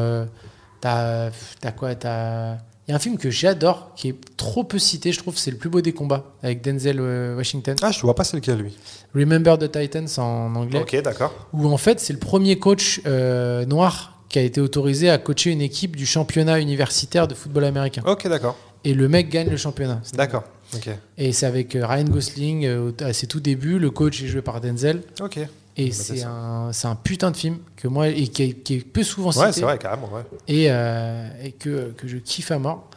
t'as 0.79 1.31
t'as 1.59 1.71
quoi 1.71 1.95
T'as. 1.95 2.57
Il 2.87 2.91
y 2.91 2.93
a 2.93 2.95
un 2.95 2.99
film 2.99 3.17
que 3.17 3.29
j'adore, 3.29 3.91
qui 3.95 4.09
est 4.09 4.15
trop 4.37 4.63
peu 4.63 4.79
cité, 4.79 5.11
je 5.11 5.19
trouve, 5.19 5.37
c'est 5.37 5.51
Le 5.51 5.57
plus 5.57 5.69
beau 5.69 5.81
des 5.81 5.93
combats, 5.93 6.25
avec 6.41 6.63
Denzel 6.63 6.97
euh, 6.99 7.35
Washington. 7.37 7.75
Ah, 7.81 7.91
je 7.91 8.01
vois 8.01 8.15
pas 8.15 8.23
c'est 8.23 8.35
lequel 8.37 8.57
lui. 8.57 8.75
Remember 9.13 9.57
the 9.57 9.71
Titans 9.71 10.07
en 10.17 10.55
anglais, 10.55 10.79
Ok, 10.81 10.99
d'accord. 11.03 11.47
où 11.53 11.67
en 11.67 11.77
fait, 11.77 11.99
c'est 11.99 12.13
le 12.13 12.19
premier 12.19 12.57
coach 12.57 12.99
euh, 13.05 13.65
noir 13.65 14.17
qui 14.29 14.39
a 14.39 14.41
été 14.41 14.59
autorisé 14.61 15.09
à 15.09 15.17
coacher 15.19 15.51
une 15.51 15.61
équipe 15.61 15.95
du 15.95 16.05
championnat 16.05 16.59
universitaire 16.59 17.27
de 17.27 17.35
football 17.35 17.65
américain. 17.65 18.01
Ok, 18.05 18.27
d'accord. 18.27 18.57
Et 18.83 18.93
le 18.95 19.07
mec 19.07 19.29
gagne 19.29 19.49
le 19.49 19.57
championnat. 19.57 20.01
D'accord. 20.15 20.43
Ok. 20.73 20.89
Et 21.17 21.33
c'est 21.33 21.45
avec 21.45 21.75
euh, 21.75 21.85
Ryan 21.85 22.05
Gosling 22.05 22.67
à 23.01 23.13
ses 23.13 23.27
tout 23.27 23.39
débuts. 23.41 23.77
Le 23.77 23.91
coach 23.91 24.23
est 24.23 24.27
joué 24.27 24.41
par 24.41 24.59
Denzel. 24.59 25.03
Ok. 25.21 25.39
Et 25.87 25.91
c'est 25.91 26.23
un, 26.23 26.69
un 26.83 26.95
putain 26.95 27.31
de 27.31 27.37
film 27.37 27.57
que 27.75 27.87
moi 27.87 28.07
et 28.09 28.27
qui 28.27 28.43
est, 28.43 28.53
qui 28.53 28.75
est 28.75 28.79
peu 28.85 29.03
souvent 29.03 29.31
cité 29.31 29.45
Ouais, 29.45 29.51
c'est 29.51 29.61
vrai, 29.61 29.77
carrément. 29.79 30.09
Ouais. 30.13 30.21
et, 30.47 30.67
euh, 30.69 31.27
et 31.43 31.51
que, 31.53 31.91
que 31.97 32.07
je 32.07 32.17
kiffe 32.17 32.51
à 32.51 32.59
mort. 32.59 32.89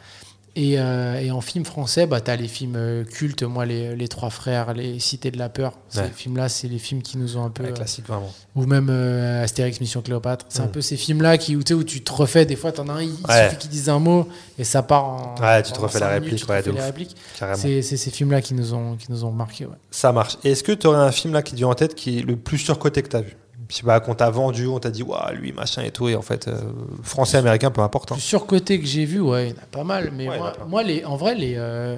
Et, 0.57 0.79
euh, 0.79 1.19
et 1.19 1.31
en 1.31 1.41
film 1.41 1.65
français, 1.65 2.07
bah, 2.07 2.21
tu 2.21 2.31
as 2.31 2.37
les 2.37 2.47
films 2.47 2.75
euh, 2.77 3.03
cultes, 3.03 3.43
moi, 3.43 3.65
les, 3.65 3.93
les 3.93 4.07
Trois 4.07 4.29
Frères, 4.29 4.73
les 4.73 4.99
Cités 4.99 5.29
de 5.29 5.37
la 5.37 5.49
Peur. 5.49 5.73
Ces 5.89 5.99
Ouais. 5.99 6.11
films-là, 6.15 6.47
c'est 6.47 6.69
les 6.69 6.77
films 6.79 7.01
qui 7.01 7.17
nous 7.17 7.35
ont 7.35 7.43
un 7.43 7.49
peu. 7.49 7.63
Ouais, 7.63 7.73
euh, 7.77 8.01
vraiment. 8.07 8.31
ou 8.55 8.65
même 8.65 8.87
euh, 8.89 9.43
Astérix, 9.43 9.81
Mission 9.81 10.01
Cléopâtre. 10.01 10.45
C'est 10.47 10.61
un 10.61 10.67
Mm. 10.67 10.71
peu 10.71 10.79
ces 10.81 10.95
films-là 10.95 11.37
qui, 11.37 11.57
où, 11.57 11.63
tu 11.63 11.73
où 11.73 11.83
tu 11.83 12.01
te 12.01 12.11
refais. 12.13 12.45
Des 12.45 12.55
fois, 12.55 12.71
t'en 12.71 12.87
as 12.87 12.93
un, 12.93 13.01
il 13.01 13.09
Ouais. 13.27 13.43
suffit 13.49 13.57
qu'il 13.57 13.69
dise 13.69 13.89
un 13.89 13.99
mot 13.99 14.29
et 14.57 14.63
ça 14.63 14.81
part 14.81 15.03
en. 15.03 15.35
Ouais, 15.41 15.61
tu 15.61 15.73
te 15.73 15.79
en 15.79 15.81
refais 15.81 15.99
la 15.99 16.19
minutes, 16.21 16.45
réplique, 16.45 17.15
tu. 17.55 17.81
C'est 17.81 17.97
ces 17.97 18.11
films-là 18.11 18.41
qui 18.41 18.53
nous 18.53 18.73
ont, 18.73 18.95
qui 18.95 19.11
nous 19.11 19.25
ont 19.25 19.31
marqué. 19.31 19.65
Ouais. 19.65 19.75
Ça 19.91 20.13
marche. 20.13 20.37
Est-ce 20.45 20.63
que 20.63 20.71
tu 20.71 20.87
aurais 20.87 20.99
un 20.99 21.11
film 21.11 21.33
là 21.33 21.41
qui 21.41 21.51
te 21.51 21.57
vient 21.57 21.67
en 21.67 21.73
tête 21.75 21.95
qui 21.95 22.19
est 22.19 22.21
le 22.21 22.37
plus 22.37 22.59
surcoté 22.59 23.01
que 23.03 23.09
tu 23.09 23.15
as 23.17 23.21
vu? 23.21 23.35
Je 23.69 23.75
sais 23.77 23.83
pas, 23.83 23.99
qu'on 23.99 24.13
t'a 24.15 24.29
vendu, 24.29 24.67
on 24.67 24.79
t'a 24.79 24.91
dit, 24.91 25.01
waouh, 25.03 25.33
lui, 25.35 25.51
machin 25.51 25.81
et 25.83 25.91
tout, 25.91 26.07
et 26.07 26.15
en 26.15 26.21
fait, 26.21 26.47
euh, 26.47 26.61
français, 27.03 27.37
américain, 27.37 27.71
peu 27.71 27.81
importe. 27.81 28.11
hein. 28.11 28.15
Surcoté 28.19 28.79
que 28.79 28.85
j'ai 28.85 29.05
vu, 29.05 29.19
ouais, 29.21 29.47
il 29.47 29.49
y 29.49 29.53
en 29.53 29.63
a 29.63 29.65
pas 29.65 29.83
mal. 29.83 30.11
Mais 30.13 30.29
Ouais, 30.29 30.37
moi, 30.67 30.83
les, 30.83 31.03
en 31.05 31.15
vrai, 31.15 31.33
les, 31.35 31.55
euh, 31.57 31.97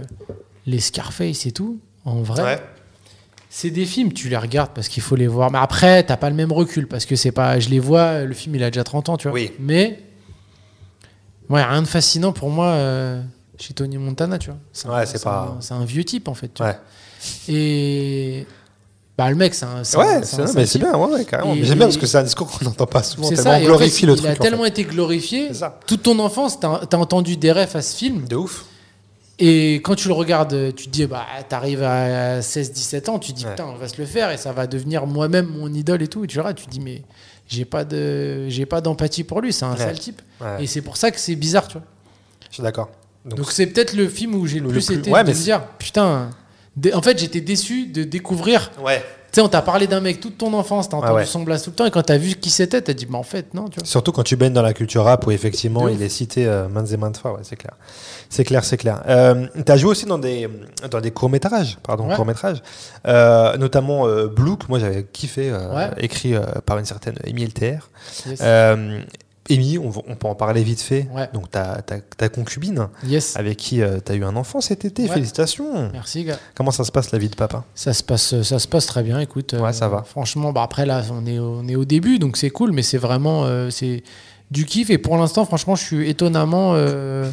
les 0.66 0.80
Scarface 0.80 1.46
et 1.46 1.52
tout, 1.52 1.80
en 2.06 2.22
vrai, 2.22 2.42
Ouais. 2.44 2.60
c'est 3.50 3.70
des 3.70 3.86
films, 3.86 4.14
tu 4.14 4.30
les 4.30 4.38
regardes 4.38 4.72
parce 4.74 4.88
qu'il 4.88 5.04
faut 5.04 5.16
les 5.18 5.28
voir. 5.28 5.52
Mais 5.52 5.58
après, 5.58 6.04
t'as 6.04 6.16
pas 6.18 6.30
le 6.30 6.36
même 6.38 6.52
recul 6.54 6.88
parce 6.88 7.06
que 7.06 7.16
c'est 7.18 7.32
pas. 7.34 7.60
Je 7.60 7.70
les 7.70 7.80
vois, 7.80 8.22
le 8.24 8.34
film 8.34 8.56
il 8.56 8.64
a 8.64 8.70
déjà 8.72 8.84
30 8.86 9.10
ans, 9.10 9.18
tu 9.18 9.28
vois. 9.28 9.34
Oui. 9.36 9.52
Mais, 9.60 10.00
ouais, 11.50 11.64
rien 11.64 11.82
de 11.82 11.88
fascinant 11.88 12.32
pour 12.32 12.50
moi 12.50 12.68
euh, 12.68 13.22
chez 13.60 13.74
Tony 13.74 13.98
Montana, 13.98 14.38
tu 14.38 14.50
vois. 14.52 14.58
un- 15.02 15.06
c'est 15.06 15.22
pas- 15.24 15.56
un- 15.58 15.62
C'est 15.62 15.74
un 15.74 15.84
vieux 15.86 16.06
type 16.06 16.28
en 16.30 16.34
fait. 16.34 16.50
tu 16.54 16.64
vois. 16.64 16.76
Et. 17.50 18.46
Bah, 19.18 19.30
le 19.30 19.36
mec, 19.36 19.56
c'est 19.56 19.66
un. 19.66 19.84
c'est 19.84 19.98
Ouais, 19.98 20.06
un- 20.18 20.24
c'est 20.24 20.42
un 20.42 20.54
mais 20.54 20.66
c'est 20.68 20.78
bien, 20.78 20.94
ouais, 20.96 21.12
ouais, 21.16 21.26
carrément. 21.26 21.54
Et- 21.56 21.60
Mais 21.62 21.66
J'aime 21.66 21.78
bien 21.80 21.88
parce 21.88 21.98
que 21.98 22.06
c'est 22.06 22.20
un 22.20 22.24
discours 22.24 22.50
qu'on 22.52 22.66
n'entend 22.66 22.86
pas 22.86 23.02
souvent, 23.02 23.28
C'est 23.28 23.36
tellement 23.36 23.44
ça, 23.44 23.50
on 23.50 23.54
et 23.54 23.58
en 23.58 23.62
fait, 23.62 23.66
glorifie 23.66 24.04
il, 24.04 24.08
le 24.08 24.14
il 24.14 24.18
truc. 24.18 24.28
a 24.28 24.32
en 24.32 24.36
fait. 24.36 24.40
tellement 24.42 24.66
été 24.66 24.84
glorifié. 24.84 25.48
C'est 25.48 25.54
ça. 25.56 25.80
Toute 25.88 26.04
ton 26.04 26.20
enfance, 26.20 26.60
t'as 26.60 26.82
as 26.92 26.96
entendu 26.98 27.36
des 27.36 27.52
refs 27.52 27.76
à 27.76 27.82
ce 27.82 27.96
film. 27.98 28.28
De 28.28 28.36
ouf. 28.36 28.66
Et 29.40 29.76
quand 29.76 29.96
tu 29.96 30.08
le 30.08 30.14
regardes, 30.16 30.74
tu 30.76 30.86
te 30.86 30.90
dis, 30.92 31.06
bah, 31.06 31.26
t'arrives 31.50 31.84
à 31.84 32.42
16-17 32.42 33.10
ans, 33.10 33.20
tu 33.20 33.34
te 33.34 33.38
dis, 33.38 33.46
Ouais. 33.46 33.52
putain, 33.52 33.66
on 33.68 33.76
va 33.78 33.88
se 33.88 33.98
le 33.98 34.06
faire 34.06 34.32
et 34.32 34.38
ça 34.38 34.52
va 34.52 34.66
devenir 34.68 35.06
moi-même 35.08 35.48
mon 35.48 35.72
idole 35.74 36.02
et 36.02 36.08
tout. 36.08 36.24
Et 36.24 36.28
tu 36.28 36.38
verras, 36.38 36.54
tu 36.54 36.66
te 36.66 36.72
dis, 36.72 36.80
mais 36.80 37.04
j'ai 37.48 37.66
pas 37.66 37.86
de, 37.86 38.48
j'ai 38.50 38.66
pas 38.66 38.82
d'empathie 38.82 39.24
pour 39.24 39.42
lui, 39.42 39.54
c'est 39.54 39.66
un 39.66 39.72
Ouais. 39.74 39.78
sale 39.78 40.00
type. 40.00 40.22
Ouais, 40.42 40.64
Et 40.64 40.68
c'est 40.68 40.82
pour 40.82 40.98
ça 40.98 41.12
que 41.12 41.20
c'est 41.20 41.36
bizarre, 41.36 41.68
tu 41.68 41.74
vois. 41.78 41.88
je 42.50 42.56
suis 42.56 42.64
d'accord. 42.64 42.90
Donc, 43.26 43.40
Donc 43.40 43.52
c'est 43.52 43.68
peut-être 43.68 43.94
le 43.94 44.08
film 44.08 44.34
où 44.36 44.48
j'ai 44.48 44.60
le, 44.60 44.66
Le 44.68 44.72
plus 44.72 44.86
plus- 44.88 44.96
été 44.98 45.12
ouais, 45.12 45.22
de 45.24 45.28
mais 45.30 45.34
me 45.36 45.40
dire, 45.40 45.62
putain. 45.80 46.30
En 46.94 47.02
fait, 47.02 47.18
j'étais 47.20 47.42
déçu 47.42 47.88
de 47.88 48.04
découvrir. 48.04 48.72
ouais. 48.84 49.04
Tu 49.30 49.42
sais, 49.42 49.42
on 49.42 49.50
t'a 49.50 49.62
parlé 49.62 49.88
d'un 49.88 50.00
mec 50.00 50.22
toute 50.22 50.38
ton 50.38 50.54
enfance, 50.54 50.88
t'as 50.88 50.96
entendu 50.98 51.14
ouais. 51.16 51.26
son 51.26 51.42
blast 51.44 51.66
tout 51.66 51.72
le 51.72 51.76
temps, 51.76 51.86
et 51.86 51.92
quand 51.92 52.02
t'as 52.02 52.18
vu 52.18 52.36
qui 52.36 52.50
c'était, 52.50 52.82
t'as 52.82 52.94
dit, 52.94 53.06
bah 53.06 53.18
en 53.18 53.24
fait, 53.24 53.54
non, 53.54 53.68
tu 53.68 53.78
vois. 53.78 53.86
Surtout 53.86 54.14
quand 54.14 54.24
tu 54.24 54.38
baignes 54.38 54.54
dans 54.54 54.62
la 54.62 54.72
culture 54.74 55.04
rap 55.04 55.28
où 55.28 55.32
effectivement 55.32 55.90
il 55.90 56.02
est 56.02 56.08
cité 56.10 56.48
euh, 56.48 56.70
maintes 56.70 56.90
et 56.94 56.98
maintes 56.98 57.18
fois, 57.18 57.34
ouais, 57.34 57.42
c'est 57.44 57.58
clair. 57.58 57.74
C'est 58.30 58.46
clair, 58.46 58.64
c'est 58.64 58.78
clair. 58.78 59.04
Euh, 59.10 59.46
tu 59.66 59.70
as 59.70 59.76
joué 59.78 59.92
aussi 59.92 60.06
dans 60.06 60.18
des, 60.18 60.48
dans 60.90 61.02
des 61.02 61.12
courts-métrages, 61.12 61.78
pardon, 61.84 62.08
Ouais. 62.08 62.16
courts-métrages, 62.16 62.64
Euh, 63.06 63.58
notamment 63.58 64.08
euh, 64.08 64.28
Blue, 64.28 64.56
que 64.56 64.68
moi 64.70 64.80
j'avais 64.80 65.04
kiffé, 65.04 65.54
écrit 65.98 66.34
par 66.66 66.78
une 66.80 66.86
certaine 66.86 67.16
Émile 67.26 67.54
TR. 67.54 67.90
Yes. 68.28 68.40
Euh, 69.50 69.54
Émilie, 69.54 69.78
on, 69.78 69.92
peut 69.92 70.28
en 70.28 70.36
parler 70.36 70.64
vite 70.64 70.82
fait. 70.82 71.08
Ouais. 71.14 71.30
Donc 71.34 71.50
ta, 71.52 71.82
ta, 71.82 72.00
ta 72.00 72.30
concubine, 72.30 72.88
yes. 73.06 73.36
avec 73.38 73.58
qui 73.58 73.82
tu 74.06 74.12
as 74.12 74.16
eu 74.16 74.24
un 74.24 74.36
enfant 74.36 74.62
cet 74.62 74.86
été, 74.86 75.04
Ouais. 75.04 75.10
félicitations. 75.10 75.90
Merci, 75.94 76.24
gars. 76.26 76.38
Comment 76.56 76.72
ça 76.72 76.84
se 76.84 76.92
passe 76.92 77.12
la 77.12 77.18
vie 77.20 77.30
de 77.30 77.36
papa? 77.36 77.64
Ça 77.76 77.94
se 77.94 78.04
passe, 78.04 78.42
ça 78.42 78.60
se 78.60 78.68
passe 78.68 78.86
très 78.86 79.04
bien. 79.04 79.20
Écoute, 79.20 79.54
Ouais, 79.60 79.74
ça 79.74 79.88
va. 79.88 80.04
Franchement, 80.04 80.52
bah 80.54 80.64
après 80.64 80.86
là, 80.86 81.02
on 81.12 81.26
est, 81.26 81.40
au- 81.40 81.60
on 81.64 81.68
est 81.68 81.76
au 81.76 81.86
début, 81.86 82.20
donc 82.20 82.38
c'est 82.38 82.50
cool, 82.50 82.72
mais 82.72 82.82
c'est 82.84 82.98
vraiment, 82.98 83.46
euh, 83.46 83.70
c'est 83.70 84.04
du 84.52 84.66
kiff. 84.66 84.90
Et 84.90 84.98
pour 84.98 85.18
l'instant, 85.18 85.46
franchement, 85.46 85.76
je 85.76 85.84
suis 85.84 86.10
étonnamment 86.10 86.74
euh, 86.76 87.30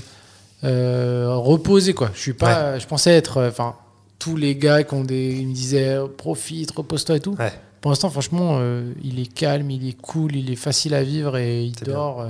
euh, 0.65 1.35
reposé, 1.37 1.95
quoi. 1.95 2.11
Je 2.15 2.21
suis 2.21 2.33
pas, 2.33 2.79
je 2.79 2.87
pensais 2.87 3.11
être, 3.13 3.37
euh, 3.39 3.49
enfin, 3.51 3.75
tous 4.19 4.37
les 4.37 4.57
gars 4.57 4.83
qui 4.85 4.95
ont 4.95 5.05
des, 5.05 5.33
ils 5.41 5.49
me 5.49 5.55
disaient, 5.55 5.97
euh, 5.97 6.07
profite, 6.07 6.71
repose-toi 6.71 7.17
et 7.17 7.21
tout. 7.21 7.37
Pour 7.85 7.91
l'instant, 7.91 8.09
franchement, 8.09 8.57
euh, 8.61 8.95
il 9.05 9.21
est 9.21 9.27
calme, 9.31 9.71
il 9.71 9.87
est 9.87 9.93
cool, 10.01 10.35
il 10.37 10.51
est 10.51 10.57
facile 10.57 10.95
à 10.95 11.03
vivre 11.03 11.37
et 11.37 11.65
il 11.65 11.73
dort. 11.85 12.23
euh, 12.23 12.29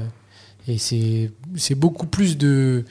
et 0.67 0.79
c'est, 0.79 1.31
beaucoup 1.77 2.07
plus 2.09 2.37
de 2.37 2.85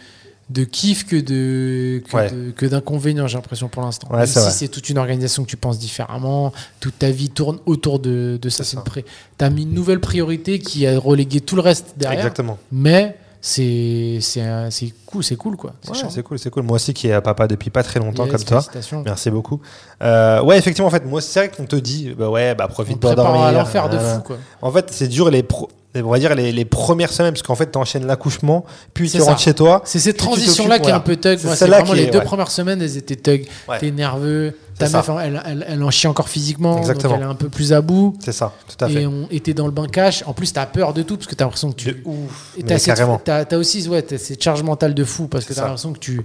de 0.49 0.63
kiff 0.63 1.05
que 1.05 1.17
de 1.17 2.01
que, 2.09 2.15
Ouais. 2.15 2.31
de- 2.31 2.51
que 2.51 2.65
d'inconvénients 2.65 3.27
j'ai 3.27 3.35
l'impression 3.35 3.67
pour 3.67 3.81
l'instant 3.81 4.07
Ouais, 4.13 4.25
si 4.27 4.39
c'est 4.51 4.69
toute 4.69 4.89
une 4.89 4.97
organisation 4.97 5.43
que 5.43 5.49
tu 5.49 5.57
penses 5.57 5.77
différemment 5.79 6.53
toute 6.79 6.97
ta 6.99 7.11
vie 7.11 7.29
tourne 7.29 7.59
autour 7.65 7.99
de, 7.99 8.39
de 8.41 8.49
ça 8.49 8.63
ça. 8.63 8.79
pré- 8.81 9.03
t'as 9.37 9.49
mis 9.49 9.63
une 9.63 9.73
nouvelle 9.73 9.99
priorité 9.99 10.59
qui 10.59 10.87
a 10.87 10.97
relégué 10.99 11.41
tout 11.41 11.55
le 11.57 11.61
reste 11.61 11.95
derrière 11.97 12.19
Exactement. 12.19 12.57
mais 12.71 13.17
c'est 13.45 14.93
cool 15.05 15.21
c'est 15.23 15.35
cool 15.35 15.57
quoi 15.57 15.73
Ouais, 15.89 15.97
c'est 16.09 16.23
cool, 16.23 16.39
c'est 16.39 16.49
cool. 16.49 16.63
Moi 16.63 16.75
aussi 16.77 16.93
qui 16.93 17.09
est 17.09 17.21
papa 17.21 17.45
depuis 17.47 17.69
pas 17.69 17.83
très 17.83 17.99
longtemps 17.99 18.23
Yes, 18.23 18.31
comme 18.31 18.43
toi. 18.43 18.61
félicitations. 18.61 19.03
Merci 19.05 19.29
beaucoup. 19.29 19.59
Euh, 20.01 20.41
ouais, 20.41 20.57
effectivement, 20.57 20.87
en 20.87 20.91
fait, 20.91 21.05
moi, 21.05 21.19
c'est 21.21 21.39
vrai 21.41 21.49
qu'on 21.49 21.65
te 21.65 21.75
dit, 21.75 22.13
bah 22.17 22.29
ouais, 22.29 22.55
bah 22.55 22.67
profite 22.69 23.01
te 23.01 23.05
pour 23.07 23.15
dormir. 23.15 23.41
à 23.41 23.51
l'enfer 23.51 23.89
de 23.89 23.97
fou 23.97 24.21
quoi 24.21 24.37
En 24.61 24.71
fait, 24.71 24.87
c'est 24.91 25.09
dur 25.09 25.29
les 25.29 25.43
pro- 25.43 25.69
on 25.95 26.09
va 26.09 26.17
dire 26.19 26.33
les, 26.35 26.51
les 26.51 26.65
premières 26.65 27.11
semaines, 27.11 27.33
parce 27.33 27.43
qu'en 27.43 27.53
fait, 27.55 27.71
tu 27.71 27.77
enchaînes 27.77 28.07
l'accouchement, 28.07 28.65
puis 28.93 29.11
tu 29.11 29.19
ça. 29.19 29.25
rentres 29.25 29.41
chez 29.41 29.53
toi. 29.53 29.81
C'est 29.85 29.99
cette 29.99 30.17
transition-là 30.17 30.79
qui 30.79 30.89
est 30.89 30.93
un 30.93 30.99
peu 31.01 31.17
thug. 31.17 31.37
C'est 31.37 31.67
vraiment 31.67 31.93
les 31.93 32.07
deux 32.07 32.19
ouais. 32.19 32.23
premières 32.23 32.49
semaines, 32.49 32.81
elles 32.81 32.97
étaient 32.97 33.15
thug. 33.17 33.45
Ouais. 33.67 33.77
T'es 33.79 33.91
nerveux. 33.91 34.57
Ta 34.77 34.89
meuf, 34.89 35.09
elle, 35.21 35.41
elle, 35.45 35.65
elle 35.67 35.83
en 35.83 35.91
chie 35.91 36.07
encore 36.07 36.29
physiquement. 36.29 36.77
Exactement. 36.77 37.13
Donc 37.13 37.21
elle 37.21 37.27
est 37.27 37.31
un 37.31 37.35
peu 37.35 37.49
plus 37.49 37.73
à 37.73 37.81
bout. 37.81 38.15
C'est 38.19 38.31
ça, 38.31 38.53
tout 38.67 38.83
à 38.83 38.89
fait. 38.89 39.03
Et 39.03 39.07
on 39.07 39.27
était 39.29 39.53
dans 39.53 39.65
le 39.65 39.71
bain 39.71 39.87
cash. 39.87 40.23
En 40.25 40.33
plus, 40.33 40.51
t'as 40.53 40.65
peur 40.65 40.93
de 40.93 41.03
tout 41.03 41.17
parce 41.17 41.27
que 41.27 41.35
t'as 41.35 41.45
l'impression 41.45 41.71
que 41.71 41.77
tu. 41.77 41.91
De 41.91 42.01
ouf. 42.05 42.53
Et 42.57 42.63
t'as 42.63 42.79
cette-. 42.79 42.99
T'as 43.23 43.45
t'as 43.45 43.57
aussi 43.57 43.87
ouais, 43.87 44.01
t'as 44.01 44.17
cette 44.17 44.43
charge 44.43 44.63
mentale 44.63 44.93
de 44.93 45.03
fou 45.03 45.27
parce 45.27 45.45
que 45.45 45.49
t'as 45.53 45.61
ça. 45.61 45.67
l'impression 45.67 45.93
que 45.93 45.99
tu, 45.99 46.21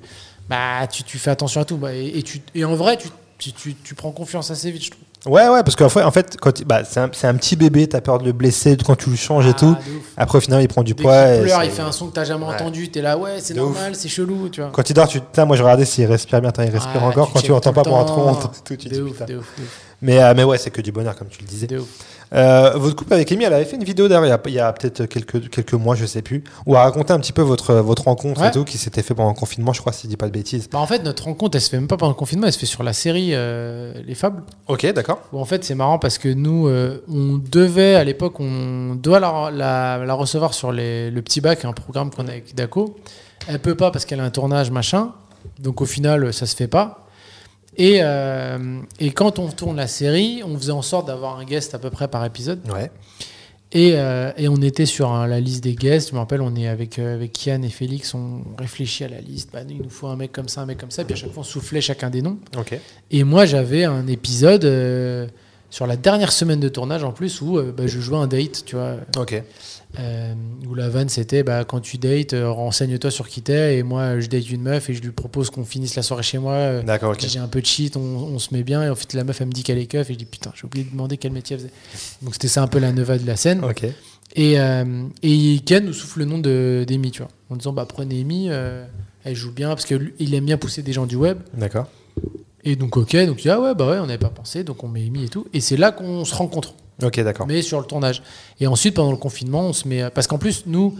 bah, 0.48 0.86
tu, 0.90 1.02
tu 1.02 1.18
fais 1.18 1.30
attention 1.30 1.60
à 1.60 1.64
tout. 1.64 1.76
Bah, 1.76 1.94
et, 1.94 2.18
et 2.18 2.22
tu, 2.22 2.40
et 2.54 2.64
en 2.64 2.74
vrai, 2.74 2.96
tu, 2.96 3.08
tu, 3.38 3.52
tu, 3.52 3.74
tu 3.74 3.94
prends 3.94 4.12
confiance 4.12 4.50
assez 4.50 4.70
vite, 4.70 4.84
je 4.84 4.90
trouve. 4.90 5.02
Ouais, 5.26 5.48
ouais, 5.48 5.62
parce 5.64 5.74
qu'en 5.74 5.88
fait, 5.88 6.02
en 6.04 6.10
fait 6.12 6.36
quand, 6.40 6.62
bah, 6.64 6.82
c'est 6.84 7.00
un, 7.00 7.10
un 7.24 7.34
petit 7.34 7.56
bébé, 7.56 7.88
t'as 7.88 8.00
peur 8.00 8.18
de 8.18 8.24
le 8.24 8.32
blesser 8.32 8.76
quand 8.84 8.94
tu 8.94 9.10
le 9.10 9.16
changes 9.16 9.46
et 9.46 9.50
Ah, 9.50 9.54
tout. 9.54 9.76
Après, 10.16 10.38
au 10.38 10.40
final, 10.40 10.62
il 10.62 10.68
prend 10.68 10.82
du 10.84 10.94
Dès 10.94 11.02
poids. 11.02 11.24
pleure, 11.42 11.64
il 11.64 11.70
fait 11.70 11.82
un 11.82 11.90
son 11.92 12.06
que 12.06 12.12
t'as 12.14 12.24
jamais 12.24 12.46
Ouais. 12.46 12.54
entendu. 12.54 12.88
T'es 12.90 13.02
là, 13.02 13.18
ouais, 13.18 13.38
c'est 13.40 13.54
normal, 13.54 13.94
c'est 13.96 14.08
chelou, 14.08 14.48
tu 14.48 14.60
vois. 14.60 14.70
Quand 14.72 14.88
il 14.88 14.94
dort, 14.94 15.08
tu, 15.08 15.20
moi 15.44 15.56
je 15.56 15.62
regardais 15.62 15.84
s'il 15.84 16.06
respire 16.06 16.40
bien, 16.40 16.52
il 16.58 16.70
respire 16.70 17.00
Ah, 17.02 17.06
encore. 17.08 17.32
Quand 17.32 17.40
tu 17.40 17.46
checkes 17.46 17.56
entends 17.56 17.72
tout 17.72 17.82
pas 17.82 17.96
un 17.96 18.04
trop 18.04 18.16
temps. 18.16 18.28
honte, 18.30 18.50
tout, 18.64 18.76
tu 18.76 18.88
dis, 18.88 18.96
De 18.96 19.02
ouf, 19.02 19.12
putain. 19.12 19.24
de 19.26 19.36
ouf, 19.38 19.52
de 19.58 19.62
ouf, 19.64 19.68
Mais, 20.00 20.22
euh, 20.22 20.32
mais 20.36 20.44
ouais, 20.44 20.58
c'est 20.58 20.70
que 20.70 20.80
du 20.80 20.92
bonheur, 20.92 21.16
comme 21.16 21.28
tu 21.28 21.40
le 21.40 21.46
disais. 21.46 21.66
Euh, 22.34 22.72
votre 22.76 22.94
couple 22.94 23.14
avec 23.14 23.32
Amy, 23.32 23.44
elle 23.44 23.54
avait 23.54 23.64
fait 23.64 23.76
une 23.76 23.84
vidéo 23.84 24.06
d'ailleurs 24.06 24.38
il 24.46 24.52
y 24.52 24.58
a, 24.60 24.70
peut-être 24.72 25.06
quelques, 25.06 25.48
quelques 25.48 25.72
mois, 25.72 25.94
je 25.96 26.04
sais 26.04 26.20
plus, 26.20 26.44
où 26.66 26.74
elle 26.74 26.82
racontait 26.82 27.12
un 27.14 27.18
petit 27.20 27.32
peu 27.32 27.40
votre, 27.40 27.74
votre 27.76 28.04
rencontre 28.04 28.42
et 28.44 28.50
tout, 28.50 28.64
qui 28.64 28.76
s'était 28.76 29.02
fait 29.02 29.14
pendant 29.14 29.30
le 29.30 29.34
confinement, 29.34 29.72
je 29.72 29.80
crois, 29.80 29.92
si 29.94 30.02
je 30.04 30.08
dis 30.08 30.16
pas 30.18 30.26
de 30.26 30.32
bêtises. 30.32 30.68
Bah, 30.70 30.78
en 30.78 30.86
fait, 30.86 31.02
notre 31.02 31.24
rencontre, 31.24 31.56
elle 31.56 31.62
se 31.62 31.70
fait 31.70 31.78
même 31.78 31.88
pas 31.88 31.96
pendant 31.96 32.10
le 32.12 32.16
confinement, 32.16 32.46
elle 32.46 32.52
se 32.52 32.58
fait 32.58 32.66
sur 32.66 32.82
la 32.82 32.92
série 32.92 33.30
euh, 33.32 33.94
Les 34.06 34.14
Fables. 34.14 34.42
Ok, 34.68 34.86
d'accord. 34.92 35.20
En 35.32 35.46
fait, 35.46 35.64
c'est 35.64 35.74
marrant 35.74 35.98
parce 35.98 36.18
que 36.18 36.28
nous, 36.28 36.68
on 36.68 37.38
devait, 37.50 37.94
à 37.94 38.04
l'époque, 38.04 38.38
on 38.40 38.94
doit 38.94 39.20
la, 39.20 39.50
la- 39.50 40.04
la 40.04 40.14
recevoir 40.14 40.52
sur 40.54 40.70
les- 40.70 41.10
le 41.10 41.22
petit 41.22 41.40
bac, 41.40 41.64
un 41.64 41.72
programme 41.72 42.10
qu'on 42.10 42.26
a 42.28 42.32
avec 42.32 42.54
Daco. 42.54 42.94
Elle 43.48 43.58
peut 43.58 43.74
pas 43.74 43.90
parce 43.90 44.04
qu'elle 44.04 44.20
a 44.20 44.24
un 44.24 44.30
tournage, 44.30 44.70
machin. 44.70 45.12
Donc 45.60 45.80
au 45.80 45.86
final, 45.86 46.32
ça 46.34 46.44
se 46.44 46.54
fait 46.54 46.68
pas. 46.68 47.06
Et, 47.78 48.00
euh, 48.02 48.80
et 48.98 49.12
quand 49.12 49.38
on 49.38 49.48
tourne 49.48 49.76
la 49.76 49.86
série, 49.86 50.42
on 50.44 50.58
faisait 50.58 50.72
en 50.72 50.82
sorte 50.82 51.06
d'avoir 51.06 51.38
un 51.38 51.44
guest 51.44 51.74
à 51.74 51.78
peu 51.78 51.90
près 51.90 52.08
par 52.08 52.24
épisode. 52.24 52.60
Ouais. 52.68 52.90
Et, 53.70 53.92
euh, 53.94 54.32
et 54.36 54.48
on 54.48 54.56
était 54.56 54.86
sur 54.86 55.12
hein, 55.12 55.26
la 55.26 55.40
liste 55.40 55.62
des 55.62 55.74
guests. 55.74 56.08
Je 56.08 56.14
me 56.14 56.18
rappelle, 56.18 56.40
on 56.40 56.56
est 56.56 56.66
avec, 56.66 56.98
euh, 56.98 57.14
avec 57.14 57.32
Kian 57.32 57.62
et 57.62 57.68
Félix, 57.68 58.14
on 58.14 58.42
réfléchit 58.58 59.04
à 59.04 59.08
la 59.08 59.20
liste. 59.20 59.50
Bah, 59.52 59.60
il 59.68 59.76
nous 59.76 59.90
faut 59.90 60.08
un 60.08 60.16
mec 60.16 60.32
comme 60.32 60.48
ça, 60.48 60.62
un 60.62 60.66
mec 60.66 60.78
comme 60.78 60.90
ça. 60.90 61.04
Puis 61.04 61.12
à 61.12 61.16
chaque 61.16 61.30
fois, 61.30 61.42
on 61.42 61.44
soufflait 61.44 61.80
chacun 61.80 62.10
des 62.10 62.22
noms. 62.22 62.38
Ok. 62.56 62.78
Et 63.10 63.24
moi, 63.24 63.46
j'avais 63.46 63.84
un 63.84 64.06
épisode 64.06 64.64
euh, 64.64 65.28
sur 65.70 65.86
la 65.86 65.96
dernière 65.96 66.32
semaine 66.32 66.60
de 66.60 66.68
tournage 66.68 67.04
en 67.04 67.12
plus 67.12 67.40
où 67.42 67.60
bah, 67.76 67.86
je 67.86 68.00
jouais 68.00 68.18
un 68.18 68.26
date, 68.26 68.64
tu 68.64 68.74
vois. 68.74 68.96
Ok. 69.18 69.42
Euh, 69.98 70.34
où 70.68 70.74
la 70.74 70.88
vanne 70.88 71.08
c'était 71.08 71.42
bah, 71.42 71.64
quand 71.64 71.80
tu 71.80 71.96
dates, 71.98 72.34
euh, 72.34 72.50
renseigne-toi 72.50 73.10
sur 73.10 73.28
qui 73.28 73.42
t'es. 73.42 73.78
Et 73.78 73.82
moi, 73.82 74.20
je 74.20 74.26
date 74.26 74.50
une 74.50 74.62
meuf 74.62 74.90
et 74.90 74.94
je 74.94 75.00
lui 75.00 75.10
propose 75.12 75.50
qu'on 75.50 75.64
finisse 75.64 75.96
la 75.96 76.02
soirée 76.02 76.22
chez 76.22 76.38
moi. 76.38 76.52
euh, 76.52 76.82
D'accord, 76.82 77.12
ok. 77.12 77.24
J'ai 77.26 77.38
un 77.38 77.48
peu 77.48 77.60
de 77.60 77.66
shit, 77.66 77.96
on, 77.96 78.00
on 78.00 78.38
se 78.38 78.52
met 78.54 78.62
bien. 78.62 78.82
Et 78.82 78.90
en 78.90 78.94
fait, 78.94 79.12
la 79.14 79.24
meuf, 79.24 79.40
elle 79.40 79.46
me 79.46 79.52
dit 79.52 79.62
qu'elle 79.62 79.78
est 79.78 79.86
keuf. 79.86 80.10
Et 80.10 80.12
je 80.12 80.18
dis 80.18 80.24
putain, 80.24 80.52
j'ai 80.54 80.64
oublié 80.66 80.84
de 80.84 80.90
demander 80.90 81.16
quel 81.16 81.32
métier 81.32 81.54
elle 81.54 81.60
faisait. 81.62 81.72
Donc 82.22 82.34
c'était 82.34 82.48
ça 82.48 82.62
un 82.62 82.68
peu 82.68 82.78
la 82.78 82.92
neva 82.92 83.16
de 83.18 83.26
la 83.26 83.36
scène. 83.36 83.64
Ok. 83.64 83.84
Et, 84.36 84.56
et 85.22 85.60
Ken 85.64 85.84
nous 85.86 85.92
souffle 85.94 86.18
le 86.20 86.24
nom 86.26 86.38
d'Amy, 86.38 87.10
tu 87.10 87.22
vois. 87.22 87.30
En 87.48 87.56
disant 87.56 87.72
bah 87.72 87.86
prenez 87.88 88.20
Amy, 88.20 88.48
elle 88.48 89.34
joue 89.34 89.52
bien 89.52 89.68
parce 89.70 89.86
qu'il 89.86 90.34
aime 90.34 90.44
bien 90.44 90.58
pousser 90.58 90.82
des 90.82 90.92
gens 90.92 91.06
du 91.06 91.16
web. 91.16 91.38
D'accord. 91.54 91.86
Et 92.64 92.76
donc, 92.76 92.96
ok, 92.98 93.16
donc 93.24 93.40
ah 93.46 93.58
ouais, 93.60 93.74
bah 93.74 93.88
ouais, 93.90 93.98
on 93.98 94.06
n'avait 94.06 94.18
pas 94.18 94.28
pensé, 94.28 94.64
donc 94.64 94.84
on 94.84 94.88
met 94.88 95.06
Amy 95.06 95.24
et 95.24 95.28
tout. 95.28 95.46
Et 95.54 95.60
c'est 95.60 95.76
là 95.78 95.92
qu'on 95.92 96.26
se 96.26 96.34
rencontre, 96.34 96.74
Ok, 97.02 97.20
d'accord. 97.20 97.46
mais 97.46 97.62
sur 97.62 97.78
le 97.80 97.86
tournage. 97.86 98.22
Et 98.60 98.66
ensuite, 98.66 98.94
pendant 98.94 99.10
le 99.12 99.16
confinement, 99.16 99.62
on 99.62 99.72
se 99.72 99.86
met. 99.86 100.10
Parce 100.10 100.26
qu'en 100.26 100.38
plus, 100.38 100.64
nous, 100.66 100.96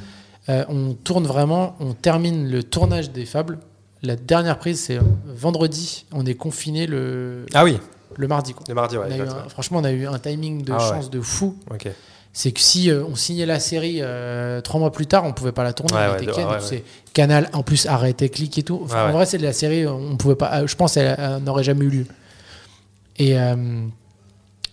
euh, 0.49 0.65
on 0.69 0.95
tourne 0.95 1.27
vraiment, 1.27 1.77
on 1.81 1.93
termine 1.93 2.51
le 2.51 2.63
tournage 2.63 3.11
des 3.11 3.27
Fables. 3.27 3.59
La 4.03 4.15
dernière 4.17 4.59
prise, 4.59 4.81
c'est 4.81 4.99
euh, 4.99 5.03
vendredi. 5.27 6.07
On 6.13 6.25
est 6.25 6.35
confiné 6.35 6.87
le, 6.87 7.47
Ah 7.53 7.65
oui, 7.65 7.79
le 8.17 8.29
mardi. 8.29 8.55
Quoi. 8.55 8.65
le 8.69 8.75
mardi, 8.75 8.97
ouais. 8.97 9.07
On 9.19 9.23
un- 9.23 9.49
franchement, 9.49 9.79
on 9.81 9.85
a 9.85 9.91
eu 9.91 10.07
un 10.07 10.19
timing 10.21 10.63
de 10.63 10.73
Ah 10.73 10.77
ouais. 10.77 10.89
chance 10.89 11.11
de 11.11 11.21
fou. 11.21 11.57
Ok. 11.71 11.89
C'est 12.33 12.53
que 12.53 12.61
si 12.61 12.89
euh, 12.91 13.03
on 13.11 13.17
signait 13.17 13.47
la 13.47 13.59
série 13.59 13.99
euh, 14.01 14.61
trois 14.61 14.79
mois 14.79 14.93
plus 14.93 15.07
tard, 15.07 15.25
on 15.25 15.33
pouvait 15.33 15.51
pas 15.51 15.65
la 15.65 15.73
tourner. 15.73 15.95
Ouais, 15.95 16.27
ouais, 16.27 16.33
Ken, 16.33 16.47
ouais, 16.47 16.61
c'est 16.61 16.85
Canal, 17.13 17.51
en 17.53 17.65
plus, 17.65 17.87
arrêtait, 17.87 18.29
clic 18.29 18.57
et 18.59 18.63
tout. 18.63 18.81
Enfin, 18.85 19.09
en 19.09 19.13
vrai, 19.13 19.27
c'est 19.27 19.39
de 19.39 19.43
la 19.43 19.53
série, 19.53 19.85
on 19.89 20.17
pouvait 20.17 20.37
pas. 20.37 20.61
euh, 20.61 20.67
Je 20.69 20.77
pense 20.77 20.95
qu'elle 20.95 21.17
elle 21.19 21.43
n'aurait 21.43 21.65
jamais 21.65 21.85
eu 21.87 21.89
lieu. 21.91 22.07
Et, 23.19 23.37
euh, 23.37 23.57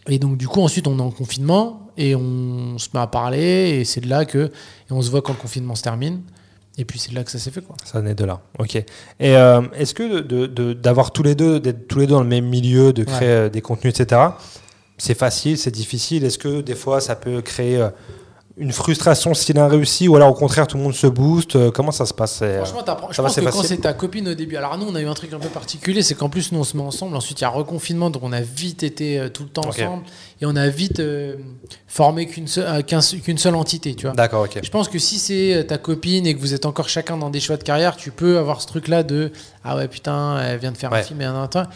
et 0.07 0.19
donc, 0.19 0.37
du 0.37 0.47
coup, 0.47 0.61
ensuite, 0.61 0.87
on 0.87 0.97
est 0.99 1.01
en 1.01 1.11
confinement 1.11 1.89
et 1.97 2.15
on 2.15 2.77
se 2.77 2.89
met 2.93 2.99
à 2.99 3.07
parler. 3.07 3.77
Et 3.79 3.85
c'est 3.85 4.01
de 4.01 4.07
là 4.09 4.25
que. 4.25 4.37
Et 4.45 4.91
on 4.91 5.01
se 5.01 5.09
voit 5.09 5.21
quand 5.21 5.33
le 5.33 5.39
confinement 5.39 5.75
se 5.75 5.81
termine. 5.83 6.21
Et 6.77 6.85
puis, 6.85 6.99
c'est 6.99 7.09
de 7.11 7.15
là 7.15 7.23
que 7.23 7.31
ça 7.31 7.39
s'est 7.39 7.51
fait, 7.51 7.61
quoi. 7.61 7.75
Ça 7.85 8.01
naît 8.01 8.15
de 8.15 8.25
là. 8.25 8.41
Ok. 8.59 8.75
Et 8.75 8.85
euh, 9.21 9.61
est-ce 9.73 9.93
que 9.93 10.19
de- 10.19 10.73
d'avoir 10.73 11.11
tous 11.11 11.23
les 11.23 11.33
deux, 11.33 11.59
d'être 11.59 11.87
tous 11.87 11.99
les 11.99 12.05
deux 12.07 12.13
dans 12.13 12.21
le 12.21 12.27
même 12.27 12.45
milieu, 12.47 12.91
de 12.93 13.03
créer 13.03 13.27
Ouais. 13.27 13.33
euh, 13.33 13.49
des 13.49 13.61
contenus, 13.61 13.97
etc. 13.99 14.21
C'est 14.97 15.17
facile, 15.17 15.57
c'est 15.57 15.71
difficile? 15.71 16.23
Est-ce 16.25 16.37
que 16.37 16.61
des 16.61 16.75
fois 16.75 17.01
ça 17.01 17.15
peut 17.15 17.41
créer 17.41 17.77
euh, 17.77 17.89
une 18.57 18.71
frustration 18.71 19.33
s'il 19.33 19.59
a 19.59 19.67
réussi, 19.67 20.07
ou 20.07 20.15
alors 20.15 20.29
au 20.29 20.33
contraire 20.33 20.65
tout 20.65 20.77
le 20.77 20.83
monde 20.83 20.93
se 20.95 21.07
booste 21.07 21.57
Euh, 21.57 21.71
Comment 21.71 21.91
ça 21.91 22.05
se 22.05 22.13
passe 22.13 22.37
Franchement, 22.37 22.79
je 23.11 23.21
pense 23.21 23.35
que 23.35 23.41
quand 23.51 23.63
c'est 23.63 23.77
ta 23.81 23.91
copine 23.93 24.29
au 24.29 24.33
début. 24.33 24.55
Alors, 24.55 24.77
nous, 24.77 24.85
on 24.89 24.95
a 24.95 25.01
eu 25.01 25.07
un 25.07 25.13
truc 25.13 25.33
un 25.33 25.39
peu 25.39 25.49
particulier, 25.49 26.01
c'est 26.01 26.15
qu'en 26.15 26.29
plus, 26.29 26.51
nous, 26.53 26.59
on 26.59 26.63
se 26.63 26.77
met 26.77 26.83
ensemble. 26.83 27.15
Ensuite, 27.17 27.39
il 27.39 27.43
y 27.43 27.45
a 27.45 27.49
reconfinement, 27.49 28.09
donc 28.09 28.23
on 28.23 28.31
a 28.31 28.39
vite 28.39 28.83
été 28.83 29.19
euh, 29.19 29.27
tout 29.29 29.43
le 29.43 29.49
temps 29.49 29.65
ensemble. 29.67 30.03
Et 30.41 30.45
on 30.45 30.55
a 30.55 30.67
vite 30.69 31.01
euh, 31.01 31.35
formé 31.87 32.27
qu'une 32.27 32.47
seule, 32.47 32.65
euh, 32.67 32.81
qu'un- 32.81 33.01
qu'une 33.01 33.37
seule 33.37 33.55
entité, 33.55 33.93
tu 33.93 34.05
vois. 34.05 34.15
D'accord, 34.15 34.43
ok. 34.45 34.59
Je 34.63 34.69
pense 34.69 34.87
que 34.87 34.99
si 34.99 35.19
c'est 35.19 35.65
ta 35.67 35.77
copine 35.77 36.25
et 36.25 36.33
que 36.33 36.39
vous 36.39 36.53
êtes 36.53 36.65
encore 36.65 36.87
chacun 36.87 37.17
dans 37.17 37.29
des 37.29 37.41
choix 37.41 37.57
de 37.57 37.63
carrière, 37.63 37.97
tu 37.97 38.11
peux 38.11 38.37
avoir 38.37 38.61
ce 38.61 38.67
truc-là 38.67 39.03
de 39.03 39.31
Ah 39.65 39.75
ouais, 39.75 39.87
putain, 39.89 40.39
elle 40.41 40.59
vient 40.59 40.71
de 40.71 40.77
faire 40.77 40.93
un 40.93 41.03
film 41.03 41.21
et 41.21 41.25
un, 41.25 41.35
un, 41.35 41.49
un. 41.53 41.67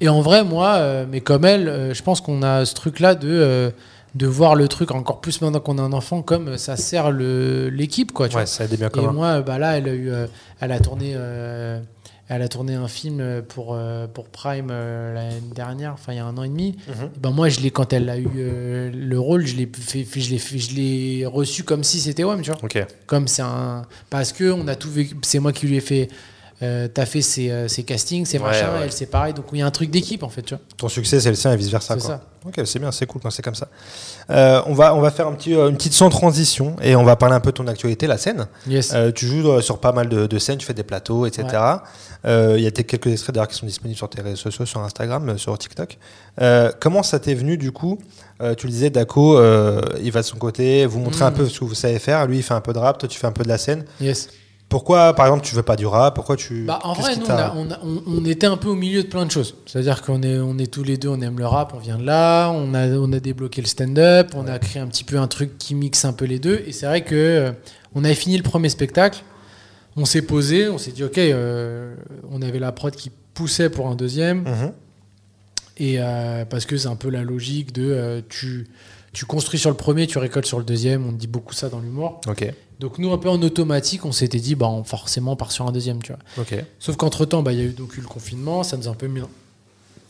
Et 0.00 0.08
en 0.08 0.20
vrai, 0.22 0.44
moi, 0.44 0.74
euh, 0.76 1.04
mais 1.10 1.20
comme 1.20 1.44
elle, 1.44 1.90
je 1.92 2.02
pense 2.02 2.20
qu'on 2.20 2.42
a 2.42 2.64
ce 2.64 2.74
truc-là 2.74 3.14
de, 3.16 3.72
de 4.14 4.26
voir 4.26 4.54
le 4.54 4.66
truc 4.68 4.90
encore 4.90 5.20
plus 5.20 5.40
maintenant 5.40 5.60
qu'on 5.60 5.78
a 5.78 5.82
un 5.82 5.92
enfant, 5.92 6.22
comme 6.22 6.56
ça 6.58 6.76
sert 6.76 7.10
le- 7.10 7.68
l'équipe, 7.68 8.12
quoi. 8.12 8.28
Tu 8.28 8.36
Ouais, 8.36 8.42
vois. 8.42 8.46
ça 8.46 8.64
a 8.64 8.66
des 8.66 8.76
biens 8.76 8.88
Et 8.88 8.90
communs. 8.90 9.12
moi, 9.12 9.40
bah 9.42 9.58
là, 9.58 9.78
elle 9.78 9.88
a 9.88 9.92
eu, 9.94 10.10
euh, 10.10 10.26
elle 10.60 10.72
a 10.72 10.80
tourné, 10.80 11.12
euh, 11.14 11.78
elle 12.28 12.42
a 12.42 12.48
tourné 12.48 12.74
un 12.74 12.86
film 12.88 13.42
pour 13.48 13.74
euh, 13.74 14.06
pour 14.06 14.28
Prime 14.28 14.68
euh, 14.70 15.14
l'année 15.14 15.40
dernière, 15.54 15.92
enfin 15.94 16.12
il 16.12 16.16
y 16.16 16.18
a 16.20 16.24
un 16.26 16.36
an 16.38 16.42
et 16.44 16.48
demi. 16.48 16.76
Et 16.88 17.18
ben 17.20 17.30
moi, 17.30 17.48
je 17.48 17.60
l'ai 17.60 17.70
quand 17.70 17.92
elle 17.92 18.08
a 18.08 18.18
eu 18.18 18.28
euh, 18.36 18.90
le 18.92 19.18
rôle, 19.20 19.46
je 19.46 19.56
l'ai 19.56 19.70
fait, 19.72 20.04
je 20.20 20.30
l'ai 20.30 20.38
je 20.38 20.74
l'ai 20.74 21.26
reçu 21.26 21.62
comme 21.64 21.82
si 21.84 22.00
c'était 22.00 22.22
WAM, 22.24 22.42
tu 22.42 22.50
vois. 22.50 22.60
Comme 23.06 23.26
c'est 23.28 23.42
un, 23.42 23.82
parce 24.10 24.32
que 24.32 24.50
on 24.52 24.66
a 24.68 24.76
tout 24.76 24.90
vécu. 24.90 25.16
C'est 25.22 25.38
moi 25.40 25.52
qui 25.52 25.66
lui 25.66 25.76
ai 25.76 25.80
fait. 25.80 26.08
Euh, 26.62 26.88
T'as 26.92 27.06
fait 27.06 27.22
ses, 27.22 27.50
euh, 27.50 27.68
ses 27.68 27.84
castings, 27.84 28.26
ses 28.26 28.38
Ouais, 28.38 28.44
machins, 28.44 28.66
ouais. 28.74 28.80
elle 28.84 28.92
c'est 28.92 29.06
pareil. 29.06 29.32
Donc 29.32 29.46
il 29.52 29.58
y 29.58 29.62
a 29.62 29.66
un 29.66 29.70
truc 29.70 29.90
d'équipe 29.90 30.22
en 30.22 30.28
fait, 30.28 30.42
tu 30.42 30.54
vois. 30.54 30.62
Ton 30.76 30.88
succès, 30.88 31.18
c'est 31.20 31.30
le 31.30 31.34
sien 31.36 31.52
et 31.52 31.56
vice 31.56 31.70
versa. 31.70 31.94
C'est 31.98 32.06
ça. 32.06 32.20
Ok, 32.46 32.58
c'est 32.64 32.78
bien, 32.78 32.90
c'est 32.92 33.06
cool 33.06 33.20
quand 33.22 33.30
c'est 33.30 33.42
comme 33.42 33.54
ça. 33.54 33.68
Euh, 34.30 34.62
on 34.66 34.72
va 34.74 34.94
on 34.94 35.00
va 35.00 35.10
faire 35.10 35.26
un 35.26 35.32
petit 35.32 35.54
euh, 35.54 35.68
une 35.68 35.76
petite 35.76 35.92
sans 35.92 36.08
transition 36.10 36.76
et 36.82 36.96
on 36.96 37.04
va 37.04 37.16
parler 37.16 37.34
un 37.34 37.40
peu 37.40 37.50
de 37.50 37.56
ton 37.56 37.66
actualité, 37.66 38.06
la 38.06 38.18
scène. 38.18 38.46
Yes. 38.66 38.92
Euh, 38.94 39.10
tu 39.12 39.26
joues 39.26 39.60
sur 39.62 39.78
pas 39.78 39.92
mal 39.92 40.08
de, 40.08 40.26
de 40.26 40.38
scènes, 40.38 40.58
tu 40.58 40.66
fais 40.66 40.74
des 40.74 40.82
plateaux, 40.82 41.26
etc. 41.26 41.46
Il 42.26 42.60
y 42.60 42.66
a 42.66 42.70
quelques 42.70 43.06
extraits 43.06 43.34
d'ailleurs 43.34 43.48
qui 43.48 43.56
sont 43.56 43.66
disponibles 43.66 43.96
sur 43.96 44.08
tes 44.10 44.20
réseaux 44.20 44.36
sociaux, 44.36 44.66
sur 44.66 44.80
Instagram, 44.80 45.38
sur 45.38 45.56
TikTok. 45.56 45.98
Comment 46.80 47.02
ça 47.02 47.18
t'est 47.18 47.34
venu 47.34 47.56
du 47.56 47.72
coup 47.72 47.98
Tu 48.58 48.66
le 48.66 48.72
disais, 48.72 48.90
Daco, 48.90 49.38
il 50.02 50.10
va 50.12 50.20
de 50.20 50.26
son 50.26 50.36
côté, 50.36 50.84
vous 50.86 50.98
montrez 51.00 51.24
un 51.24 51.30
Mm. 51.30 51.34
peu 51.34 51.48
ce 51.48 51.60
que 51.60 51.64
vous 51.64 51.74
savez 51.74 51.98
faire. 51.98 52.26
Lui, 52.26 52.38
il 52.38 52.42
fait 52.42 52.54
un 52.54 52.60
peu 52.60 52.72
de 52.74 52.78
rap, 52.78 52.98
toi, 52.98 53.08
tu 53.08 53.18
fais 53.18 53.26
un 53.26 53.32
peu 53.32 53.44
de 53.44 53.48
la 53.48 53.58
scène. 53.58 53.84
yes. 54.00 54.28
Pourquoi, 54.70 55.14
par 55.14 55.26
exemple, 55.26 55.44
tu 55.44 55.54
veux 55.54 55.62
pas 55.64 55.76
du 55.76 55.84
rap? 55.84 56.14
Pourquoi 56.14 56.36
tu 56.36 56.64
Bah, 56.64 56.78
en 56.84 56.92
vrai, 56.94 57.16
nous, 57.16 57.22
on, 57.24 57.26
t'a- 57.26 57.48
a- 57.48 57.54
on 57.56 57.70
a- 57.70 57.78
on- 57.82 58.02
on 58.06 58.24
était 58.24 58.46
un 58.46 58.56
peu 58.56 58.68
au 58.68 58.74
milieu 58.76 59.02
de 59.02 59.08
plein 59.08 59.26
de 59.26 59.30
choses. 59.30 59.56
C'est-à-dire 59.66 60.00
qu'on 60.00 60.22
est, 60.22 60.38
on 60.38 60.56
est 60.58 60.72
tous 60.72 60.84
les 60.84 60.96
deux, 60.96 61.08
on 61.08 61.20
aime 61.20 61.38
le 61.38 61.46
rap, 61.46 61.72
on 61.74 61.78
vient 61.78 61.98
de 61.98 62.04
là, 62.06 62.50
on 62.50 62.72
a, 62.72 62.86
on 62.88 63.12
a 63.12 63.18
débloqué 63.20 63.60
le 63.60 63.66
stand-up, 63.66 64.30
on 64.34 64.46
a 64.46 64.58
créé 64.60 64.80
un 64.80 64.86
petit 64.86 65.02
peu 65.04 65.18
un 65.18 65.26
truc 65.26 65.58
qui 65.58 65.74
mixe 65.74 66.04
un 66.04 66.12
peu 66.12 66.24
les 66.24 66.38
deux. 66.38 66.62
Et 66.66 66.72
c'est 66.72 66.86
vrai 66.86 67.02
que 67.02 67.14
euh, 67.16 67.52
on 67.96 68.04
avait 68.04 68.14
fini 68.14 68.36
le 68.36 68.44
premier 68.44 68.68
spectacle, 68.68 69.22
on 69.96 70.04
s'est 70.04 70.22
posé, 70.22 70.68
on 70.68 70.78
s'est 70.78 70.92
dit, 70.92 71.02
ok, 71.02 71.18
euh, 71.18 71.94
on 72.30 72.40
avait 72.40 72.60
la 72.60 72.70
prod 72.70 72.94
qui 72.94 73.10
poussait 73.34 73.70
pour 73.70 73.88
un 73.88 73.96
deuxième. 73.96 74.42
Mhm. 74.42 74.72
Et 75.78 75.96
euh, 75.98 76.44
parce 76.44 76.64
que 76.64 76.76
c'est 76.76 76.88
un 76.88 76.94
peu 76.96 77.10
la 77.10 77.22
logique 77.22 77.72
de 77.72 78.22
tu, 78.28 78.68
tu 79.12 79.24
construis 79.24 79.58
sur 79.58 79.70
le 79.70 79.76
premier, 79.76 80.06
tu 80.06 80.18
récoltes 80.18 80.46
sur 80.46 80.58
le 80.58 80.64
deuxième. 80.64 81.06
On 81.08 81.12
dit 81.12 81.26
beaucoup 81.26 81.54
ça 81.54 81.68
dans 81.70 81.80
l'humour. 81.80 82.20
Ok, 82.28 82.52
Donc 82.80 82.98
nous, 82.98 83.12
un 83.12 83.18
peu 83.18 83.28
en 83.28 83.40
automatique, 83.42 84.04
on 84.06 84.12
s'était 84.12 84.40
dit, 84.40 84.54
bah, 84.54 84.66
on, 84.68 84.82
forcément, 84.84 85.32
on 85.32 85.36
part 85.36 85.52
sur 85.52 85.66
un 85.68 85.72
deuxième, 85.72 86.02
tu 86.02 86.12
vois. 86.12 86.20
Sauf 86.78 86.96
qu'entre-temps, 86.96 87.42
bah, 87.42 87.52
il 87.52 87.58
y 87.58 87.62
a 87.62 87.64
eu 87.64 87.72
donc 87.72 87.96
eu 87.96 88.00
le 88.00 88.06
confinement, 88.08 88.62
ça 88.62 88.76
nous 88.78 88.88
a 88.88 88.90
un 88.90 88.94
peu 88.94 89.06
mis 89.06 89.20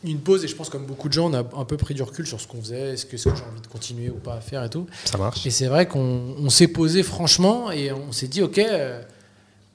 une 0.03 0.19
pause 0.21 0.45
et 0.45 0.49
je 0.49 0.57
pense 0.57 0.71
comme 0.71 0.87
beaucoup 0.87 1.09
de 1.09 1.13
gens, 1.13 1.31
on 1.31 1.35
a 1.35 1.41
un 1.41 1.65
peu 1.67 1.77
pris 1.77 1.93
du 1.93 2.03
recul 2.03 2.27
sur 2.27 2.41
ce 2.41 2.47
qu'on 2.47 2.61
faisait, 2.63 2.95
est-ce 2.95 3.05
que, 3.05 3.19
j'ai 3.19 3.29
envie 3.29 3.61
de 3.63 3.67
continuer 3.67 4.09
ou 4.09 4.15
pas 4.15 4.35
à 4.35 4.41
faire 4.41 4.65
et 4.65 4.71
tout. 4.71 4.87
Ça 5.05 5.19
marche. 5.19 5.45
Et 5.47 5.51
c'est 5.51 5.67
vrai 5.67 5.87
qu'on 5.87 6.37
on 6.39 6.49
s'est 6.49 6.69
posé 6.69 7.03
franchement 7.03 7.71
et 7.71 7.93
on 7.93 8.11
s'est 8.13 8.29
dit, 8.29 8.41
ok, 8.41 8.57
euh, 8.59 9.03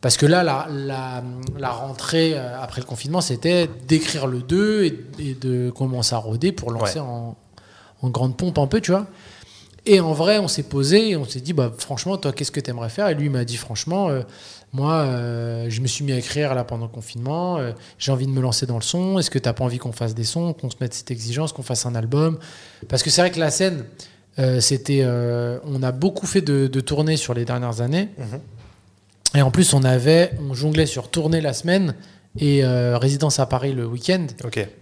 parce 0.02 0.18
que 0.18 0.26
là, 0.26 0.42
la, 0.44 0.68
la, 0.72 1.24
la 1.60 1.70
rentrée 1.72 2.32
euh, 2.34 2.60
après 2.60 2.82
le 2.82 2.88
confinement, 2.88 3.22
c'était 3.22 3.70
d'écrire 3.88 4.26
le 4.26 4.40
2 4.40 4.84
et, 4.86 5.06
et 5.20 5.34
de 5.36 5.70
commencer 5.70 6.16
à 6.16 6.18
roder 6.20 6.52
pour 6.52 6.72
lancer 6.72 7.00
Ouais. 7.00 7.06
en, 7.06 7.36
en 8.02 8.10
grande 8.10 8.36
pompe 8.36 8.58
un 8.58 8.68
peu, 8.68 8.82
tu 8.82 8.92
vois. 8.92 9.06
Et 9.88 10.00
en 10.00 10.14
vrai, 10.14 10.40
on 10.40 10.48
s'est 10.48 10.64
posé 10.64 11.10
et 11.10 11.16
on 11.16 11.26
s'est 11.26 11.42
dit, 11.42 11.54
bah, 11.54 11.72
franchement, 11.78 12.18
toi, 12.18 12.34
qu'est-ce 12.34 12.52
que 12.52 12.60
tu 12.60 12.72
aimerais 12.72 12.90
faire? 12.90 13.08
Et 13.10 13.14
lui, 13.14 13.26
il 13.26 13.32
m'a 13.32 13.46
dit, 13.46 13.58
franchement, 13.58 14.10
euh, 14.10 14.22
moi, 14.74 14.94
euh, 14.94 15.68
je 15.70 15.80
me 15.82 15.88
suis 15.88 16.04
mis 16.04 16.12
à 16.12 16.18
écrire 16.18 16.56
là 16.56 16.64
pendant 16.64 16.86
le 16.86 16.92
confinement. 16.92 17.58
euh, 17.58 17.72
j'ai 18.00 18.12
envie 18.12 18.26
de 18.26 18.32
me 18.32 18.42
lancer 18.42 18.66
dans 18.66 18.78
le 18.78 18.82
son. 18.82 19.20
Est-ce 19.20 19.30
que 19.30 19.38
tu 19.38 19.48
n'as 19.48 19.54
pas 19.54 19.64
envie 19.64 19.78
qu'on 19.78 19.92
fasse 19.92 20.16
des 20.16 20.24
sons, 20.24 20.54
qu'on 20.54 20.72
se 20.72 20.78
mette 20.82 20.96
cette 20.96 21.12
exigence, 21.12 21.54
qu'on 21.54 21.62
fasse 21.62 21.86
un 21.86 21.94
album? 21.94 22.40
Parce 22.88 23.04
que 23.04 23.12
c'est 23.12 23.22
vrai 23.22 23.30
que 23.30 23.40
la 23.40 23.52
scène, 23.52 23.86
c'était, 24.60 25.06
on 25.66 25.82
a 25.82 25.92
beaucoup 25.92 26.26
fait 26.26 26.42
de, 26.42 26.68
de 26.68 26.80
tournées 26.82 27.16
sur 27.16 27.34
les 27.34 27.46
dernières 27.46 27.80
années. 27.82 28.10
Et 29.34 29.42
en 29.42 29.52
plus, 29.52 29.74
on 29.74 29.84
avait, 29.84 30.32
on 30.50 30.54
jonglait 30.54 30.88
sur 30.88 31.10
tournée 31.10 31.42
la 31.42 31.54
semaine 31.54 31.96
et 32.38 32.66
résidence 32.66 33.40
à 33.40 33.46
Paris 33.46 33.72
le 33.72 33.86
week-end. 33.86 34.26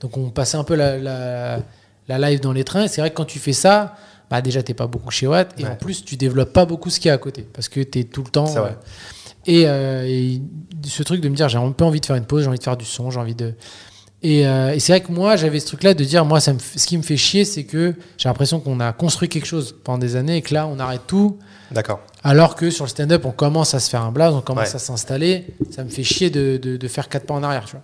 Donc 0.02 0.18
on 0.18 0.30
passait 0.30 0.58
un 0.58 0.64
peu 0.64 0.76
la, 0.76 0.98
la, 0.98 1.60
la 2.08 2.18
live 2.20 2.40
dans 2.40 2.52
les 2.54 2.64
trains. 2.64 2.84
Et 2.84 2.88
c'est 2.88 3.02
vrai 3.02 3.10
que 3.12 3.16
quand 3.16 3.26
tu 3.26 3.40
fais 3.40 3.54
ça, 3.54 3.96
bah 4.30 4.42
déjà 4.42 4.64
t'es 4.64 4.74
pas 4.74 4.88
beaucoup 4.88 5.12
chez 5.12 5.28
Watt 5.28 5.54
et 5.60 5.64
Ouais. 5.64 5.70
en 5.70 5.76
plus 5.76 6.04
tu 6.06 6.16
développes 6.16 6.54
pas 6.54 6.66
beaucoup 6.66 6.90
ce 6.90 7.00
qu'il 7.00 7.10
y 7.10 7.12
a 7.12 7.14
à 7.14 7.18
côté 7.18 7.44
parce 7.54 7.70
que 7.70 7.82
tu 7.82 8.00
es 8.00 8.04
tout 8.06 8.24
le 8.24 8.30
temps. 8.32 8.52
Euh, 8.58 8.70
et, 9.46 9.68
euh, 9.68 10.06
et 10.08 10.42
ce 10.88 11.04
truc 11.04 11.22
de 11.22 11.30
me 11.30 11.36
dire 11.36 11.50
j'ai 11.50 11.58
un 11.58 11.72
peu 11.72 11.84
envie 11.84 12.00
de 12.00 12.06
faire 12.06 12.16
une 12.16 12.26
pause, 12.26 12.44
j'ai 12.44 12.48
envie 12.50 12.58
de 12.60 12.64
faire 12.64 12.78
du 12.78 12.86
son, 12.86 13.12
j'ai 13.12 13.20
envie 13.20 13.36
de. 13.36 13.54
Et, 14.26 14.48
euh, 14.48 14.74
et 14.74 14.80
c'est 14.80 14.94
vrai 14.94 15.02
que 15.02 15.12
moi 15.12 15.36
j'avais 15.36 15.60
ce 15.60 15.68
truc 15.68 15.84
là 15.84 15.94
de 15.94 16.04
dire 16.04 16.24
moi 16.24 16.40
ça 16.40 16.54
me 16.54 16.60
ce 16.60 16.88
qui 16.88 16.98
me 16.98 17.04
fait 17.04 17.18
chier 17.18 17.44
c'est 17.44 17.66
que 17.66 17.94
j'ai 18.18 18.30
l'impression 18.30 18.62
qu'on 18.62 18.80
a 18.80 18.94
construit 18.94 19.28
quelque 19.28 19.46
chose 19.46 19.76
pendant 19.84 19.98
des 19.98 20.16
années 20.16 20.38
et 20.38 20.42
que 20.42 20.54
là 20.54 20.66
on 20.66 20.80
arrête 20.80 21.02
tout 21.06 21.38
D'accord. 21.72 22.00
alors 22.24 22.56
que 22.56 22.70
sur 22.70 22.86
le 22.86 22.90
stand-up, 22.90 23.26
on 23.26 23.32
commence 23.32 23.74
à 23.74 23.80
se 23.82 23.90
faire 23.90 24.02
un 24.02 24.12
blaze, 24.14 24.34
on 24.34 24.40
commence 24.42 24.70
Ouais. 24.70 24.76
à 24.76 24.80
s'installer. 24.80 25.48
Ça 25.72 25.84
me 25.84 25.90
fait 25.90 26.04
chier 26.04 26.30
de, 26.30 26.56
de- 26.58 26.78
de 26.78 26.88
faire 26.88 27.10
quatre 27.10 27.26
pas 27.26 27.34
en 27.34 27.44
arrière, 27.44 27.66
tu 27.66 27.72
vois. 27.74 27.82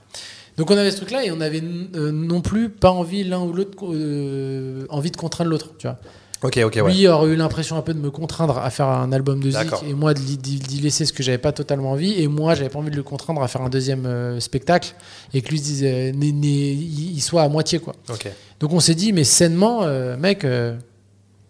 Donc 0.59 0.69
on 0.71 0.77
avait 0.77 0.91
ce 0.91 0.97
truc-là 0.97 1.23
et 1.25 1.31
on 1.31 1.39
avait 1.39 1.63
euh, 1.95 2.11
non 2.11 2.41
plus 2.41 2.67
pas 2.69 2.91
envie 2.91 3.23
l'un 3.23 3.39
ou 3.39 3.53
l'autre, 3.53 3.77
euh, 3.93 4.85
envie 4.89 5.09
de 5.09 5.15
contraindre 5.15 5.49
l'autre, 5.49 5.69
tu 5.77 5.87
vois. 5.87 5.97
Ok, 6.43 6.57
ok, 6.63 6.79
ouais. 6.83 6.93
Lui 6.93 7.07
aurait 7.07 7.29
eu 7.31 7.35
l'impression 7.37 7.77
un 7.77 7.81
peu 7.81 7.93
de 7.93 7.99
me 7.99 8.11
contraindre 8.11 8.57
à 8.57 8.69
faire 8.69 8.87
un 8.87 9.11
album 9.13 9.41
de 9.41 9.51
zik 9.51 9.71
et 9.87 9.93
moi 9.93 10.13
d'y 10.13 10.81
laisser 10.81 11.05
ce 11.05 11.13
que 11.13 11.23
j'avais 11.23 11.37
pas 11.37 11.53
totalement 11.53 11.91
envie 11.91 12.21
et 12.21 12.27
moi 12.27 12.55
j'avais 12.55 12.69
pas 12.69 12.79
envie 12.79 12.91
de 12.91 12.95
le 12.97 13.03
contraindre 13.03 13.41
à 13.41 13.47
faire 13.47 13.61
un 13.61 13.69
deuxième 13.69 14.05
euh, 14.05 14.39
spectacle 14.41 14.95
et 15.33 15.41
que 15.41 15.49
lui 15.49 15.59
se 15.59 15.63
dise, 15.63 15.83
euh, 15.85 16.11
né- 16.11 16.31
né- 16.33 16.71
il 16.73 17.21
soit 17.21 17.43
à 17.43 17.47
moitié 17.49 17.79
quoi. 17.79 17.93
Ok. 18.09 18.29
Donc 18.59 18.73
on 18.73 18.81
s'est 18.81 18.95
dit, 18.95 19.13
mais 19.13 19.23
sainement, 19.23 19.85
mec, 20.17 20.45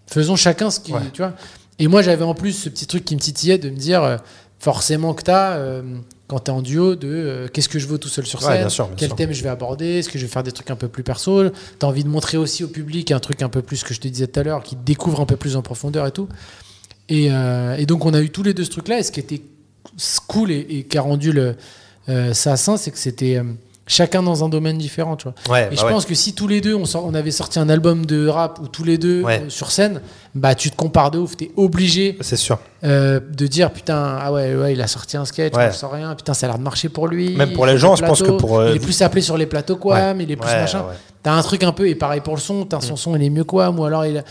faisons 0.06 0.36
chacun 0.36 0.70
ce 0.70 0.80
qui. 0.80 0.94
Ouais. 0.94 1.00
Tu 1.14 1.22
vois 1.24 1.34
Et 1.80 1.88
moi, 1.88 2.04
j'avais 2.04 2.24
en 2.24 2.36
plus 2.36 2.54
ce 2.54 2.70
petit 2.70 2.86
truc 2.86 3.06
qui 3.06 3.16
me 3.16 3.20
titillait 3.20 3.58
de 3.58 3.72
me 3.72 3.76
dire, 3.76 4.20
forcément 4.60 5.16
que 5.16 5.24
tu 5.24 5.32
as, 5.32 5.60
quand 6.30 6.40
tu 6.40 6.52
es 6.52 6.54
en 6.54 6.62
duo, 6.62 6.96
de 6.96 7.08
euh, 7.10 7.48
qu'est-ce 7.52 7.68
que 7.68 7.80
je 7.80 7.88
veux 7.88 7.98
tout 7.98 8.08
seul 8.08 8.26
sur 8.26 8.40
Ouais, 8.44 8.48
scène, 8.48 8.60
bien 8.60 8.70
sûr, 8.70 8.86
bien 8.88 8.96
quel 8.98 9.10
sûr. 9.10 9.16
thème 9.18 9.34
je 9.34 9.44
vais 9.44 9.50
aborder, 9.50 9.98
est-ce 10.00 10.08
que 10.10 10.18
je 10.18 10.26
vais 10.26 10.32
faire 10.32 10.44
des 10.44 10.52
trucs 10.54 10.70
un 10.72 10.76
peu 10.78 10.88
plus 10.88 11.04
perso, 11.04 11.50
tu 11.50 11.56
as 11.82 11.86
envie 11.90 12.04
de 12.06 12.10
montrer 12.10 12.38
aussi 12.38 12.64
au 12.64 12.68
public 12.70 13.12
un 13.12 13.20
truc 13.20 13.42
un 13.42 13.50
peu 13.50 13.62
plus, 13.62 13.84
que 13.84 13.94
je 13.94 14.00
te 14.00 14.08
disais 14.08 14.28
tout 14.28 14.40
à 14.40 14.44
l'heure, 14.44 14.64
qui 14.64 14.76
découvre 14.78 15.20
un 15.20 15.26
peu 15.26 15.36
plus 15.36 15.56
en 15.58 15.62
profondeur 15.62 16.06
et 16.08 16.12
tout. 16.12 16.30
Et, 17.10 17.30
euh, 17.32 17.76
et 17.78 17.86
donc, 17.86 18.06
on 18.06 18.14
a 18.14 18.22
eu 18.22 18.30
tous 18.30 18.44
les 18.44 18.54
deux 18.54 18.64
ce 18.64 18.70
truc-là, 18.70 19.00
et 19.00 19.04
ce 19.04 19.12
qui 19.12 19.20
était 19.20 19.42
cool 20.28 20.52
et, 20.52 20.60
et 20.70 20.84
qui 20.84 20.98
a 20.98 21.02
rendu 21.02 21.32
le, 21.32 21.56
euh, 22.08 22.34
ça 22.34 22.56
sain, 22.58 22.78
c'est 22.78 22.92
que 22.92 23.00
c'était 23.00 23.42
chacun 23.90 24.24
dans 24.24 24.46
un 24.46 24.50
domaine 24.50 24.78
différent, 24.78 25.18
tu 25.18 25.24
vois. 25.26 25.34
Ouais, 25.54 25.64
Et 25.66 25.70
bah 25.72 25.76
je 25.78 25.84
ouais. 25.84 25.92
pense 25.92 26.06
que 26.06 26.14
si 26.16 26.34
tous 26.34 26.48
les 26.48 26.62
deux, 26.62 26.76
on, 26.76 26.86
sort- 26.86 27.04
on 27.06 27.14
avait 27.16 27.32
sorti 27.32 27.58
un 27.60 27.68
album 27.68 28.06
de 28.06 28.28
rap 28.28 28.60
ou 28.62 28.68
tous 28.70 28.84
les 28.86 28.98
deux 28.98 29.24
Ouais. 29.24 29.42
euh, 29.46 29.50
sur 29.50 29.72
scène, 29.72 30.00
bah 30.36 30.54
tu 30.56 30.70
te 30.72 30.76
compares 30.78 31.10
de 31.12 31.18
ouf. 31.20 31.36
T'es 31.36 31.52
obligé 31.58 32.18
C'est 32.22 32.38
sûr. 32.38 32.60
euh, 32.86 33.20
de 33.20 33.48
dire 33.48 33.72
putain, 33.72 34.18
ah 34.22 34.32
ouais, 34.32 34.56
ouais, 34.56 34.74
il 34.74 34.82
a 34.82 34.88
sorti 34.88 35.18
un 35.18 35.26
sketch, 35.26 35.54
je 35.54 35.76
sens 35.76 35.92
rien, 35.92 36.14
putain, 36.16 36.34
ça 36.36 36.46
a 36.46 36.50
l'air 36.50 36.58
de 36.60 36.64
marcher 36.64 36.88
pour 36.88 37.08
lui. 37.08 37.36
Même 37.36 37.52
pour 37.54 37.66
les 37.66 37.78
gens, 37.78 37.96
je 37.98 38.06
pense 38.06 38.22
que 38.22 38.32
pour, 38.32 38.60
euh, 38.60 38.70
Il 38.70 38.76
est 38.78 38.80
plus 38.80 39.02
appelé 39.02 39.22
sur 39.22 39.36
les 39.38 39.48
plateaux 39.48 39.76
quoi, 39.76 40.14
mais 40.14 40.24
il 40.24 40.32
est 40.32 40.36
plus 40.38 40.48
machin. 40.48 40.86
T'as 41.24 41.34
un 41.34 41.42
truc 41.42 41.64
un 41.64 41.72
peu, 41.74 41.90
et 41.90 41.96
pareil 41.96 42.22
pour 42.22 42.36
le 42.36 42.40
son, 42.40 42.64
t'as 42.66 42.80
son 42.80 42.96
son, 42.96 43.16
il 43.18 43.24
est 43.24 43.30
mieux 43.30 43.44
quoi, 43.44 43.70
ou 43.72 43.84
alors 43.84 44.06
il 44.06 44.20
a- 44.20 44.24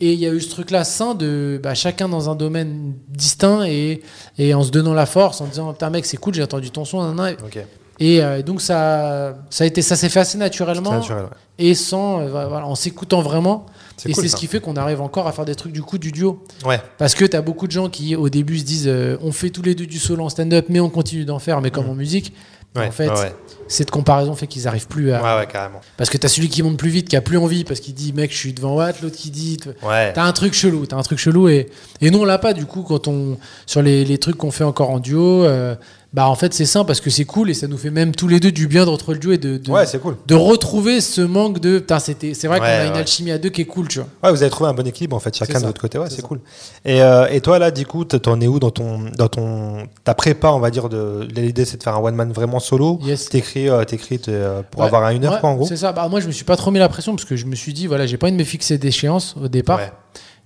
Et 0.00 0.14
il 0.14 0.18
y 0.18 0.26
a 0.26 0.30
eu 0.32 0.40
ce 0.40 0.48
truc-là 0.50 0.82
sain 0.84 1.14
de 1.14 1.60
bah, 1.62 1.74
chacun 1.74 2.08
dans 2.08 2.28
un 2.30 2.34
domaine 2.34 2.94
distinct 3.08 3.64
et, 3.66 4.02
et 4.38 4.52
en 4.54 4.62
se 4.64 4.70
donnant 4.70 4.94
la 4.94 5.06
force, 5.06 5.40
en 5.40 5.46
disant 5.46 5.72
putain 5.72 5.90
mec 5.90 6.06
c'est 6.06 6.16
cool, 6.16 6.34
j'ai 6.34 6.42
entendu 6.42 6.70
ton 6.70 6.84
son, 6.84 7.02
nan, 7.02 7.14
nan. 7.16 7.36
Ok. 7.44 7.58
Et 8.02 8.20
euh, 8.20 8.42
donc 8.42 8.60
ça, 8.60 9.36
ça 9.48 9.62
a 9.62 9.66
été, 9.68 9.80
ça 9.80 9.94
s'est 9.94 10.08
fait 10.08 10.18
assez 10.18 10.36
naturellement 10.36 10.90
C'est 10.90 10.96
naturel, 10.96 11.22
ouais. 11.22 11.30
et 11.70 11.74
sans, 11.76 12.18
euh, 12.20 12.48
voilà, 12.48 12.66
en 12.66 12.74
s'écoutant 12.74 13.22
vraiment. 13.22 13.66
Et 14.04 14.12
cool, 14.12 14.24
c'est 14.24 14.28
ce 14.28 14.34
qui 14.34 14.48
fait 14.48 14.58
qu'on 14.58 14.74
arrive 14.74 15.00
encore 15.00 15.28
à 15.28 15.32
faire 15.32 15.44
des 15.44 15.54
trucs 15.54 15.70
du 15.70 15.82
coup 15.82 15.98
du 15.98 16.10
duo. 16.10 16.42
Ouais. 16.64 16.80
Parce 16.98 17.14
que 17.14 17.24
tu 17.24 17.36
as 17.36 17.42
beaucoup 17.42 17.68
de 17.68 17.72
gens 17.72 17.88
qui 17.88 18.16
au 18.16 18.28
début 18.28 18.58
se 18.58 18.64
disent 18.64 18.88
euh, 18.88 19.16
on 19.22 19.30
fait 19.30 19.50
tous 19.50 19.62
les 19.62 19.76
deux 19.76 19.86
du 19.86 20.00
solo 20.00 20.24
en 20.24 20.28
stand-up, 20.30 20.66
mais 20.68 20.80
on 20.80 20.90
continue 20.90 21.24
d'en 21.24 21.38
faire, 21.38 21.60
mais 21.60 21.70
comme 21.70 21.88
en 21.88 21.94
musique. 21.94 22.32
Mm. 22.74 22.78
Ouais, 22.80 22.88
en 22.88 22.90
fait, 22.90 23.08
ouais, 23.10 23.34
cette 23.68 23.92
comparaison 23.92 24.34
fait 24.34 24.48
qu'ils 24.48 24.66
arrivent 24.66 24.88
plus 24.88 25.12
à. 25.12 25.22
Ouais, 25.22 25.40
ouais, 25.42 25.46
carrément. 25.46 25.80
Parce 25.96 26.10
que 26.10 26.18
tu 26.18 26.26
as 26.26 26.28
celui 26.28 26.48
qui 26.48 26.64
monte 26.64 26.78
plus 26.78 26.90
vite, 26.90 27.08
qui 27.08 27.16
a 27.16 27.20
plus 27.20 27.36
envie, 27.36 27.62
parce 27.62 27.78
qu'il 27.78 27.94
dit 27.94 28.12
mec, 28.12 28.32
je 28.32 28.36
suis 28.36 28.52
devant 28.52 28.74
Watt, 28.74 29.00
l'autre 29.00 29.16
qui 29.16 29.30
dit. 29.30 29.58
Ouais. 29.84 30.12
T'as 30.12 30.24
un 30.24 30.32
truc 30.32 30.54
chelou, 30.54 30.86
t'as 30.86 30.96
un 30.96 31.02
truc 31.02 31.20
chelou 31.20 31.48
et, 31.48 31.68
et 32.00 32.10
nous 32.10 32.18
on 32.18 32.24
l'a 32.24 32.38
pas 32.38 32.52
du 32.52 32.66
coup 32.66 32.82
quand 32.82 33.06
on 33.06 33.36
sur 33.66 33.82
les, 33.82 34.04
les 34.04 34.18
trucs 34.18 34.38
qu'on 34.38 34.50
fait 34.50 34.64
encore 34.64 34.90
en 34.90 34.98
duo, 34.98 35.44
euh, 35.44 35.76
bah 36.14 36.28
en 36.28 36.34
fait 36.34 36.52
c'est 36.52 36.66
simple 36.66 36.86
parce 36.86 37.00
que 37.00 37.08
c'est 37.10 37.24
cool 37.24 37.48
et 37.48 37.54
ça 37.54 37.66
nous 37.68 37.78
fait 37.78 37.90
même 37.90 38.14
tous 38.14 38.28
les 38.28 38.38
deux 38.38 38.52
du 38.52 38.66
bien 38.66 38.84
de 38.84 38.90
retrouver 38.90 39.14
le 39.14 39.20
duo 39.20 39.32
et 39.32 39.38
de, 39.38 39.56
de, 39.56 39.70
Ouais, 39.70 39.86
c'est 39.86 39.98
cool. 39.98 40.16
de 40.26 40.34
retrouver 40.34 41.00
ce 41.00 41.22
manque 41.22 41.58
de 41.58 41.78
putain 41.78 41.98
c'était 41.98 42.34
c'est 42.34 42.48
vrai 42.48 42.58
qu'on 42.58 42.64
Ouais, 42.66 42.70
a 42.70 42.86
une 42.86 42.96
alchimie 42.96 43.30
à 43.30 43.38
deux 43.38 43.48
qui 43.48 43.62
est 43.62 43.66
cool 43.66 43.88
tu 43.88 43.98
vois. 44.00 44.08
Ouais, 44.22 44.30
vous 44.30 44.42
avez 44.42 44.50
trouvé 44.50 44.68
un 44.68 44.74
bon 44.74 44.86
équilibre 44.86 45.16
en 45.16 45.20
fait, 45.20 45.34
chacun 45.36 45.60
de 45.60 45.66
votre 45.66 45.80
côté. 45.80 45.98
Ouais, 45.98 46.10
C'est 46.10 46.22
cool. 46.22 46.40
Et, 46.84 47.00
euh, 47.02 47.26
et 47.30 47.40
toi 47.40 47.58
là, 47.58 47.70
du 47.70 47.86
coup, 47.86 48.04
t'en 48.04 48.40
es 48.40 48.46
où 48.46 48.58
dans 48.58 48.70
ton, 48.70 49.00
dans 49.16 49.28
ton, 49.28 49.86
ta 50.04 50.14
prépa, 50.14 50.48
on 50.50 50.58
va 50.60 50.70
dire 50.70 50.88
de 50.88 51.26
l'idée, 51.34 51.64
c'est 51.64 51.78
de 51.78 51.82
faire 51.82 51.96
un 51.96 52.00
one 52.02 52.14
man 52.14 52.30
vraiment 52.32 52.60
solo? 52.60 52.98
Yes. 53.02 53.28
T'écris, 53.30 53.68
euh, 53.68 53.84
euh, 54.28 54.62
pour 54.70 54.82
avoir 54.84 55.04
un 55.04 55.10
une 55.14 55.24
heure 55.24 55.40
quoi 55.40 55.48
en 55.50 55.54
gros? 55.54 55.66
C'est 55.66 55.76
ça. 55.76 55.92
Bah, 55.92 56.08
moi 56.08 56.20
je 56.20 56.26
me 56.26 56.32
suis 56.32 56.44
pas 56.44 56.56
trop 56.56 56.70
mis 56.70 56.78
la 56.78 56.88
pression 56.88 57.14
parce 57.16 57.24
que 57.24 57.36
je 57.36 57.46
me 57.46 57.54
suis 57.54 57.72
dit 57.72 57.86
voilà 57.86 58.06
j'ai 58.06 58.16
pas 58.18 58.26
envie 58.26 58.34
de 58.36 58.38
me 58.38 58.44
fixer 58.44 58.76
d'échéance 58.78 59.34
au 59.42 59.48
départ. 59.48 59.80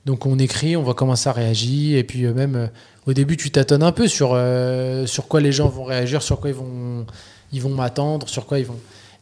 Donc 0.07 0.25
on 0.25 0.39
écrit, 0.39 0.77
on 0.77 0.83
voit 0.83 0.95
comment 0.95 1.17
ça 1.17 1.33
réagit, 1.33 1.97
et 1.97 2.05
puis 2.05 2.25
euh, 2.25 2.33
même 2.33 2.55
euh, 2.55 2.67
au 3.07 3.13
début 3.13 3.37
tu 3.37 3.51
tâtonnes 3.51 3.83
un 3.83 3.93
peu 3.93 4.07
sur, 4.09 4.31
euh, 4.35 5.05
sur 5.05 5.27
quoi 5.27 5.41
les 5.41 5.51
gens 5.53 5.69
vont 5.69 5.85
réagir, 5.85 6.23
sur 6.23 6.39
quoi 6.41 6.49
ils 6.51 6.55
vont, 6.57 7.05
ils 7.53 7.61
vont 7.61 7.71
m'attendre, 7.71 8.29
sur 8.29 8.47
quoi 8.47 8.59
ils 8.61 8.67
vont. 8.67 8.79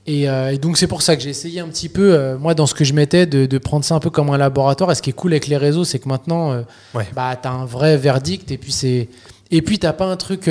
Et, 0.06 0.28
euh, 0.28 0.52
et 0.52 0.58
donc 0.58 0.76
c'est 0.76 0.86
pour 0.86 1.00
ça 1.00 1.16
que 1.16 1.22
j'ai 1.22 1.30
essayé 1.30 1.60
un 1.60 1.68
petit 1.68 1.88
peu, 1.88 2.12
euh, 2.14 2.36
moi 2.36 2.52
dans 2.54 2.66
ce 2.66 2.74
que 2.74 2.84
je 2.84 2.92
mettais, 2.92 3.24
de, 3.24 3.46
de 3.46 3.58
prendre 3.58 3.82
ça 3.82 3.94
un 3.94 3.98
peu 4.00 4.10
comme 4.10 4.28
un 4.28 4.36
laboratoire. 4.36 4.92
Et 4.92 4.94
ce 4.94 5.00
qui 5.00 5.08
est 5.08 5.14
cool 5.14 5.32
avec 5.32 5.46
les 5.46 5.56
réseaux, 5.56 5.84
c'est 5.84 5.98
que 5.98 6.06
maintenant, 6.08 6.62
Ouais. 6.94 7.06
bah, 7.16 7.34
tu 7.40 7.48
as 7.48 7.52
un 7.52 7.64
vrai 7.64 7.96
verdict, 7.96 8.50
et 8.50 8.58
puis 8.58 8.70
c'est 8.72 9.08
et 9.50 9.62
puis 9.62 9.78
t'as 9.78 9.94
pas 9.94 10.04
un 10.04 10.16
truc 10.16 10.50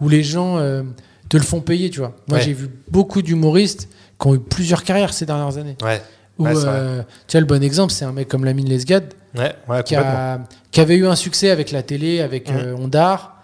où 0.00 0.08
les 0.08 0.22
gens 0.22 0.58
te 1.28 1.36
le 1.36 1.42
font 1.42 1.60
payer, 1.60 1.90
tu 1.90 1.98
vois. 1.98 2.14
Moi 2.28 2.38
Ouais. 2.38 2.44
j'ai 2.44 2.52
vu 2.52 2.68
beaucoup 2.88 3.20
d'humoristes 3.22 3.88
qui 4.20 4.28
ont 4.28 4.36
eu 4.36 4.38
plusieurs 4.38 4.84
carrières 4.84 5.12
ces 5.12 5.26
dernières 5.26 5.58
années. 5.58 5.76
Ouais. 5.82 6.00
Où, 6.38 6.46
tu 6.46 6.52
vois, 6.54 7.40
le 7.40 7.44
bon 7.46 7.62
exemple, 7.64 7.92
c'est 7.92 8.04
un 8.04 8.12
mec 8.12 8.28
comme 8.28 8.44
Lamine 8.44 8.68
Lesgade, 8.68 9.12
Ouais, 9.36 9.54
ouais, 9.68 9.82
qui, 9.82 9.94
complètement. 9.94 10.18
a- 10.18 10.38
qui 10.70 10.80
avait 10.80 10.96
eu 10.96 11.06
un 11.06 11.16
succès 11.16 11.50
avec 11.50 11.70
la 11.70 11.82
télé, 11.82 12.20
avec 12.20 12.50
Mhm. 12.50 12.56
euh, 12.58 12.76
Ondar, 12.76 13.42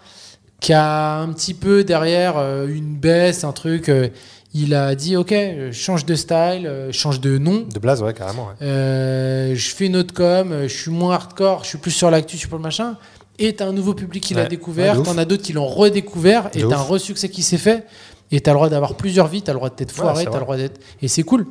qui 0.59 0.73
a 0.73 1.17
un 1.19 1.31
petit 1.33 1.53
peu 1.53 1.83
derrière 1.83 2.37
euh, 2.37 2.67
une 2.67 2.95
baisse, 2.95 3.43
un 3.43 3.51
truc. 3.53 3.89
euh, 3.89 4.09
il 4.53 4.73
a 4.73 4.95
dit 4.95 5.15
Ok, 5.15 5.33
change 5.71 6.05
de 6.05 6.15
style, 6.15 6.65
euh, 6.65 6.91
change 6.91 7.19
de 7.21 7.37
nom. 7.37 7.65
De 7.71 7.79
Blaze, 7.79 8.01
ouais, 8.01 8.13
carrément. 8.13 8.47
ouais. 8.59 9.53
je 9.55 9.69
fais 9.75 9.85
une 9.85 9.95
autre 9.95 10.13
com, 10.13 10.53
je 10.63 10.67
suis 10.67 10.91
moins 10.91 11.13
hardcore, 11.15 11.63
je 11.63 11.69
suis 11.69 11.77
plus 11.77 11.91
sur 11.91 12.09
l'actu, 12.11 12.35
je 12.35 12.39
suis 12.41 12.49
pas 12.49 12.57
le 12.57 12.63
machin. 12.63 12.97
Et 13.41 13.55
t'as 13.55 13.65
un 13.67 13.71
nouveau 13.73 13.93
public 13.93 14.21
qui 14.23 14.33
l'a 14.33 14.45
découvert, 14.45 15.01
t'en 15.01 15.17
as 15.17 15.23
d'autres 15.25 15.43
qui 15.43 15.53
l'ont 15.53 15.67
redécouvert, 15.67 16.49
et 16.53 16.61
t'as 16.61 16.77
un 16.77 16.81
resuccès 16.81 17.29
qui 17.29 17.41
s'est 17.41 17.57
fait. 17.57 17.85
Et 18.31 18.41
t'as 18.41 18.51
le 18.51 18.55
droit 18.57 18.69
d'avoir 18.69 18.95
plusieurs 18.95 19.27
vies, 19.27 19.41
t'as 19.41 19.53
le 19.53 19.57
droit 19.59 19.69
d'être 19.71 19.91
foiré, 19.91 20.25
t'as 20.25 20.33
le 20.33 20.39
droit 20.41 20.57
d'être. 20.57 20.79
Et 21.01 21.07
c'est 21.07 21.23
cool. 21.23 21.47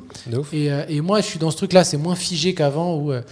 Et, 0.52 0.70
euh, 0.70 0.84
et 0.88 1.00
moi, 1.00 1.20
je 1.20 1.26
suis 1.26 1.38
dans 1.38 1.50
ce 1.50 1.56
truc-là, 1.56 1.82
c'est 1.82 1.96
moins 1.96 2.14
figé 2.14 2.54
qu'avant. 2.54 2.94
Où, 2.96 3.10
euh, 3.10 3.22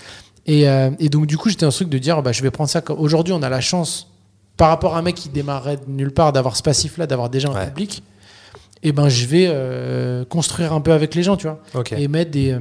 et, 0.47 0.68
euh, 0.68 0.90
et 0.99 1.09
donc, 1.09 1.26
du 1.26 1.36
coup, 1.36 1.49
j'étais 1.51 1.68
ce 1.70 1.76
truc 1.76 1.88
de 1.88 1.99
dire, 1.99 2.22
bah, 2.22 2.32
je 2.32 2.42
vais 2.42 2.51
prendre 2.51 2.70
ça. 2.70 2.80
comme- 2.80 2.99
Aujourd'hui, 3.01 3.32
on 3.32 3.42
a 3.42 3.49
la 3.49 3.61
chance, 3.61 4.09
par 4.57 4.68
rapport 4.70 4.94
à 4.97 4.99
un 5.01 5.03
mec 5.03 5.14
qui 5.16 5.28
démarrait 5.28 5.76
de 5.76 5.82
nulle 5.90 6.12
part, 6.12 6.32
d'avoir 6.32 6.57
ce 6.57 6.62
passif-là, 6.62 7.07
d'avoir 7.07 7.28
déjà 7.30 7.49
un 7.49 7.55
Ouais. 7.55 7.66
public. 7.66 8.03
Et 8.82 8.92
ben, 8.92 9.09
je 9.09 9.26
vais 9.26 9.47
euh, 9.49 10.24
construire 10.24 10.72
un 10.72 10.80
peu 10.80 10.92
avec 10.92 11.14
les 11.14 11.22
gens, 11.22 11.36
tu 11.36 11.47
vois. 11.47 11.61
Et 11.99 12.09
mettre 12.09 12.30
des, 12.30 12.53
euh, 12.53 12.61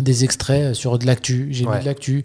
des 0.00 0.24
extraits 0.24 0.74
sur 0.74 0.98
de 0.98 1.06
l'actu. 1.06 1.48
J'ai 1.50 1.66
Ouais. 1.66 1.76
mis 1.76 1.80
de 1.82 1.86
l'actu. 1.86 2.24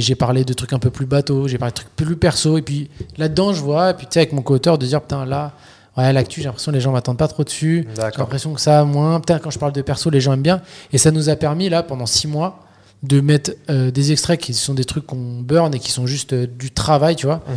J'ai 0.00 0.14
parlé 0.14 0.44
de 0.44 0.52
trucs 0.52 0.72
un 0.72 0.78
peu 0.78 0.90
plus 0.90 1.06
bateaux, 1.06 1.48
j'ai 1.48 1.58
parlé 1.58 1.70
de 1.72 1.76
trucs 1.76 1.96
plus 1.96 2.16
perso. 2.16 2.58
Et 2.58 2.62
puis 2.62 2.90
là-dedans, 3.16 3.52
je 3.52 3.62
vois, 3.62 3.90
et 3.90 3.94
puis 3.94 4.06
tu 4.06 4.12
sais, 4.14 4.20
avec 4.20 4.32
mon 4.32 4.42
co-auteur, 4.42 4.78
de 4.78 4.86
dire, 4.86 5.00
putain, 5.00 5.24
là, 5.24 5.52
ouais, 5.96 6.12
l'actu, 6.12 6.40
j'ai 6.40 6.46
l'impression 6.46 6.70
que 6.72 6.76
les 6.76 6.80
gens 6.82 6.92
m'attendent 6.92 7.16
pas 7.18 7.28
trop 7.28 7.44
dessus. 7.44 7.88
J'ai 7.96 8.02
l'impression 8.18 8.52
que 8.52 8.60
ça, 8.60 8.84
moins. 8.84 9.18
Putain, 9.20 9.38
quand 9.38 9.50
je 9.50 9.58
parle 9.58 9.72
de 9.72 9.82
perso, 9.82 10.10
les 10.10 10.20
gens 10.20 10.34
aiment 10.34 10.42
bien. 10.42 10.60
Et 10.92 10.98
ça 10.98 11.10
nous 11.10 11.30
a 11.30 11.36
permis, 11.36 11.68
là, 11.68 11.82
pendant 11.82 12.06
six 12.06 12.28
mois, 12.28 12.63
de 13.04 13.20
mettre 13.20 13.52
euh, 13.70 13.90
des 13.90 14.12
extraits 14.12 14.40
qui 14.40 14.54
sont 14.54 14.74
des 14.74 14.84
trucs 14.84 15.06
qu'on 15.06 15.40
burn 15.40 15.74
et 15.74 15.78
qui 15.78 15.90
sont 15.92 16.06
juste 16.06 16.32
euh, 16.32 16.46
du 16.46 16.70
travail, 16.70 17.16
tu 17.16 17.26
vois. 17.26 17.42
Mhm. 17.46 17.54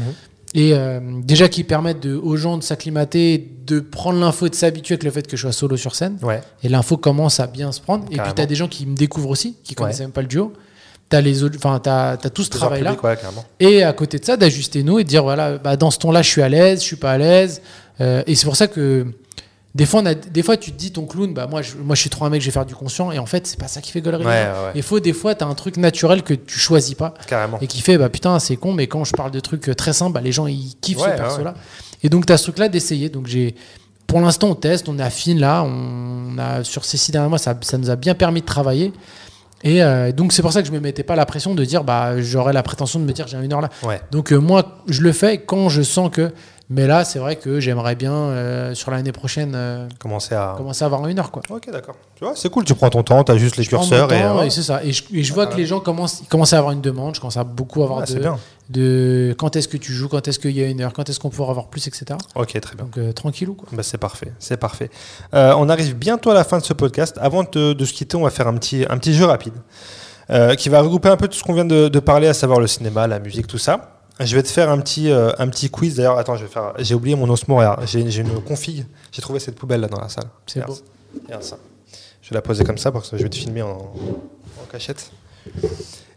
Et 0.53 0.73
euh, 0.73 0.99
déjà 1.23 1.47
qui 1.49 1.63
permettent 1.63 2.01
de, 2.01 2.15
aux 2.15 2.37
gens 2.37 2.57
de 2.57 2.63
s'acclimater, 2.63 3.49
de 3.65 3.79
prendre 3.79 4.19
l'info 4.19 4.45
et 4.47 4.49
de 4.49 4.55
s'habituer 4.55 4.93
avec 4.93 5.03
le 5.03 5.11
fait 5.11 5.27
que 5.27 5.35
je 5.37 5.41
sois 5.43 5.51
solo 5.51 5.77
sur 5.77 5.95
scène. 5.95 6.17
Ouais. 6.21 6.41
Et 6.63 6.69
l'info 6.69 6.97
commence 6.97 7.39
à 7.39 7.47
bien 7.47 7.71
se 7.71 7.81
prendre. 7.81 8.05
Et 8.11 8.17
puis, 8.17 8.33
tu 8.35 8.41
as 8.41 8.45
des 8.45 8.55
gens 8.55 8.67
qui 8.67 8.85
me 8.85 8.95
découvrent 8.95 9.29
aussi, 9.29 9.55
qui 9.63 9.71
Ouais. 9.71 9.75
connaissaient 9.75 10.03
même 10.03 10.11
pas 10.11 10.21
le 10.21 10.27
duo. 10.27 10.53
Tu 11.09 11.15
as, 11.15 11.21
les 11.21 11.43
autres, 11.43 11.55
enfin, 11.57 11.79
t'as, 11.79 12.17
t'as 12.17 12.29
tout 12.29 12.43
ce 12.43 12.49
travail-là. 12.49 12.95
ouais. 13.01 13.17
Et 13.59 13.83
à 13.83 13.93
côté 13.93 14.19
de 14.19 14.25
ça, 14.25 14.35
d'ajuster 14.37 14.83
nous 14.83 14.99
et 14.99 15.03
de 15.03 15.09
dire 15.09 15.23
voilà, 15.23 15.57
bah, 15.57 15.75
dans 15.77 15.91
ce 15.91 15.99
ton-là, 15.99 16.21
je 16.21 16.29
suis 16.29 16.41
à 16.41 16.49
l'aise, 16.49 16.79
je 16.81 16.85
suis 16.85 16.95
pas 16.97 17.11
à 17.13 17.17
l'aise. 17.17 17.61
Et 17.99 18.35
c'est 18.35 18.45
pour 18.45 18.55
ça 18.55 18.67
que 18.67 19.05
des 19.77 19.85
fois, 19.85 20.01
on 20.01 20.05
a, 20.07 20.15
des 20.15 20.43
fois, 20.43 20.57
tu 20.57 20.71
te 20.71 20.77
dis 20.77 20.91
ton 20.91 21.05
clown, 21.05 21.33
bah 21.33 21.47
moi, 21.47 21.61
je, 21.61 21.75
moi, 21.77 21.95
je 21.95 22.01
suis 22.01 22.09
trop 22.09 22.25
un 22.25 22.29
mec, 22.29 22.41
je 22.41 22.47
vais 22.47 22.51
faire 22.51 22.65
du 22.65 22.75
conscient, 22.75 23.11
et 23.11 23.19
en 23.19 23.25
fait, 23.27 23.45
c'est 23.47 23.59
pas 23.59 23.67
ça 23.67 23.79
qui 23.79 23.91
fait 23.91 24.01
gaulerie. 24.01 24.25
Ouais, 24.25 24.31
ouais, 24.31 24.47
ouais. 24.47 24.71
Il 24.75 24.81
faut 24.83 24.99
des 24.99 25.13
fois, 25.13 25.35
t'as 25.35 25.45
un 25.45 25.53
truc 25.53 25.77
naturel 25.77 26.23
que 26.23 26.33
tu 26.33 26.57
choisis 26.59 26.95
pas 26.95 27.13
Carrément. 27.27 27.59
et 27.61 27.67
qui 27.67 27.81
fait 27.81 27.97
bah 27.97 28.09
putain 28.09 28.39
c'est 28.39 28.55
con 28.57 28.73
mais 28.73 28.87
quand 28.87 29.03
je 29.03 29.13
parle 29.13 29.31
de 29.31 29.39
trucs 29.39 29.69
euh, 29.69 29.75
très 29.75 29.93
simples 29.93 30.13
bah, 30.13 30.21
les 30.21 30.31
gens 30.31 30.47
ils 30.47 30.73
kiffent 30.81 30.97
Ouais, 30.97 31.11
ce 31.11 31.15
perso 31.21 31.37
ouais. 31.37 31.43
là 31.43 31.53
et 32.03 32.09
donc 32.09 32.25
tu 32.25 32.33
as 32.33 32.37
ce 32.37 32.43
truc 32.43 32.57
là 32.57 32.67
d'essayer 32.69 33.09
donc 33.09 33.27
j'ai 33.27 33.55
pour 34.07 34.19
l'instant 34.19 34.47
on 34.49 34.55
teste 34.55 34.89
on 34.89 34.97
affine 34.99 35.39
là 35.39 35.63
on 35.63 36.37
a 36.39 36.63
sur 36.63 36.83
ces 36.85 36.97
six 36.97 37.11
derniers 37.11 37.29
mois 37.29 37.37
ça, 37.37 37.55
ça 37.61 37.77
nous 37.77 37.89
a 37.89 37.95
bien 37.95 38.15
permis 38.15 38.41
de 38.41 38.45
travailler 38.45 38.93
et 39.63 39.83
euh, 39.83 40.11
donc 40.11 40.33
c'est 40.33 40.41
pour 40.41 40.53
ça 40.53 40.61
que 40.61 40.67
je 40.67 40.73
me 40.73 40.79
mettais 40.79 41.03
pas 41.03 41.15
la 41.15 41.25
pression 41.25 41.53
de 41.55 41.65
dire 41.65 41.83
bah 41.83 42.19
j'aurais 42.21 42.53
la 42.53 42.63
prétention 42.63 42.99
de 42.99 43.05
me 43.05 43.11
dire 43.13 43.27
j'ai 43.27 43.37
une 43.37 43.53
heure 43.53 43.61
là 43.61 43.69
Ouais. 43.83 44.01
donc 44.11 44.31
euh, 44.31 44.37
moi 44.37 44.79
je 44.87 45.01
le 45.01 45.11
fais 45.11 45.39
quand 45.39 45.69
je 45.69 45.81
sens 45.81 46.09
que 46.11 46.31
mais 46.69 46.85
là 46.85 47.05
c'est 47.05 47.19
vrai 47.19 47.37
que 47.37 47.59
j'aimerais 47.59 47.95
bien 47.95 48.13
euh, 48.13 48.75
sur 48.75 48.91
l'année 48.91 49.13
prochaine 49.13 49.53
euh, 49.55 49.87
Commencer 49.99 50.35
à. 50.35 50.53
commencer 50.57 50.83
à 50.83 50.87
avoir 50.87 51.07
une 51.07 51.17
heure 51.17 51.31
quoi 51.31 51.41
Ok, 51.49 51.69
d'accord. 51.71 51.95
Tu 52.15 52.25
vois, 52.25 52.33
c'est 52.35 52.49
cool, 52.49 52.65
tu 52.65 52.75
prends 52.75 52.89
ton 52.89 53.03
temps, 53.03 53.23
t'as 53.23 53.37
juste 53.37 53.55
les 53.55 53.63
Je 53.63 53.69
curseurs 53.69 54.11
et. 54.11 54.21
temps 54.21 54.39
euh, 54.39 54.43
et 54.43 54.49
c'est 54.49 54.63
ça 54.63 54.83
et 54.83 54.91
je, 54.91 55.03
et 55.13 55.23
je 55.23 55.33
vois 55.33 55.47
que 55.47 55.55
les 55.55 55.65
gens 55.65 55.79
commencent, 55.79 56.23
à 56.53 56.57
avoir 56.57 56.73
une 56.73 56.81
demande 56.81 57.15
je 57.15 57.21
commence 57.21 57.37
à 57.37 57.45
beaucoup 57.45 57.83
avoir 57.83 57.99
ouais, 57.99 58.05
de, 58.15 58.29
de 58.69 59.35
quand 59.37 59.55
est-ce 59.55 59.69
que 59.69 59.77
tu 59.77 59.93
joues, 59.93 60.09
quand 60.09 60.27
est-ce 60.27 60.39
qu'il 60.39 60.51
y 60.51 60.61
a 60.61 60.67
une 60.67 60.81
heure, 60.81 60.91
quand 60.91 61.09
est-ce 61.09 61.19
qu'on 61.19 61.29
pourra 61.29 61.51
avoir 61.51 61.67
plus, 61.67 61.87
etc. 61.87 62.05
Ok, 62.35 62.59
très 62.59 62.75
bien. 62.75 62.85
Donc 62.85 63.15
tranquillou 63.15 63.53
quoi. 63.53 63.69
Bah, 63.71 63.83
c'est 63.83 63.97
parfait, 63.97 64.33
c'est 64.39 64.57
parfait. 64.57 64.89
On 65.31 65.69
arrive 65.69 65.95
bientôt 65.95 66.31
à 66.31 66.33
la 66.33 66.43
fin 66.43 66.57
de 66.57 66.63
ce 66.63 66.73
podcast. 66.73 67.17
Avant 67.21 67.43
de, 67.43 67.85
se 67.85 67.93
quitter, 67.93 68.17
on 68.17 68.23
va 68.23 68.29
faire 68.29 68.47
un 68.47 68.55
petit, 68.55 68.85
un 68.89 68.97
petit 68.97 69.13
jeu 69.13 69.25
rapide 69.25 69.53
qui 70.57 70.67
va 70.67 70.81
regrouper 70.81 71.07
un 71.07 71.15
peu 71.15 71.29
tout 71.29 71.37
ce 71.37 71.43
qu'on 71.43 71.53
vient 71.53 71.63
de, 71.63 71.87
de 71.87 71.99
parler, 71.99 72.27
à 72.27 72.33
savoir 72.33 72.59
le 72.59 72.67
cinéma, 72.67 73.07
la 73.07 73.19
musique, 73.19 73.47
tout 73.47 73.57
ça. 73.57 73.96
Je 74.19 74.35
vais 74.35 74.41
te 74.43 74.47
faire 74.47 74.69
un 74.69 74.79
petit, 74.79 75.11
euh, 75.11 75.31
un 75.37 75.47
petit 75.47 75.69
quiz. 75.69 75.95
D'ailleurs, 75.95 76.17
attends, 76.17 76.35
je 76.35 76.43
vais 76.45 76.51
faire. 76.51 76.73
J'ai 76.79 76.95
oublié 76.95 77.15
mon 77.15 77.29
osmo. 77.29 77.59
J'ai 77.85 78.09
j'ai 78.09 78.21
une 78.21 78.41
config. 78.41 78.85
J'ai 79.11 79.21
trouvé 79.21 79.39
cette 79.39 79.55
poubelle 79.55 79.81
là 79.81 79.87
dans 79.87 79.99
la 80.01 80.09
salle. 80.09 80.25
C'est 80.47 80.65
beau. 80.65 80.77
Regarde 81.25 81.43
ça. 81.43 81.57
Je 82.21 82.29
vais 82.29 82.35
la 82.35 82.41
poser 82.41 82.63
comme 82.63 82.77
ça 82.77 82.91
parce 82.91 83.09
que 83.09 83.17
je 83.17 83.23
vais 83.23 83.29
te 83.29 83.35
filmer 83.37 83.61
en, 83.61 83.77
en 83.77 84.65
cachette. 84.71 85.11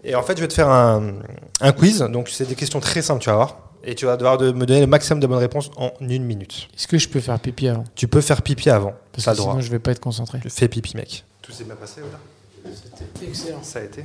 Et 0.02 0.14
en 0.14 0.22
fait, 0.22 0.36
je 0.36 0.40
vais 0.42 0.48
te 0.48 0.54
faire 0.54 0.68
un, 0.70 1.12
un 1.60 1.72
quiz. 1.72 1.98
Donc, 2.10 2.28
c'est 2.30 2.46
des 2.46 2.54
questions 2.54 2.80
très 2.80 3.02
simples, 3.02 3.22
tu 3.22 3.28
vas 3.28 3.36
voir. 3.36 3.58
Et 3.84 3.94
tu 3.94 4.06
vas 4.06 4.16
devoir 4.16 4.36
de 4.38 4.50
me 4.50 4.66
donner 4.66 4.80
le 4.80 4.86
maximum 4.86 5.20
de 5.20 5.26
bonnes 5.26 5.38
réponses 5.38 5.70
en 5.76 5.92
une 6.00 6.24
minute. 6.24 6.68
Est-ce 6.74 6.88
que 6.88 6.98
je 6.98 7.08
peux 7.08 7.20
faire 7.20 7.38
pipi 7.38 7.68
avant? 7.68 7.84
Tu 7.94 8.08
peux 8.08 8.20
faire 8.20 8.42
pipi 8.42 8.70
avant. 8.70 8.92
Parce 9.12 9.24
Ça 9.24 9.32
que 9.32 9.36
droit. 9.38 9.52
sinon 9.52 9.62
je 9.62 9.70
vais 9.70 9.78
pas 9.78 9.92
être 9.92 10.00
concentré. 10.00 10.40
Tu 10.40 10.50
fais 10.50 10.68
pipi, 10.68 10.96
mec. 10.96 11.24
Tout 11.42 11.52
s'est 11.52 11.64
bien 11.64 11.76
passé, 11.76 12.00
là 12.00 12.70
C'était 12.74 13.26
excellent. 13.26 13.62
Ça 13.62 13.78
a 13.78 13.82
été. 13.82 14.04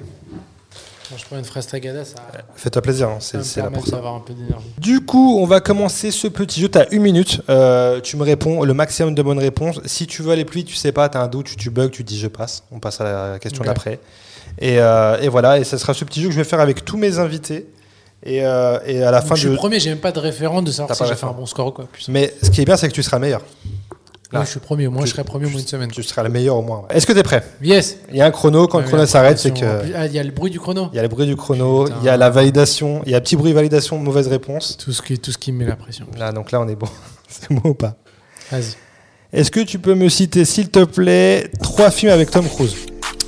Je 1.18 1.24
prends 1.26 1.38
une 1.38 1.46
fraise 1.46 1.68
tagada, 1.68 2.04
ça, 2.06 2.16
Fais-toi 2.56 2.82
plaisir, 2.82 3.10
hein, 3.10 3.18
ça 3.20 3.44
c'est 3.44 3.62
là 3.62 3.70
pour 3.70 3.86
ça. 3.86 3.98
un 3.98 4.20
peu. 4.20 4.34
Du 4.80 5.02
coup, 5.06 5.38
on 5.40 5.46
va 5.46 5.60
commencer 5.60 6.12
ce 6.12 6.28
petit 6.28 6.62
jeu. 6.62 6.70
Tu 6.70 6.78
as 6.78 6.92
une 6.94 7.02
minute. 7.02 7.42
Euh, 7.50 8.02
tu 8.02 8.18
me 8.18 8.24
réponds 8.24 8.64
le 8.64 8.74
maximum 8.74 9.14
de 9.14 9.22
bonnes 9.22 9.40
réponses. 9.40 9.80
Si 9.86 10.08
tu 10.08 10.22
veux 10.22 10.32
aller 10.32 10.46
plus 10.46 10.60
vite, 10.60 10.68
tu 10.68 10.76
sais 10.76 10.92
pas, 10.92 11.10
tu 11.10 11.18
as 11.18 11.22
un 11.22 11.28
doute, 11.28 11.46
tu, 11.48 11.56
tu 11.56 11.70
bugs, 11.70 11.90
tu 11.90 12.04
dis 12.04 12.18
je 12.20 12.28
passe. 12.28 12.64
On 12.72 12.80
passe 12.80 13.02
à 13.02 13.04
la 13.34 13.40
question 13.40 13.64
d'après. 13.64 14.00
Et, 14.60 14.80
euh, 14.80 15.20
et 15.20 15.28
voilà, 15.30 15.60
et 15.60 15.64
ce 15.64 15.78
sera 15.78 15.94
ce 15.94 16.06
petit 16.06 16.22
jeu 16.22 16.28
que 16.30 16.34
je 16.34 16.40
vais 16.40 16.44
faire 16.46 16.60
avec 16.60 16.86
tous 16.86 16.98
mes 16.98 17.20
invités. 17.20 17.68
Et, 18.24 18.44
euh, 18.44 18.80
et 18.88 19.04
à 19.04 19.12
la 19.12 19.20
Donc, 19.20 19.30
fin 19.30 19.36
je 19.36 19.40
suis 19.42 19.48
de. 19.50 19.54
le 19.54 19.58
premier, 19.58 19.80
j'ai 19.80 19.90
même 19.90 20.00
pas 20.00 20.12
de 20.12 20.20
référent 20.20 20.62
de 20.64 20.72
savoir 20.72 20.98
si 20.98 21.06
j'ai 21.06 21.16
fait 21.16 21.26
un 21.28 21.32
bon 21.34 21.46
score 21.46 21.68
ou 21.68 21.72
quoi. 21.72 21.86
Putain. 21.92 22.12
Mais 22.12 22.34
ce 22.42 22.50
qui 22.50 22.62
est 22.62 22.66
bien, 22.66 22.78
c'est 22.78 22.88
que 22.88 22.94
tu 22.94 23.04
seras 23.04 23.18
le 23.18 23.22
meilleur. 23.22 23.42
Là. 24.40 24.46
Je 24.46 24.50
suis 24.52 24.60
premier. 24.60 24.88
Moi, 24.88 25.02
Tu- 25.02 25.08
je 25.08 25.12
serai 25.14 25.24
premier 25.24 25.46
au 25.46 25.50
moins 25.50 25.60
une 25.60 25.68
semaine. 25.68 25.90
Tu 25.92 26.04
seras 26.04 26.24
le 26.24 26.30
meilleur 26.30 26.56
au 26.58 26.62
moins. 26.62 26.84
Est-ce 26.90 27.06
que 27.08 27.14
tu 27.14 27.20
es 27.20 27.24
prêt? 27.24 27.44
Yes. 27.62 27.98
Il 28.10 28.18
y 28.18 28.22
a 28.22 28.26
un 28.26 28.32
chrono. 28.32 28.68
Quand 28.68 28.78
le 28.80 28.84
Ouais, 28.84 28.90
chrono 28.90 29.06
s'arrête, 29.06 29.40
c'est 29.40 29.52
que. 29.54 29.66
Ah, 29.96 30.06
il 30.06 30.14
y 30.14 30.20
a 30.20 30.24
le 30.24 30.32
bruit 30.32 30.52
du 30.52 30.60
chrono. 30.60 30.90
Il 30.94 30.96
y 30.96 31.00
a 31.00 31.02
le 31.02 31.08
bruit 31.08 31.26
du 31.26 31.36
chrono, 31.36 31.86
Putain. 31.86 31.98
il 32.02 32.06
y 32.06 32.10
a 32.10 32.18
la 32.18 32.30
validation, 32.30 33.02
il 33.06 33.12
y 33.12 33.16
a 33.16 33.18
un 33.18 33.22
petit 33.22 33.36
bruit 33.36 33.54
validation, 33.54 33.98
mauvaise 33.98 34.28
réponse. 34.28 34.78
Tout 34.78 34.92
ce 34.94 35.02
qui, 35.02 35.18
tout 35.20 35.32
ce 35.32 35.38
qui 35.38 35.52
me 35.52 35.60
met 35.60 35.66
la 35.66 35.76
pression. 35.76 36.06
Là, 36.18 36.32
donc 36.32 36.52
là, 36.52 36.62
on 36.62 36.68
est 36.68 36.76
bon. 36.76 36.88
C'est 37.28 37.52
bon 37.52 37.70
ou 37.70 37.74
pas? 37.74 37.96
Vas-y. 38.52 38.76
Est-ce 39.34 39.52
que 39.52 39.60
tu 39.62 39.80
peux 39.80 39.96
me 39.96 40.08
citer, 40.10 40.46
s'il 40.46 40.70
te 40.70 40.84
plaît, 40.86 41.50
trois 41.62 41.92
films 41.92 42.12
avec 42.14 42.32
Tom 42.32 42.48
Cruise? 42.48 42.76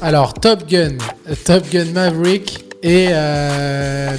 Alors, 0.02 0.34
Top 0.36 0.68
Gun, 0.70 0.98
Top 1.44 1.64
Gun 1.72 1.86
Maverick 1.94 2.64
et. 2.84 3.08
euh, 3.12 4.16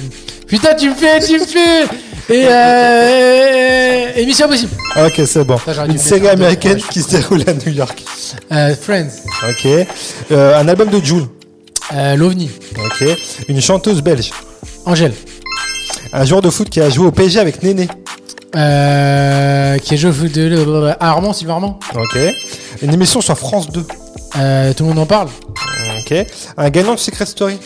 Putain, 0.49 0.73
tu 0.73 0.89
me 0.89 0.95
fais, 0.95 1.19
tu 1.19 1.39
me 1.39 1.45
fais 1.45 1.83
Et. 2.29 2.45
Euh... 2.47 4.11
et 4.15 4.25
Mission 4.25 4.47
Impossible. 4.47 4.71
Ok, 4.97 5.21
c'est 5.25 5.43
bon. 5.43 5.57
Ça, 5.59 5.73
j'aurais 5.73 5.87
dû 5.87 5.93
Une 5.93 5.99
série 5.99 6.21
mettre 6.21 6.33
en 6.33 6.37
deux, 6.37 6.43
américaine 6.43 6.81
qui 6.91 7.01
se 7.01 7.09
déroule 7.11 7.43
à 7.47 7.53
New 7.53 7.71
York. 7.71 8.03
Euh, 8.51 8.75
Friends. 8.75 9.11
Ok. 9.47 9.67
Euh, 10.31 10.59
un 10.59 10.67
album 10.67 10.89
de 10.89 10.99
Jules. 10.99 11.27
Euh, 11.93 12.15
L'OVNI. 12.15 12.49
Ok. 12.83 13.07
Une 13.47 13.61
chanteuse 13.61 14.01
belge. 14.01 14.31
Angèle. 14.85 15.13
Un 16.13 16.25
joueur 16.25 16.41
de 16.41 16.49
foot 16.49 16.67
qui 16.69 16.81
a 16.81 16.89
joué 16.89 17.05
au 17.05 17.11
PSG 17.11 17.39
avec 17.39 17.61
Néné. 17.61 17.87
Euh, 18.55 19.77
qui 19.77 19.93
est 19.93 19.97
jeu 19.97 20.11
foot 20.11 20.31
de. 20.31 20.91
Ah, 20.99 21.09
Armand, 21.11 21.33
Sylvain 21.33 21.53
Armand. 21.53 21.79
Ok. 21.95 22.17
Une 22.81 22.93
émission 22.93 23.21
sur 23.21 23.37
France 23.37 23.69
2. 23.69 23.85
Euh, 24.37 24.73
tout 24.73 24.83
le 24.83 24.89
monde 24.89 24.99
en 24.99 25.05
parle. 25.05 25.29
Ok. 25.99 26.25
Un 26.57 26.69
gagnant 26.69 26.95
de 26.95 26.99
Secret 26.99 27.27
Story. 27.27 27.59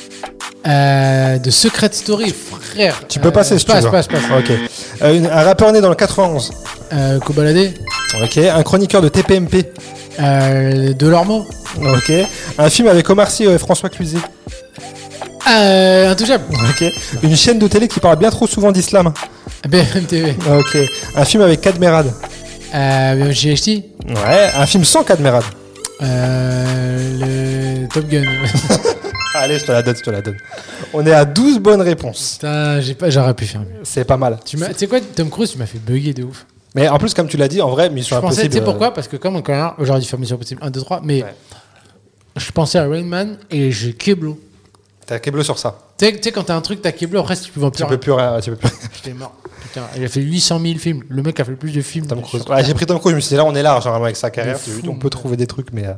Euh, 0.66 1.38
de 1.40 1.50
Secret 1.50 1.90
Story, 1.92 2.34
frère. 2.34 3.02
Tu 3.10 3.20
peux 3.20 3.32
passer 3.32 3.60
si 3.60 3.66
tu 3.66 3.72
passe, 3.72 3.84
veux. 3.84 3.92
passe, 3.92 4.08
passe. 4.08 4.22
Ok. 4.40 4.52
Euh, 5.02 5.14
une- 5.18 5.26
un 5.28 5.44
rappeur 5.44 5.72
né 5.74 5.82
dans 5.82 5.90
le 5.90 5.96
91. 5.96 6.52
Euh, 6.94 7.20
Kobalade. 7.20 7.74
Ok. 8.24 8.38
Un 8.38 8.64
chroniqueur 8.64 9.02
de 9.02 9.10
TPMP. 9.10 9.66
Euh, 10.22 10.94
Delormeau. 10.94 11.46
Ok. 11.82 12.12
Un 12.58 12.70
film 12.70 12.88
avec 12.88 13.10
Omar 13.10 13.30
Sy 13.30 13.44
et 13.44 13.58
François 13.58 13.90
Cluzet. 13.90 14.20
Euh, 15.52 16.12
Intouchable. 16.12 16.46
Ok. 16.70 16.86
Une 17.24 17.36
chaîne 17.36 17.60
de 17.60 17.68
télé 17.68 17.88
qui 17.90 18.00
parle 18.00 18.18
bien 18.18 18.30
trop 18.30 18.48
souvent 18.48 18.72
d'islam. 18.72 19.12
BFM 19.68 20.06
TV. 20.06 20.36
Ok. 20.58 20.78
Un 21.16 21.26
film 21.26 21.44
avec 21.44 21.60
Cadmerade. 21.60 22.14
Euh, 22.74 23.32
GHT. 23.34 23.84
Ouais. 24.08 24.50
Un 24.56 24.66
film 24.66 24.86
sans 24.86 25.04
Cadmerade. 25.04 25.44
Euh, 26.02 27.80
le 27.84 27.88
Top 27.90 28.08
Gun. 28.08 28.24
Allez, 29.34 29.58
je 29.60 29.66
te 29.66 29.72
la 29.72 29.82
donne, 29.82 29.96
je 29.96 30.02
te 30.02 30.10
la 30.10 30.22
donne. 30.22 30.38
On 30.94 31.06
est 31.06 31.12
à 31.14 31.26
12 31.26 31.60
bonnes 31.60 31.82
réponses. 31.82 32.34
Putain, 32.34 32.80
j'ai 32.82 32.94
pas, 32.94 33.10
j'aurais 33.10 33.34
pu 33.34 33.46
faire 33.46 33.62
mieux. 33.62 33.82
C'est 33.84 34.06
pas 34.06 34.18
mal. 34.18 34.40
Tu 34.46 34.58
sais 34.76 34.88
quoi, 34.88 35.00
Tom 35.02 35.30
Cruise, 35.30 35.52
tu 35.52 35.58
m'as 35.58 35.66
fait 35.66 35.80
bugger 35.80 36.14
de 36.14 36.24
ouf. 36.24 36.46
Mais 36.76 36.88
en 36.90 36.98
plus, 36.98 37.14
comme 37.14 37.28
tu 37.28 37.38
l'as 37.38 37.48
dit, 37.48 37.62
en 37.62 37.70
vrai, 37.70 37.90
Mission 37.90 38.16
Je 38.16 38.22
pensais, 38.22 38.34
Impossible. 38.42 38.50
tu 38.52 38.58
sais 38.58 38.62
euh, 38.62 38.66
pourquoi 38.66 38.94
Parce 38.94 39.08
que 39.08 39.16
comme 39.18 39.36
on 39.36 39.42
connaît, 39.42 39.64
j'aurais 39.80 40.00
dû 40.00 40.08
faire 40.08 40.20
Mission 40.20 40.36
Impossible 40.36 40.62
1, 40.64 40.72
2, 40.72 40.82
3, 40.82 41.02
mais 41.04 41.24
Ouais. 41.24 41.34
je 42.38 42.52
pensais 42.52 42.80
à 42.80 42.88
Rain 42.88 43.04
Man 43.04 43.38
et 43.52 43.72
j'ai 43.72 43.94
Keblo. 43.94 44.40
T'as 45.06 45.20
Keblo 45.20 45.44
sur 45.44 45.58
ça. 45.60 45.78
Tu 45.98 46.06
sais- 46.22 46.32
quand 46.32 46.44
t'as 46.44 46.56
un 46.56 46.62
truc, 46.62 46.82
t'as 46.82 46.92
Keblo, 46.92 47.20
après, 47.20 47.36
si 47.36 47.44
tu 47.44 47.52
peux 47.52 47.64
en 47.64 47.70
plus 47.70 47.84
Tu 47.84 47.88
peux 47.90 48.00
plus 48.00 48.12
rien. 48.14 48.40
Tu 48.42 48.50
peux 48.52 48.56
plus. 48.58 48.70
J'étais 48.96 49.14
mort. 49.14 49.36
Putain, 49.62 49.82
il 49.98 50.04
a 50.04 50.08
fait 50.08 50.22
800 50.22 50.60
000 50.60 50.80
films. 50.80 51.04
Le 51.10 51.22
mec 51.22 51.40
a 51.40 51.44
fait 51.46 51.52
le 51.52 51.58
plus 51.58 51.72
de 51.72 51.82
films. 51.82 52.08
Tom 52.08 52.22
Cruise. 52.22 52.44
Ouais, 52.50 52.64
j'ai 52.64 52.74
pris 52.74 52.86
Tom 52.86 53.00
Cruise. 53.00 53.12
Je 53.12 53.16
me 53.18 53.22
suis 53.22 53.30
dit, 53.30 53.36
là, 53.36 53.46
on 53.46 53.54
est 53.54 53.62
large, 53.62 53.84
généralement, 53.84 54.06
avec 54.06 54.16
sa 54.18 54.30
carrière. 54.32 54.58
on 54.88 54.96
peut 54.96 55.10
trouver 55.10 55.38
des 55.38 55.48
trucs, 55.48 55.72
mais. 55.74 55.86
euh, 55.86 55.94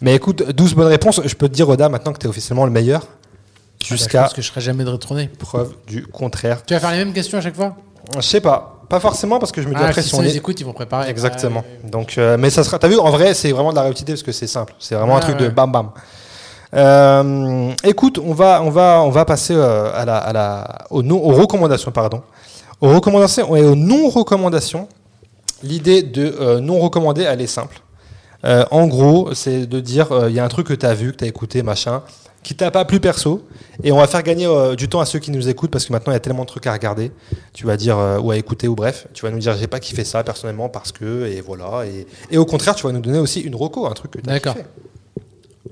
Mais 0.00 0.14
écoute, 0.14 0.42
12 0.50 0.74
bonnes 0.74 0.86
réponses. 0.88 1.20
Je 1.24 1.34
peux 1.34 1.48
te 1.48 1.54
dire, 1.54 1.68
Oda, 1.68 1.88
maintenant 1.88 2.12
que 2.12 2.18
t'es 2.18 2.28
officiellement 2.28 2.64
le 2.64 2.70
meilleur, 2.72 3.02
Ah 3.04 3.08
bah, 3.10 3.76
jusqu'à 3.80 4.22
pense 4.24 4.34
que 4.34 4.42
je 4.42 4.48
serais 4.48 4.60
jamais 4.60 4.84
de 4.84 4.90
retourner. 4.90 5.28
preuve 5.28 5.74
du 5.86 6.06
contraire. 6.06 6.64
Tu 6.66 6.74
vas 6.74 6.80
faire 6.80 6.90
les 6.92 6.98
mêmes 6.98 7.12
questions 7.12 7.38
à 7.38 7.40
chaque 7.40 7.56
fois? 7.56 7.76
Je 8.16 8.20
sais 8.20 8.40
pas. 8.40 8.72
Pas 8.88 9.00
forcément, 9.00 9.40
parce 9.40 9.50
que 9.50 9.60
je 9.62 9.68
me 9.68 9.74
dis 9.74 9.80
Ah, 9.82 9.88
après, 9.88 10.00
si 10.02 10.14
on 10.14 10.20
les 10.20 10.34
est. 10.34 10.36
écoute, 10.36 10.60
ils 10.60 10.64
vont 10.64 10.72
préparer. 10.72 11.10
Exactement. 11.10 11.60
Ouais, 11.60 11.66
ouais, 11.66 11.84
ouais. 11.84 11.90
Donc, 11.90 12.18
euh, 12.18 12.36
mais 12.38 12.50
ça 12.50 12.62
sera. 12.62 12.78
T'as 12.78 12.86
vu, 12.86 12.98
en 12.98 13.10
vrai, 13.10 13.34
c'est 13.34 13.50
vraiment 13.50 13.70
de 13.70 13.76
la 13.76 13.82
réutilité 13.82 14.12
parce 14.12 14.22
que 14.22 14.30
c'est 14.32 14.46
simple. 14.46 14.74
C'est 14.78 14.94
vraiment 14.94 15.14
un 15.14 15.16
Ouais, 15.16 15.22
truc 15.22 15.38
de 15.38 15.48
bam 15.48 15.72
bam. 15.72 15.90
Euh, 16.74 17.72
écoute, 17.84 18.18
on 18.22 18.32
va, 18.34 18.62
on 18.62 18.70
va, 18.70 19.02
on 19.02 19.10
va 19.10 19.24
passer 19.24 19.54
euh, 19.54 19.90
à 19.94 20.04
la, 20.04 20.18
à 20.18 20.32
la, 20.32 20.78
aux, 20.90 21.02
non- 21.02 21.22
aux 21.22 21.32
recommandations, 21.32 21.90
pardon. 21.90 22.22
Aux 22.80 22.88
recommandations 22.94 23.56
et 23.56 23.62
aux 23.64 23.74
non-recommandations. 23.74 24.86
L'idée 25.62 26.02
de 26.02 26.58
non 26.60 26.78
recommander, 26.78 27.22
elle 27.22 27.40
est 27.40 27.46
simple. 27.46 27.80
Euh, 28.44 28.64
en 28.70 28.86
gros, 28.86 29.34
c'est 29.34 29.66
de 29.66 29.80
dire, 29.80 30.08
il 30.28 30.34
y 30.34 30.38
a 30.38 30.44
un 30.44 30.48
truc 30.48 30.66
que 30.68 30.74
tu 30.74 30.86
as 30.86 30.94
vu, 30.94 31.12
que 31.12 31.16
tu 31.18 31.24
as 31.24 31.28
écouté, 31.28 31.62
machin, 31.62 32.02
qui 32.42 32.54
t'a 32.54 32.70
pas 32.70 32.84
plu 32.84 33.00
perso, 33.00 33.42
et 33.82 33.90
on 33.90 33.96
va 33.96 34.06
faire 34.06 34.22
gagner 34.22 34.46
euh, 34.46 34.76
du 34.76 34.88
temps 34.88 35.00
à 35.00 35.04
ceux 35.06 35.18
qui 35.18 35.32
nous 35.32 35.48
écoutent, 35.48 35.70
parce 35.72 35.84
que 35.84 35.92
maintenant 35.92 36.12
il 36.12 36.14
y 36.14 36.16
a 36.16 36.20
tellement 36.20 36.42
de 36.42 36.48
trucs 36.48 36.66
à 36.68 36.72
regarder. 36.72 37.10
Tu 37.52 37.66
vas 37.66 37.76
dire, 37.76 37.98
euh, 37.98 38.20
ou 38.20 38.30
à 38.30 38.36
écouter, 38.36 38.68
ou 38.68 38.76
bref, 38.76 39.08
tu 39.14 39.24
vas 39.24 39.32
nous 39.32 39.40
dire, 39.40 39.56
j'ai 39.56 39.66
pas 39.66 39.80
kiffé 39.80 40.04
ça 40.04 40.22
personnellement, 40.22 40.68
parce 40.68 40.92
que, 40.92 41.26
et 41.26 41.40
voilà. 41.40 41.84
Et, 41.86 42.06
et 42.30 42.38
au 42.38 42.44
contraire, 42.44 42.76
tu 42.76 42.86
vas 42.86 42.92
nous 42.92 43.00
donner 43.00 43.18
aussi 43.18 43.40
une 43.40 43.56
reco, 43.56 43.86
un 43.86 43.94
truc 43.94 44.12
que 44.12 44.18
tu 44.18 44.30
as 44.30 44.34
D'accord. 44.34 44.54
kiffé. 44.54 44.66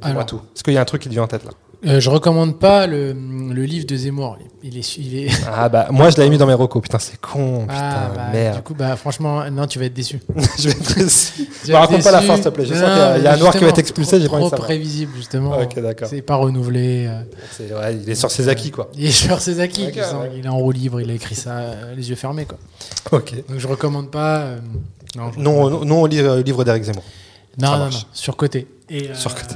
Dis-moi 0.03 0.11
Alors, 0.11 0.27
tout. 0.27 0.41
Est-ce 0.57 0.65
qu'il 0.65 0.73
y 0.75 0.77
a 0.77 0.81
un 0.81 0.85
truc 0.85 1.03
qui 1.03 1.09
te 1.09 1.15
vient 1.15 1.23
en 1.23 1.29
tête 1.29 1.45
là? 1.45 1.53
Euh, 1.87 2.01
je 2.01 2.11
recommande 2.11 2.59
pas 2.59 2.87
le, 2.87 3.13
le 3.13 3.65
livre 3.65 3.87
de 3.87 3.97
Zemmour. 3.97 4.39
Il 4.63 4.79
est, 4.79 4.97
il 4.97 5.19
est... 5.19 5.29
Ah 5.47 5.69
bah, 5.69 5.89
moi 5.91 6.09
je 6.11 6.17
l'avais 6.17 6.31
mis 6.31 6.39
dans 6.39 6.47
mes 6.47 6.55
recos, 6.55 6.81
putain, 6.83 6.99
c'est 6.99 7.21
con, 7.21 7.63
putain, 7.63 7.75
Ah, 7.77 8.13
bah, 8.15 8.23
merde. 8.33 8.57
Du 8.57 8.63
coup, 8.63 8.75
bah, 8.75 8.97
franchement, 8.97 9.45
non, 9.51 9.67
tu 9.67 9.79
vas 9.79 9.85
être 9.85 9.93
déçu. 9.95 10.21
je 10.59 10.69
vais 10.69 10.71
être 10.71 10.95
déçu. 10.97 11.49
Être 11.69 11.73
raconte 11.75 12.03
pas 12.03 12.11
la 12.13 12.19
déçu. 12.21 12.29
fin, 12.31 12.35
s'il 12.37 12.45
te 12.45 12.49
plaît. 12.49 12.65
Je 12.67 12.73
Non, 12.75 12.81
sens 12.81 13.13
qu'il 13.15 13.21
y 13.21 13.25
y 13.25 13.27
a 13.29 13.33
un 13.35 13.37
noir 13.37 13.53
qui 13.53 13.63
va 13.63 13.69
être 13.69 13.79
expulsé, 13.79 14.21
j'ai 14.21 14.29
pas 14.29 14.35
envie 14.37 14.45
de 14.45 14.49
Trop 14.49 14.57
savoir. 14.57 14.67
prévisible, 14.69 15.13
justement. 15.17 15.59
Ok, 15.61 15.79
d'accord. 15.81 16.09
C'est 16.09 16.23
pas 16.23 16.37
renouvelé. 16.37 17.07
euh. 17.09 17.79
Ouais, 17.81 17.97
il 18.03 18.09
est 18.09 18.15
sur 18.15 18.31
ses 18.31 18.49
acquis, 18.49 18.71
quoi. 18.71 18.91
Il 18.97 19.05
est 19.05 19.11
sur 19.11 19.39
ses 19.41 19.61
acquis. 19.61 19.85
Ouais. 19.87 20.33
Il 20.39 20.47
est 20.47 20.49
en 20.49 20.57
roue 20.59 20.73
libre, 20.73 21.01
il 21.03 21.11
a 21.11 21.15
écrit 21.15 21.35
ça 21.35 21.51
euh, 21.59 21.95
les 21.95 22.09
yeux 22.09 22.17
fermés. 22.17 22.47
Quoi. 22.47 22.59
Ok. 23.13 23.35
Donc 23.49 23.59
je 23.59 23.67
recommande 23.69 24.11
pas. 24.11 24.39
euh, 24.39 24.59
non, 25.17 25.31
Non, 25.37 25.71
non, 25.71 25.85
non 25.85 26.03
au 26.03 26.07
livre, 26.07 26.65
d'Eric 26.65 26.85
Zemmour. 26.85 27.05
non, 27.61 27.77
non, 27.77 27.85
non, 27.91 27.99
surcoté. 28.15 28.67
Et, 28.89 29.11
Surcoté. 29.15 29.55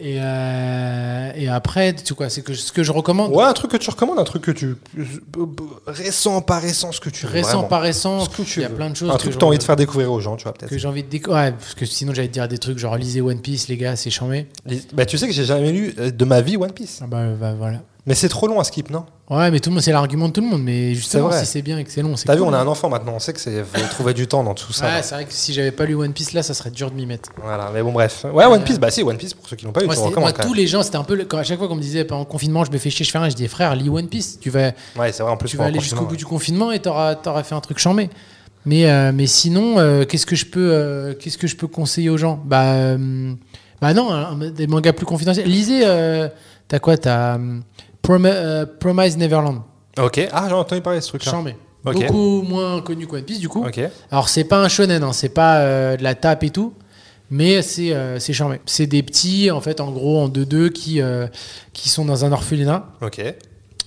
Et, 0.00 0.18
euh, 0.20 1.30
et 1.34 1.48
après, 1.48 1.94
tu 1.94 2.14
quoi, 2.14 2.28
c'est 2.28 2.42
que 2.42 2.52
ce 2.54 2.70
que 2.72 2.82
je 2.82 2.92
recommande. 2.92 3.32
Ouais, 3.32 3.44
un 3.44 3.52
truc 3.52 3.70
que 3.70 3.76
tu 3.76 3.88
recommandes, 3.90 4.18
un 4.18 4.24
truc 4.24 4.42
que 4.42 4.50
tu. 4.50 4.76
Récent, 5.86 6.40
pas 6.42 6.58
récent, 6.58 6.92
ce 6.92 7.00
que 7.00 7.08
tu 7.10 7.26
veux. 7.26 7.32
Récent, 7.32 7.50
vraiment. 7.52 7.68
pas 7.68 7.78
récent, 7.78 8.20
Ce 8.20 8.28
que 8.28 8.42
tu 8.42 8.60
il 8.60 8.62
y 8.62 8.64
a 8.64 8.68
veux. 8.68 8.74
plein 8.74 8.90
de 8.90 8.96
choses. 8.96 9.10
Un 9.10 9.14
que 9.14 9.18
truc 9.20 9.32
que 9.34 9.38
tu 9.38 9.44
as 9.44 9.48
envie 9.48 9.58
de 9.58 9.62
faire 9.62 9.76
découvrir 9.76 10.12
aux 10.12 10.20
gens, 10.20 10.36
tu 10.36 10.44
vois, 10.44 10.52
peut-être. 10.52 10.70
Que 10.70 10.78
j'ai 10.78 10.88
envie 10.88 11.02
de 11.02 11.08
découvrir. 11.08 11.42
Ouais, 11.44 11.52
parce 11.52 11.74
que 11.74 11.86
sinon 11.86 12.12
j'allais 12.14 12.28
te 12.28 12.32
dire 12.34 12.46
des 12.48 12.58
trucs 12.58 12.78
genre 12.78 12.96
lisez 12.96 13.20
One 13.20 13.40
Piece, 13.40 13.68
les 13.68 13.76
gars, 13.76 13.96
c'est 13.96 14.10
chambé. 14.10 14.46
Les- 14.66 14.82
Bah, 14.92 15.06
tu 15.06 15.16
sais 15.18 15.26
que 15.26 15.32
j'ai 15.32 15.44
jamais 15.44 15.72
lu 15.72 15.94
euh, 15.98 16.10
de 16.10 16.24
ma 16.24 16.40
vie 16.40 16.56
One 16.56 16.72
Piece. 16.72 17.00
Ah 17.02 17.06
bah, 17.06 17.24
bah, 17.40 17.54
voilà. 17.56 17.78
Mais 18.06 18.14
c'est 18.14 18.28
trop 18.28 18.46
long 18.46 18.60
à 18.60 18.64
skip, 18.64 18.88
non? 18.90 19.04
Ouais, 19.28 19.50
mais 19.50 19.58
tout 19.58 19.70
le 19.70 19.74
monde, 19.74 19.82
c'est 19.82 19.90
l'argument 19.90 20.28
de 20.28 20.32
tout 20.32 20.40
le 20.40 20.46
monde. 20.46 20.62
Mais 20.62 20.94
justement, 20.94 21.32
si 21.32 21.44
c'est 21.44 21.62
bien 21.62 21.76
et 21.76 21.82
que 21.84 21.90
c'est 21.90 22.02
long, 22.02 22.14
c'est 22.14 22.26
T'as 22.26 22.36
vu, 22.36 22.42
on 22.42 22.52
a 22.52 22.58
un 22.58 22.66
enfant 22.68 22.88
maintenant, 22.88 23.14
on 23.16 23.18
sait 23.18 23.32
que 23.32 23.40
c'est 23.40 23.64
faut 23.64 23.88
trouver 23.90 24.14
du 24.14 24.28
temps 24.28 24.44
dans 24.44 24.54
tout 24.54 24.72
ça. 24.72 24.86
Ouais, 24.86 25.02
c'est 25.02 25.16
vrai 25.16 25.24
que 25.24 25.32
si 25.32 25.52
j'avais 25.52 25.72
pas 25.72 25.86
lu 25.86 25.96
One 25.96 26.12
Piece 26.12 26.32
là, 26.32 26.44
ça 26.44 26.54
serait 26.54 26.70
dur 26.70 26.90
de 26.90 26.96
m'y 26.96 27.04
mettre. 27.04 27.30
Voilà, 27.42 27.70
mais 27.74 27.82
bon, 27.82 27.90
bref. 27.90 28.24
Ouais, 28.32 28.44
One 28.44 28.62
Piece, 28.62 28.78
bah 28.78 28.92
si, 28.92 29.02
One 29.02 29.16
Piece, 29.16 29.34
pour 29.34 29.48
ceux 29.48 29.56
qui 29.56 29.64
l'ont 29.64 29.72
pas 29.72 29.80
lu, 29.80 29.86
Moi, 29.86 29.96
moi, 30.16 30.32
tous 30.32 30.54
les 30.54 30.68
gens, 30.68 30.84
c'était 30.84 30.96
un 30.96 31.04
peu. 31.04 31.16
Quand, 31.24 31.38
à 31.38 31.42
chaque 31.42 31.58
fois 31.58 31.66
qu'on 31.66 31.74
me 31.74 31.80
disait 31.80 32.04
pendant 32.04 32.20
le 32.20 32.26
confinement, 32.26 32.64
je 32.64 32.70
me 32.70 32.78
fais 32.78 32.90
chier, 32.90 33.04
je 33.04 33.10
fais 33.10 33.18
rien, 33.18 33.28
je 33.28 33.34
dis 33.34 33.48
frère, 33.48 33.74
lis 33.74 33.88
One 33.88 34.06
Piece. 34.06 34.38
Tu 34.40 34.50
vas, 34.50 34.70
Ouais, 34.96 35.10
c'est 35.10 35.24
vrai, 35.24 35.32
en 35.32 35.36
plus, 35.36 35.48
tu 35.48 35.56
vas 35.56 35.64
aller 35.64 35.80
jusqu'au 35.80 36.04
bout 36.06 36.16
du 36.16 36.26
confinement 36.26 36.70
et 36.70 36.78
t'auras 36.78 37.16
auras 37.26 37.42
fait 37.42 37.56
un 37.56 37.60
truc 37.60 37.78
chambé. 37.78 38.08
Mais, 38.64 38.88
euh, 38.88 39.12
mais 39.12 39.26
sinon, 39.26 39.78
euh, 39.78 40.04
qu'est-ce 40.04 40.26
que 40.26 40.36
je 40.36 40.46
peux, 40.46 40.70
euh, 40.72 41.14
qu'est-ce 41.14 41.38
que 41.38 41.46
je 41.46 41.56
peux 41.56 41.68
conseiller 41.68 42.10
aux 42.10 42.16
gens? 42.16 42.40
Bah, 42.44 42.96
bah 43.80 43.94
non, 43.94 44.36
des 44.54 44.66
mangas 44.68 44.92
plus 44.92 45.06
confidentiels. 45.06 45.48
Lisez. 45.48 45.84
T'as 46.68 46.80
quoi 46.80 46.96
T'as 46.96 47.38
Prom- 48.06 48.24
euh, 48.26 48.66
Promise 48.80 49.16
Neverland. 49.16 49.62
Ok, 49.98 50.20
ah, 50.32 50.46
j'ai 50.48 50.54
entendu 50.54 50.80
parler 50.82 50.98
de 51.00 51.04
ce 51.04 51.08
truc-là. 51.08 51.32
Chambé. 51.32 51.56
Ok. 51.84 51.94
Beaucoup 52.06 52.42
moins 52.42 52.80
connu 52.82 53.06
que 53.06 53.16
One 53.16 53.22
Piece 53.22 53.38
du 53.40 53.48
coup. 53.48 53.64
Ok, 53.64 53.80
Alors 54.10 54.28
c'est 54.28 54.44
pas 54.44 54.58
un 54.62 54.68
shonen, 54.68 55.02
hein, 55.02 55.12
c'est 55.12 55.28
pas 55.28 55.58
euh, 55.58 55.96
de 55.96 56.02
la 56.02 56.14
tape 56.14 56.42
et 56.44 56.50
tout, 56.50 56.72
mais 57.30 57.62
c'est 57.62 57.92
euh, 57.92 58.18
c'est 58.18 58.32
charmé. 58.32 58.60
C'est 58.66 58.86
des 58.86 59.02
petits, 59.02 59.50
en 59.50 59.60
fait, 59.60 59.80
en 59.80 59.90
gros, 59.92 60.18
en 60.20 60.28
2-2 60.28 60.70
qui, 60.70 61.00
qui 61.72 61.88
sont 61.88 62.04
dans 62.04 62.24
un 62.24 62.32
orphelinat 62.32 62.86
ok, 63.02 63.22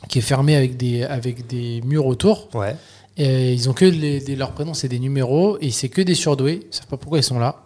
qui 0.08 0.20
est 0.20 0.22
fermé 0.22 0.56
avec 0.56 0.78
des, 0.78 1.04
avec 1.04 1.46
des 1.48 1.82
murs 1.86 2.06
autour. 2.06 2.48
ouais, 2.54 2.76
Et 3.22 3.54
ils 3.54 3.70
ont 3.70 3.74
que 3.74 3.84
les, 3.84 4.22
leurs 4.38 4.54
prénoms, 4.54 4.74
c'est 4.74 4.88
des 4.88 4.98
numéros, 4.98 5.58
et 5.60 5.72
c'est 5.72 5.90
que 5.90 6.02
des 6.02 6.16
surdoués. 6.16 6.62
Ils 6.72 6.74
savent 6.76 6.88
pas 6.88 6.96
pourquoi 6.96 7.20
ils 7.20 7.24
sont 7.24 7.38
là. 7.38 7.64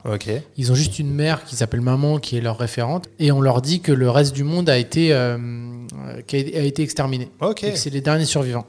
Ils 0.58 0.72
ont 0.72 0.76
juste 0.76 0.98
une 0.98 1.12
mère 1.14 1.46
qui 1.46 1.56
s'appelle 1.56 1.82
maman, 1.82 2.18
qui 2.18 2.36
est 2.38 2.42
leur 2.42 2.58
référente, 2.58 3.08
et 3.20 3.32
on 3.32 3.40
leur 3.40 3.62
dit 3.62 3.80
que 3.80 3.92
le 3.92 4.10
reste 4.10 4.34
du 4.34 4.44
monde 4.44 4.68
a 4.68 4.80
été, 4.80 5.14
euh, 5.14 5.38
euh, 5.38 6.22
qui 6.26 6.38
a, 6.38 6.40
a 6.40 6.64
été 6.64 6.82
exterminé. 6.82 7.30
ok. 7.40 7.64
Et 7.64 7.72
que 7.74 7.78
c'est 7.78 7.92
les 7.92 8.02
derniers 8.02 8.26
survivants. 8.26 8.66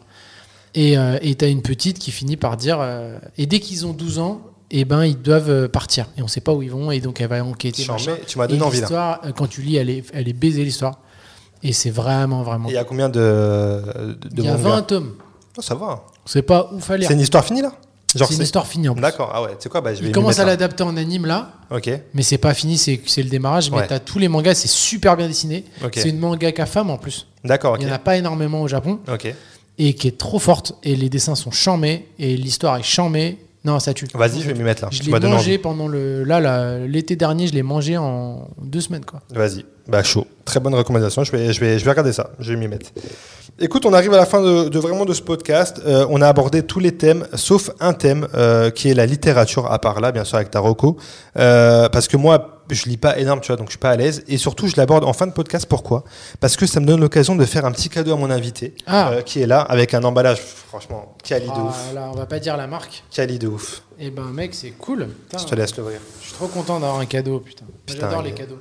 Et 0.75 0.99
euh, 0.99 1.19
et 1.23 1.35
t'as 1.37 1.49
une 1.49 1.63
petite 1.63 1.99
qui 1.99 2.11
finit 2.11 2.37
par 2.37 2.57
dire 2.59 2.79
euh, 2.81 3.19
et 3.39 3.47
dès 3.47 3.61
qu'ils 3.61 3.87
ont 3.87 3.93
12 3.93 4.19
ans, 4.19 4.43
eh 4.73 4.85
ben 4.85 5.05
ils 5.05 5.17
doivent 5.17 5.69
partir 5.69 6.07
et 6.19 6.23
on 6.23 6.27
sait 6.27 6.41
pas 6.41 6.53
où 6.53 6.63
ils 6.63 6.71
vont 6.71 6.91
et 6.91 6.99
donc 7.01 7.21
elle 7.21 7.29
va 7.29 7.43
enquêter. 7.45 7.87
Machin. 7.87 8.17
tu 8.27 8.39
m'as 8.39 8.45
Et 8.47 8.49
donné 8.49 8.63
envie 8.63 8.81
là. 8.81 9.21
quand 9.37 9.47
tu 9.47 9.63
lis, 9.63 9.77
elle 9.77 9.89
est, 9.89 10.05
elle 10.13 10.29
est 10.29 10.33
baisée 10.33 10.65
l'histoire 10.65 10.99
et 11.63 11.73
c'est 11.73 11.91
vraiment 11.91 12.43
vraiment. 12.43 12.69
Et 12.69 12.73
Il 12.73 12.75
y 12.75 12.79
a 12.79 12.83
combien 12.85 13.09
de. 13.09 13.21
de 13.21 14.19
Il 14.37 14.45
y 14.45 14.49
a 14.49 14.53
mangas 14.57 14.69
20 14.69 14.83
tomes. 14.83 15.15
Oh, 15.57 15.63
ça 15.63 15.77
va. 15.77 16.05
C'est 16.27 16.43
pas 16.43 16.71
ouf 16.73 16.91
à 16.91 16.97
lire. 16.97 17.09
C'est 17.09 17.15
une 17.15 17.21
histoire 17.21 17.45
finie 17.45 17.63
là 17.63 17.73
C'est 18.15 18.31
une 18.35 18.43
histoire 18.43 18.67
finie 18.67 18.89
en 18.89 18.95
plus. 18.95 19.01
D'accord, 19.03 19.31
ah 19.35 19.43
ouais, 19.43 19.51
tu 19.51 19.65
sais 19.65 19.69
quoi, 19.69 19.81
bah, 19.81 19.93
je 19.95 20.01
vais 20.01 20.07
Ils 20.07 20.09
m'y 20.09 20.13
commencent 20.13 20.39
à 20.39 20.45
l'adapter 20.45 20.83
en 20.85 20.97
anime 20.97 21.27
là. 21.27 21.53
Ok, 21.71 21.91
mais 22.15 22.23
c'est 22.23 22.39
pas 22.39 22.55
fini, 22.55 22.79
c'est 22.79 23.01
c'est 23.07 23.23
le 23.23 23.29
démarrage. 23.29 23.71
Mais 23.71 23.79
Ouais. 23.79 23.87
t'as 23.87 23.99
tous 23.99 24.19
les 24.19 24.29
mangas, 24.29 24.55
c'est 24.55 24.69
super 24.69 25.17
bien 25.17 25.27
dessiné. 25.29 25.65
C'est 25.95 26.09
une 26.11 26.19
mangaka 26.19 26.67
femme 26.67 26.91
en 26.91 26.97
plus. 26.99 27.27
d'accord, 27.45 27.75
ok. 27.75 27.81
Il 27.83 27.89
y 27.89 27.91
en 27.91 27.95
a 27.95 27.99
pas 27.99 28.17
énormément 28.17 28.63
au 28.63 28.69
Japon. 28.69 29.01
Ok, 29.13 29.33
et 29.77 29.95
qui 29.95 30.07
est 30.09 30.17
trop 30.17 30.39
forte 30.39 30.75
et 30.85 30.95
les 30.95 31.09
dessins 31.09 31.35
sont 31.35 31.51
chamés 31.51 32.09
et 32.19 32.37
l'histoire 32.37 32.77
est 32.77 32.83
chamée. 32.85 33.39
Non, 33.65 33.81
ça 33.81 33.95
tue. 33.95 34.07
vas-y, 34.15 34.43
je 34.43 34.49
vais 34.49 34.55
m'y 34.55 34.63
mettre 34.63 34.83
là. 34.83 34.89
Je 34.93 35.03
l'ai 35.03 35.11
mangé 35.19 35.57
pendant 35.59 35.89
le 35.89 36.23
là 36.23 36.39
là, 36.39 36.79
l'été 36.81 37.17
dernier, 37.17 37.47
je 37.49 37.55
l'ai 37.55 37.63
mangé 37.63 37.97
en 37.97 38.49
deux 38.63 38.83
semaines 38.83 39.05
quoi. 39.07 39.21
Vas-y, 39.31 39.65
bah 39.89 40.03
chaud. 40.03 40.27
Très 40.45 40.61
bonne 40.61 40.75
recommandation, 40.75 41.25
je 41.25 41.33
vais, 41.33 41.53
je 41.53 41.61
vais, 41.61 41.79
je 41.79 41.85
vais 41.85 41.91
regarder 41.91 42.13
ça, 42.13 42.31
je 42.39 42.53
vais 42.53 42.59
m'y 42.59 42.69
mettre. 42.69 42.91
Écoute, 43.61 43.87
on 43.87 43.93
arrive 43.93 44.13
à 44.13 44.17
la 44.17 44.27
fin 44.27 44.43
de, 44.43 44.69
de 44.69 44.79
vraiment 44.79 45.05
de 45.05 45.15
ce 45.15 45.23
podcast. 45.23 45.81
Euh, 45.87 46.07
on 46.11 46.21
a 46.21 46.29
abordé 46.29 46.63
tous 46.65 46.81
les 46.81 46.93
thèmes, 46.97 47.27
sauf 47.35 47.71
un 47.81 47.93
thème 47.93 48.27
euh, 48.35 48.71
qui 48.71 48.91
est 48.91 48.95
la 48.95 49.07
littérature, 49.07 49.71
à 49.71 49.79
part 49.79 50.01
là, 50.01 50.11
bien 50.13 50.25
sûr, 50.25 50.37
avec 50.37 50.51
Taroko. 50.51 50.97
Euh, 51.39 51.89
parce 51.89 52.09
que 52.09 52.17
moi, 52.17 52.63
je 52.71 52.85
lis 52.89 52.97
pas 52.97 53.17
énorme, 53.19 53.41
tu 53.41 53.49
vois, 53.49 53.57
donc 53.57 53.69
je 53.69 53.73
suis 53.73 53.79
pas 53.79 53.91
à 53.91 53.97
l'aise. 53.97 54.25
Et 54.27 54.39
surtout, 54.39 54.67
je 54.67 54.75
l'aborde 54.77 55.05
en 55.05 55.13
fin 55.13 55.27
de 55.29 55.33
podcast. 55.33 55.67
Pourquoi? 55.67 56.03
Parce 56.41 56.57
que 56.57 56.67
ça 56.67 56.81
me 56.81 56.87
donne 56.87 57.01
l'occasion 57.01 57.37
de 57.37 57.45
faire 57.45 57.65
un 57.65 57.71
petit 57.73 57.89
cadeau 57.89 58.13
à 58.15 58.17
mon 58.17 58.31
invité, 58.31 58.75
Ah. 58.87 59.11
euh, 59.13 59.23
qui 59.23 59.41
est 59.41 59.47
là, 59.47 59.61
avec 59.61 59.95
un 59.95 60.03
emballage, 60.03 60.41
franchement, 60.41 61.15
quali 61.23 61.47
de 61.47 61.53
ouf. 61.53 61.93
là, 61.95 62.11
on 62.13 62.17
va 62.17 62.27
pas 62.27 62.41
dire 62.41 62.57
la 62.57 62.67
marque. 62.67 63.05
Quali 63.15 63.39
de 63.39 63.47
ouf. 63.47 63.83
Et 64.01 64.11
ben 64.11 64.25
mec, 64.33 64.53
c'est 64.55 64.71
cool. 64.73 65.07
Putain, 65.29 65.39
Je 65.39 65.45
te 65.47 65.55
laisse 65.55 65.77
l'ouvrir. 65.77 66.01
je 66.21 66.27
suis 66.27 66.35
trop 66.35 66.49
content 66.49 66.81
d'avoir 66.81 66.99
un 66.99 67.07
cadeau, 67.07 67.39
putain. 67.39 67.65
Putain, 67.87 68.01
J'adore 68.01 68.23
les 68.23 68.33
cadeaux. 68.33 68.59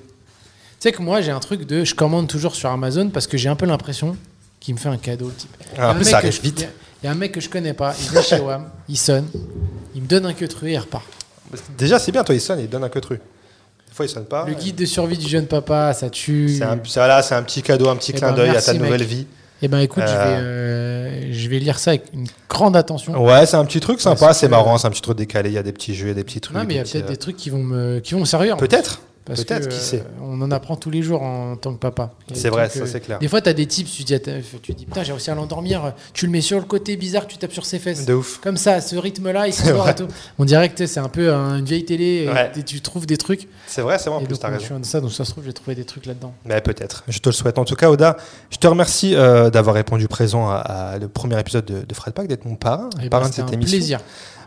Tu 0.84 0.89
sais 0.89 0.93
que 0.93 1.01
moi, 1.01 1.22
j'ai 1.22 1.31
un 1.31 1.39
truc 1.39 1.65
de 1.65 1.85
je 1.85 1.95
commande 1.95 2.27
toujours 2.27 2.55
sur 2.55 2.69
Amazon 2.69 3.07
parce 3.07 3.26
que 3.26 3.38
j'ai 3.38 3.47
un 3.47 3.55
peu 3.55 3.65
l'impression 3.65 4.18
qu'il 4.60 4.73
me 4.73 4.80
fait 4.81 4.89
un 4.89 4.97
cadeau 4.97 5.27
le 5.27 5.34
type. 5.34 5.49
Ah, 5.77 5.91
en 5.91 5.95
plus, 5.95 6.03
ça 6.03 6.11
que 6.19 6.26
arrive 6.27 6.34
je- 6.35 6.41
vite. 6.41 6.60
Il 6.60 6.64
y 6.64 6.65
a- 6.65 6.69
il 7.01 7.05
y 7.05 7.07
a 7.07 7.11
un 7.14 7.15
mec 7.15 7.31
que 7.31 7.39
je 7.39 7.47
connais 7.47 7.72
pas, 7.73 7.95
il 8.03 8.10
vient 8.11 8.22
chez 8.22 8.38
WAM, 8.41 8.69
il 8.89 8.97
sonne, 8.97 9.26
il 9.95 10.01
me 10.01 10.07
donne 10.07 10.26
un 10.26 10.34
queutru 10.34 10.68
et 10.68 10.73
il 10.73 10.77
repart. 10.77 11.05
Déjà, 11.77 11.99
c'est 11.99 12.11
bien, 12.11 12.26
toi, 12.26 12.35
il 12.35 12.41
sonne, 12.41 12.60
il 12.60 12.68
donne 12.68 12.84
un 12.84 12.89
queutru. 12.89 13.15
Des 13.15 13.93
fois, 13.93 14.05
il 14.05 14.10
sonne 14.10 14.26
pas. 14.26 14.45
Le 14.45 14.55
guide 14.55 14.76
de 14.76 14.84
survie 14.84 15.18
du 15.18 15.26
jeune 15.30 15.45
papa, 15.47 15.93
ça 15.93 16.10
tue. 16.10 16.49
C'est 16.57 16.65
un, 16.65 16.77
voilà, 16.95 17.22
c'est 17.22 17.35
un 17.35 17.43
petit 17.43 17.61
cadeau, 17.61 17.88
un 17.88 17.95
petit 17.95 18.11
Eh 18.14 18.18
clin 18.18 18.31
ben, 18.31 18.35
d'œil 18.35 18.49
à 18.49 18.61
ta 18.61 18.73
mec. 18.73 18.81
nouvelle 18.81 19.03
vie. 19.05 19.26
Eh 19.61 19.69
ben 19.69 19.80
écoute, 19.80 20.03
je, 20.05 20.11
Euh. 20.11 20.18
vais, 20.26 21.30
euh, 21.30 21.31
je 21.34 21.47
vais 21.47 21.60
lire 21.60 21.80
ça 21.80 21.91
avec 21.91 22.07
une 22.11 22.27
grande 22.49 22.76
attention. 22.76 23.23
Ouais, 23.26 23.45
c'est 23.45 23.55
un 23.55 23.64
petit 23.64 23.80
truc 23.80 24.01
sympa, 24.01 24.27
Ouais, 24.27 24.34
c'est 24.34 24.49
marrant, 24.49 24.77
c'est 24.77 24.88
un 24.88 24.91
petit 24.91 25.01
truc 25.01 25.18
décalé, 25.18 25.49
il 25.49 25.53
y 25.53 25.57
a 25.57 25.64
des 25.64 25.72
petits 25.72 25.95
jeux, 25.95 26.07
il 26.07 26.10
y 26.10 26.11
a 26.11 26.15
des 26.15 26.26
petits 26.26 26.41
trucs. 26.41 26.57
non, 26.57 26.65
mais 26.68 26.73
il 26.73 26.76
y 26.76 26.80
a 26.81 26.84
des 26.84 26.89
peut-être 26.91 27.07
des 27.07 27.15
trucs 27.15 27.38
qui 27.38 27.49
vont 27.49 27.64
me, 27.64 27.99
qui 28.01 28.15
vont 28.15 28.19
me 28.19 28.26
servir. 28.26 28.57
Peut-être, 28.57 28.99
peut-être, 29.25 29.69
qui 29.69 29.75
euh, 29.75 29.79
sait. 29.79 30.03
On 30.21 30.41
en 30.41 30.51
apprend 30.51 30.75
tous 30.75 30.89
les 30.89 31.01
jours 31.01 31.21
en 31.21 31.55
tant 31.55 31.73
que 31.73 31.79
papa. 31.79 32.11
C'est 32.33 32.49
vrai, 32.49 32.69
ça 32.69 32.81
euh, 32.81 32.85
c'est 32.85 32.99
clair. 32.99 33.19
Des 33.19 33.27
fois, 33.27 33.41
tu 33.41 33.49
as 33.49 33.53
des 33.53 33.65
tips, 33.65 33.91
tu 33.91 34.03
dis, 34.03 34.19
tu 34.61 34.73
dis, 34.73 34.85
putain, 34.85 35.03
j'ai 35.03 35.11
réussi 35.13 35.31
à 35.31 35.35
l'endormir. 35.35 35.93
Tu 36.13 36.25
le 36.25 36.31
mets 36.31 36.41
sur 36.41 36.57
le 36.59 36.65
côté 36.65 36.97
bizarre, 36.97 37.27
tu 37.27 37.37
tapes 37.37 37.53
sur 37.53 37.65
ses 37.65 37.79
fesses. 37.79 38.05
De 38.05 38.13
ouf. 38.13 38.39
Comme 38.41 38.57
ça, 38.57 38.81
ce 38.81 38.95
rythme-là, 38.95 39.47
il 39.47 39.53
s'endort 39.53 39.87
et 39.89 39.95
tout. 39.95 40.07
On 40.39 40.45
dirait 40.45 40.69
que 40.69 40.85
c'est 40.85 40.99
un 40.99 41.09
peu 41.09 41.29
euh, 41.33 41.57
une 41.57 41.65
vieille 41.65 41.85
télé 41.85 42.25
et 42.25 42.29
Ouais. 42.29 42.51
et 42.57 42.63
tu 42.63 42.81
trouves 42.81 43.05
des 43.05 43.17
trucs. 43.17 43.47
C'est 43.67 43.81
vrai, 43.81 43.97
c'est 43.99 44.09
vrai, 44.09 44.19
en 44.19 44.21
et 44.23 44.25
plus, 44.25 44.37
t'as 44.39 44.49
raison. 44.49 44.79
de 44.79 44.85
ça, 44.85 44.99
donc 45.01 45.11
ça 45.11 45.25
se 45.25 45.31
trouve, 45.31 45.43
j'ai 45.45 45.53
trouvé 45.53 45.75
des 45.75 45.85
trucs 45.85 46.05
là-dedans. 46.05 46.33
Mais 46.45 46.59
peut-être, 46.61 47.03
je 47.07 47.19
te 47.19 47.29
le 47.29 47.33
souhaite. 47.33 47.57
En 47.57 47.65
tout 47.65 47.75
cas, 47.75 47.89
Oda, 47.89 48.17
je 48.49 48.57
te 48.57 48.67
remercie 48.67 49.15
euh, 49.15 49.49
d'avoir 49.49 49.75
répondu 49.75 50.07
présent 50.07 50.49
à, 50.49 50.55
à 50.55 50.97
le 50.99 51.07
premier 51.07 51.39
épisode 51.39 51.65
de, 51.65 51.81
de 51.85 51.93
Fred 51.93 52.13
Pack, 52.13 52.27
d'être 52.27 52.45
mon 52.45 52.55
parrain, 52.55 52.89
Eh 52.97 53.03
ben, 53.03 53.09
parrain 53.09 53.29
de 53.29 53.33
c'était 53.33 53.41
cette 53.47 53.49
un 53.51 53.53
émission. 53.53 53.77
plaisir. 53.77 53.99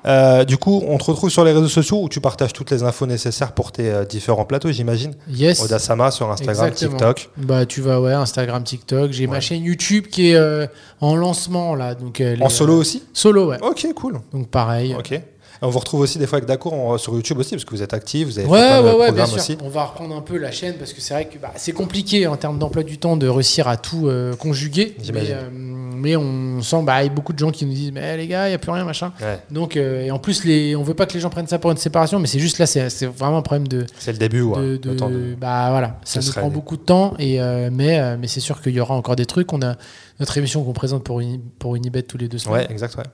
Euh, 0.04 0.44
du 0.44 0.56
coup, 0.58 0.82
on 0.86 0.98
te 0.98 1.04
retrouve 1.04 1.30
sur 1.30 1.44
les 1.44 1.52
réseaux 1.52 1.68
sociaux 1.68 2.00
où 2.02 2.08
tu 2.08 2.20
partages 2.20 2.52
toutes 2.52 2.70
les 2.70 2.82
infos 2.82 3.06
nécessaires 3.06 3.52
pour 3.52 3.72
tes 3.72 3.90
euh, 3.90 4.04
différents 4.04 4.44
plateaux, 4.44 4.70
j'imagine. 4.70 5.14
Yes. 5.28 5.62
Oda 5.62 5.78
Sama 5.78 6.10
sur 6.10 6.30
Instagram, 6.30 6.68
Exactement. 6.68 6.96
TikTok. 6.96 7.30
Bah, 7.36 7.66
tu 7.66 7.80
vas, 7.80 8.00
ouais, 8.00 8.12
Instagram, 8.12 8.62
TikTok. 8.62 9.12
J'ai 9.12 9.26
ma 9.26 9.40
chaîne 9.40 9.62
YouTube 9.62 10.06
qui 10.06 10.30
est 10.30 10.36
euh, 10.36 10.66
en 11.00 11.16
lancement, 11.16 11.74
là. 11.74 11.94
Donc, 11.94 12.22
En 12.40 12.48
solo 12.48 12.74
aussi 12.76 13.02
Solo, 13.12 13.46
ouais. 13.48 13.58
Ok, 13.62 13.86
cool. 13.94 14.20
Donc, 14.32 14.48
pareil. 14.48 14.94
Ok. 14.98 15.20
On 15.62 15.68
vous 15.70 15.78
retrouve 15.78 16.00
aussi 16.00 16.18
des 16.18 16.26
fois 16.26 16.38
avec 16.38 16.48
Dacour 16.48 16.74
en- 16.74 16.98
sur 16.98 17.14
YouTube 17.14 17.38
aussi, 17.38 17.50
parce 17.50 17.64
que 17.64 17.70
vous 17.70 17.82
êtes 17.82 17.94
actifs, 17.94 18.26
vous 18.28 18.38
avez 18.38 18.48
Ouais, 18.48 18.58
fait 18.60 18.66
plein 18.66 18.82
de 18.82 18.98
ouais, 18.98 19.06
programmes 19.06 19.26
sûr. 19.28 19.36
aussi. 19.38 19.58
On 19.62 19.68
va 19.68 19.84
reprendre 19.84 20.14
un 20.16 20.20
peu 20.20 20.36
la 20.36 20.50
chaîne 20.52 20.74
parce 20.74 20.92
que 20.92 21.00
c'est 21.00 21.14
vrai 21.14 21.24
que 21.26 21.38
bah, 21.38 21.52
c'est 21.56 21.72
compliqué 21.72 22.26
en 22.26 22.36
termes 22.36 22.58
d'emploi 22.58 22.82
du 22.82 22.98
temps 22.98 23.16
de 23.16 23.26
réussir 23.28 23.68
à 23.68 23.76
tout 23.76 24.06
euh, 24.08 24.34
conjuguer. 24.36 24.96
Mais, 25.12 25.30
euh, 25.30 25.48
mais 25.52 26.16
on 26.16 26.60
sent 26.62 26.82
bah, 26.82 27.02
il 27.02 27.06
y 27.06 27.10
a 27.10 27.12
beaucoup 27.12 27.32
de 27.32 27.38
gens 27.38 27.50
qui 27.50 27.64
nous 27.66 27.72
disent 27.72 27.92
Mais 27.92 28.16
les 28.16 28.26
gars, 28.26 28.46
il 28.46 28.50
n'y 28.50 28.54
a 28.54 28.58
plus 28.58 28.70
rien, 28.70 28.84
machin. 28.84 29.12
Ouais, 29.20 29.38
Donc, 29.50 29.76
euh, 29.76 30.04
et 30.04 30.10
en 30.10 30.18
plus, 30.18 30.44
les, 30.44 30.76
on 30.76 30.82
veut 30.82 30.94
pas 30.94 31.06
que 31.06 31.14
les 31.14 31.20
gens 31.20 31.30
prennent 31.30 31.46
ça 31.46 31.58
pour 31.58 31.70
une 31.70 31.76
séparation, 31.78 32.18
mais 32.18 32.26
c'est 32.26 32.38
juste 32.38 32.58
là, 32.58 32.66
c'est 32.66 32.90
c'est 32.90 33.06
vraiment 33.06 33.38
un 33.38 33.42
problème 33.42 33.66
de. 33.68 33.86
c'est 33.98 34.12
le 34.12 34.18
début, 34.18 34.42
ouais. 34.42 34.58
de, 34.60 34.76
de- 34.76 34.90
le 34.90 34.96
temps 34.96 35.10
de- 35.10 35.34
Bah 35.40 35.68
voilà, 35.70 35.98
ça 36.04 36.20
nous 36.20 36.32
prend 36.32 36.50
beaucoup 36.50 36.76
de 36.76 36.82
temps, 36.82 37.14
et, 37.18 37.40
euh, 37.40 37.70
mais, 37.72 37.98
euh, 37.98 38.16
mais 38.20 38.26
c'est 38.28 38.40
sûr 38.40 38.60
qu'il 38.60 38.72
y 38.72 38.80
aura 38.80 38.94
encore 38.94 39.16
des 39.16 39.26
trucs. 39.26 39.52
On 39.52 39.62
a 39.62 39.76
notre 40.20 40.36
émission 40.38 40.62
qu'on 40.64 40.72
présente 40.72 41.02
pour, 41.04 41.20
Uni- 41.20 41.40
pour 41.58 41.76
Unibet 41.76 42.02
tous 42.02 42.18
les 42.18 42.28
deux 42.28 42.38
semaines. 42.38 42.58
Ouais, 42.58 42.66
exact, 42.70 42.96
ouais. 42.96 43.04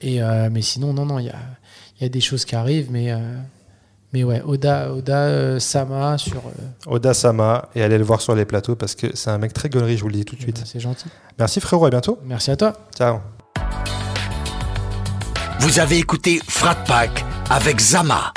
Et, 0.00 0.20
euh, 0.22 0.48
mais 0.50 0.62
sinon, 0.62 0.92
non, 0.92 1.06
non, 1.06 1.18
il 1.20 1.26
y 1.26 1.30
a, 1.30 1.36
y 2.02 2.06
a 2.06 2.08
des 2.08 2.20
choses 2.20 2.44
qui 2.44 2.54
arrivent, 2.54 2.88
mais, 2.90 3.12
euh, 3.12 3.18
mais 4.12 4.24
ouais, 4.24 4.42
Oda, 4.44 4.92
Oda 4.92 5.16
euh, 5.24 5.58
Sama 5.58 6.18
sur. 6.18 6.36
euh, 6.38 6.50
Oda 6.86 7.14
Sama, 7.14 7.68
et 7.74 7.82
allez 7.82 7.98
le 7.98 8.04
voir 8.04 8.20
sur 8.20 8.34
les 8.34 8.44
plateaux 8.44 8.74
parce 8.76 8.94
que 8.94 9.08
c'est 9.14 9.30
un 9.30 9.38
mec 9.38 9.52
très 9.52 9.68
gaulerie, 9.68 9.96
je 9.96 10.02
vous 10.02 10.08
le 10.08 10.14
dis 10.14 10.24
tout 10.24 10.36
de 10.36 10.40
suite. 10.40 10.62
c'est 10.64 10.80
gentil. 10.80 11.06
Merci 11.38 11.60
frérot, 11.60 11.86
à 11.86 11.90
bientôt. 11.90 12.18
Merci 12.24 12.50
à 12.50 12.56
toi. 12.56 12.72
Ciao. 12.96 13.18
Vous 15.60 15.78
avez 15.78 15.98
écouté 15.98 16.40
Frat 16.48 16.74
Pack 16.86 17.24
avec 17.50 17.80
Zama, 17.80 18.32